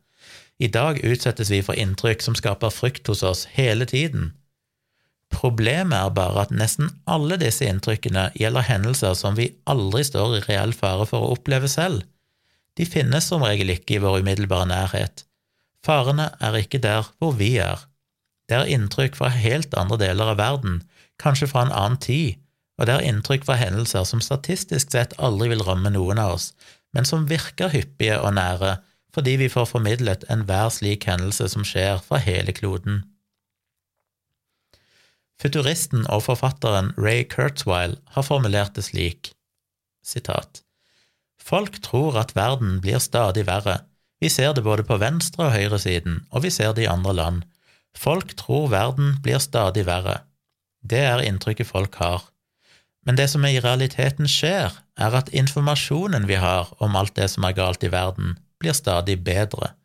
I 0.59 0.69
dag 0.71 1.01
utsettes 1.03 1.51
vi 1.51 1.59
for 1.65 1.75
inntrykk 1.75 2.23
som 2.23 2.37
skaper 2.39 2.71
frykt 2.71 3.11
hos 3.11 3.23
oss 3.27 3.43
hele 3.57 3.85
tiden. 3.89 4.31
Problemet 5.33 5.97
er 5.97 6.13
bare 6.15 6.45
at 6.45 6.53
nesten 6.55 6.93
alle 7.11 7.35
disse 7.41 7.67
inntrykkene 7.67 8.29
gjelder 8.39 8.67
hendelser 8.69 9.17
som 9.19 9.35
vi 9.35 9.49
aldri 9.67 10.05
står 10.07 10.37
i 10.37 10.43
reell 10.45 10.73
fare 10.77 11.07
for 11.09 11.25
å 11.25 11.33
oppleve 11.35 11.67
selv. 11.71 12.05
De 12.75 12.85
finnes 12.85 13.23
som 13.23 13.43
regel 13.45 13.71
ikke 13.71 13.97
i 13.97 14.03
vår 14.03 14.19
umiddelbare 14.23 14.67
nærhet, 14.67 15.25
Farene 15.85 16.31
er 16.41 16.57
ikke 16.57 16.81
der 16.81 17.05
hvor 17.19 17.35
vi 17.37 17.55
er. 17.61 17.85
Det 18.49 18.57
er 18.57 18.71
inntrykk 18.73 19.17
fra 19.19 19.29
helt 19.33 19.73
andre 19.77 19.99
deler 20.01 20.33
av 20.33 20.39
verden, 20.41 20.79
kanskje 21.21 21.49
fra 21.51 21.65
en 21.65 21.73
annen 21.73 22.01
tid, 22.01 22.41
og 22.79 22.89
det 22.89 22.95
er 22.95 23.07
inntrykk 23.09 23.45
fra 23.47 23.57
hendelser 23.59 24.05
som 24.09 24.23
statistisk 24.23 24.91
sett 24.93 25.13
aldri 25.21 25.51
vil 25.53 25.63
ramme 25.65 25.91
noen 25.93 26.21
av 26.21 26.35
oss, 26.37 26.51
men 26.93 27.07
som 27.07 27.29
virker 27.29 27.73
hyppige 27.73 28.19
og 28.21 28.35
nære 28.39 28.79
fordi 29.15 29.37
vi 29.39 29.47
får 29.47 29.69
formidlet 29.69 30.25
enhver 30.33 30.67
slik 30.75 31.05
hendelse 31.07 31.45
som 31.53 31.63
skjer 31.63 32.01
fra 32.03 32.17
hele 32.19 32.51
kloden. 32.51 32.97
Futuristen 35.39 36.03
og 36.11 36.25
forfatteren 36.25 36.89
Ray 36.99 37.23
Kurzweil 37.31 37.95
har 38.11 38.27
formulert 38.27 38.75
det 38.75 38.83
slik, 38.89 39.31
sitat, 40.03 40.64
Folk 41.45 41.77
tror 41.85 42.17
at 42.17 42.33
verden 42.35 42.79
blir 42.81 42.97
stadig 43.03 43.45
verre, 43.45 43.83
vi 44.21 44.29
ser 44.29 44.53
det 44.53 44.63
både 44.63 44.83
på 44.83 44.97
venstre- 44.97 45.49
og 45.49 45.53
høyresiden, 45.53 46.23
og 46.31 46.45
vi 46.45 46.49
ser 46.49 46.73
det 46.73 46.85
i 46.85 46.89
andre 46.89 47.13
land. 47.13 47.43
Folk 47.95 48.35
tror 48.39 48.71
verden 48.71 49.19
blir 49.23 49.39
stadig 49.43 49.85
verre. 49.85 50.21
Det 50.81 51.03
er 51.03 51.23
inntrykket 51.25 51.67
folk 51.67 51.95
har. 52.01 52.23
Men 53.05 53.19
det 53.19 53.29
som 53.29 53.45
i 53.45 53.59
realiteten 53.61 54.27
skjer, 54.29 54.73
er 54.97 55.17
at 55.19 55.29
informasjonen 55.29 56.25
vi 56.27 56.39
har 56.41 56.71
om 56.81 56.95
alt 56.95 57.15
det 57.19 57.29
som 57.33 57.45
er 57.45 57.57
galt 57.57 57.83
i 57.83 57.91
verden, 57.93 58.37
blir 58.59 58.73
stadig 58.73 59.19
bedre. 59.23 59.75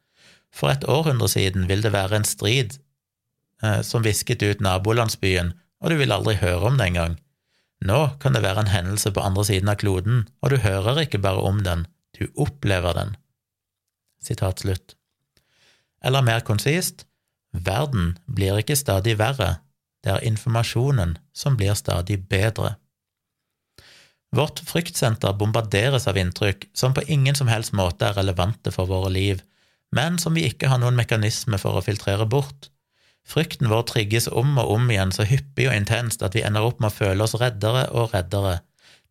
For 0.55 0.73
et 0.73 0.87
århundre 0.89 1.29
siden 1.29 1.69
vil 1.69 1.83
det 1.83 1.93
være 1.93 2.21
en 2.21 2.29
strid 2.29 2.79
eh, 3.63 3.83
som 3.87 4.07
visket 4.07 4.43
ut 4.43 4.63
nabolandsbyen, 4.65 5.53
og 5.81 5.91
du 5.91 5.99
vil 6.01 6.13
aldri 6.17 6.39
høre 6.41 6.71
om 6.71 6.79
det 6.79 6.91
engang. 6.91 7.19
Nå 7.87 8.01
kan 8.21 8.37
det 8.37 8.43
være 8.45 8.67
en 8.67 8.73
hendelse 8.75 9.13
på 9.15 9.23
andre 9.25 9.45
siden 9.49 9.71
av 9.73 9.79
kloden, 9.81 10.27
og 10.45 10.53
du 10.53 10.61
hører 10.61 11.05
ikke 11.05 11.23
bare 11.23 11.41
om 11.41 11.63
den, 11.65 11.87
du 12.19 12.27
opplever 12.37 12.97
den. 12.97 13.15
Sitat 14.21 14.61
slutt. 14.61 14.97
Eller 16.05 16.25
mer 16.25 16.45
konsist, 16.45 17.07
verden 17.53 18.19
blir 18.29 18.61
ikke 18.61 18.77
stadig 18.77 19.17
verre, 19.21 19.61
det 20.05 20.13
er 20.13 20.29
informasjonen 20.29 21.17
som 21.37 21.57
blir 21.61 21.77
stadig 21.77 22.23
bedre. 22.29 22.77
Vårt 24.37 24.61
fryktsenter 24.63 25.35
bombarderes 25.35 26.07
av 26.09 26.19
inntrykk 26.21 26.69
som 26.77 26.95
på 26.95 27.03
ingen 27.11 27.35
som 27.35 27.51
helst 27.51 27.75
måte 27.77 28.07
er 28.07 28.17
relevante 28.21 28.71
for 28.75 28.89
våre 28.89 29.11
liv, 29.13 29.41
men 29.97 30.21
som 30.23 30.37
vi 30.37 30.47
ikke 30.47 30.71
har 30.71 30.79
noen 30.79 30.99
mekanisme 30.99 31.59
for 31.59 31.77
å 31.77 31.85
filtrere 31.85 32.29
bort. 32.31 32.71
Frykten 33.31 33.71
vår 33.71 33.85
trigges 33.87 34.27
om 34.27 34.57
og 34.59 34.73
om 34.75 34.89
igjen 34.91 35.13
så 35.15 35.23
hyppig 35.29 35.69
og 35.69 35.77
intenst 35.77 36.25
at 36.27 36.35
vi 36.35 36.43
ender 36.47 36.67
opp 36.67 36.81
med 36.83 36.91
å 36.91 36.97
føle 36.97 37.23
oss 37.27 37.37
reddere 37.39 37.87
og 37.95 38.11
reddere. 38.15 38.59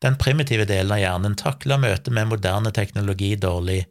Den 0.03 0.17
primitive 0.19 0.65
delen 0.67 0.91
av 0.95 0.99
hjernen 0.99 1.37
takler 1.39 1.79
møtet 1.79 2.11
med 2.15 2.27
moderne 2.31 2.71
teknologi 2.75 3.33
dårlig. 3.39 3.85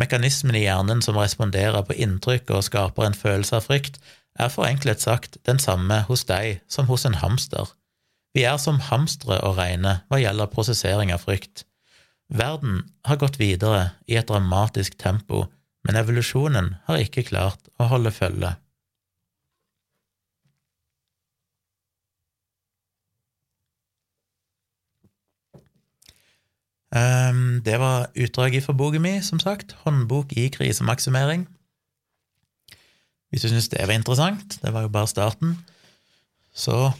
Mekanismen 0.00 0.56
i 0.56 0.64
hjernen 0.66 1.00
som 1.04 1.18
responderer 1.18 1.84
på 1.84 1.96
inntrykk 1.96 2.52
og 2.56 2.66
skaper 2.68 3.08
en 3.08 3.16
følelse 3.16 3.56
av 3.58 3.66
frykt, 3.68 3.98
er 4.38 4.52
forenklet 4.52 5.02
sagt 5.02 5.40
den 5.48 5.58
samme 5.60 6.02
hos 6.08 6.24
deg 6.28 6.60
som 6.70 6.88
hos 6.88 7.04
en 7.08 7.18
hamster. 7.20 7.72
Vi 8.36 8.44
er 8.46 8.60
som 8.62 8.78
hamstere 8.90 9.40
å 9.44 9.56
regne 9.56 9.98
hva 10.08 10.20
gjelder 10.20 10.52
prosessering 10.52 11.12
av 11.12 11.24
frykt. 11.26 11.64
Verden 12.30 12.84
har 13.08 13.18
gått 13.18 13.40
videre 13.40 13.90
i 14.06 14.16
et 14.20 14.28
dramatisk 14.30 14.96
tempo, 15.00 15.48
men 15.84 15.98
evolusjonen 15.98 16.76
har 16.86 17.02
ikke 17.02 17.26
klart 17.26 17.72
å 17.80 17.88
holde 17.90 18.12
følge. 18.14 18.54
Um, 26.90 27.60
det 27.62 27.76
var 27.78 28.08
utdraget 28.18 28.64
fra 28.64 28.74
boka 28.74 28.98
mi, 28.98 29.20
som 29.22 29.38
sagt. 29.38 29.76
Håndbok 29.84 30.32
i 30.34 30.48
krisemaksimering. 30.50 31.46
Hvis 33.30 33.44
du 33.46 33.48
syns 33.52 33.70
det 33.70 33.86
var 33.86 33.94
interessant, 33.94 34.58
det 34.62 34.72
var 34.74 34.82
jo 34.86 34.90
bare 34.90 35.06
starten, 35.06 35.54
så 36.50 36.90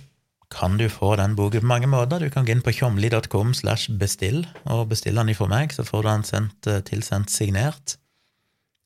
kan 0.50 0.76
du 0.78 0.88
få 0.90 1.16
den 1.18 1.34
boka 1.38 1.60
på 1.60 1.66
mange 1.66 1.90
måter. 1.90 2.22
Du 2.22 2.30
kan 2.30 2.46
gå 2.46 2.54
inn 2.54 2.62
på 2.62 2.74
tjomli.com 2.74 3.54
slash 3.54 3.90
bestill 3.98 4.44
og 4.64 4.88
bestille 4.90 5.18
den 5.18 5.32
ifra 5.34 5.48
meg, 5.50 5.74
så 5.74 5.82
får 5.86 6.02
du 6.02 6.08
den 6.08 6.26
sendt, 6.26 6.66
eh, 6.66 6.82
tilsendt 6.86 7.30
signert. 7.30 7.96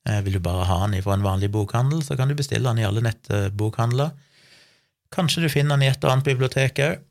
Eh, 0.08 0.24
vil 0.24 0.36
du 0.36 0.40
bare 0.40 0.64
ha 0.68 0.78
den 0.86 0.98
ifra 1.00 1.14
en 1.14 1.24
vanlig 1.24 1.50
bokhandel, 1.52 2.02
så 2.04 2.16
kan 2.16 2.28
du 2.28 2.34
bestille 2.34 2.68
den 2.68 2.80
i 2.80 2.88
alle 2.88 3.04
nettbokhandler. 3.04 4.12
Kanskje 5.12 5.44
du 5.44 5.48
finner 5.48 5.76
den 5.76 5.84
i 5.84 5.92
et 5.92 6.00
eller 6.00 6.16
annet 6.16 6.24
bibliotek 6.32 6.80
òg. 6.80 7.04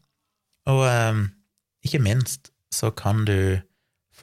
Og 0.69 0.81
eh, 0.87 1.23
ikke 1.85 2.01
minst 2.01 2.51
så 2.73 2.89
kan 2.89 3.25
du 3.25 3.61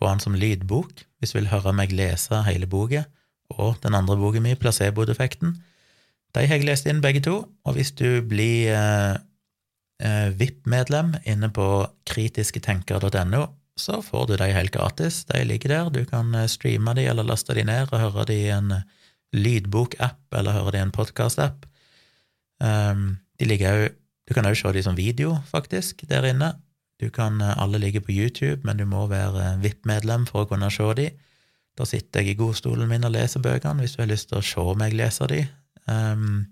få 0.01 0.09
den 0.09 0.23
som 0.25 0.37
lydbok 0.37 1.05
hvis 1.21 1.35
du 1.35 1.41
vil 1.41 1.51
høre 1.53 1.75
meg 1.77 1.93
lese 1.93 2.41
hele 2.47 2.69
boka, 2.71 3.05
og 3.53 3.77
den 3.85 3.97
andre 3.99 4.17
boka 4.17 4.41
mi, 4.41 4.55
Placeboeffekten. 4.57 5.59
De 6.33 6.47
har 6.47 6.57
jeg 6.57 6.65
lest 6.65 6.87
inn 6.89 7.03
begge 7.05 7.21
to, 7.27 7.43
og 7.67 7.77
hvis 7.77 7.93
du 7.99 8.23
blir 8.25 8.73
eh, 8.73 9.17
eh 10.01 10.29
VIP-medlem 10.39 11.17
inne 11.29 11.51
på 11.53 11.67
kritisketenker.no, 12.09 13.43
så 13.77 14.01
får 14.05 14.27
du 14.29 14.37
de 14.37 14.49
helt 14.55 14.73
gratis. 14.73 15.25
De 15.29 15.45
ligger 15.45 15.69
der, 15.75 15.91
du 15.91 16.05
kan 16.09 16.35
eh, 16.35 16.49
streame 16.49 16.95
de 16.95 17.05
eller 17.11 17.27
laste 17.27 17.55
de 17.55 17.65
ned 17.65 17.93
og 17.93 18.01
høre 18.01 18.27
de 18.31 18.39
i 18.47 18.51
en 18.55 18.73
lydbokapp 18.73 18.97
lydbok-app 19.35 20.39
eller 20.39 20.57
høre 20.57 20.73
de 20.75 20.79
i 20.79 20.87
en 20.87 20.95
podkastapp. 20.95 21.67
Um, 22.61 23.19
de 23.39 23.47
ligger 23.47 23.73
òg 23.73 23.97
Du 24.29 24.35
kan 24.35 24.47
òg 24.47 24.55
se 24.55 24.71
de 24.71 24.83
som 24.83 24.95
video, 24.95 25.33
faktisk, 25.51 26.05
der 26.07 26.23
inne. 26.29 26.53
Du 27.01 27.11
kan, 27.11 27.41
eh, 27.41 27.59
Alle 27.59 27.79
ligger 27.79 28.01
på 28.01 28.13
YouTube, 28.13 28.61
men 28.65 28.77
du 28.77 28.85
må 28.85 29.07
være 29.09 29.59
VIP-medlem 29.63 30.27
for 30.27 30.45
å 30.45 30.49
kunne 30.49 30.71
se 30.71 30.95
de. 30.95 31.11
Da 31.79 31.85
sitter 31.85 32.21
jeg 32.21 32.35
i 32.35 32.39
godstolen 32.39 32.89
min 32.89 33.05
og 33.05 33.13
leser 33.15 33.41
bøkene, 33.41 33.81
hvis 33.81 33.97
du 33.97 34.03
har 34.03 34.11
lyst 34.11 34.29
til 34.29 34.39
å 34.39 34.45
se 34.45 34.79
meg 34.79 34.93
lese 34.93 35.27
de. 35.31 35.49
Um, 35.87 36.47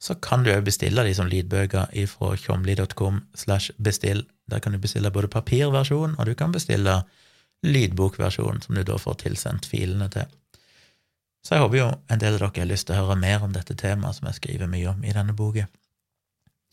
så 0.00 0.14
kan 0.22 0.44
du 0.44 0.52
òg 0.52 0.64
bestille 0.64 1.02
de 1.02 1.14
som 1.14 1.26
lydbøker 1.26 1.90
ifra 1.98 2.36
tjomli.com 2.36 3.22
slash 3.34 3.72
bestill. 3.82 4.22
Der 4.50 4.60
kan 4.60 4.72
du 4.72 4.78
bestille 4.78 5.10
både 5.10 5.28
papirversjon, 5.28 6.14
og 6.18 6.26
du 6.26 6.34
kan 6.34 6.52
bestille 6.52 7.02
lydbokversjon, 7.66 8.62
som 8.62 8.74
du 8.74 8.84
da 8.86 8.96
får 8.96 9.24
tilsendt 9.24 9.66
filene 9.66 10.08
til. 10.08 10.28
Så 11.42 11.56
jeg 11.56 11.64
håper 11.64 11.78
jo 11.78 11.88
en 12.10 12.20
del 12.20 12.36
av 12.36 12.44
dere 12.44 12.62
har 12.62 12.70
lyst 12.70 12.86
til 12.86 12.94
å 12.94 13.02
høre 13.02 13.18
mer 13.18 13.42
om 13.42 13.52
dette 13.52 13.74
temaet 13.74 14.18
som 14.18 14.28
jeg 14.28 14.38
skriver 14.38 14.70
mye 14.70 14.92
om 14.92 15.02
i 15.02 15.14
denne 15.16 15.34
boka. 15.34 15.66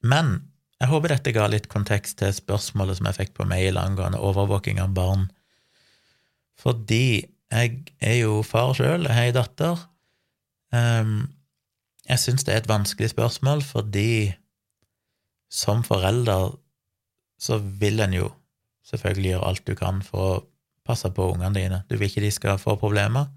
Men 0.06 0.36
jeg 0.82 0.92
håper 0.92 1.14
dette 1.14 1.34
ga 1.36 1.46
litt 1.52 1.70
kontekst 1.72 2.20
til 2.20 2.34
spørsmålet 2.36 3.00
som 3.00 3.08
jeg 3.10 3.18
fikk 3.20 3.34
på 3.38 3.48
mail 3.48 3.80
angående 3.80 4.20
overvåking 4.20 4.82
av 4.84 4.92
barn. 4.98 5.30
Fordi 6.60 7.26
jeg 7.52 7.78
er 8.04 8.18
jo 8.20 8.42
far 8.44 8.74
sjøl, 8.76 9.08
jeg 9.08 9.16
har 9.16 9.30
ei 9.30 9.36
datter. 9.36 9.86
Um, 10.76 11.30
jeg 12.06 12.22
syns 12.22 12.46
det 12.46 12.54
er 12.54 12.64
et 12.64 12.70
vanskelig 12.70 13.14
spørsmål, 13.14 13.64
fordi 13.66 14.36
som 15.52 15.84
forelder 15.88 16.58
så 17.40 17.60
vil 17.60 18.02
en 18.04 18.16
jo 18.16 18.30
selvfølgelig 18.90 19.32
gjøre 19.32 19.48
alt 19.50 19.66
du 19.68 19.74
kan 19.80 20.02
for 20.06 20.28
å 20.28 20.44
passe 20.86 21.10
på 21.14 21.32
ungene 21.34 21.56
dine. 21.56 21.82
Du 21.90 21.96
vil 21.98 22.10
ikke 22.10 22.24
de 22.24 22.32
skal 22.34 22.60
få 22.62 22.76
problemer. 22.80 23.32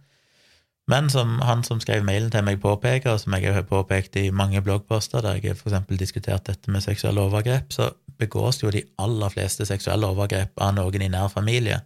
Men 0.89 1.11
som 1.13 1.37
han 1.45 1.63
som 1.67 1.81
skrev 1.85 2.05
mailen 2.07 2.31
til 2.33 2.45
meg, 2.47 2.63
påpeker, 2.63 3.13
og 3.13 3.21
som 3.21 3.35
jeg 3.37 3.53
har 3.53 3.67
påpekt 3.69 4.17
i 4.17 4.31
mange 4.33 4.63
bloggposter, 4.65 5.21
der 5.21 5.37
jeg 5.37 5.53
eksempel 5.59 6.01
diskutert 6.01 6.47
dette 6.49 6.73
med 6.73 6.81
seksuelle 6.81 7.21
overgrep, 7.21 7.73
så 7.73 7.91
begås 8.19 8.63
jo 8.63 8.73
de 8.73 8.83
aller 8.99 9.29
fleste 9.29 9.67
seksuelle 9.69 10.09
overgrep 10.09 10.57
av 10.57 10.73
noen 10.79 11.05
i 11.05 11.11
nær 11.13 11.29
familie. 11.29 11.83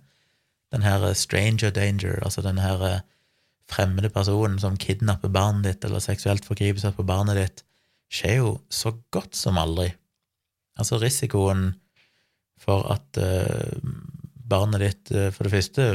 Den 0.72 0.86
her 0.86 1.04
stranger 1.18 1.74
danger, 1.74 2.22
altså 2.22 2.44
den 2.46 2.62
her 2.62 2.86
eh, 2.86 3.00
fremmede 3.70 4.08
personen 4.12 4.58
som 4.62 4.78
kidnapper 4.78 5.28
barnet 5.32 5.66
ditt 5.66 5.84
eller 5.84 6.02
seksuelt 6.02 6.46
forgriper 6.46 6.80
seg 6.80 6.94
på 6.96 7.06
barnet 7.06 7.40
ditt, 7.40 7.64
skjer 8.12 8.38
jo 8.38 8.54
så 8.70 8.94
godt 9.10 9.36
som 9.36 9.58
aldri. 9.58 9.90
Altså 10.78 11.00
risikoen 11.02 11.72
for 12.60 12.86
at 12.94 13.18
uh, 13.18 13.80
barnet 14.48 14.82
ditt 14.82 15.12
uh, 15.14 15.28
for 15.34 15.46
det 15.46 15.54
første 15.54 15.86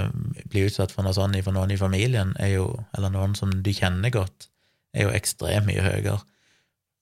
blir 0.49 0.69
utsatt 0.69 0.93
for 0.93 1.05
noe 1.05 1.15
sånt 1.15 1.37
for 1.43 1.55
noen 1.55 1.73
i 1.73 1.79
familien, 1.79 2.33
jo, 2.51 2.69
eller 2.97 3.13
noen 3.13 3.35
som 3.37 3.51
du 3.63 3.71
kjenner 3.73 4.13
godt, 4.13 4.49
er 4.95 5.07
jo 5.07 5.15
ekstremt 5.15 5.67
mye 5.69 5.83
høyere. 5.83 6.19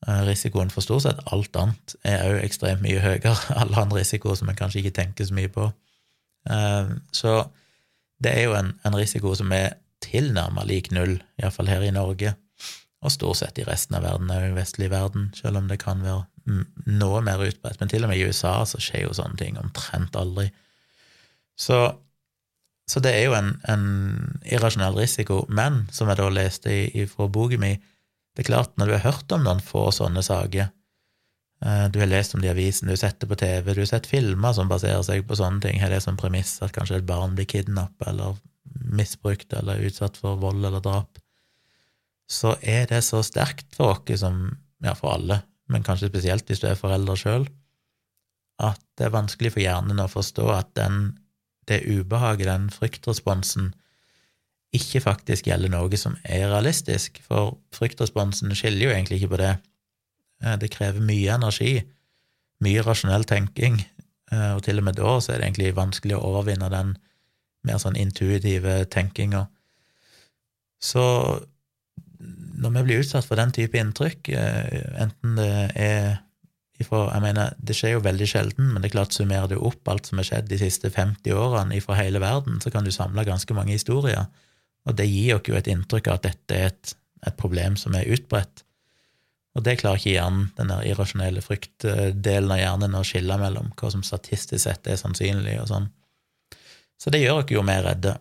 Uh, 0.05 0.21
risikoen 0.27 0.73
for 0.73 0.85
stort 0.85 1.05
sett 1.05 1.21
alt 1.33 1.55
annet 1.57 1.95
er 2.05 2.25
òg 2.27 2.41
ekstremt 2.43 2.83
mye 2.85 3.01
høyere. 3.03 3.35
Alle 3.61 3.81
andre 3.85 4.03
risikoer 4.03 4.37
som 4.39 4.51
en 4.51 4.59
kanskje 4.59 4.83
ikke 4.83 4.97
tenker 5.01 5.27
så 5.27 5.37
mye 5.37 5.51
på. 5.51 5.71
Så 7.15 7.31
det 8.21 8.31
er 8.37 8.43
jo 8.45 8.51
en, 8.53 8.67
en 8.85 8.93
risiko 8.93 9.31
som 9.33 9.49
er 9.55 9.79
tilnærmet 10.05 10.67
lik 10.69 10.91
null, 10.93 11.17
iallfall 11.41 11.71
her 11.71 11.81
i 11.81 11.93
Norge, 11.95 12.35
og 13.01 13.13
stort 13.13 13.39
sett 13.39 13.57
i 13.57 13.65
resten 13.65 13.97
av 13.97 14.05
verden, 14.05 14.29
òg 14.29 14.51
i 14.51 14.57
vestlig 14.59 14.91
verden, 14.93 15.31
selv 15.37 15.61
om 15.61 15.69
det 15.71 15.79
kan 15.81 16.03
være 16.05 16.25
noe 16.45 17.21
mer 17.25 17.41
utbredt. 17.41 17.79
Men 17.79 17.89
til 17.91 18.05
og 18.05 18.11
med 18.11 18.21
i 18.21 18.27
USA 18.29 18.59
så 18.69 18.81
skjer 18.81 19.07
jo 19.07 19.17
sånne 19.17 19.39
ting 19.39 19.57
omtrent 19.61 20.17
aldri. 20.19 20.49
Så, 21.55 21.79
så 22.91 23.01
det 23.03 23.13
er 23.15 23.27
jo 23.29 23.35
en, 23.37 23.53
en, 23.71 23.85
irrasjonell 24.43 24.97
risiko. 24.99 25.43
Men 25.49 25.85
som 25.95 26.11
jeg 26.11 26.19
da 26.19 26.29
leste 26.33 26.73
i, 26.73 27.05
fra 27.09 27.29
boka 27.31 27.59
mi, 27.61 27.75
det 28.35 28.43
er 28.43 28.49
klart, 28.51 28.73
når 28.77 28.89
du 28.89 28.95
har 28.97 29.05
hørt 29.07 29.31
om 29.31 29.45
noen 29.45 29.63
få 29.63 29.87
sånne 29.95 30.23
saker, 30.25 30.67
eh, 31.63 31.85
du 31.91 32.01
har 32.01 32.11
lest 32.11 32.35
om 32.35 32.43
de 32.43 32.51
avisene, 32.51 32.65
avisen, 32.65 32.89
du 32.89 32.95
har 32.95 33.03
sett 33.05 33.21
det 33.23 33.29
på 33.31 33.39
TV, 33.39 33.71
du 33.73 33.83
har 33.85 33.91
sett 33.93 34.09
filmer 34.11 34.57
som 34.57 34.71
baserer 34.71 35.05
seg 35.07 35.23
på 35.27 35.37
sånne 35.39 35.63
ting, 35.63 35.79
har 35.79 35.93
det 35.93 36.01
som 36.03 36.19
premiss 36.19 36.57
at 36.65 36.75
kanskje 36.75 36.99
et 36.99 37.07
barn 37.07 37.37
blir 37.37 37.47
kidnappa 37.47 38.11
eller 38.11 38.35
misbrukt 38.91 39.53
eller 39.55 39.83
utsatt 39.87 40.19
for 40.19 40.39
vold 40.41 40.65
eller 40.65 40.83
drap, 40.83 41.19
så 42.27 42.55
er 42.61 42.89
det 42.89 43.03
så 43.05 43.21
sterkt 43.23 43.75
for 43.75 43.95
oss 43.95 44.21
som 44.21 44.57
Ja, 44.83 44.91
for 44.93 45.15
alle, 45.15 45.39
men 45.71 45.85
kanskje 45.87 46.11
spesielt 46.11 46.49
hvis 46.51 46.59
du 46.61 46.67
er 46.67 46.75
forelder 46.77 47.17
sjøl, 47.17 47.45
at 48.61 48.81
det 48.99 49.07
er 49.07 49.13
vanskelig 49.15 49.53
for 49.55 49.63
hjernen 49.63 50.01
å 50.03 50.11
forstå 50.11 50.45
at 50.51 50.73
den, 50.77 51.15
det 51.69 51.83
ubehaget, 51.87 52.47
den 52.47 52.69
fryktresponsen, 52.73 53.73
ikke 54.75 55.01
faktisk 55.01 55.47
gjelder 55.47 55.71
noe 55.71 55.97
som 55.99 56.17
er 56.23 56.49
realistisk, 56.51 57.21
for 57.23 57.57
fryktresponsen 57.75 58.51
skiller 58.57 58.89
jo 58.89 58.93
egentlig 58.93 59.21
ikke 59.21 59.33
på 59.35 59.41
det. 59.41 59.53
Eh, 60.43 60.55
det 60.61 60.71
krever 60.75 61.03
mye 61.05 61.35
energi, 61.37 61.79
mye 62.65 62.83
rasjonell 62.85 63.25
tenking, 63.29 63.79
eh, 64.31 64.51
og 64.55 64.63
til 64.65 64.81
og 64.81 64.87
med 64.87 64.99
da 64.99 65.17
så 65.19 65.33
er 65.33 65.41
det 65.41 65.49
egentlig 65.49 65.75
vanskelig 65.77 66.17
å 66.17 66.23
overvinne 66.31 66.71
den 66.73 66.95
mer 67.65 67.81
sånn 67.81 67.97
intuitive 67.97 68.83
tenkinga. 68.91 69.45
Så 70.81 71.05
når 72.55 72.75
vi 72.75 72.83
blir 72.87 73.01
utsatt 73.03 73.25
for 73.27 73.39
den 73.39 73.53
type 73.55 73.79
inntrykk, 73.79 74.29
eh, 74.29 75.01
enten 75.01 75.39
det 75.39 75.49
er 75.75 76.19
ifra, 76.81 77.05
jeg 77.13 77.23
mener, 77.23 77.53
Det 77.57 77.75
skjer 77.77 77.95
jo 77.95 78.03
veldig 78.05 78.27
sjelden, 78.27 78.73
men 78.73 78.81
det 78.81 78.89
er 78.89 78.97
klart 78.97 79.15
summerer 79.15 79.47
du 79.51 79.55
opp 79.57 79.87
alt 79.87 80.09
som 80.09 80.19
har 80.19 80.27
skjedd 80.27 80.49
de 80.49 80.59
siste 80.59 80.91
50 80.91 81.33
årene 81.33 81.79
fra 81.83 81.97
hele 81.99 82.19
verden, 82.23 82.59
så 82.61 82.71
kan 82.71 82.83
du 82.83 82.91
samle 82.91 83.25
ganske 83.27 83.53
mange 83.55 83.75
historier. 83.75 84.27
Og 84.85 84.95
det 84.99 85.07
gir 85.09 85.37
oss 85.37 85.49
jo 85.49 85.57
et 85.57 85.69
inntrykk 85.71 86.11
av 86.11 86.19
at 86.19 86.27
dette 86.29 86.55
er 86.55 86.71
et, 86.73 86.95
et 87.25 87.37
problem 87.39 87.77
som 87.79 87.95
er 87.97 88.09
utbredt. 88.11 88.65
Og 89.55 89.63
det 89.63 89.77
klarer 89.79 90.01
ikke 90.01 90.17
hjernen, 90.17 90.49
den 90.57 90.71
der 90.71 90.83
irrasjonelle 90.83 91.41
fryktdelen 91.41 92.51
av 92.51 92.59
hjernen, 92.59 92.97
å 92.99 93.05
skille 93.07 93.37
mellom 93.39 93.71
hva 93.79 93.91
som 93.93 94.03
statistisk 94.03 94.65
sett 94.65 94.87
er 94.91 94.99
sannsynlig, 94.99 95.55
og 95.61 95.69
sånn. 95.71 95.87
Så 96.99 97.11
det 97.11 97.23
gjør 97.23 97.43
oss 97.43 97.53
jo 97.53 97.63
mer 97.63 97.85
redde. 97.87 98.17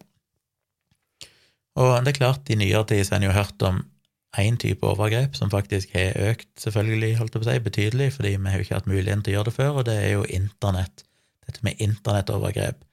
Og 1.74 1.90
det 2.06 2.14
er 2.14 2.20
klart, 2.20 2.50
i 2.50 2.58
nyere 2.58 2.86
tid 2.86 3.02
så 3.02 3.16
har 3.16 3.22
en 3.22 3.28
jo 3.28 3.34
hørt 3.34 3.66
om 3.66 3.82
én 4.40 4.56
type 4.60 4.86
overgrep 4.86 5.36
som 5.38 5.50
faktisk 5.52 5.94
har 5.94 6.16
økt, 6.30 6.48
selvfølgelig, 6.60 7.16
holdt 7.18 7.34
jeg 7.34 7.42
på 7.42 7.46
å 7.46 7.50
si, 7.50 7.64
betydelig, 7.68 8.08
fordi 8.16 8.34
vi 8.36 8.50
har 8.50 8.58
jo 8.58 8.66
ikke 8.66 8.78
hatt 8.78 8.90
muligheten 8.90 9.24
til 9.24 9.34
å 9.34 9.36
gjøre 9.38 9.50
det 9.50 9.56
før, 9.56 9.80
og 9.80 9.86
det 9.88 9.96
er 10.00 10.12
jo 10.16 10.26
internett. 10.26 11.04
Dette 11.46 11.64
med 11.66 11.80
internettovergrep, 11.84 12.84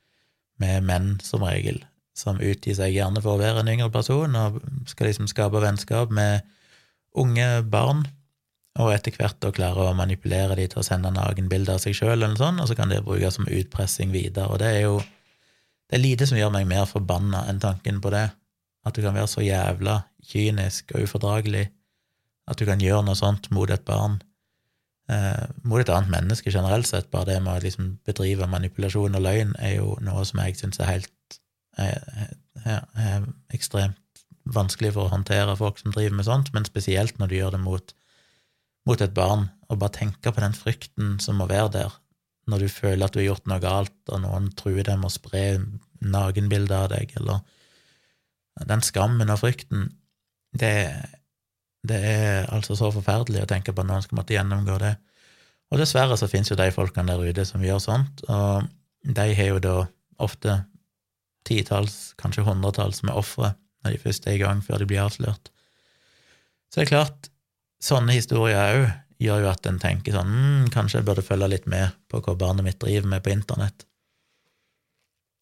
med 0.62 0.86
menn 0.86 1.12
som 1.26 1.46
regel, 1.48 1.80
som 2.18 2.42
utgir 2.44 2.76
seg 2.78 2.94
gjerne 2.94 3.24
for 3.24 3.36
å 3.38 3.42
være 3.42 3.64
en 3.64 3.72
yngre 3.72 3.90
person, 3.94 4.36
og 4.38 4.60
skal 4.90 5.10
liksom 5.10 5.30
skape 5.32 5.64
vennskap 5.64 6.12
med 6.14 6.46
unge 7.18 7.48
barn, 7.72 8.06
og 8.80 8.94
etter 8.94 9.16
hvert 9.18 9.40
da 9.44 9.50
klare 9.52 9.90
å 9.90 9.96
manipulere 9.98 10.56
de 10.56 10.68
til 10.72 10.80
å 10.80 10.86
sende 10.86 11.12
nakenbilder 11.12 11.76
av 11.76 11.82
seg 11.84 11.98
sjøl, 11.98 12.24
og 12.24 12.68
så 12.68 12.78
kan 12.78 12.94
det 12.94 13.02
brukes 13.08 13.40
som 13.40 13.50
utpressing 13.50 14.14
videre, 14.14 14.48
og 14.48 14.62
det 14.62 14.70
er 14.78 14.86
jo 14.86 15.02
det 15.92 15.98
er 15.98 16.06
lite 16.06 16.24
som 16.24 16.38
gjør 16.40 16.54
meg 16.54 16.70
mer 16.70 16.86
forbanna 16.88 17.42
enn 17.52 17.58
tanken 17.60 17.98
på 18.00 18.14
det, 18.14 18.30
at 18.86 18.98
du 18.98 19.04
kan 19.04 19.16
være 19.16 19.30
så 19.30 19.44
jævla 19.46 20.02
kynisk 20.32 20.94
og 20.96 21.06
ufordragelig 21.06 21.68
at 22.50 22.60
du 22.60 22.66
kan 22.68 22.82
gjøre 22.82 23.06
noe 23.06 23.18
sånt 23.18 23.50
mot 23.54 23.70
et 23.72 23.84
barn, 23.88 24.20
eh, 25.10 25.48
mot 25.64 25.82
et 25.82 25.92
annet 25.94 26.12
menneske 26.12 26.52
generelt 26.52 26.90
sett. 26.90 27.12
Bare 27.14 27.30
det 27.30 27.40
med 27.44 27.54
å 27.54 27.64
liksom 27.64 27.94
bedrive 28.08 28.50
manipulasjon 28.50 29.18
og 29.18 29.26
løgn 29.26 29.56
er 29.60 29.78
jo 29.78 29.96
noe 30.04 30.26
som 30.28 30.42
jeg 30.44 30.58
syns 30.60 30.82
er 30.82 30.90
helt 30.96 31.40
er, 31.80 32.02
er, 32.66 32.84
er 33.00 33.28
ekstremt 33.56 33.98
vanskelig 34.52 34.96
for 34.96 35.08
å 35.08 35.14
håndtere 35.14 35.56
folk 35.56 35.80
som 35.80 35.94
driver 35.94 36.18
med 36.18 36.28
sånt, 36.28 36.50
men 36.54 36.66
spesielt 36.68 37.20
når 37.20 37.30
du 37.30 37.36
gjør 37.38 37.56
det 37.56 37.62
mot, 37.64 37.94
mot 38.90 39.02
et 39.02 39.14
barn. 39.16 39.50
Og 39.70 39.80
bare 39.80 39.96
tenke 40.02 40.34
på 40.34 40.44
den 40.44 40.58
frykten 40.58 41.20
som 41.24 41.40
må 41.40 41.48
være 41.52 41.76
der 41.78 41.98
når 42.50 42.66
du 42.66 42.74
føler 42.74 43.06
at 43.06 43.14
du 43.14 43.22
har 43.22 43.30
gjort 43.30 43.48
noe 43.48 43.62
galt, 43.64 43.98
og 44.10 44.24
noen 44.24 44.50
truer 44.58 44.84
deg 44.84 44.98
med 45.00 45.12
å 45.12 45.14
spre 45.14 45.44
nakenbilder 46.02 46.88
av 46.88 46.90
deg, 46.92 47.14
eller 47.22 47.44
den 48.68 48.84
skammen 48.86 49.32
og 49.32 49.40
frykten, 49.42 49.88
det, 50.58 50.74
det, 51.88 52.00
er 52.00 52.50
altså 52.52 52.76
så 52.76 52.92
forferdelig 52.94 53.46
å 53.46 53.50
tenke 53.50 53.74
på 53.74 53.84
at 53.84 53.90
noen 53.90 54.04
skal 54.04 54.20
måtte 54.20 54.36
gjennomgå 54.36 54.78
det. 54.82 54.96
Og 55.72 55.80
dessverre 55.80 56.18
så 56.20 56.28
finnes 56.28 56.52
jo 56.52 56.60
de 56.60 56.68
folkene 56.76 57.14
der 57.14 57.32
ute 57.32 57.46
som 57.48 57.64
gjør 57.64 57.80
sånt, 57.84 58.26
og 58.28 58.68
de 59.08 59.28
har 59.38 59.54
jo 59.54 59.62
da 59.64 59.78
ofte 60.22 60.60
titalls, 61.48 62.12
kanskje 62.22 62.46
hundretalls 62.46 63.02
med 63.08 63.16
ofre 63.18 63.56
når 63.82 63.96
de 63.96 64.02
først 64.04 64.28
er 64.28 64.36
i 64.38 64.42
gang, 64.44 64.60
før 64.62 64.84
de 64.84 64.88
blir 64.90 65.02
avslørt. 65.02 65.50
Så 66.70 66.82
det 66.82 66.84
er 66.86 66.92
klart, 66.92 67.32
sånne 67.82 68.14
historier 68.14 68.76
òg 68.76 68.92
gjør 69.22 69.46
jo 69.46 69.50
at 69.52 69.68
en 69.70 69.80
tenker 69.82 70.16
sånn 70.16 70.30
mm, 70.30 70.68
Kanskje 70.74 71.00
jeg 71.00 71.08
burde 71.08 71.26
følge 71.26 71.50
litt 71.52 71.68
med 71.70 71.94
på 72.10 72.22
hva 72.26 72.36
barnet 72.38 72.66
mitt 72.66 72.80
driver 72.82 73.10
med 73.10 73.24
på 73.26 73.34
internett. 73.34 73.86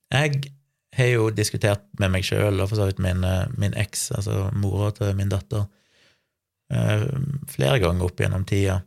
Jeg 0.09 0.53
har 0.95 1.11
jo 1.11 1.29
diskutert 1.33 1.83
med 2.01 2.13
meg 2.13 2.25
sjøl, 2.25 2.59
og 2.59 2.69
for 2.71 2.79
så 2.79 2.87
vidt 2.89 3.01
min, 3.03 3.23
eh, 3.23 3.51
min 3.61 3.75
eks, 3.77 4.09
altså 4.17 4.49
mora 4.57 4.91
til 4.95 5.13
min 5.17 5.29
datter, 5.29 5.67
eh, 6.73 7.05
flere 7.47 7.79
ganger 7.83 8.07
opp 8.07 8.19
gjennom 8.19 8.45
tida, 8.45 8.81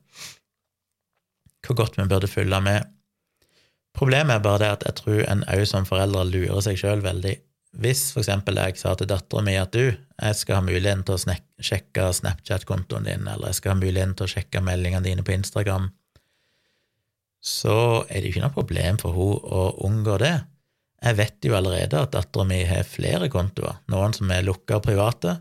hvor 1.62 1.79
godt 1.79 1.99
vi 1.99 2.09
burde 2.11 2.31
følge 2.31 2.61
med. 2.61 2.91
Problemet 3.95 4.37
er 4.37 4.45
bare 4.45 4.59
det 4.59 4.70
at 4.73 4.85
jeg 4.89 4.99
tror 4.99 5.24
en 5.29 5.45
òg 5.53 5.65
som 5.69 5.87
foreldre 5.87 6.24
lurer 6.31 6.61
seg 6.65 6.79
sjøl 6.81 7.03
veldig. 7.05 7.37
Hvis 7.73 8.11
for 8.12 8.20
eksempel 8.20 8.59
jeg 8.61 8.77
sa 8.81 8.93
til 8.97 9.09
dattera 9.09 9.45
mi 9.45 9.55
at 9.57 9.73
du, 9.73 9.95
jeg 9.95 10.37
skal 10.37 10.59
ha 10.59 10.65
muligheten 10.65 11.05
til 11.09 11.16
å 11.16 11.37
sjekke 11.62 12.11
Snapchat-kontoen 12.19 13.07
din, 13.09 13.29
eller 13.29 13.49
jeg 13.49 13.61
skal 13.61 13.74
ha 13.74 13.81
muligheten 13.81 14.15
til 14.19 14.27
å 14.27 14.33
sjekke 14.33 14.61
meldingene 14.65 15.07
dine 15.07 15.24
på 15.24 15.33
Instagram, 15.33 15.89
så 17.43 18.05
er 18.09 18.20
det 18.20 18.29
jo 18.29 18.35
ikke 18.35 18.45
noe 18.45 18.55
problem 18.55 18.99
for 19.01 19.16
henne 19.16 19.55
å 19.57 19.62
unngå 19.89 20.19
det. 20.23 20.35
Jeg 21.03 21.19
vet 21.19 21.47
jo 21.47 21.57
allerede 21.59 21.99
at 21.99 22.12
dattera 22.15 22.45
mi 22.47 22.61
har 22.66 22.87
flere 22.87 23.29
kontoer, 23.33 23.81
noen 23.91 24.15
som 24.15 24.31
er 24.31 24.45
lukka 24.47 24.79
og 24.79 24.85
private, 24.87 25.37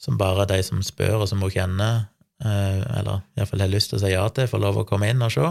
som 0.00 0.16
bare 0.20 0.46
de 0.48 0.62
som 0.64 0.80
spør 0.84 1.24
og 1.24 1.28
som 1.28 1.42
hun 1.44 1.52
kjenner, 1.52 2.06
eh, 2.44 2.80
eller 3.00 3.24
iallfall 3.36 3.66
har 3.66 3.72
lyst 3.72 3.92
til 3.92 3.98
å 3.98 4.02
si 4.04 4.12
ja 4.14 4.24
til, 4.32 4.48
får 4.48 4.62
lov 4.62 4.80
å 4.80 4.86
komme 4.88 5.10
inn 5.10 5.24
og 5.24 5.34
se. 5.34 5.50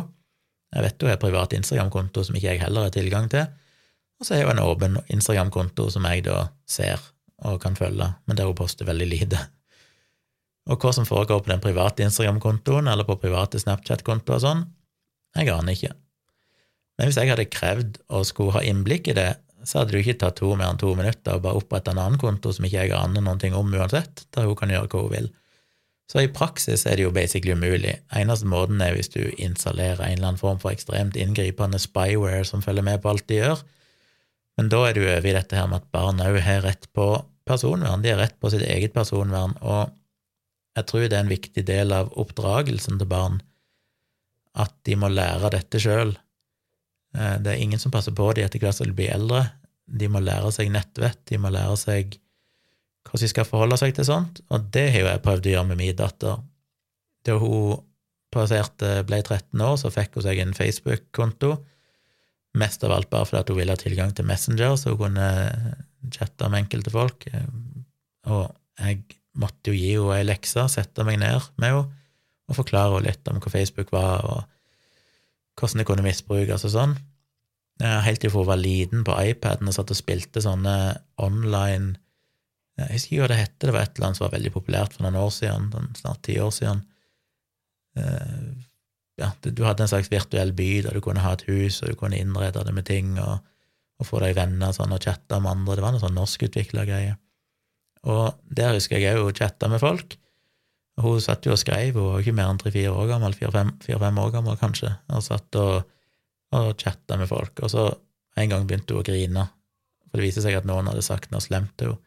Jeg 0.74 0.84
vet 0.84 1.04
hun 1.04 1.12
har 1.12 1.22
privat 1.22 1.54
Instagram-konto 1.54 2.24
som 2.26 2.38
ikke 2.38 2.50
jeg 2.50 2.64
heller 2.64 2.88
har 2.88 2.92
tilgang 2.92 3.30
til 3.32 3.46
Og 4.20 4.26
så 4.26 4.36
har 4.36 4.50
hun 4.50 4.58
en 4.58 4.66
åpen 4.66 4.98
Instagram-konto 5.14 5.86
som 5.94 6.04
jeg 6.10 6.26
da 6.26 6.50
ser 6.66 6.98
og 7.46 7.62
kan 7.62 7.78
følge, 7.78 8.10
men 8.26 8.38
der 8.38 8.50
hun 8.50 8.58
poster 8.58 8.88
veldig 8.88 9.08
lite. 9.08 9.40
Og 10.68 10.82
hva 10.82 10.92
som 10.92 11.06
foregår 11.06 11.44
på 11.46 11.52
den 11.52 11.62
private 11.62 12.04
Instagram-kontoen 12.04 12.90
eller 12.90 13.06
på 13.06 13.20
private 13.22 13.62
Snapchat-kontoer 13.62 14.40
og 14.40 14.44
sånn, 14.44 14.66
jeg 15.38 15.54
aner 15.54 15.78
ikke. 15.78 15.94
Men 16.98 17.10
hvis 17.10 17.20
jeg 17.20 17.30
hadde 17.30 17.50
krevd 17.54 18.00
å 18.10 18.24
skulle 18.26 18.56
ha 18.58 18.64
innblikk 18.66 19.12
i 19.12 19.18
det, 19.18 19.32
så 19.68 19.82
hadde 19.82 19.94
det 19.94 20.00
jo 20.00 20.06
ikke 20.06 20.22
tatt 20.22 20.38
to 20.40 20.54
mer 20.56 20.72
enn 20.72 20.80
to 20.82 20.94
minutter 20.98 21.38
å 21.38 21.44
bare 21.44 21.60
opprette 21.60 21.92
en 21.92 22.00
annen 22.02 22.22
konto 22.22 22.54
som 22.56 22.66
ikke 22.66 22.86
jeg 22.88 22.96
aner 22.96 23.42
ting 23.42 23.56
om 23.58 23.74
uansett, 23.74 24.26
der 24.34 24.48
hun 24.48 24.58
kan 24.58 24.72
gjøre 24.72 24.90
hva 24.92 25.04
hun 25.04 25.14
vil. 25.14 25.30
Så 26.08 26.24
i 26.24 26.32
praksis 26.32 26.86
er 26.88 26.96
det 26.96 27.04
jo 27.04 27.12
basically 27.12 27.52
umulig. 27.52 27.98
Eneste 28.16 28.48
måten 28.48 28.80
er 28.82 28.96
hvis 28.96 29.12
du 29.12 29.26
installerer 29.36 30.06
en 30.06 30.14
eller 30.16 30.30
annen 30.30 30.40
form 30.40 30.62
for 30.62 30.72
ekstremt 30.72 31.20
inngripende 31.20 31.82
spyware 31.84 32.46
som 32.48 32.64
følger 32.64 32.86
med 32.88 33.02
på 33.04 33.12
alt 33.12 33.28
de 33.28 33.42
gjør, 33.42 33.66
men 34.58 34.72
da 34.74 34.80
er 34.88 34.96
du 34.98 35.04
over 35.04 35.28
i 35.30 35.36
dette 35.36 35.58
her 35.58 35.68
med 35.70 35.84
at 35.84 35.92
barn 35.94 36.22
òg 36.24 36.40
har 36.42 36.64
rett 36.66 36.88
på 36.98 37.10
personvern, 37.48 38.02
de 38.02 38.14
har 38.14 38.24
rett 38.24 38.40
på 38.42 38.50
sitt 38.52 38.64
eget 38.66 38.96
personvern, 38.96 39.54
og 39.62 39.92
jeg 40.78 40.88
tror 40.90 41.06
det 41.06 41.18
er 41.18 41.26
en 41.26 41.34
viktig 41.34 41.64
del 41.68 41.94
av 41.94 42.10
oppdragelsen 42.18 42.98
til 43.02 43.10
barn 43.10 43.42
at 44.58 44.74
de 44.88 44.96
må 44.98 45.12
lære 45.14 45.52
dette 45.54 45.82
sjøl. 45.82 46.16
Eh, 47.18 47.38
det 47.42 47.54
er 47.54 47.64
ingen 47.64 47.82
som 47.82 47.94
passer 47.94 48.16
på 48.16 48.30
dem 48.38 48.46
etter 48.46 48.62
hvert 48.62 48.78
som 48.78 48.88
de 48.88 48.96
blir 48.98 49.14
eldre. 49.14 49.44
De 49.88 50.10
må 50.12 50.22
lære 50.22 50.52
seg 50.54 50.72
nettvett, 50.74 51.24
de 51.30 51.40
må 51.42 51.52
lære 51.54 51.78
seg 51.80 52.18
hvordan 53.08 53.24
de 53.24 53.32
skal 53.32 53.48
forholde 53.48 53.78
seg 53.80 53.94
til 53.96 54.04
sånt, 54.04 54.42
og 54.52 54.66
det 54.76 54.90
har 54.92 55.00
jo 55.00 55.08
jeg 55.08 55.24
prøvd 55.24 55.46
å 55.48 55.52
gjøre 55.54 55.68
med 55.70 55.80
min 55.80 55.96
datter. 55.96 56.42
Da 57.24 57.38
hun 57.40 57.78
passerte, 58.36 58.90
ble 59.08 59.22
13 59.24 59.64
år, 59.64 59.78
så 59.80 59.92
fikk 59.94 60.18
hun 60.18 60.26
seg 60.26 60.42
en 60.44 60.56
Facebook-konto, 60.58 61.54
mest 62.60 62.84
av 62.84 62.92
alt 62.92 63.10
bare 63.12 63.30
fordi 63.30 63.54
hun 63.54 63.62
ville 63.62 63.78
ha 63.78 63.80
tilgang 63.80 64.12
til 64.16 64.28
Messenger, 64.28 64.76
så 64.76 64.92
hun 64.92 65.00
kunne 65.06 65.30
chatte 66.12 66.50
med 66.52 66.66
enkelte 66.66 66.92
folk. 66.92 67.30
Og 68.28 68.44
jeg 68.82 69.06
måtte 69.40 69.72
jo 69.72 69.78
gi 69.78 69.94
henne 69.96 70.20
ei 70.20 70.28
lekse, 70.28 70.68
sette 70.74 71.08
meg 71.08 71.22
ned 71.24 71.48
med 71.62 71.72
henne 71.72 71.86
og 72.48 72.56
forklare 72.56 72.96
henne 72.96 73.08
litt 73.08 73.32
om 73.32 73.40
hva 73.44 73.52
Facebook 73.52 73.92
var, 73.96 74.28
og 74.28 75.60
hvordan 75.60 75.82
det 75.82 75.88
kunne 75.90 76.06
misbrukes 76.06 76.68
og 76.68 76.74
sånn. 76.74 76.98
Helt 77.78 78.24
til 78.24 78.34
hun 78.34 78.48
var 78.48 78.58
liten 78.58 79.04
på 79.06 79.14
iPaden 79.32 79.70
og 79.70 79.76
satt 79.76 79.92
og 79.94 80.00
spilte 80.00 80.42
sånne 80.42 80.72
online 81.22 82.00
Jeg 82.80 82.96
husker 82.96 83.12
ikke 83.12 83.22
hva 83.22 83.28
det 83.30 83.38
hette, 83.38 83.60
det 83.68 83.74
var 83.76 83.84
et 83.86 83.92
eller 83.98 84.08
annet 84.08 84.20
som 84.20 84.26
var 84.26 84.34
veldig 84.34 84.54
populært 84.56 84.96
for 84.96 85.06
noen 85.06 85.20
år 85.22 85.30
siden, 85.34 85.92
snart 85.98 86.24
ti 86.26 86.36
år 86.42 86.52
siden. 86.54 86.82
Eh, 87.98 88.50
ja, 89.18 89.32
du 89.42 89.64
hadde 89.66 89.86
en 89.86 89.90
slags 89.90 90.12
virtuell 90.14 90.54
by 90.54 90.70
der 90.86 90.98
du 90.98 91.02
kunne 91.02 91.24
ha 91.24 91.34
et 91.34 91.46
hus, 91.50 91.80
og 91.82 91.90
du 91.90 91.98
kunne 91.98 92.20
innrede 92.22 92.62
det 92.68 92.74
med 92.76 92.86
ting, 92.86 93.16
og, 93.22 93.42
og 93.98 94.10
få 94.10 94.22
deg 94.22 94.38
venner 94.38 94.76
sånn, 94.76 94.94
og 94.94 95.02
chatte 95.02 95.40
med 95.42 95.56
andre. 95.56 95.80
Det 95.80 95.86
var 95.86 95.96
noe 95.96 96.04
sånn 96.04 96.18
norskutvikla 96.18 96.86
greie. 96.86 97.18
Og 98.08 98.38
der 98.54 98.78
husker 98.78 99.02
jeg 99.02 99.18
òg 99.20 99.34
chatta 99.42 99.70
med 99.72 99.82
folk. 99.82 100.20
Hun 101.02 101.22
satt 101.22 101.46
jo 101.46 101.54
og 101.54 101.62
skrev, 101.62 101.98
hun 101.98 102.14
var 102.14 102.24
ikke 102.24 102.36
mer 102.38 102.52
enn 102.52 102.62
tre-fire 102.62 102.94
år 102.94 103.10
gammel, 103.12 103.36
fire-fem 103.38 104.22
år 104.22 104.32
gammel 104.34 104.58
kanskje, 104.62 104.94
og 105.14 105.26
satt 105.26 105.58
og, 105.62 105.90
og 106.56 106.76
chatta 106.80 107.18
med 107.20 107.30
folk. 107.30 107.60
Og 107.64 107.72
så 107.74 107.88
en 108.38 108.52
gang 108.52 108.68
begynte 108.68 108.94
hun 108.94 109.02
å 109.02 109.08
grine, 109.08 109.48
for 110.08 110.20
det 110.20 110.28
viste 110.28 110.44
seg 110.46 110.60
at 110.60 110.68
noen 110.70 110.88
hadde 110.92 111.06
sagt 111.06 111.34
noe 111.34 111.44
slemt 111.44 111.74
til 111.80 111.94
henne. 111.96 112.04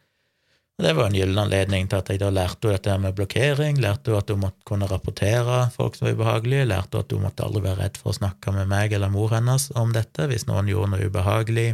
Og 0.79 0.85
det 0.87 0.95
var 0.97 1.11
en 1.11 1.13
gyllen 1.13 1.37
anledning 1.37 1.85
til 1.91 1.99
at 1.99 2.07
jeg 2.09 2.17
da 2.17 2.31
lærte 2.33 2.65
henne 2.65 2.79
dette 2.79 2.93
med 3.03 3.13
blokkering, 3.13 3.77
lærte 3.83 4.09
henne 4.09 4.21
at 4.23 4.31
hun 4.33 4.39
måtte 4.41 4.65
kunne 4.65 4.87
rapportere 4.89 5.57
folk 5.75 5.93
som 5.97 6.07
var 6.07 6.15
ubehagelige, 6.15 6.65
lærte 6.71 6.97
henne 6.97 7.05
at 7.05 7.13
hun 7.13 7.25
måtte 7.27 7.45
aldri 7.45 7.61
være 7.67 7.79
redd 7.83 7.99
for 8.01 8.09
å 8.09 8.17
snakke 8.17 8.53
med 8.55 8.71
meg 8.71 8.95
eller 8.97 9.11
mor 9.13 9.29
hennes 9.35 9.67
om 9.77 9.93
dette 9.93 10.25
hvis 10.31 10.47
noen 10.49 10.71
gjorde 10.71 10.95
noe 10.95 11.11
ubehagelig. 11.11 11.67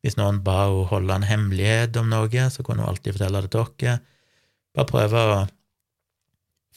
Hvis 0.00 0.16
noen 0.16 0.40
ba 0.46 0.62
henne 0.62 0.86
holde 0.94 1.18
en 1.18 1.28
hemmelighet 1.28 2.00
om 2.00 2.08
noe, 2.08 2.46
så 2.54 2.64
kunne 2.64 2.86
hun 2.86 2.92
alltid 2.94 3.18
fortelle 3.18 3.44
det 3.44 3.52
til 3.52 3.66
oss. 3.66 4.00
Bare 4.78 4.88
prøve 4.88 5.26
å 5.26 5.38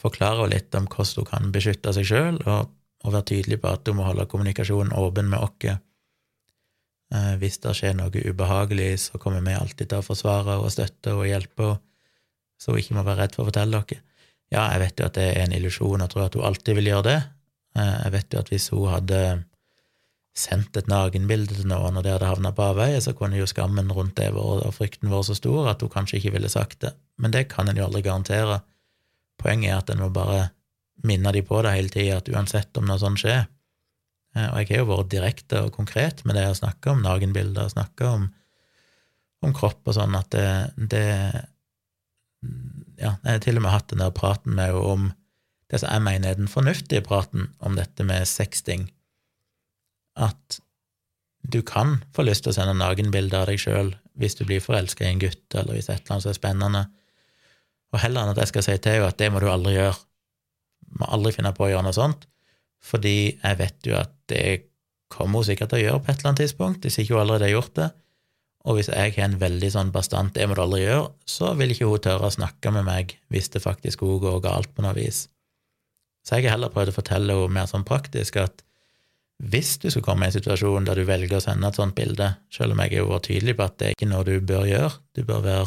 forklare 0.03 0.41
henne 0.41 0.57
litt 0.57 0.75
om 0.75 0.89
hvordan 0.91 1.21
hun 1.21 1.29
kan 1.29 1.55
beskytte 1.55 1.95
seg 1.95 2.09
sjøl, 2.09 2.41
og, 2.43 2.73
og, 3.03 3.13
være 3.13 3.25
tydelig 3.33 3.59
på 3.61 3.71
at 3.71 3.87
hun 3.87 3.99
må 3.99 4.07
holde 4.07 4.29
kommunikasjonen 4.31 4.95
åpen 4.95 5.29
med 5.31 5.43
oss. 5.43 5.79
Eh, 7.13 7.33
hvis 7.41 7.59
det 7.63 7.75
skjer 7.77 7.97
noe 7.99 8.09
ubehagelig, 8.09 8.91
så 9.09 9.19
kommer 9.21 9.43
vi 9.43 9.55
alltid 9.57 9.91
til 9.91 9.99
å 9.99 10.05
forsvare 10.05 10.59
og 10.61 10.71
støtte 10.73 11.13
og 11.13 11.27
hjelpe 11.27 11.75
så 12.63 12.71
hun 12.71 12.79
ikke 12.79 12.95
må 12.95 13.03
være 13.03 13.25
redd 13.25 13.33
for 13.35 13.43
å 13.43 13.51
fortelle 13.51 13.79
dere. 13.83 14.03
Ja, 14.53 14.67
jeg 14.75 14.83
vet 14.83 15.01
jo 15.01 15.07
at 15.07 15.17
det 15.17 15.25
er 15.31 15.41
en 15.43 15.55
illusjon 15.55 16.03
å 16.05 16.09
tro 16.11 16.21
at 16.23 16.35
hun 16.37 16.45
alltid 16.47 16.77
vil 16.77 16.91
gjøre 16.91 17.07
det. 17.09 17.17
Eh, 17.79 17.95
jeg 18.05 18.13
vet 18.13 18.35
jo 18.35 18.43
at 18.43 18.51
hvis 18.53 18.67
hun 18.71 18.91
hadde 18.91 19.21
sendt 20.37 20.77
et 20.79 20.89
nakenbilde 20.89 21.57
til 21.57 21.67
noen, 21.69 21.97
og 21.97 22.05
det 22.05 22.13
hadde 22.15 22.29
havna 22.29 22.53
på 22.55 22.65
avveie, 22.71 23.01
så 23.03 23.13
kunne 23.17 23.37
jo 23.37 23.49
skammen 23.49 23.91
rundt 23.93 24.15
det 24.17 24.31
og 24.33 24.65
frykten 24.73 25.11
vår 25.11 25.27
så 25.27 25.37
stor 25.37 25.69
at 25.73 25.83
hun 25.83 25.91
kanskje 25.93 26.21
ikke 26.21 26.35
ville 26.37 26.49
sagt 26.49 26.79
det. 26.85 26.93
Men 27.21 27.33
det 27.35 27.47
kan 27.51 27.69
en 27.69 27.77
jo 27.77 27.85
aldri 27.85 28.01
garantere. 28.05 28.61
Poenget 29.41 29.69
er 29.73 29.81
at 29.81 29.91
en 29.93 30.01
må 30.05 30.09
bare 30.13 30.47
minne 31.07 31.33
de 31.35 31.43
på 31.45 31.61
det 31.65 31.73
hele 31.75 31.91
tida, 31.91 32.19
at 32.21 32.29
uansett 32.31 32.79
om 32.79 32.87
noe 32.87 32.99
sånt 33.01 33.21
skjer. 33.21 33.45
Eh, 34.35 34.47
Og 34.49 34.61
jeg 34.61 34.69
har 34.71 34.83
jo 34.83 34.91
vært 34.91 35.11
direkte 35.13 35.63
og 35.65 35.73
konkret 35.75 36.23
med 36.25 36.37
det 36.37 36.45
jeg 36.47 36.61
snakker 36.63 36.93
om 36.93 37.03
nakenbilder, 37.05 37.71
snakker 37.73 38.09
om, 38.09 38.29
om 39.43 39.55
kropp 39.55 39.91
og 39.91 39.97
sånn, 39.97 40.15
at 40.19 40.31
det, 40.33 40.47
det 40.77 41.07
Ja, 42.99 43.15
jeg 43.23 43.31
har 43.31 43.43
til 43.43 43.57
og 43.59 43.63
med 43.63 43.71
hatt 43.71 43.87
den 43.91 44.01
der 44.03 44.11
praten 44.15 44.55
med 44.55 44.73
henne 44.73 44.81
om 44.83 45.11
det 45.71 45.79
som 45.79 45.89
jeg 45.89 46.03
mener 46.05 46.29
er 46.29 46.37
den 46.37 46.51
fornuftige 46.51 47.01
praten 47.01 47.47
om 47.63 47.77
dette 47.79 48.03
med 48.05 48.27
sexting, 48.29 48.89
at 50.19 50.59
du 51.41 51.61
kan 51.65 52.03
få 52.13 52.25
lyst 52.27 52.45
til 52.45 52.51
å 52.51 52.55
sende 52.55 52.75
nakenbilder 52.77 53.41
av 53.41 53.49
deg 53.49 53.59
sjøl 53.59 53.93
hvis 54.19 54.37
du 54.37 54.43
blir 54.45 54.61
forelska 54.61 55.07
i 55.07 55.09
en 55.09 55.23
gutt, 55.23 55.47
eller 55.55 55.73
hvis 55.73 55.89
et 55.89 56.03
eller 56.03 56.13
annet 56.13 56.25
som 56.27 56.33
er 56.33 56.37
spennende, 56.37 56.83
og 57.93 58.01
heller 58.03 58.21
enn 58.23 58.33
at 58.35 58.41
jeg 58.43 58.51
skal 58.51 58.65
si 58.67 58.75
til 58.77 58.97
henne 58.97 59.09
at 59.09 59.17
det 59.17 59.31
må 59.33 59.41
du 59.41 59.47
aldri 59.49 59.73
gjøre, 59.73 59.97
må 60.99 61.09
aldri 61.09 61.33
finne 61.35 61.53
på 61.55 61.65
å 61.67 61.71
gjøre 61.71 61.87
noe 61.87 61.95
sånt, 61.95 62.27
fordi 62.83 63.17
jeg 63.31 63.59
vet 63.59 63.87
jo 63.87 63.97
at 63.99 64.13
det 64.31 64.45
kommer 65.13 65.41
hun 65.41 65.47
sikkert 65.47 65.73
til 65.73 65.81
å 65.81 65.83
gjøre 65.83 66.01
på 66.03 66.11
et 66.11 66.17
eller 66.19 66.31
annet 66.31 66.41
tidspunkt, 66.43 66.85
hvis 66.85 66.99
ikke 67.01 67.15
hun 67.15 67.23
allerede 67.23 67.47
har 67.47 67.55
gjort 67.57 67.75
det. 67.79 67.89
Og 68.63 68.77
hvis 68.77 68.89
jeg 68.89 69.13
har 69.17 69.25
en 69.27 69.39
veldig 69.39 69.69
sånn 69.73 69.91
bastant 69.91 70.33
'det 70.33 70.47
må 70.47 70.55
du 70.55 70.63
aldri 70.63 70.81
gjøre', 70.85 71.11
så 71.27 71.53
vil 71.59 71.71
ikke 71.71 71.87
hun 71.89 71.99
tørre 71.99 72.27
å 72.27 72.37
snakke 72.37 72.71
med 72.71 72.85
meg 72.87 73.17
hvis 73.29 73.49
det 73.51 73.61
faktisk 73.61 74.03
òg 74.07 74.21
går 74.23 74.39
galt 74.43 74.71
på 74.75 74.83
noe 74.85 74.95
vis. 74.95 75.27
Så 76.23 76.37
jeg 76.37 76.47
har 76.47 76.55
heller 76.55 76.71
prøvd 76.71 76.93
å 76.93 76.99
fortelle 76.99 77.35
henne 77.35 77.51
mer 77.51 77.67
sånn 77.67 77.83
praktisk 77.83 78.37
at 78.39 78.63
hvis 79.43 79.77
du 79.83 79.89
skal 79.91 80.05
komme 80.05 80.25
i 80.25 80.31
en 80.31 80.35
situasjon 80.37 80.85
der 80.87 80.95
du 80.95 81.03
velger 81.03 81.37
å 81.37 81.43
sende 81.43 81.67
et 81.67 81.75
sånt 81.75 81.95
bilde, 81.95 82.29
selv 82.53 82.75
om 82.75 82.79
jeg 82.79 82.95
har 82.95 83.09
vært 83.09 83.27
tydelig 83.27 83.57
på 83.57 83.65
at 83.65 83.77
det 83.77 83.87
er 83.87 83.95
ikke 83.97 84.11
noe 84.11 84.23
du 84.23 84.39
bør 84.39 84.67
gjøre, 84.69 84.91
du 85.15 85.23
bør 85.27 85.41
være 85.43 85.65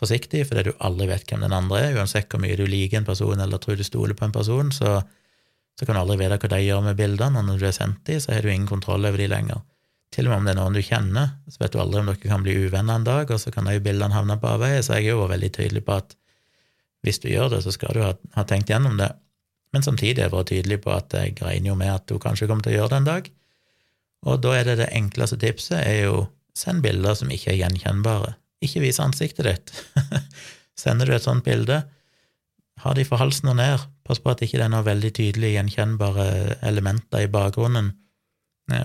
forsiktig, 0.00 0.46
fordi 0.48 0.70
du 0.70 0.72
aldri 0.80 1.08
vet 1.10 1.26
hvem 1.28 1.44
den 1.44 1.54
andre 1.56 1.80
er. 1.86 1.96
Uansett 2.00 2.30
hvor 2.32 2.42
mye 2.42 2.56
du 2.58 2.64
liker 2.68 3.00
en 3.00 3.08
person 3.08 3.40
eller 3.40 3.60
tror 3.62 3.78
du 3.78 3.84
stoler 3.86 4.16
på 4.16 4.26
en 4.26 4.34
person, 4.34 4.72
så, 4.74 5.00
så 5.78 5.86
kan 5.86 5.96
du 5.96 6.02
aldri 6.02 6.20
vite 6.22 6.40
hva 6.40 6.52
de 6.54 6.62
gjør 6.64 6.86
med 6.88 6.98
bildene, 7.00 7.40
og 7.40 7.48
når 7.48 7.60
du 7.60 7.66
er 7.68 7.76
sendt 7.76 8.02
dem, 8.08 8.22
så 8.22 8.34
har 8.34 8.46
du 8.46 8.52
ingen 8.52 8.70
kontroll 8.70 9.04
over 9.06 9.20
dem 9.20 9.32
lenger. 9.32 9.62
Til 10.10 10.26
og 10.26 10.32
med 10.32 10.40
om 10.40 10.48
det 10.48 10.54
er 10.54 10.58
noen 10.58 10.78
du 10.78 10.82
kjenner, 10.82 11.34
så 11.46 11.62
vet 11.62 11.74
du 11.74 11.82
aldri 11.82 12.00
om 12.02 12.08
dere 12.10 12.22
kan 12.24 12.42
bli 12.42 12.56
uvenner 12.64 12.98
en 12.98 13.06
dag, 13.06 13.30
og 13.30 13.38
så 13.38 13.52
kan 13.54 13.68
de 13.70 13.76
bildene 13.82 14.16
havne 14.16 14.40
på 14.42 14.48
avveie. 14.50 14.80
Så 14.82 14.98
jeg 14.98 15.12
er 15.12 15.14
jo 15.14 15.28
veldig 15.30 15.50
tydelig 15.54 15.84
på 15.86 16.00
at 16.00 16.16
hvis 17.06 17.22
du 17.22 17.28
gjør 17.30 17.52
det, 17.54 17.60
så 17.64 17.72
skal 17.72 17.94
du 17.94 18.02
ha, 18.02 18.14
ha 18.34 18.44
tenkt 18.48 18.72
gjennom 18.72 18.98
det. 18.98 19.12
Men 19.70 19.86
samtidig 19.86 20.18
har 20.18 20.28
jeg 20.28 20.34
vært 20.34 20.50
tydelig 20.50 20.80
på 20.82 20.92
at 20.96 21.14
jeg 21.14 21.36
regner 21.38 21.70
jo 21.70 21.78
med 21.78 21.92
at 21.94 22.08
du 22.10 22.18
kanskje 22.20 22.50
kommer 22.50 22.66
til 22.66 22.74
å 22.74 22.80
gjøre 22.80 22.92
det 22.92 22.98
en 22.98 23.08
dag. 23.08 23.30
Og 24.26 24.42
da 24.42 24.56
er 24.58 24.66
det 24.66 24.80
det 24.82 24.90
enkleste 24.98 25.38
tipset 25.40 25.78
er 25.78 26.02
jo 26.08 26.16
send 26.58 26.82
bilder 26.84 27.14
som 27.16 27.30
ikke 27.32 27.54
er 27.54 27.60
gjenkjennbare. 27.62 28.34
Ikke 28.64 28.82
vis 28.84 29.00
ansiktet 29.00 29.46
ditt. 29.48 29.72
Sender 30.80 31.08
du 31.08 31.14
et 31.16 31.24
sånt 31.24 31.44
bilde, 31.44 31.82
ha 32.80 32.92
de 32.96 33.04
for 33.04 33.20
halsen 33.20 33.50
og 33.52 33.58
ned. 33.58 33.82
Pass 34.08 34.20
på 34.22 34.32
at 34.32 34.42
ikke 34.44 34.58
det 34.58 34.66
er 34.66 34.72
noen 34.72 34.86
veldig 34.86 35.10
tydelig 35.16 35.54
gjenkjennbare 35.54 36.26
elementer 36.66 37.26
i 37.26 37.30
bakgrunnen, 37.32 37.92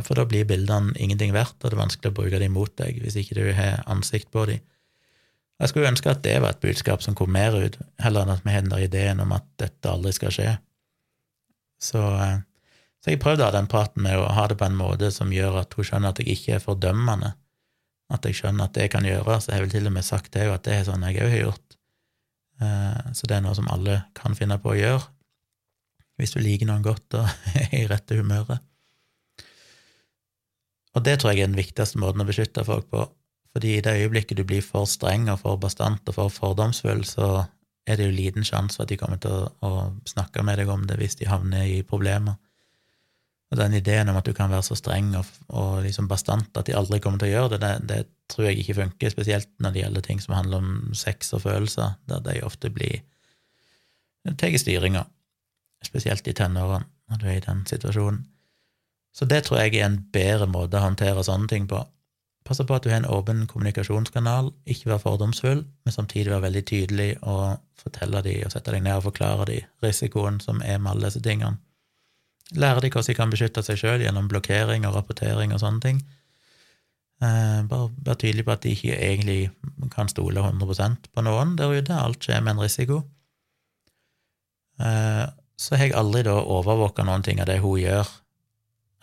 for 0.04 0.18
da 0.18 0.26
blir 0.28 0.48
bildene 0.50 0.96
ingenting 1.00 1.32
verdt, 1.36 1.60
og 1.62 1.70
det 1.70 1.78
er 1.78 1.84
vanskelig 1.84 2.12
å 2.12 2.18
bruke 2.18 2.40
dem 2.42 2.56
mot 2.58 2.74
deg 2.82 2.98
hvis 3.04 3.18
ikke 3.22 3.38
du 3.38 3.46
har 3.56 3.84
ansikt 3.92 4.32
på 4.34 4.48
dem. 4.50 4.64
Jeg 5.62 5.72
skulle 5.72 5.88
ønske 5.88 6.12
at 6.12 6.24
det 6.26 6.36
var 6.44 6.56
et 6.56 6.64
budskap 6.64 7.04
som 7.06 7.16
kom 7.16 7.32
mer 7.32 7.56
ut, 7.56 7.78
heller 8.04 8.26
enn 8.26 8.34
at 8.34 8.44
vi 8.44 8.56
hender 8.56 8.82
ideen 8.84 9.22
om 9.24 9.32
at 9.38 9.46
dette 9.62 9.88
aldri 9.88 10.12
skal 10.16 10.34
skje. 10.36 10.50
Så, 11.80 12.02
eh, 12.02 12.42
så 13.00 13.14
jeg 13.14 13.22
prøvde 13.24 13.46
å 13.46 13.48
ha 13.48 13.56
den 13.56 13.70
praten 13.72 14.04
med 14.04 14.20
å 14.20 14.28
ha 14.36 14.48
det 14.52 14.58
på 14.60 14.68
en 14.68 14.76
måte 14.76 15.12
som 15.16 15.32
gjør 15.32 15.62
at 15.62 15.78
hun 15.78 15.88
skjønner 15.88 16.12
at 16.12 16.20
jeg 16.20 16.36
ikke 16.36 16.58
er 16.58 16.64
fordømmende, 16.64 17.32
at 18.14 18.26
jeg 18.28 18.38
skjønner 18.38 18.68
at 18.68 18.76
det 18.78 18.90
kan 18.94 19.06
gjøres. 19.08 19.50
Jeg 19.50 19.64
vel 19.64 19.74
til 19.74 19.90
og 19.90 19.96
med 19.96 20.06
sagt 20.06 20.34
det, 20.36 20.46
at 20.52 20.66
det 20.68 20.76
er 20.76 20.86
sånn 20.88 21.06
jeg 21.08 21.24
òg 21.24 21.34
har 21.34 21.44
gjort. 21.48 21.78
Eh, 22.62 23.12
så 23.18 23.28
det 23.28 23.38
er 23.38 23.44
noe 23.46 23.58
som 23.58 23.70
alle 23.74 24.04
kan 24.18 24.38
finne 24.38 24.60
på 24.62 24.74
å 24.74 24.78
gjøre, 24.78 25.04
hvis 26.20 26.36
du 26.36 26.40
liker 26.40 26.70
noen 26.70 26.86
godt 26.86 27.18
og 27.20 27.28
er 27.66 27.76
i 27.82 27.88
rette 27.92 28.18
humøret. 28.20 28.64
Og 30.96 31.04
det 31.04 31.18
tror 31.20 31.34
jeg 31.34 31.44
er 31.44 31.52
den 31.52 31.60
viktigste 31.60 32.00
måten 32.00 32.24
å 32.24 32.28
beskytte 32.28 32.64
folk 32.68 32.88
på, 32.94 33.04
fordi 33.56 33.78
i 33.78 33.84
det 33.84 33.98
øyeblikket 34.00 34.40
du 34.40 34.46
blir 34.48 34.64
for 34.64 34.88
streng 34.88 35.28
og 35.32 35.42
for 35.42 35.60
bastant 35.60 36.08
og 36.12 36.16
for 36.16 36.32
fordomsfull, 36.32 37.04
så 37.08 37.44
er 37.86 38.00
det 38.00 38.08
jo 38.08 38.16
liten 38.16 38.48
sjanse 38.48 38.78
for 38.78 38.86
at 38.86 38.94
de 38.94 38.98
kommer 39.00 39.20
til 39.22 39.34
å, 39.36 39.50
å 39.66 39.72
snakke 40.08 40.44
med 40.46 40.62
deg 40.62 40.72
om 40.72 40.86
det 40.88 40.98
hvis 41.02 41.20
de 41.20 41.28
havner 41.30 41.68
i 41.68 41.82
problemer. 41.88 42.40
Og 43.54 43.60
den 43.60 43.76
ideen 43.78 44.10
om 44.10 44.18
at 44.18 44.26
du 44.26 44.34
kan 44.34 44.50
være 44.50 44.66
så 44.66 44.78
streng 44.78 45.12
og, 45.20 45.28
og 45.54 45.84
liksom 45.86 46.08
bastant 46.10 46.58
at 46.58 46.66
de 46.66 46.76
aldri 46.76 47.00
kommer 47.00 47.22
til 47.22 47.30
å 47.30 47.36
gjøre 47.36 47.52
det, 47.54 47.62
det, 47.62 47.74
det, 47.92 48.00
tror 48.32 48.48
jeg 48.48 48.64
ikke 48.64 48.80
funker, 48.80 49.12
spesielt 49.14 49.52
når 49.62 49.74
det 49.74 49.82
gjelder 49.84 50.06
ting 50.08 50.22
som 50.24 50.34
handler 50.34 50.64
om 50.64 50.94
sex 50.98 51.30
og 51.38 51.44
følelser, 51.44 51.94
der 52.10 52.24
de 52.26 52.40
ofte 52.48 52.72
blir 52.74 53.04
tar 54.34 54.58
styringa, 54.58 55.04
spesielt 55.86 56.26
i 56.28 56.34
tenårene, 56.34 56.88
når 57.12 57.22
du 57.22 57.28
er 57.30 57.38
i 57.38 57.44
den 57.46 57.62
situasjonen. 57.70 58.24
Så 59.16 59.28
det 59.30 59.46
tror 59.46 59.62
jeg 59.62 59.76
er 59.78 59.86
en 59.86 60.00
bedre 60.12 60.48
måte 60.50 60.80
å 60.80 60.88
håndtere 60.88 61.24
sånne 61.24 61.48
ting 61.48 61.70
på. 61.70 61.84
Passe 62.46 62.66
på 62.66 62.76
at 62.76 62.84
du 62.86 62.92
har 62.92 63.00
en 63.00 63.08
åpen 63.10 63.46
kommunikasjonskanal, 63.50 64.52
ikke 64.70 64.92
være 64.92 65.02
fordomsfull, 65.02 65.64
men 65.66 65.94
samtidig 65.94 66.34
være 66.34 66.48
veldig 66.50 66.66
tydelig 66.70 67.08
og 67.22 67.62
fortelle 67.80 68.22
dem 68.26 68.44
og 68.46 68.54
sette 68.54 68.74
deg 68.74 68.84
ned 68.86 69.00
og 69.00 69.08
forklare 69.08 69.48
dem 69.50 69.72
risikoen 69.86 70.42
som 70.44 70.62
er 70.66 70.82
med 70.82 70.92
alle 70.92 71.10
disse 71.10 71.24
tingene. 71.26 71.58
Lære 72.54 72.84
de 72.84 72.92
hvordan 72.94 73.10
de 73.10 73.18
kan 73.18 73.32
beskytte 73.34 73.64
seg 73.66 73.80
sjøl 73.82 74.04
gjennom 74.06 74.28
blokkering 74.30 74.86
og 74.86 74.94
rapportering 75.00 75.54
og 75.56 75.64
sånne 75.64 75.82
ting. 75.82 76.04
Eh, 77.24 77.64
bare 77.66 77.90
være 78.06 78.20
tydelig 78.22 78.46
på 78.46 78.54
at 78.54 78.66
de 78.66 78.76
ikke 78.76 79.00
egentlig 79.00 79.40
kan 79.96 80.12
stole 80.12 80.44
100% 80.44 81.10
på 81.10 81.26
noen 81.26 81.56
der 81.58 81.74
ute. 81.74 81.96
Alt 81.96 82.22
skjer 82.28 82.44
med 82.44 82.56
en 82.56 82.62
risiko. 82.66 83.02
Eh, 84.78 85.26
så 85.58 85.80
har 85.80 85.88
jeg 85.88 85.98
aldri 85.98 86.26
da 86.28 86.36
overvåka 86.38 87.06
noen 87.08 87.24
ting 87.24 87.42
av 87.42 87.50
det 87.50 87.62
hun 87.64 87.80
gjør 87.80 88.12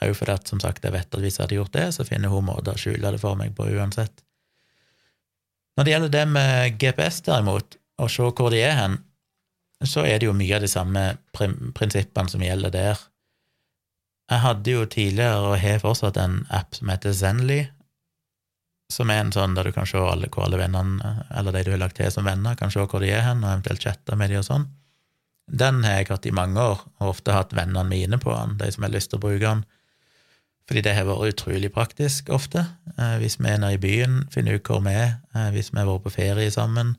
òg 0.02 0.16
fordi 0.18 0.34
at, 0.34 0.50
som 0.50 0.60
sagt, 0.62 0.84
jeg 0.84 0.94
vet 0.94 1.14
at 1.14 1.22
hvis 1.22 1.38
jeg 1.38 1.44
hadde 1.44 1.58
gjort 1.60 1.76
det, 1.76 1.86
så 1.94 2.06
finner 2.06 2.32
hun 2.32 2.48
måter 2.48 2.74
å 2.74 2.80
skjule 2.80 3.12
det 3.14 3.20
for 3.22 3.38
meg 3.38 3.54
på 3.56 3.68
uansett. 3.70 4.24
Når 5.78 5.86
det 5.86 5.94
gjelder 5.94 6.12
det 6.12 6.24
med 6.28 6.78
GPS, 6.80 7.22
derimot, 7.28 7.78
å 8.02 8.08
se 8.10 8.26
hvor 8.26 8.50
de 8.52 8.60
er 8.64 8.76
hen, 8.76 8.98
så 9.88 10.04
er 10.06 10.20
det 10.20 10.28
jo 10.28 10.36
mye 10.36 10.56
av 10.58 10.64
de 10.64 10.70
samme 10.70 11.04
prinsippene 11.34 12.30
som 12.30 12.42
gjelder 12.44 12.74
der. 12.74 13.00
Jeg 14.32 14.40
hadde 14.40 14.72
jo 14.72 14.84
tidligere, 14.88 15.40
og 15.44 15.58
har 15.60 15.80
fortsatt, 15.82 16.16
en 16.16 16.42
app 16.48 16.76
som 16.78 16.88
heter 16.88 17.12
Zenly, 17.12 17.60
som 18.92 19.10
er 19.12 19.20
en 19.22 19.32
sånn 19.34 19.56
der 19.56 19.68
du 19.68 19.74
kan 19.76 19.88
se 19.88 20.00
alle, 20.00 20.30
hvor 20.32 20.46
alle 20.46 20.60
vennene, 20.60 21.26
eller 21.36 21.52
de 21.52 21.64
du 21.66 21.72
har 21.74 21.82
lagt 21.82 21.98
til 22.00 22.08
som 22.12 22.24
venner, 22.28 22.56
kan 22.56 22.72
se 22.72 22.80
hvor 22.80 23.04
de 23.04 23.10
er 23.12 23.26
hen, 23.26 23.44
og 23.44 23.50
eventuelt 23.50 23.84
chatte 23.84 24.16
med 24.16 24.32
de 24.32 24.40
og 24.40 24.46
sånn. 24.48 24.66
Den 25.52 25.82
har 25.84 25.98
jeg 25.98 26.08
hatt 26.12 26.28
i 26.28 26.34
mange 26.34 26.64
år, 26.64 26.80
og 27.00 27.12
ofte 27.12 27.36
hatt 27.36 27.52
vennene 27.56 27.84
mine 27.88 28.20
på 28.20 28.32
den, 28.32 28.56
de 28.60 28.70
som 28.72 28.86
har 28.86 28.94
lyst 28.94 29.12
til 29.12 29.20
å 29.20 29.24
bruke 29.26 29.44
den. 29.44 29.64
Fordi 30.70 30.84
det 30.86 30.94
har 30.96 31.08
vært 31.08 31.34
utrolig 31.34 31.72
praktisk 31.74 32.30
ofte. 32.32 32.62
Eh, 32.94 33.16
hvis 33.20 33.36
vi 33.40 33.50
er 33.50 33.58
nede 33.60 33.76
i 33.76 33.82
byen, 33.82 34.22
finner 34.32 34.56
ut 34.56 34.68
hvor 34.68 34.80
vi 34.84 34.94
er. 34.94 35.16
Eh, 35.34 35.50
hvis 35.52 35.72
vi 35.72 35.80
har 35.80 35.88
vært 35.90 36.06
på 36.06 36.14
ferie 36.14 36.52
sammen, 36.54 36.94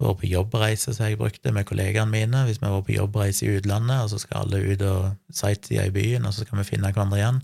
vært 0.00 0.20
på 0.22 0.30
jobbreise, 0.30 0.94
som 0.94 1.06
jeg 1.06 1.18
brukte, 1.20 1.52
med 1.52 1.66
kollegaene 1.68 2.10
mine. 2.10 2.44
Hvis 2.48 2.60
vi 2.62 2.70
var 2.70 2.84
på 2.86 2.94
jobbreise 2.96 3.46
i 3.46 3.56
utlandet, 3.58 4.04
og 4.04 4.12
så 4.12 4.20
skal 4.22 4.44
alle 4.44 4.62
ut 4.72 4.84
og 4.86 5.10
sightsee 5.34 5.86
i 5.86 5.94
byen, 5.94 6.26
og 6.26 6.34
så 6.34 6.46
skal 6.46 6.58
vi 6.58 6.68
finne 6.68 6.92
hverandre 6.92 7.20
igjen. 7.20 7.42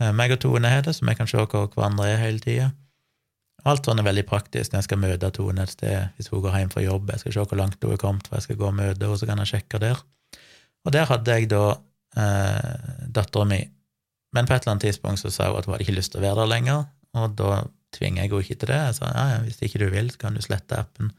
Eh, 0.00 0.12
meg 0.16 0.36
og 0.36 0.40
Tone 0.44 0.68
har 0.72 0.86
det, 0.86 0.94
så 0.96 1.08
vi 1.08 1.16
kan 1.18 1.28
se 1.30 1.40
hvor 1.40 1.66
hverandre 1.74 2.08
er 2.08 2.22
hele 2.22 2.44
tida. 2.44 2.70
Alt 3.68 3.84
sånn 3.84 4.00
er 4.00 4.06
veldig 4.06 4.24
praktisk 4.24 4.72
når 4.72 4.80
jeg 4.80 4.88
skal 4.88 5.02
møte 5.02 5.32
Tone 5.36 5.66
et 5.66 5.74
sted, 5.74 6.14
hvis 6.16 6.30
hun 6.32 6.40
går 6.46 6.56
hjem 6.56 6.72
fra 6.72 6.84
jobb. 6.86 7.12
Jeg 7.12 7.24
skal 7.24 7.36
se 7.36 7.44
hvor 7.50 7.60
langt 7.60 7.84
hun 7.84 7.92
er 7.92 8.00
kommet, 8.00 8.30
for 8.30 8.38
jeg 8.38 8.48
skal 8.48 8.60
gå 8.62 8.70
og 8.70 8.78
møte 8.78 9.04
henne, 9.04 9.20
så 9.20 9.28
kan 9.28 9.44
jeg 9.44 9.52
sjekke 9.52 9.82
der. 9.82 10.00
Og 10.86 10.94
der 10.96 11.10
hadde 11.10 11.36
jeg 11.36 11.50
da 11.52 11.64
eh, 12.16 12.96
dattera 13.12 13.44
mi 13.44 13.60
men 14.32 14.46
på 14.46 14.54
et 14.54 14.62
eller 14.62 14.76
annet 14.76 14.86
tidspunkt 14.86 15.22
så 15.22 15.30
sa 15.34 15.50
hun 15.50 15.58
at 15.58 15.66
hun 15.66 15.74
hadde 15.74 15.86
ikke 15.86 15.96
lyst 15.98 16.14
til 16.14 16.22
å 16.22 16.26
være 16.26 16.42
der 16.42 16.50
lenger, 16.52 16.84
og 17.18 17.34
da 17.38 17.64
tvinger 17.96 18.22
jeg 18.22 18.30
henne 18.30 18.44
ikke 18.44 18.58
til 18.62 18.70
det. 18.70 18.78
Jeg 18.78 18.98
sa 19.00 19.10
ja, 19.10 19.40
hvis 19.46 19.62
ikke 19.66 19.80
du 19.82 19.88
vil, 19.90 20.10
så 20.12 20.22
kan 20.22 20.36
du 20.36 20.42
slette 20.44 20.78
appen. 20.78 21.10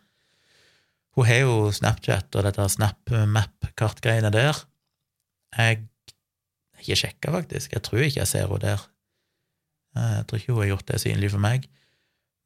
Hun 1.18 1.28
har 1.28 1.42
jo 1.44 1.56
Snapchat 1.76 2.32
og 2.40 2.46
dette 2.48 2.68
SnapMap-kartgreiene 2.76 4.32
der. 4.32 4.60
Jeg 5.58 5.82
har 5.82 6.82
ikke 6.82 7.00
sjekka, 7.04 7.34
faktisk. 7.36 7.76
Jeg 7.76 7.84
tror 7.84 8.06
ikke 8.06 8.22
jeg 8.22 8.32
ser 8.32 8.48
henne 8.48 8.64
der. 8.64 8.86
Jeg 9.98 10.28
tror 10.28 10.40
ikke 10.40 10.54
hun 10.54 10.64
har 10.64 10.72
gjort 10.72 10.88
det 10.88 11.02
synlig 11.04 11.32
for 11.34 11.44
meg. 11.44 11.68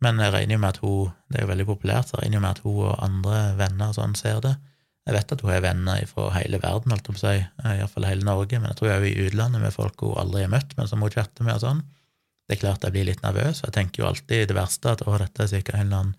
Men 0.04 0.20
jeg 0.20 0.34
regner 0.34 0.58
jo 0.58 0.62
med 0.62 0.74
at 0.74 0.82
hun 0.84 1.12
Det 1.30 1.40
er 1.40 1.46
jo 1.46 1.52
veldig 1.52 1.66
populært, 1.70 2.10
så 2.10 2.18
jeg 2.18 2.26
regner 2.26 2.42
med 2.44 2.58
at 2.58 2.64
hun 2.66 2.80
og 2.90 3.04
andre 3.04 3.38
venner 3.60 3.94
sånn 3.96 4.18
ser 4.18 4.42
det. 4.44 4.56
Jeg 5.06 5.14
vet 5.14 5.32
at 5.36 5.42
hun 5.46 5.52
har 5.54 5.62
venner 5.62 6.06
fra 6.10 6.30
hele 6.34 6.58
verden, 6.62 6.92
holdt 6.92 7.10
jeg 7.10 7.16
på 7.16 7.22
si, 7.22 7.36
eh, 7.38 7.74
iallfall 7.78 8.08
hele 8.10 8.26
Norge, 8.26 8.58
men 8.58 8.72
jeg 8.72 8.78
tror 8.80 8.90
hun 8.90 8.96
er 8.96 9.06
i 9.06 9.28
utlandet 9.28 9.62
med 9.62 9.74
folk 9.74 10.02
hun 10.02 10.18
aldri 10.18 10.42
har 10.42 10.54
møtt, 10.54 10.74
men 10.78 10.90
som 10.90 11.04
hun 11.06 11.14
chatter 11.14 11.46
med 11.46 11.60
og 11.60 11.62
sånn. 11.62 11.84
Det 12.46 12.56
er 12.56 12.62
klart 12.64 12.86
jeg 12.86 12.96
blir 12.96 13.06
litt 13.06 13.22
nervøs, 13.22 13.62
og 13.62 13.70
jeg 13.70 13.76
tenker 13.78 14.02
jo 14.02 14.08
alltid 14.10 14.50
det 14.50 14.58
verste, 14.58 14.96
at 14.96 15.04
å, 15.06 15.18
dette 15.22 15.46
er 15.46 15.52
sikkert 15.52 15.78
en 15.78 15.86
eller 15.86 16.02
annen 16.02 16.16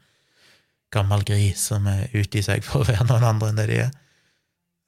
gammel 0.94 1.24
gris 1.26 1.68
som 1.70 1.86
er 1.90 2.06
ute 2.14 2.40
i 2.40 2.44
seg 2.44 2.64
for 2.66 2.82
å 2.82 2.88
være 2.88 3.06
noen 3.08 3.26
andre 3.26 3.50
enn 3.50 3.60
det 3.60 3.68
de 3.70 3.78
er. 3.86 3.94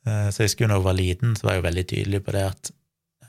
Eh, 0.07 0.29
så 0.33 0.43
jeg 0.43 0.53
husker 0.53 0.71
når 0.71 0.83
hun 0.83 0.89
var 0.89 0.99
liten, 0.99 1.37
så 1.37 1.47
var 1.47 1.57
jeg 1.57 1.63
jo 1.63 1.69
veldig 1.69 1.87
tydelig 1.93 2.23
på 2.25 2.35
det 2.37 2.45
at 2.49 2.71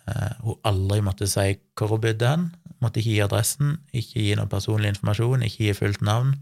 eh, 0.06 0.38
hun 0.46 0.60
aldri 0.70 1.02
måtte 1.06 1.30
si 1.30 1.48
hvor 1.80 1.96
hun 1.96 2.04
bodde 2.06 2.32
hen, 2.32 2.48
måtte 2.84 3.02
ikke 3.02 3.16
gi 3.16 3.26
adressen, 3.26 3.76
ikke 3.92 4.24
gi 4.24 4.38
noe 4.40 4.52
personlig 4.52 4.94
informasjon, 4.94 5.46
ikke 5.48 5.66
gi 5.66 5.78
fullt 5.82 6.06
navn. 6.06 6.36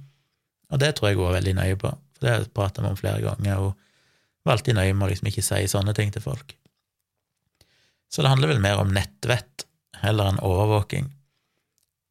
Og 0.72 0.84
det 0.84 0.94
tror 0.96 1.10
jeg 1.10 1.20
hun 1.20 1.30
var 1.30 1.38
veldig 1.40 1.58
nøye 1.58 1.82
på, 1.82 1.92
for 2.18 2.28
det 2.28 2.54
pratet 2.58 2.84
med 2.84 2.94
om 2.94 3.00
flere 3.00 3.24
ganger. 3.24 3.64
Hun 3.64 4.48
var 4.48 4.58
alltid 4.58 4.78
nøye 4.78 4.94
med 4.94 5.08
å 5.08 5.12
liksom 5.12 5.32
ikke 5.32 5.46
si 5.46 5.64
sånne 5.72 5.96
ting 5.98 6.14
til 6.14 6.24
folk. 6.24 6.54
Så 8.12 8.24
det 8.24 8.32
handler 8.32 8.54
vel 8.54 8.64
mer 8.64 8.80
om 8.80 8.92
nettvett 8.94 9.66
heller 10.04 10.32
enn 10.32 10.44
overvåking. 10.46 11.10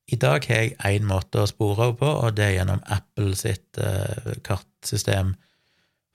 I 0.06 0.16
dag 0.22 0.44
har 0.46 0.62
jeg 0.62 0.76
én 0.86 1.06
måte 1.08 1.42
å 1.42 1.48
spore 1.50 1.88
henne 1.88 1.98
på, 1.98 2.06
og 2.06 2.36
det 2.38 2.44
er 2.44 2.54
gjennom 2.60 2.82
Apple 2.94 3.34
sitt 3.38 3.80
uh, 3.82 4.36
kartsystem. 4.46 5.34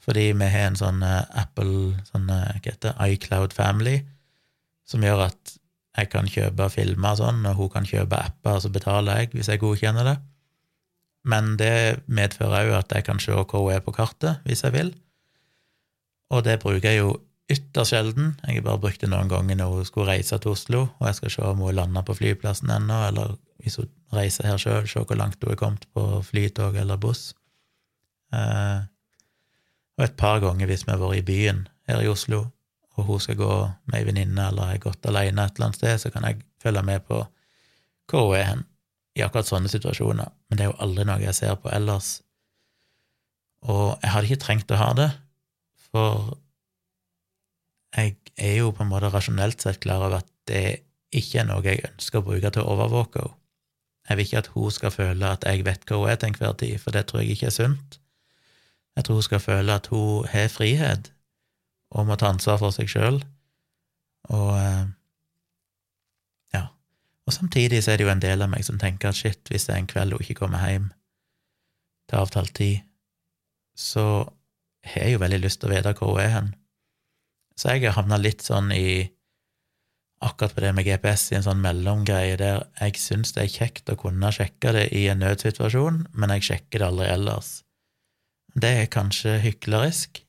Fordi 0.01 0.30
vi 0.31 0.47
har 0.53 0.69
en 0.69 0.80
sånn 0.80 1.03
uh, 1.03 1.26
Apple 1.38 1.97
sånn, 2.07 2.30
uh, 2.31 2.53
hva 2.55 2.72
heter 2.72 2.95
iCloud 3.11 3.55
Family, 3.57 3.99
som 4.88 5.03
gjør 5.03 5.27
at 5.27 5.57
jeg 5.99 6.11
kan 6.13 6.30
kjøpe 6.31 6.69
filmer 6.72 7.19
sånn, 7.19 7.43
og 7.49 7.59
hun 7.59 7.72
kan 7.73 7.88
kjøpe 7.88 8.15
apper, 8.15 8.61
så 8.63 8.72
betaler 8.72 9.23
jeg 9.23 9.34
hvis 9.35 9.51
jeg 9.51 9.59
godkjenner 9.63 10.07
det. 10.07 10.18
Men 11.27 11.57
det 11.59 12.01
medfører 12.07 12.72
òg 12.72 12.77
at 12.80 12.95
jeg 12.95 13.05
kan 13.09 13.19
se 13.22 13.35
hvor 13.35 13.68
hun 13.68 13.76
er 13.76 13.84
på 13.84 13.93
kartet, 13.93 14.39
hvis 14.47 14.63
jeg 14.63 14.73
vil 14.77 14.95
og 16.31 16.45
det 16.47 16.59
bruker 16.63 16.89
jeg 16.89 17.01
jo 17.01 17.11
ytterst 17.52 17.94
sjelden. 17.94 18.36
Jeg 18.45 18.60
har 18.60 18.65
bare 18.65 18.82
brukt 18.82 19.02
det 19.03 19.10
noen 19.11 19.30
ganger 19.32 19.57
når 19.60 19.76
hun 19.76 19.88
skulle 19.88 20.11
reise 20.11 20.38
til 20.41 20.53
Oslo, 20.53 20.86
og 20.99 21.10
jeg 21.10 21.19
skal 21.19 21.34
se 21.36 21.44
om 21.49 21.64
hun 21.65 21.76
lander 21.78 22.06
på 22.07 22.15
flyplassen 22.18 22.72
ennå, 22.73 23.02
eller 23.10 23.36
hvis 23.61 23.78
hun 23.82 23.90
reiser 24.15 24.48
her 24.49 24.61
sjøl, 24.61 24.88
se 24.90 25.03
hvor 25.03 25.19
langt 25.19 25.44
hun 25.44 25.53
er 25.53 25.60
kommet 25.60 25.86
på 25.95 26.06
flytog 26.28 26.78
eller 26.80 26.99
buss. 27.02 27.32
Eh, 28.34 28.82
og 29.99 30.07
et 30.07 30.18
par 30.18 30.41
ganger 30.44 30.69
hvis 30.69 30.88
vi 30.88 30.94
har 30.94 31.02
vært 31.02 31.22
i 31.22 31.28
byen 31.28 31.65
her 31.90 32.02
i 32.03 32.10
Oslo, 32.11 32.45
og 32.98 33.07
hun 33.07 33.22
skal 33.23 33.40
gå 33.40 33.53
med 33.88 33.99
ei 33.99 34.07
venninne 34.07 34.49
eller 34.49 34.73
har 34.73 34.84
gått 34.84 35.06
alene 35.07 35.45
et 35.45 35.56
eller 35.56 35.69
annet 35.69 35.80
sted, 35.80 36.02
så 36.02 36.11
kan 36.14 36.28
jeg 36.28 36.41
følge 36.61 36.84
med 36.88 37.06
på 37.07 37.23
hvor 38.11 38.28
hun 38.28 38.38
er 38.40 38.48
hen 38.49 38.65
i 39.15 39.23
akkurat 39.23 39.48
sånne 39.48 39.72
situasjoner. 39.72 40.32
Men 40.49 40.57
det 40.57 40.65
er 40.65 40.72
jo 40.72 40.80
aldri 40.84 41.06
noe 41.07 41.23
jeg 41.23 41.38
ser 41.38 41.56
på 41.60 41.72
ellers. 41.72 42.19
Og 43.68 43.98
jeg 44.02 44.11
hadde 44.14 44.30
ikke 44.30 44.44
trengt 44.45 44.73
å 44.73 44.80
ha 44.80 44.90
det, 44.98 45.10
for 45.91 46.34
jeg 47.95 48.15
er 48.38 48.55
jo 48.61 48.72
på 48.72 48.84
en 48.84 48.91
måte 48.91 49.11
rasjonelt 49.11 49.61
sett 49.61 49.81
klar 49.84 50.05
over 50.05 50.22
at 50.22 50.30
det 50.47 50.84
ikke 51.11 51.41
er 51.41 51.47
noe 51.49 51.63
jeg 51.65 51.84
ønsker 51.89 52.22
å 52.22 52.26
bruke 52.26 52.51
til 52.51 52.63
å 52.63 52.76
overvåke 52.76 53.23
henne. 53.23 53.38
Jeg 54.09 54.18
vil 54.18 54.26
ikke 54.26 54.39
at 54.41 54.47
hun 54.55 54.72
skal 54.73 54.91
føle 54.91 55.27
at 55.30 55.43
jeg 55.45 55.61
vet 55.63 55.84
hva 55.88 55.97
hun 56.01 56.09
er 56.09 56.18
til 56.19 56.31
enhver 56.31 56.55
tid, 56.57 56.80
for 56.81 56.91
det 56.91 57.03
tror 57.07 57.22
jeg 57.22 57.35
ikke 57.35 57.45
er 57.51 57.53
sunt. 57.55 57.99
Jeg 58.97 59.05
tror 59.05 59.19
hun 59.19 59.27
skal 59.27 59.39
føle 59.39 59.76
at 59.77 59.88
hun 59.93 60.26
har 60.27 60.49
frihet 60.51 61.11
og 61.91 62.07
må 62.07 62.18
ta 62.19 62.31
ansvar 62.31 62.57
for 62.59 62.76
seg 62.76 62.89
sjøl. 62.91 63.22
Og 64.34 64.49
eh, 64.57 64.89
ja. 66.57 66.65
Og 67.27 67.35
samtidig 67.38 67.84
så 67.84 67.93
er 67.93 68.01
det 68.01 68.07
jo 68.07 68.13
en 68.13 68.23
del 68.23 68.43
av 68.43 68.51
meg 68.51 68.65
som 68.68 68.80
tenker 68.81 69.11
at 69.11 69.19
shit, 69.19 69.41
hvis 69.47 69.69
det 69.69 69.76
er 69.76 69.84
en 69.84 69.91
kveld 69.91 70.18
hun 70.18 70.26
ikke 70.26 70.39
kommer 70.41 70.65
hjem 70.68 70.89
til 72.09 72.19
avtalt 72.19 72.55
tid, 72.57 72.81
så 73.77 74.26
har 74.84 75.05
jeg 75.05 75.15
jo 75.15 75.23
veldig 75.23 75.43
lyst 75.45 75.61
til 75.61 75.69
å 75.69 75.76
vite 75.76 75.95
hvor 75.99 76.15
hun 76.15 76.23
er 76.26 76.35
hen. 76.35 76.51
Så 77.61 77.75
jeg 77.75 77.85
har 77.85 77.99
havna 77.99 78.17
litt 78.17 78.41
sånn 78.41 78.71
i 78.73 79.05
akkurat 80.21 80.53
på 80.55 80.63
det 80.63 80.71
med 80.77 80.85
GPS 80.85 81.27
i 81.31 81.38
en 81.38 81.45
sånn 81.45 81.61
mellomgreie 81.61 82.38
der 82.38 82.63
jeg 82.79 82.97
syns 83.01 83.33
det 83.35 83.43
er 83.43 83.53
kjekt 83.53 83.89
å 83.89 83.97
kunne 84.01 84.31
sjekke 84.33 84.73
det 84.73 84.88
i 84.97 85.07
en 85.11 85.21
nødsituasjon, 85.21 86.03
men 86.13 86.33
jeg 86.38 86.47
sjekker 86.47 86.81
det 86.81 86.88
aldri 86.88 87.07
ellers. 87.09 87.51
Det 88.57 88.71
er 88.81 88.89
kanskje 88.93 89.38
hyklerisk, 89.45 90.23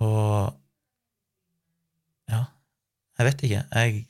og 0.00 0.56
ja, 2.30 2.44
jeg 3.18 3.28
vet 3.28 3.44
ikke. 3.46 3.64
Jeg, 3.74 4.04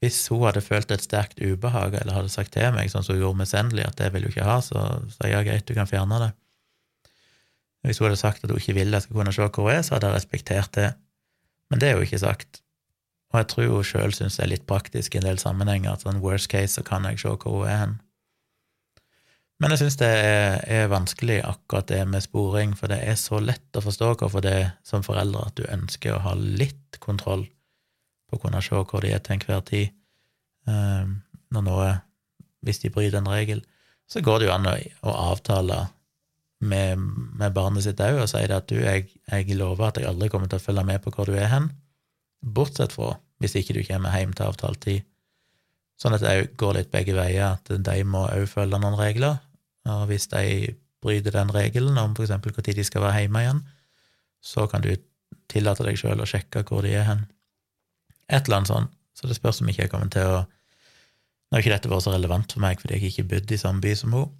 hvis 0.00 0.20
hun 0.32 0.46
hadde 0.46 0.64
følt 0.64 0.94
et 0.94 1.04
sterkt 1.04 1.42
ubehag 1.42 1.98
eller 2.00 2.16
hadde 2.16 2.32
sagt 2.32 2.54
til 2.56 2.70
meg, 2.74 2.90
sånn 2.92 3.04
som 3.04 3.18
hun 3.18 3.26
gjorde 3.26 3.42
med 3.42 3.50
Sendley, 3.50 3.84
at 3.84 3.98
det 4.00 4.12
vil 4.14 4.26
hun 4.26 4.32
ikke 4.32 4.48
ha, 4.48 4.60
så 4.64 4.86
sa 5.12 5.28
jeg 5.28 5.36
ja, 5.36 5.42
greit, 5.46 5.66
du 5.68 5.76
kan 5.76 5.90
fjerne 5.90 6.22
det. 6.22 6.30
Hvis 7.86 8.00
hun 8.00 8.08
hadde 8.08 8.22
sagt 8.22 8.46
at 8.46 8.50
hun 8.50 8.62
ikke 8.62 8.78
ville 8.78 8.96
jeg 8.96 9.06
skal 9.06 9.20
kunne 9.20 9.34
se 9.34 9.50
hvor 9.50 9.68
hun 9.68 9.74
er, 9.74 9.84
så 9.86 9.96
hadde 9.96 10.10
jeg 10.10 10.18
respektert 10.20 10.72
det. 10.78 10.94
Men 11.70 11.82
det 11.82 11.88
er 11.88 11.96
jo 11.96 12.06
ikke 12.06 12.22
sagt. 12.22 12.62
Og 13.32 13.40
jeg 13.40 13.48
tror 13.52 13.70
hun 13.74 13.86
sjøl 13.86 14.14
syns 14.14 14.38
det 14.38 14.44
er 14.46 14.52
litt 14.54 14.66
praktisk 14.70 15.14
i 15.14 15.20
en 15.20 15.26
del 15.26 15.40
sammenhenger, 15.42 15.92
at 15.92 16.04
sånn 16.06 16.22
worst 16.22 16.48
case 16.52 16.78
så 16.78 16.84
kan 16.86 17.06
jeg 17.08 17.20
se 17.22 17.32
hvor 17.32 17.62
hun 17.62 17.70
er 17.70 17.80
hen. 17.82 17.96
Men 19.60 19.72
jeg 19.72 19.80
syns 19.80 19.96
det 19.96 20.08
er, 20.12 20.58
er, 20.68 20.90
vanskelig, 20.92 21.38
akkurat 21.48 21.88
det 21.88 22.02
med 22.08 22.24
sporing, 22.24 22.74
for 22.76 22.92
det 22.92 22.98
er 23.08 23.16
så 23.16 23.40
lett 23.40 23.78
å 23.78 23.82
forstå 23.84 24.12
hvorfor 24.20 24.44
det 24.44 24.58
som 24.84 25.04
foreldre 25.04 25.46
at 25.48 25.56
du 25.56 25.64
ønsker 25.64 26.12
å 26.12 26.24
ha 26.26 26.34
litt 26.36 26.98
kontroll 27.00 27.46
på 28.28 28.36
å 28.36 28.42
kunne 28.42 28.60
se 28.64 28.76
hvor 28.76 29.04
de 29.04 29.14
er 29.16 29.22
til 29.24 29.38
enhver 29.38 29.64
tid. 29.64 29.94
Um, 30.68 31.22
når 31.54 31.64
noe 31.68 31.94
Hvis 32.66 32.80
de 32.82 32.88
bryter 32.90 33.20
en 33.20 33.28
regel, 33.30 33.60
så 34.10 34.18
går 34.20 34.40
det 34.40 34.46
jo 34.48 34.52
an 34.56 34.66
å, 34.66 34.72
å 35.06 35.12
avtale 35.30 35.76
med, 36.60 36.98
med, 36.98 37.52
barnet 37.52 37.84
sitt 37.84 38.00
òg 38.00 38.22
og 38.22 38.30
sier 38.30 38.52
at 38.56 38.68
du, 38.70 38.78
jeg, 38.80 39.10
jeg, 39.28 39.56
lover 39.58 39.90
at 39.90 40.00
jeg 40.00 40.08
aldri 40.08 40.30
kommer 40.32 40.48
til 40.48 40.60
å 40.60 40.64
følge 40.64 40.86
med 40.88 41.02
på 41.04 41.12
hvor 41.12 41.28
du 41.28 41.36
er 41.36 41.50
hen, 41.52 41.68
bortsett 42.40 42.94
fra 42.96 43.16
hvis 43.42 43.56
ikke 43.58 43.76
du 43.76 43.82
kommer 43.84 44.14
hjem 44.16 44.32
til 44.32 44.48
avtalt 44.48 44.80
tid. 44.84 45.04
Sånn 46.00 46.16
at 46.16 46.24
det 46.24 46.56
går 46.60 46.78
litt 46.78 46.92
begge 46.92 47.16
veier, 47.16 47.56
at 47.56 47.68
de 47.68 47.96
må 48.08 48.24
òg 48.28 48.46
følge 48.48 48.80
noen 48.80 48.96
regler, 48.96 49.38
og 49.88 50.06
hvis 50.10 50.28
de 50.32 50.74
bryter 51.04 51.36
den 51.36 51.52
regelen 51.52 51.98
om 52.00 52.16
eksempel 52.16 52.54
når 52.56 52.76
de 52.76 52.84
skal 52.84 53.04
være 53.04 53.24
hjemme 53.24 53.44
igjen, 53.44 53.62
så 54.40 54.66
kan 54.70 54.84
du 54.84 54.90
tillate 55.52 55.84
deg 55.86 55.98
sjøl 56.00 56.22
å 56.22 56.28
sjekke 56.28 56.64
hvor 56.66 56.84
de 56.86 56.94
er 56.96 57.06
hen. 57.08 57.26
Et 58.26 58.40
eller 58.46 58.62
annet 58.62 58.72
sånt. 58.72 58.92
Så 59.16 59.28
det 59.28 59.38
spørs 59.38 59.62
om 59.62 59.68
ikke 59.70 59.86
jeg 59.86 59.92
kommer 59.92 60.12
til 60.12 60.28
å 60.28 60.44
Nå 61.46 61.54
har 61.54 61.62
ikke 61.62 61.76
dette 61.76 61.88
vært 61.92 62.02
så 62.02 62.10
relevant 62.10 62.50
for 62.50 62.58
meg, 62.58 62.80
fordi 62.82 62.96
jeg 62.96 63.12
ikke 63.12 63.28
bodd 63.30 63.52
i 63.54 63.56
samme 63.60 63.78
by 63.78 63.92
som 63.94 64.14
hun, 64.16 64.32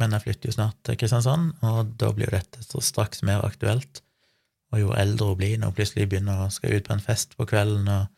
men 0.00 0.16
jeg 0.16 0.24
flytter 0.24 0.50
jo 0.50 0.56
snart 0.56 0.78
til 0.86 0.96
Kristiansand, 1.00 1.52
og 1.66 1.92
da 2.00 2.10
blir 2.16 2.30
jo 2.30 2.38
dette 2.38 2.82
straks 2.84 3.22
mer 3.26 3.44
aktuelt. 3.46 4.02
Og 4.70 4.84
jo 4.84 4.92
eldre 4.96 5.32
hun 5.32 5.38
blir, 5.38 5.56
når 5.58 5.72
hun 5.72 5.78
plutselig 5.78 6.08
begynner 6.10 6.44
å 6.44 6.50
skal 6.54 6.76
ut 6.76 6.86
på 6.86 6.94
en 6.94 7.04
fest 7.04 7.34
på 7.38 7.46
kvelden 7.50 7.88
og, 7.90 8.10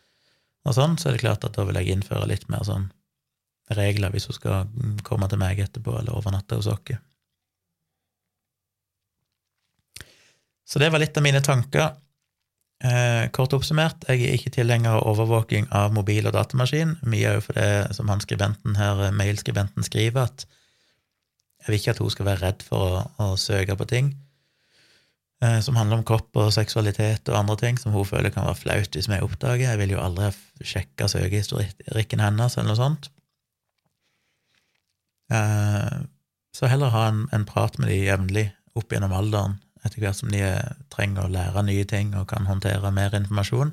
og 0.69 0.77
sånn, 0.77 0.99
så 1.01 1.09
er 1.09 1.17
det 1.17 1.25
klart 1.25 1.47
at 1.49 1.57
da 1.57 1.65
vil 1.67 1.79
jeg 1.81 1.97
innføre 1.97 2.29
litt 2.31 2.45
mer 2.53 2.65
sånn 2.69 2.91
regler 3.73 4.13
hvis 4.13 4.29
hun 4.29 4.37
skal 4.37 4.69
komme 5.07 5.29
til 5.31 5.41
meg 5.41 5.61
etterpå 5.63 5.95
eller 5.99 6.17
overnatte 6.19 6.59
hos 6.59 6.69
oss. 6.71 6.95
Så 10.69 10.81
det 10.81 10.89
var 10.93 11.03
litt 11.03 11.17
av 11.19 11.25
mine 11.25 11.43
tanker. 11.45 11.93
Eh, 12.83 13.29
kort 13.35 13.53
oppsummert, 13.55 14.07
jeg 14.09 14.25
er 14.27 14.35
ikke 14.35 14.55
tilhenger 14.57 14.97
av 14.97 15.05
overvåking 15.13 15.69
av 15.71 15.93
mobil 15.95 16.27
og 16.27 16.35
datamaskin, 16.35 16.97
mye 17.07 17.37
òg 17.37 17.45
for 17.45 17.59
det 17.59 17.95
som 17.95 18.09
han 18.11 18.23
skribenten 18.25 18.75
her, 18.75 19.05
mailskribenten, 19.15 19.87
skriver, 19.87 20.27
at 20.33 20.47
jeg 21.63 21.71
vil 21.71 21.79
ikke 21.79 21.95
at 21.95 22.03
hun 22.03 22.13
skal 22.13 22.29
være 22.29 22.43
redd 22.43 22.67
for 22.67 22.99
å, 22.99 23.01
å 23.23 23.27
søke 23.39 23.77
på 23.79 23.87
ting 23.91 24.13
eh, 25.45 25.59
som 25.65 25.79
handler 25.79 26.01
om 26.01 26.07
kropp 26.07 26.43
og 26.43 26.53
seksualitet 26.55 27.31
og 27.31 27.39
andre 27.39 27.59
ting 27.61 27.79
som 27.79 27.95
hun 27.95 28.09
føler 28.09 28.35
kan 28.35 28.49
være 28.49 28.59
flaut 28.59 28.99
hvis 28.99 29.11
vi 29.11 29.21
oppdager. 29.23 29.71
Jeg 29.71 29.81
vil 29.83 29.95
jo 29.95 30.03
aldri 30.03 30.33
sjekke 30.61 31.11
søkehistorikken 31.11 32.25
hennes 32.25 32.59
eller 32.59 32.73
noe 32.73 32.81
sånt. 32.81 33.13
Eh, 35.33 36.01
så 36.53 36.69
heller 36.69 36.93
ha 36.93 37.07
en, 37.09 37.27
en 37.33 37.47
prat 37.49 37.79
med 37.81 37.89
de 37.93 38.03
jevnlig 38.03 38.51
opp 38.77 38.93
gjennom 38.93 39.15
alderen 39.17 39.61
etter 39.83 40.03
hvert 40.03 40.19
som 40.19 40.31
de 40.31 40.43
trenger 40.93 41.27
å 41.27 41.33
lære 41.33 41.65
nye 41.67 41.87
ting 41.89 42.13
og 42.19 42.29
kan 42.31 42.47
håndtere 42.47 42.93
mer 42.95 43.15
informasjon, 43.19 43.73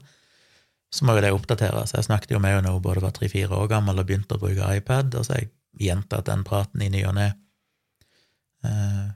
så 0.90 1.06
må 1.06 1.16
jo 1.16 1.22
det 1.22 1.34
oppdateres. 1.36 1.94
Jeg 1.94 2.08
snakket 2.08 2.34
jo 2.34 2.40
med 2.42 2.56
henne 2.56 2.70
da 2.70 2.74
hun 2.74 2.86
både 2.86 3.04
var 3.04 3.14
tre-fire 3.14 3.54
år 3.54 3.70
gammel 3.70 4.02
og 4.02 4.08
begynte 4.10 4.40
å 4.40 4.42
bruke 4.42 4.72
iPad, 4.80 5.14
og 5.14 5.28
så 5.28 5.36
har 5.36 5.44
jeg 5.44 5.52
gjentatt 5.86 6.26
den 6.32 6.42
praten 6.48 6.82
i 6.82 6.90
ny 6.90 7.04
og 7.06 7.14
ne. 7.20 7.28
Eh, 8.66 9.08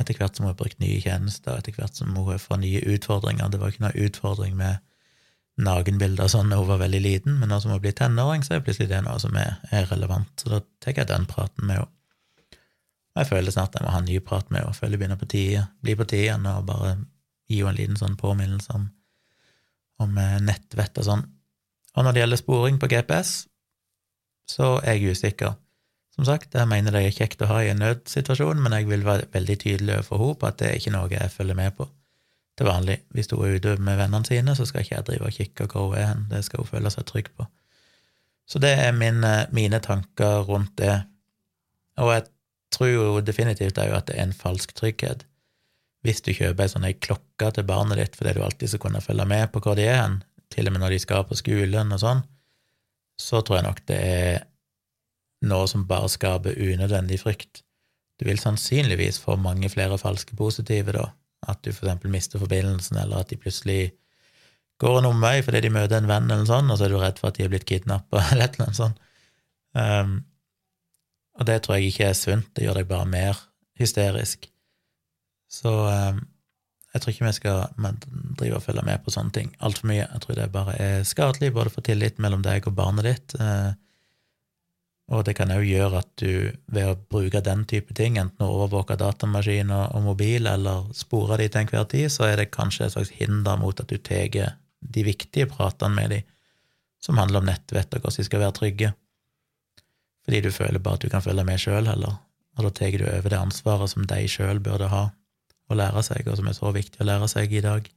etter 0.00 0.16
hvert 0.16 0.36
som 0.36 0.46
hun 0.46 0.52
har 0.54 0.58
brukt 0.58 0.80
nye 0.80 1.00
tjenester, 1.02 1.58
etter 1.58 1.76
hvert 1.76 1.96
som 1.96 2.14
hun 2.16 2.38
får 2.40 2.60
nye 2.62 2.80
utfordringer. 2.94 3.50
Det 3.50 3.60
var 3.60 3.72
ikke 3.72 3.84
noe 3.84 4.06
utfordring 4.06 4.56
med 4.58 4.80
nakenbilder 5.60 6.30
sånn 6.30 6.52
da 6.52 6.58
hun 6.60 6.70
var 6.70 6.80
veldig 6.80 7.00
liten, 7.04 7.36
men 7.40 7.50
nå 7.52 7.58
som 7.60 7.74
hun 7.74 7.82
blitt 7.82 7.98
tenåring, 8.00 8.44
så 8.46 8.56
er 8.56 8.62
plutselig 8.64 8.88
det 8.92 9.02
noe 9.04 9.18
som 9.20 9.36
er, 9.36 9.58
relevant. 9.90 10.32
Så 10.40 10.52
da 10.52 10.62
tar 10.80 10.96
jeg 10.96 11.10
den 11.10 11.28
praten 11.30 11.66
med 11.66 11.82
henne. 11.82 11.96
Og 13.10 13.24
jeg 13.24 13.26
føler 13.32 13.52
snart 13.52 13.74
jeg 13.74 13.82
må 13.82 13.90
ha 13.92 14.00
en 14.00 14.06
ny 14.06 14.20
prat 14.22 14.52
med 14.54 14.62
henne. 14.62 14.76
Føler 14.76 14.94
det 14.94 15.02
begynner 15.02 15.20
på 15.20 15.28
tide, 15.28 15.66
bli 15.82 15.96
på 15.98 16.06
tide 16.08 16.28
igjen, 16.28 16.46
og 16.48 16.66
bare 16.68 16.94
gi 17.50 17.58
henne 17.58 17.74
en 17.74 17.80
liten 17.80 17.98
sånn 17.98 18.16
påminnelse 18.20 18.76
om, 18.78 18.86
om 20.06 20.20
eh, 20.22 20.38
nettvett 20.46 21.02
og 21.02 21.08
sånn. 21.08 21.24
Og 21.96 22.06
når 22.06 22.14
det 22.14 22.22
gjelder 22.22 22.40
sporing 22.40 22.78
på 22.80 22.88
GPS, 22.92 23.32
så 24.48 24.76
er 24.78 24.96
jeg 24.96 25.16
usikker. 25.16 25.58
Som 26.16 26.26
sagt, 26.26 26.54
jeg 26.54 26.68
mener 26.68 26.92
det 26.94 27.04
er 27.06 27.14
kjekt 27.14 27.42
å 27.44 27.48
ha 27.52 27.60
i 27.62 27.70
en 27.70 27.80
nødsituasjon, 27.80 28.60
men 28.62 28.74
jeg 28.74 28.88
vil 28.90 29.06
være 29.06 29.28
veldig 29.32 29.56
tydelig 29.62 29.94
overfor 30.00 30.20
henne 30.20 30.38
på 30.40 30.48
at 30.48 30.58
det 30.60 30.68
er 30.68 30.80
ikke 30.80 30.94
noe 30.96 31.12
jeg 31.12 31.32
følger 31.32 31.58
med 31.58 31.76
på. 31.78 31.86
Til 32.58 32.68
vanlig, 32.68 32.98
hvis 33.14 33.30
hun 33.30 33.46
er 33.46 33.56
ute 33.56 33.76
med 33.80 33.96
vennene 33.96 34.26
sine, 34.26 34.56
så 34.58 34.66
skal 34.68 34.84
ikke 34.84 34.96
jeg 34.96 35.06
drive 35.06 35.30
og 35.30 35.36
kikke 35.38 35.68
hvor 35.70 35.86
hun 35.92 36.00
er 36.00 36.10
hen, 36.10 36.26
det 36.32 36.42
skal 36.44 36.64
hun 36.64 36.70
føle 36.72 36.92
seg 36.92 37.06
trygg 37.08 37.30
på. 37.38 37.46
Så 38.50 38.58
det 38.58 38.72
er 38.82 38.92
min, 38.96 39.22
mine 39.54 39.78
tanker 39.80 40.42
rundt 40.48 40.74
det. 40.80 40.96
Og 42.02 42.10
jeg 42.12 42.26
tror 42.74 42.90
jo 42.90 43.04
definitivt 43.22 43.78
òg 43.78 43.94
at 43.94 44.10
det 44.10 44.18
er 44.18 44.26
en 44.26 44.36
falsk 44.36 44.74
trygghet. 44.76 45.22
Hvis 46.02 46.22
du 46.26 46.32
kjøper 46.34 46.64
ei 46.64 46.72
sånn 46.72 46.88
klokke 47.04 47.50
til 47.54 47.66
barnet 47.68 48.00
ditt 48.00 48.18
fordi 48.18 48.34
du 48.36 48.42
alltid 48.42 48.72
skal 48.72 48.82
kunne 48.86 49.04
følge 49.04 49.26
med 49.28 49.50
på 49.52 49.62
hvor 49.62 49.78
de 49.78 49.86
er 49.86 50.00
hen, 50.00 50.20
til 50.50 50.66
og 50.66 50.74
med 50.74 50.82
når 50.82 50.96
de 50.96 51.00
skal 51.02 51.26
på 51.28 51.38
skolen 51.38 51.94
og 51.94 52.02
sånn, 52.02 52.22
så 53.20 53.42
tror 53.44 53.60
jeg 53.60 53.68
nok 53.68 53.82
det 53.86 53.98
er 54.00 54.46
noe 55.48 55.68
som 55.70 55.86
bare 55.88 56.10
skaper 56.12 56.58
unødvendig 56.58 57.20
frykt. 57.22 57.62
Du 58.20 58.26
vil 58.28 58.40
sannsynligvis 58.40 59.20
få 59.22 59.38
mange 59.40 59.70
flere 59.72 59.96
falske 59.98 60.36
positive 60.36 60.92
da, 60.96 61.06
at 61.48 61.62
du 61.64 61.72
for 61.72 61.86
eksempel 61.86 62.12
mister 62.12 62.42
forbindelsen, 62.42 62.98
eller 63.00 63.22
at 63.22 63.30
de 63.30 63.38
plutselig 63.40 63.92
går 64.80 64.98
en 64.98 65.10
omvei 65.12 65.38
fordi 65.44 65.62
de 65.64 65.72
møter 65.72 66.00
en 66.00 66.08
venn, 66.08 66.28
eller 66.28 66.48
sånn, 66.48 66.68
og 66.72 66.78
så 66.78 66.86
er 66.86 66.92
du 66.92 66.98
redd 67.00 67.20
for 67.20 67.30
at 67.30 67.38
de 67.38 67.46
er 67.46 67.52
blitt 67.52 67.68
kidnappa, 67.68 68.24
eller 68.32 68.50
annet 68.50 68.76
sånt. 68.80 69.00
Um, 69.72 70.18
og 71.40 71.46
det 71.48 71.62
tror 71.62 71.78
jeg 71.78 71.92
ikke 71.92 72.10
er 72.10 72.18
sunt, 72.18 72.50
det 72.56 72.66
gjør 72.66 72.82
deg 72.82 72.90
bare 72.90 73.08
mer 73.08 73.40
hysterisk. 73.80 74.48
Så 75.50 75.70
um, 75.70 76.20
jeg 76.92 77.02
tror 77.02 77.12
ikke 77.12 77.26
vi 77.26 77.32
skal 77.36 77.90
drive 78.38 78.58
og 78.58 78.64
følge 78.64 78.82
med 78.86 79.02
på 79.04 79.12
sånne 79.14 79.34
ting 79.34 79.52
altfor 79.62 79.88
mye. 79.90 80.02
Jeg 80.02 80.22
tror 80.24 80.38
det 80.38 80.48
bare 80.54 80.74
er 80.82 81.04
skadelig, 81.06 81.52
både 81.54 81.70
for 81.70 81.86
tilliten 81.86 82.24
mellom 82.24 82.42
deg 82.42 82.66
og 82.66 82.74
barnet 82.78 83.06
ditt, 83.06 83.34
eh, 83.38 83.70
og 85.10 85.24
det 85.26 85.34
kan 85.38 85.50
òg 85.50 85.64
gjøre 85.66 86.00
at 86.04 86.10
du 86.22 86.52
ved 86.70 86.86
å 86.86 86.96
bruke 87.10 87.42
den 87.42 87.64
type 87.68 87.94
ting, 87.98 88.18
enten 88.20 88.46
å 88.46 88.52
overvåke 88.60 88.94
datamaskin 89.00 89.72
og, 89.74 89.96
mobil 90.04 90.46
eller 90.46 90.86
spore 90.94 91.40
de 91.40 91.48
til 91.50 91.64
enhver 91.64 91.88
tid, 91.90 92.06
så 92.14 92.28
er 92.28 92.38
det 92.38 92.52
kanskje 92.54 92.86
et 92.86 92.94
slags 92.94 93.12
hinder 93.18 93.58
mot 93.58 93.82
at 93.82 93.90
du 93.90 93.98
tar 93.98 94.30
de 94.80 95.04
viktige 95.04 95.50
pratene 95.50 95.96
med 95.96 96.14
de, 96.14 96.20
som 97.02 97.18
handler 97.18 97.42
om 97.42 97.50
nettvett 97.50 97.94
og 97.96 98.04
hvordan 98.04 98.22
de 98.22 98.28
skal 98.28 98.44
være 98.44 98.58
trygge 98.60 98.92
fordi 100.30 100.40
du 100.44 100.50
føler 100.54 100.78
bare 100.78 100.98
at 100.98 101.02
du 101.02 101.10
kan 101.10 101.24
følge 101.24 101.42
med 101.48 101.58
sjøl 101.58 101.88
heller, 101.88 102.18
og 102.54 102.66
da 102.66 102.70
tar 102.76 102.92
du 102.94 103.06
over 103.08 103.32
det 103.32 103.38
ansvaret 103.40 103.90
som 103.90 104.04
de 104.06 104.26
sjøl 104.30 104.60
burde 104.62 104.86
ha 104.92 105.08
å 105.70 105.78
lære 105.78 106.02
seg, 106.06 106.28
og 106.28 106.36
som 106.38 106.50
er 106.50 106.54
så 106.54 106.70
viktig 106.74 107.02
å 107.02 107.08
lære 107.08 107.28
seg 107.30 107.54
i 107.54 107.62
dag. 107.64 107.88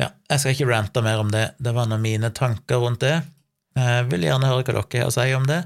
Ja, 0.00 0.10
jeg 0.30 0.40
skal 0.40 0.54
ikke 0.54 0.68
rante 0.70 1.02
mer 1.04 1.20
om 1.22 1.30
det, 1.34 1.44
det 1.62 1.74
var 1.76 1.90
noen 1.90 2.02
mine 2.04 2.30
tanker 2.34 2.82
rundt 2.82 3.04
det. 3.04 3.18
Jeg 3.74 4.06
vil 4.10 4.22
gjerne 4.28 4.48
høre 4.50 4.62
hva 4.62 4.82
dere 4.86 5.02
har 5.02 5.10
å 5.10 5.14
si 5.14 5.34
om 5.34 5.46
det. 5.50 5.62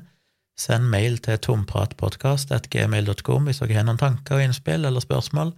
Send 0.59 0.85
mail 0.91 1.19
til 1.23 1.39
tompratpodkast.gmail.com 1.45 3.43
hvis 3.47 3.61
dere 3.63 3.79
har 3.79 3.87
noen 3.87 4.01
tanker 4.01 4.35
og 4.39 4.45
innspill 4.47 4.83
eller 4.89 5.01
spørsmål, 5.05 5.53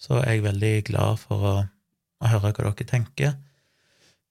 så 0.00 0.12
er 0.22 0.30
jeg 0.32 0.46
veldig 0.46 0.74
glad 0.88 1.20
for 1.20 1.38
å, 1.44 1.54
å 2.22 2.24
høre 2.30 2.52
hva 2.54 2.62
dere 2.70 2.88
tenker. 2.88 3.32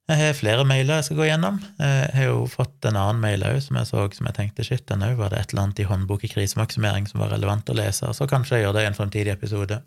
Jeg 0.09 0.17
har 0.17 0.33
flere 0.33 0.63
mailer 0.65 0.97
jeg 0.97 1.05
skal 1.05 1.19
gå 1.19 1.25
gjennom. 1.27 1.59
Jeg 1.77 2.13
har 2.15 2.31
jo 2.31 2.47
fått 2.49 2.85
en 2.89 2.97
annen 2.97 3.19
mail 3.21 3.43
òg 3.45 3.59
som 3.61 3.77
jeg 3.77 3.89
så 3.91 4.07
som 4.15 4.25
jeg 4.25 4.37
tenkte 4.39 4.65
shit, 4.65 4.87
den 4.89 5.05
òg 5.05 5.19
var 5.19 5.29
det 5.29 5.43
et 5.43 5.51
eller 5.53 5.67
annet 5.67 5.81
i 5.83 5.85
håndbok 5.85 6.25
i 6.25 6.31
krisemaksimering 6.31 7.05
som 7.11 7.21
var 7.21 7.29
relevant 7.35 7.69
å 7.69 7.77
lese, 7.77 8.09
så 8.17 8.25
kanskje 8.29 8.57
jeg 8.57 8.65
gjør 8.65 8.79
det 8.79 8.83
i 8.87 8.89
en 8.89 8.97
fremtidig 8.97 9.35
episode, 9.35 9.77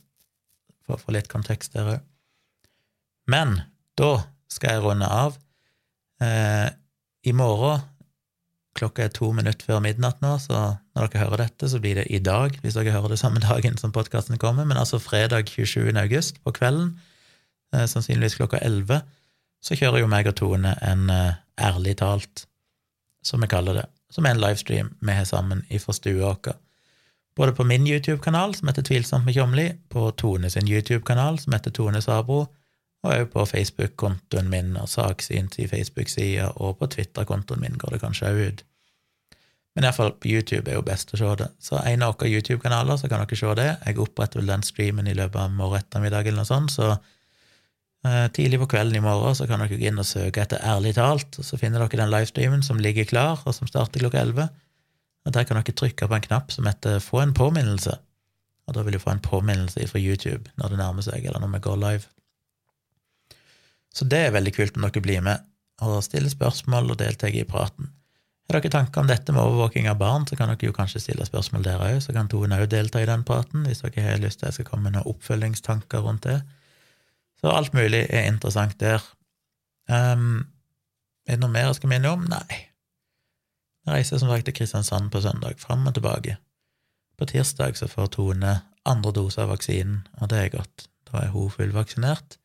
for 0.87 0.95
å 0.95 1.03
få 1.03 1.17
litt 1.17 1.31
kontekst 1.33 1.75
der 1.75 1.97
òg. 1.97 2.07
Men 3.35 3.59
da 3.99 4.13
skal 4.53 4.77
jeg 4.77 4.85
runde 4.87 5.09
av. 5.11 5.35
Eh, 6.23 6.71
I 7.23 7.33
morgen 7.37 7.85
klokka 8.75 9.05
er 9.05 9.13
to 9.13 9.29
minutter 9.37 9.69
før 9.69 9.83
midnatt 9.85 10.23
nå, 10.25 10.37
så 10.41 10.59
når 10.97 11.11
dere 11.13 11.25
hører 11.27 11.43
dette, 11.45 11.69
så 11.69 11.79
blir 11.83 11.99
det 12.01 12.07
i 12.09 12.23
dag, 12.25 12.55
hvis 12.63 12.79
dere 12.79 12.95
hører 12.95 13.13
det 13.13 13.21
samme 13.21 13.43
dagen 13.51 13.77
som 13.79 13.93
podkasten 13.93 14.41
kommer, 14.41 14.65
men 14.65 14.81
altså 14.81 14.99
fredag 15.03 15.53
27. 15.53 15.93
august 16.01 16.41
på 16.43 16.55
kvelden, 16.57 16.95
eh, 17.75 17.85
sannsynligvis 17.91 18.39
klokka 18.41 18.63
11 18.65 19.03
så 19.63 19.79
kjører 19.79 20.03
jo 20.03 20.11
meg 20.11 20.27
og 20.27 20.37
Tone 20.39 20.75
en 20.83 21.07
uh, 21.11 21.39
Ærlig 21.63 21.99
talt, 22.01 22.47
som 23.23 23.43
vi 23.45 23.47
kaller 23.51 23.77
det, 23.77 23.85
som 24.11 24.27
er 24.27 24.35
en 24.35 24.41
livestream 24.41 24.89
vi 25.05 25.15
har 25.15 25.27
sammen 25.29 25.61
ifra 25.71 25.95
stua 25.95 26.33
vår. 26.33 26.57
Både 27.37 27.53
på 27.55 27.65
min 27.65 27.87
YouTube-kanal, 27.87 28.55
som 28.57 28.69
heter 28.69 28.85
Tvilsomt 28.89 29.25
med 29.29 29.37
Tjomli, 29.37 29.67
på 29.93 30.11
Tone 30.19 30.51
sin 30.51 30.67
YouTube-kanal, 30.69 31.39
som 31.39 31.55
heter 31.55 31.71
Tone 31.77 32.01
Sabro, 32.03 32.47
og 33.03 33.15
òg 33.15 33.31
på 33.33 33.47
Facebook-kontoen 33.51 34.51
min 34.51 34.77
og 34.79 34.91
Saksynt 34.91 35.59
i 35.59 35.69
Facebook-sida, 35.71 36.53
og 36.57 36.79
på 36.79 36.91
Twitter-kontoen 36.95 37.63
min 37.63 37.81
går 37.81 37.97
det 37.97 38.03
kanskje 38.05 38.31
òg 38.31 38.43
ut. 38.43 38.63
Men 39.75 39.89
iallfall 39.89 40.13
på 40.21 40.29
YouTube 40.29 40.69
er 40.69 40.77
jo 40.77 40.85
best 40.85 41.15
å 41.15 41.19
se 41.19 41.33
det. 41.41 41.49
Så 41.63 41.81
en 41.81 42.05
av 42.05 42.15
våre 42.15 42.29
YouTube-kanaler, 42.29 43.01
så 43.01 43.09
kan 43.09 43.25
dere 43.25 43.39
se 43.41 43.55
det. 43.57 43.71
Jeg 43.87 43.99
oppretter 44.05 44.41
vel 44.41 44.53
den 44.53 44.65
streamen 44.67 45.09
i 45.09 45.17
løpet 45.17 45.41
av 45.41 45.55
morgen 45.57 45.81
ettermiddag 45.81 46.29
eller 46.29 46.45
noe 46.45 46.51
sånt, 46.51 46.75
så 46.75 46.97
Eh, 48.03 48.29
tidlig 48.35 48.59
på 48.59 48.67
kvelden 48.67 48.97
i 48.99 49.03
morgen 49.03 49.35
så 49.39 49.47
kan 49.47 49.61
dere 49.63 49.77
gå 49.79 49.87
inn 49.87 50.01
og 50.03 50.07
søke 50.09 50.43
etter 50.43 50.63
Ærlig 50.67 50.97
talt, 50.97 51.37
og 51.39 51.47
så 51.47 51.59
finner 51.59 51.85
dere 51.85 52.01
den 52.01 52.11
livestreamen 52.11 52.65
som 52.67 52.81
ligger 52.83 53.07
klar, 53.07 53.45
og 53.47 53.55
som 53.55 53.71
starter 53.71 54.03
klokka 54.03 54.25
11. 54.25 54.49
Og 55.23 55.33
Der 55.33 55.45
kan 55.47 55.61
dere 55.61 55.75
trykke 55.79 56.09
på 56.09 56.17
en 56.17 56.25
knapp 56.25 56.51
som 56.51 56.67
heter 56.67 56.99
Få 56.99 57.21
en 57.23 57.35
påminnelse, 57.35 57.95
og 58.67 58.75
da 58.75 58.83
vil 58.83 58.99
du 58.99 58.99
få 58.99 59.15
en 59.15 59.23
påminnelse 59.23 59.87
fra 59.87 60.03
YouTube 60.03 60.51
når 60.59 60.75
det 60.75 60.79
nærmer 60.79 61.07
seg, 61.07 61.25
eller 61.25 61.39
når 61.39 61.55
vi 61.55 61.63
går 61.69 61.79
live. 61.79 62.11
Så 63.93 64.07
det 64.09 64.21
er 64.27 64.37
veldig 64.37 64.55
kult 64.57 64.77
om 64.79 64.87
dere 64.87 65.05
blir 65.05 65.25
med. 65.25 65.49
og 65.83 66.05
stiller 66.05 66.31
spørsmål 66.31 66.93
og 66.93 66.99
deltar 67.01 67.35
i 67.35 67.43
praten. 67.43 67.89
Har 68.47 68.61
dere 68.61 68.71
tanker 68.71 69.01
om 69.01 69.09
dette 69.09 69.33
med 69.33 69.43
overvåking 69.43 69.89
av 69.91 69.97
barn, 69.99 70.27
så 70.29 70.37
kan 70.37 70.51
dere 70.53 70.69
jo 70.69 70.75
kanskje 70.77 71.01
stille 71.01 71.27
spørsmål 71.27 71.65
der 71.65 71.81
òg, 71.83 71.97
så 72.05 72.13
kan 72.15 72.29
Tone 72.31 72.59
òg 72.61 72.69
delta 72.71 73.01
i 73.03 73.09
den 73.09 73.25
praten, 73.27 73.65
hvis 73.67 73.83
dere 73.83 74.05
har 74.05 74.21
lyst 74.23 74.39
til 74.39 74.47
jeg 74.47 74.59
skal 74.59 74.69
komme 74.69 74.87
med 74.87 74.99
noen 74.99 75.09
oppfølgingstanker 75.11 76.05
rundt 76.05 76.29
det. 76.29 76.37
Så 77.41 77.51
alt 77.51 77.75
mulig 77.75 78.05
er 78.11 78.29
interessant 78.29 78.79
der. 78.79 79.03
Um, 79.91 80.45
er 81.27 81.35
det 81.35 81.43
noe 81.43 81.51
mer 81.51 81.71
jeg 81.71 81.81
skal 81.81 81.91
minne 81.91 82.13
om? 82.13 82.29
Nei. 82.31 82.61
Jeg 83.83 83.97
reiser 83.97 84.21
som 84.23 84.31
sagt 84.31 84.47
til 84.47 84.55
Kristiansand 84.55 85.11
på 85.11 85.25
søndag, 85.25 85.59
fram 85.59 85.89
og 85.91 85.97
tilbake. 85.97 86.37
På 87.19 87.27
tirsdag 87.27 87.75
så 87.81 87.89
får 87.91 88.13
Tone 88.15 88.61
andre 88.87 89.15
dose 89.17 89.43
av 89.43 89.51
vaksinen, 89.51 90.05
og 90.21 90.31
det 90.31 90.39
er 90.39 90.55
godt. 90.55 90.87
Da 91.11 91.25
er 91.25 91.35
hun 91.35 91.51
fullvaksinert. 91.51 92.39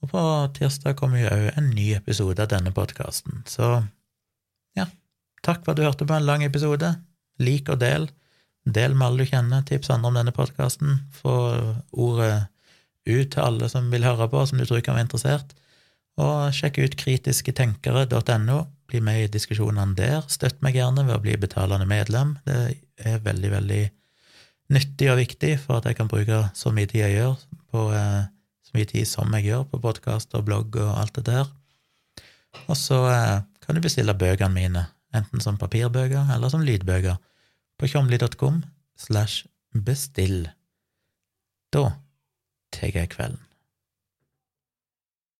Og 0.00 0.12
på 0.12 0.22
tirsdag 0.56 0.96
kommer 0.98 1.20
jo 1.20 1.32
òg 1.32 1.50
en 1.60 1.70
ny 1.74 1.90
episode 1.98 2.40
av 2.40 2.48
denne 2.52 2.72
podkasten, 2.72 3.42
så 3.48 3.82
ja, 4.78 4.86
takk 5.44 5.64
for 5.64 5.74
at 5.74 5.80
du 5.80 5.84
hørte 5.84 6.08
på 6.08 6.16
en 6.16 6.26
lang 6.26 6.44
episode. 6.46 6.94
Lik 7.40 7.68
og 7.72 7.80
del. 7.82 8.08
Del 8.68 8.94
med 8.94 9.06
alle 9.06 9.24
du 9.24 9.30
kjenner, 9.30 9.64
tips 9.66 9.90
andre 9.92 10.10
om 10.10 10.18
denne 10.18 10.34
podkasten. 10.36 10.98
Få 11.16 11.34
ordet 11.90 12.48
ut 13.08 13.30
til 13.32 13.42
alle 13.42 13.68
som 13.72 13.88
vil 13.92 14.04
høre 14.04 14.28
på, 14.30 14.42
som 14.46 14.60
du 14.60 14.66
tror 14.68 14.82
kan 14.84 14.98
være 14.98 15.08
interessert. 15.08 15.54
Og 16.20 16.52
sjekk 16.54 16.82
ut 16.84 16.98
kritisketenkere.no. 17.00 18.58
Bli 18.90 19.00
med 19.04 19.24
i 19.24 19.30
diskusjonene 19.32 19.96
der. 19.96 20.20
Støtt 20.28 20.60
meg 20.64 20.76
gjerne 20.76 21.06
ved 21.06 21.16
å 21.16 21.22
bli 21.22 21.36
betalende 21.40 21.88
medlem. 21.88 22.36
Det 22.44 22.60
er 23.06 23.24
veldig, 23.24 23.52
veldig 23.56 23.82
nyttig 24.74 25.08
og 25.10 25.18
viktig 25.18 25.54
for 25.62 25.80
at 25.80 25.88
jeg 25.88 25.98
kan 25.98 26.10
bruke 26.10 26.44
så 26.54 26.72
mye 26.74 26.90
tid 26.90 27.04
jeg 27.04 27.16
gjør 27.16 27.40
på 27.72 27.86
eh, 27.96 28.28
så 28.70 28.78
mye 28.78 28.86
tid 28.86 29.08
som 29.08 29.32
jeg 29.34 29.48
gjør 29.48 29.64
på 29.72 29.80
podkast 29.82 30.34
og 30.38 30.44
blogg 30.46 30.76
og 30.78 30.92
alt 30.94 31.16
det 31.18 31.24
der. 31.26 31.48
Og 32.70 32.76
så 32.78 33.00
eh, 33.10 33.42
kan 33.64 33.74
du 33.74 33.82
bestille 33.82 34.14
bøkene 34.14 34.54
mine, 34.54 34.84
enten 35.14 35.42
som 35.42 35.58
papirbøker 35.58 36.30
eller 36.36 36.52
som 36.52 36.62
lydbøker, 36.62 37.18
på 37.80 37.90
tjomli.com 37.90 38.62
slash 38.94 39.48
bestill. 39.74 40.46
Da 41.74 41.88
tar 42.70 42.94
jeg 42.94 43.10
kvelden. 43.16 43.49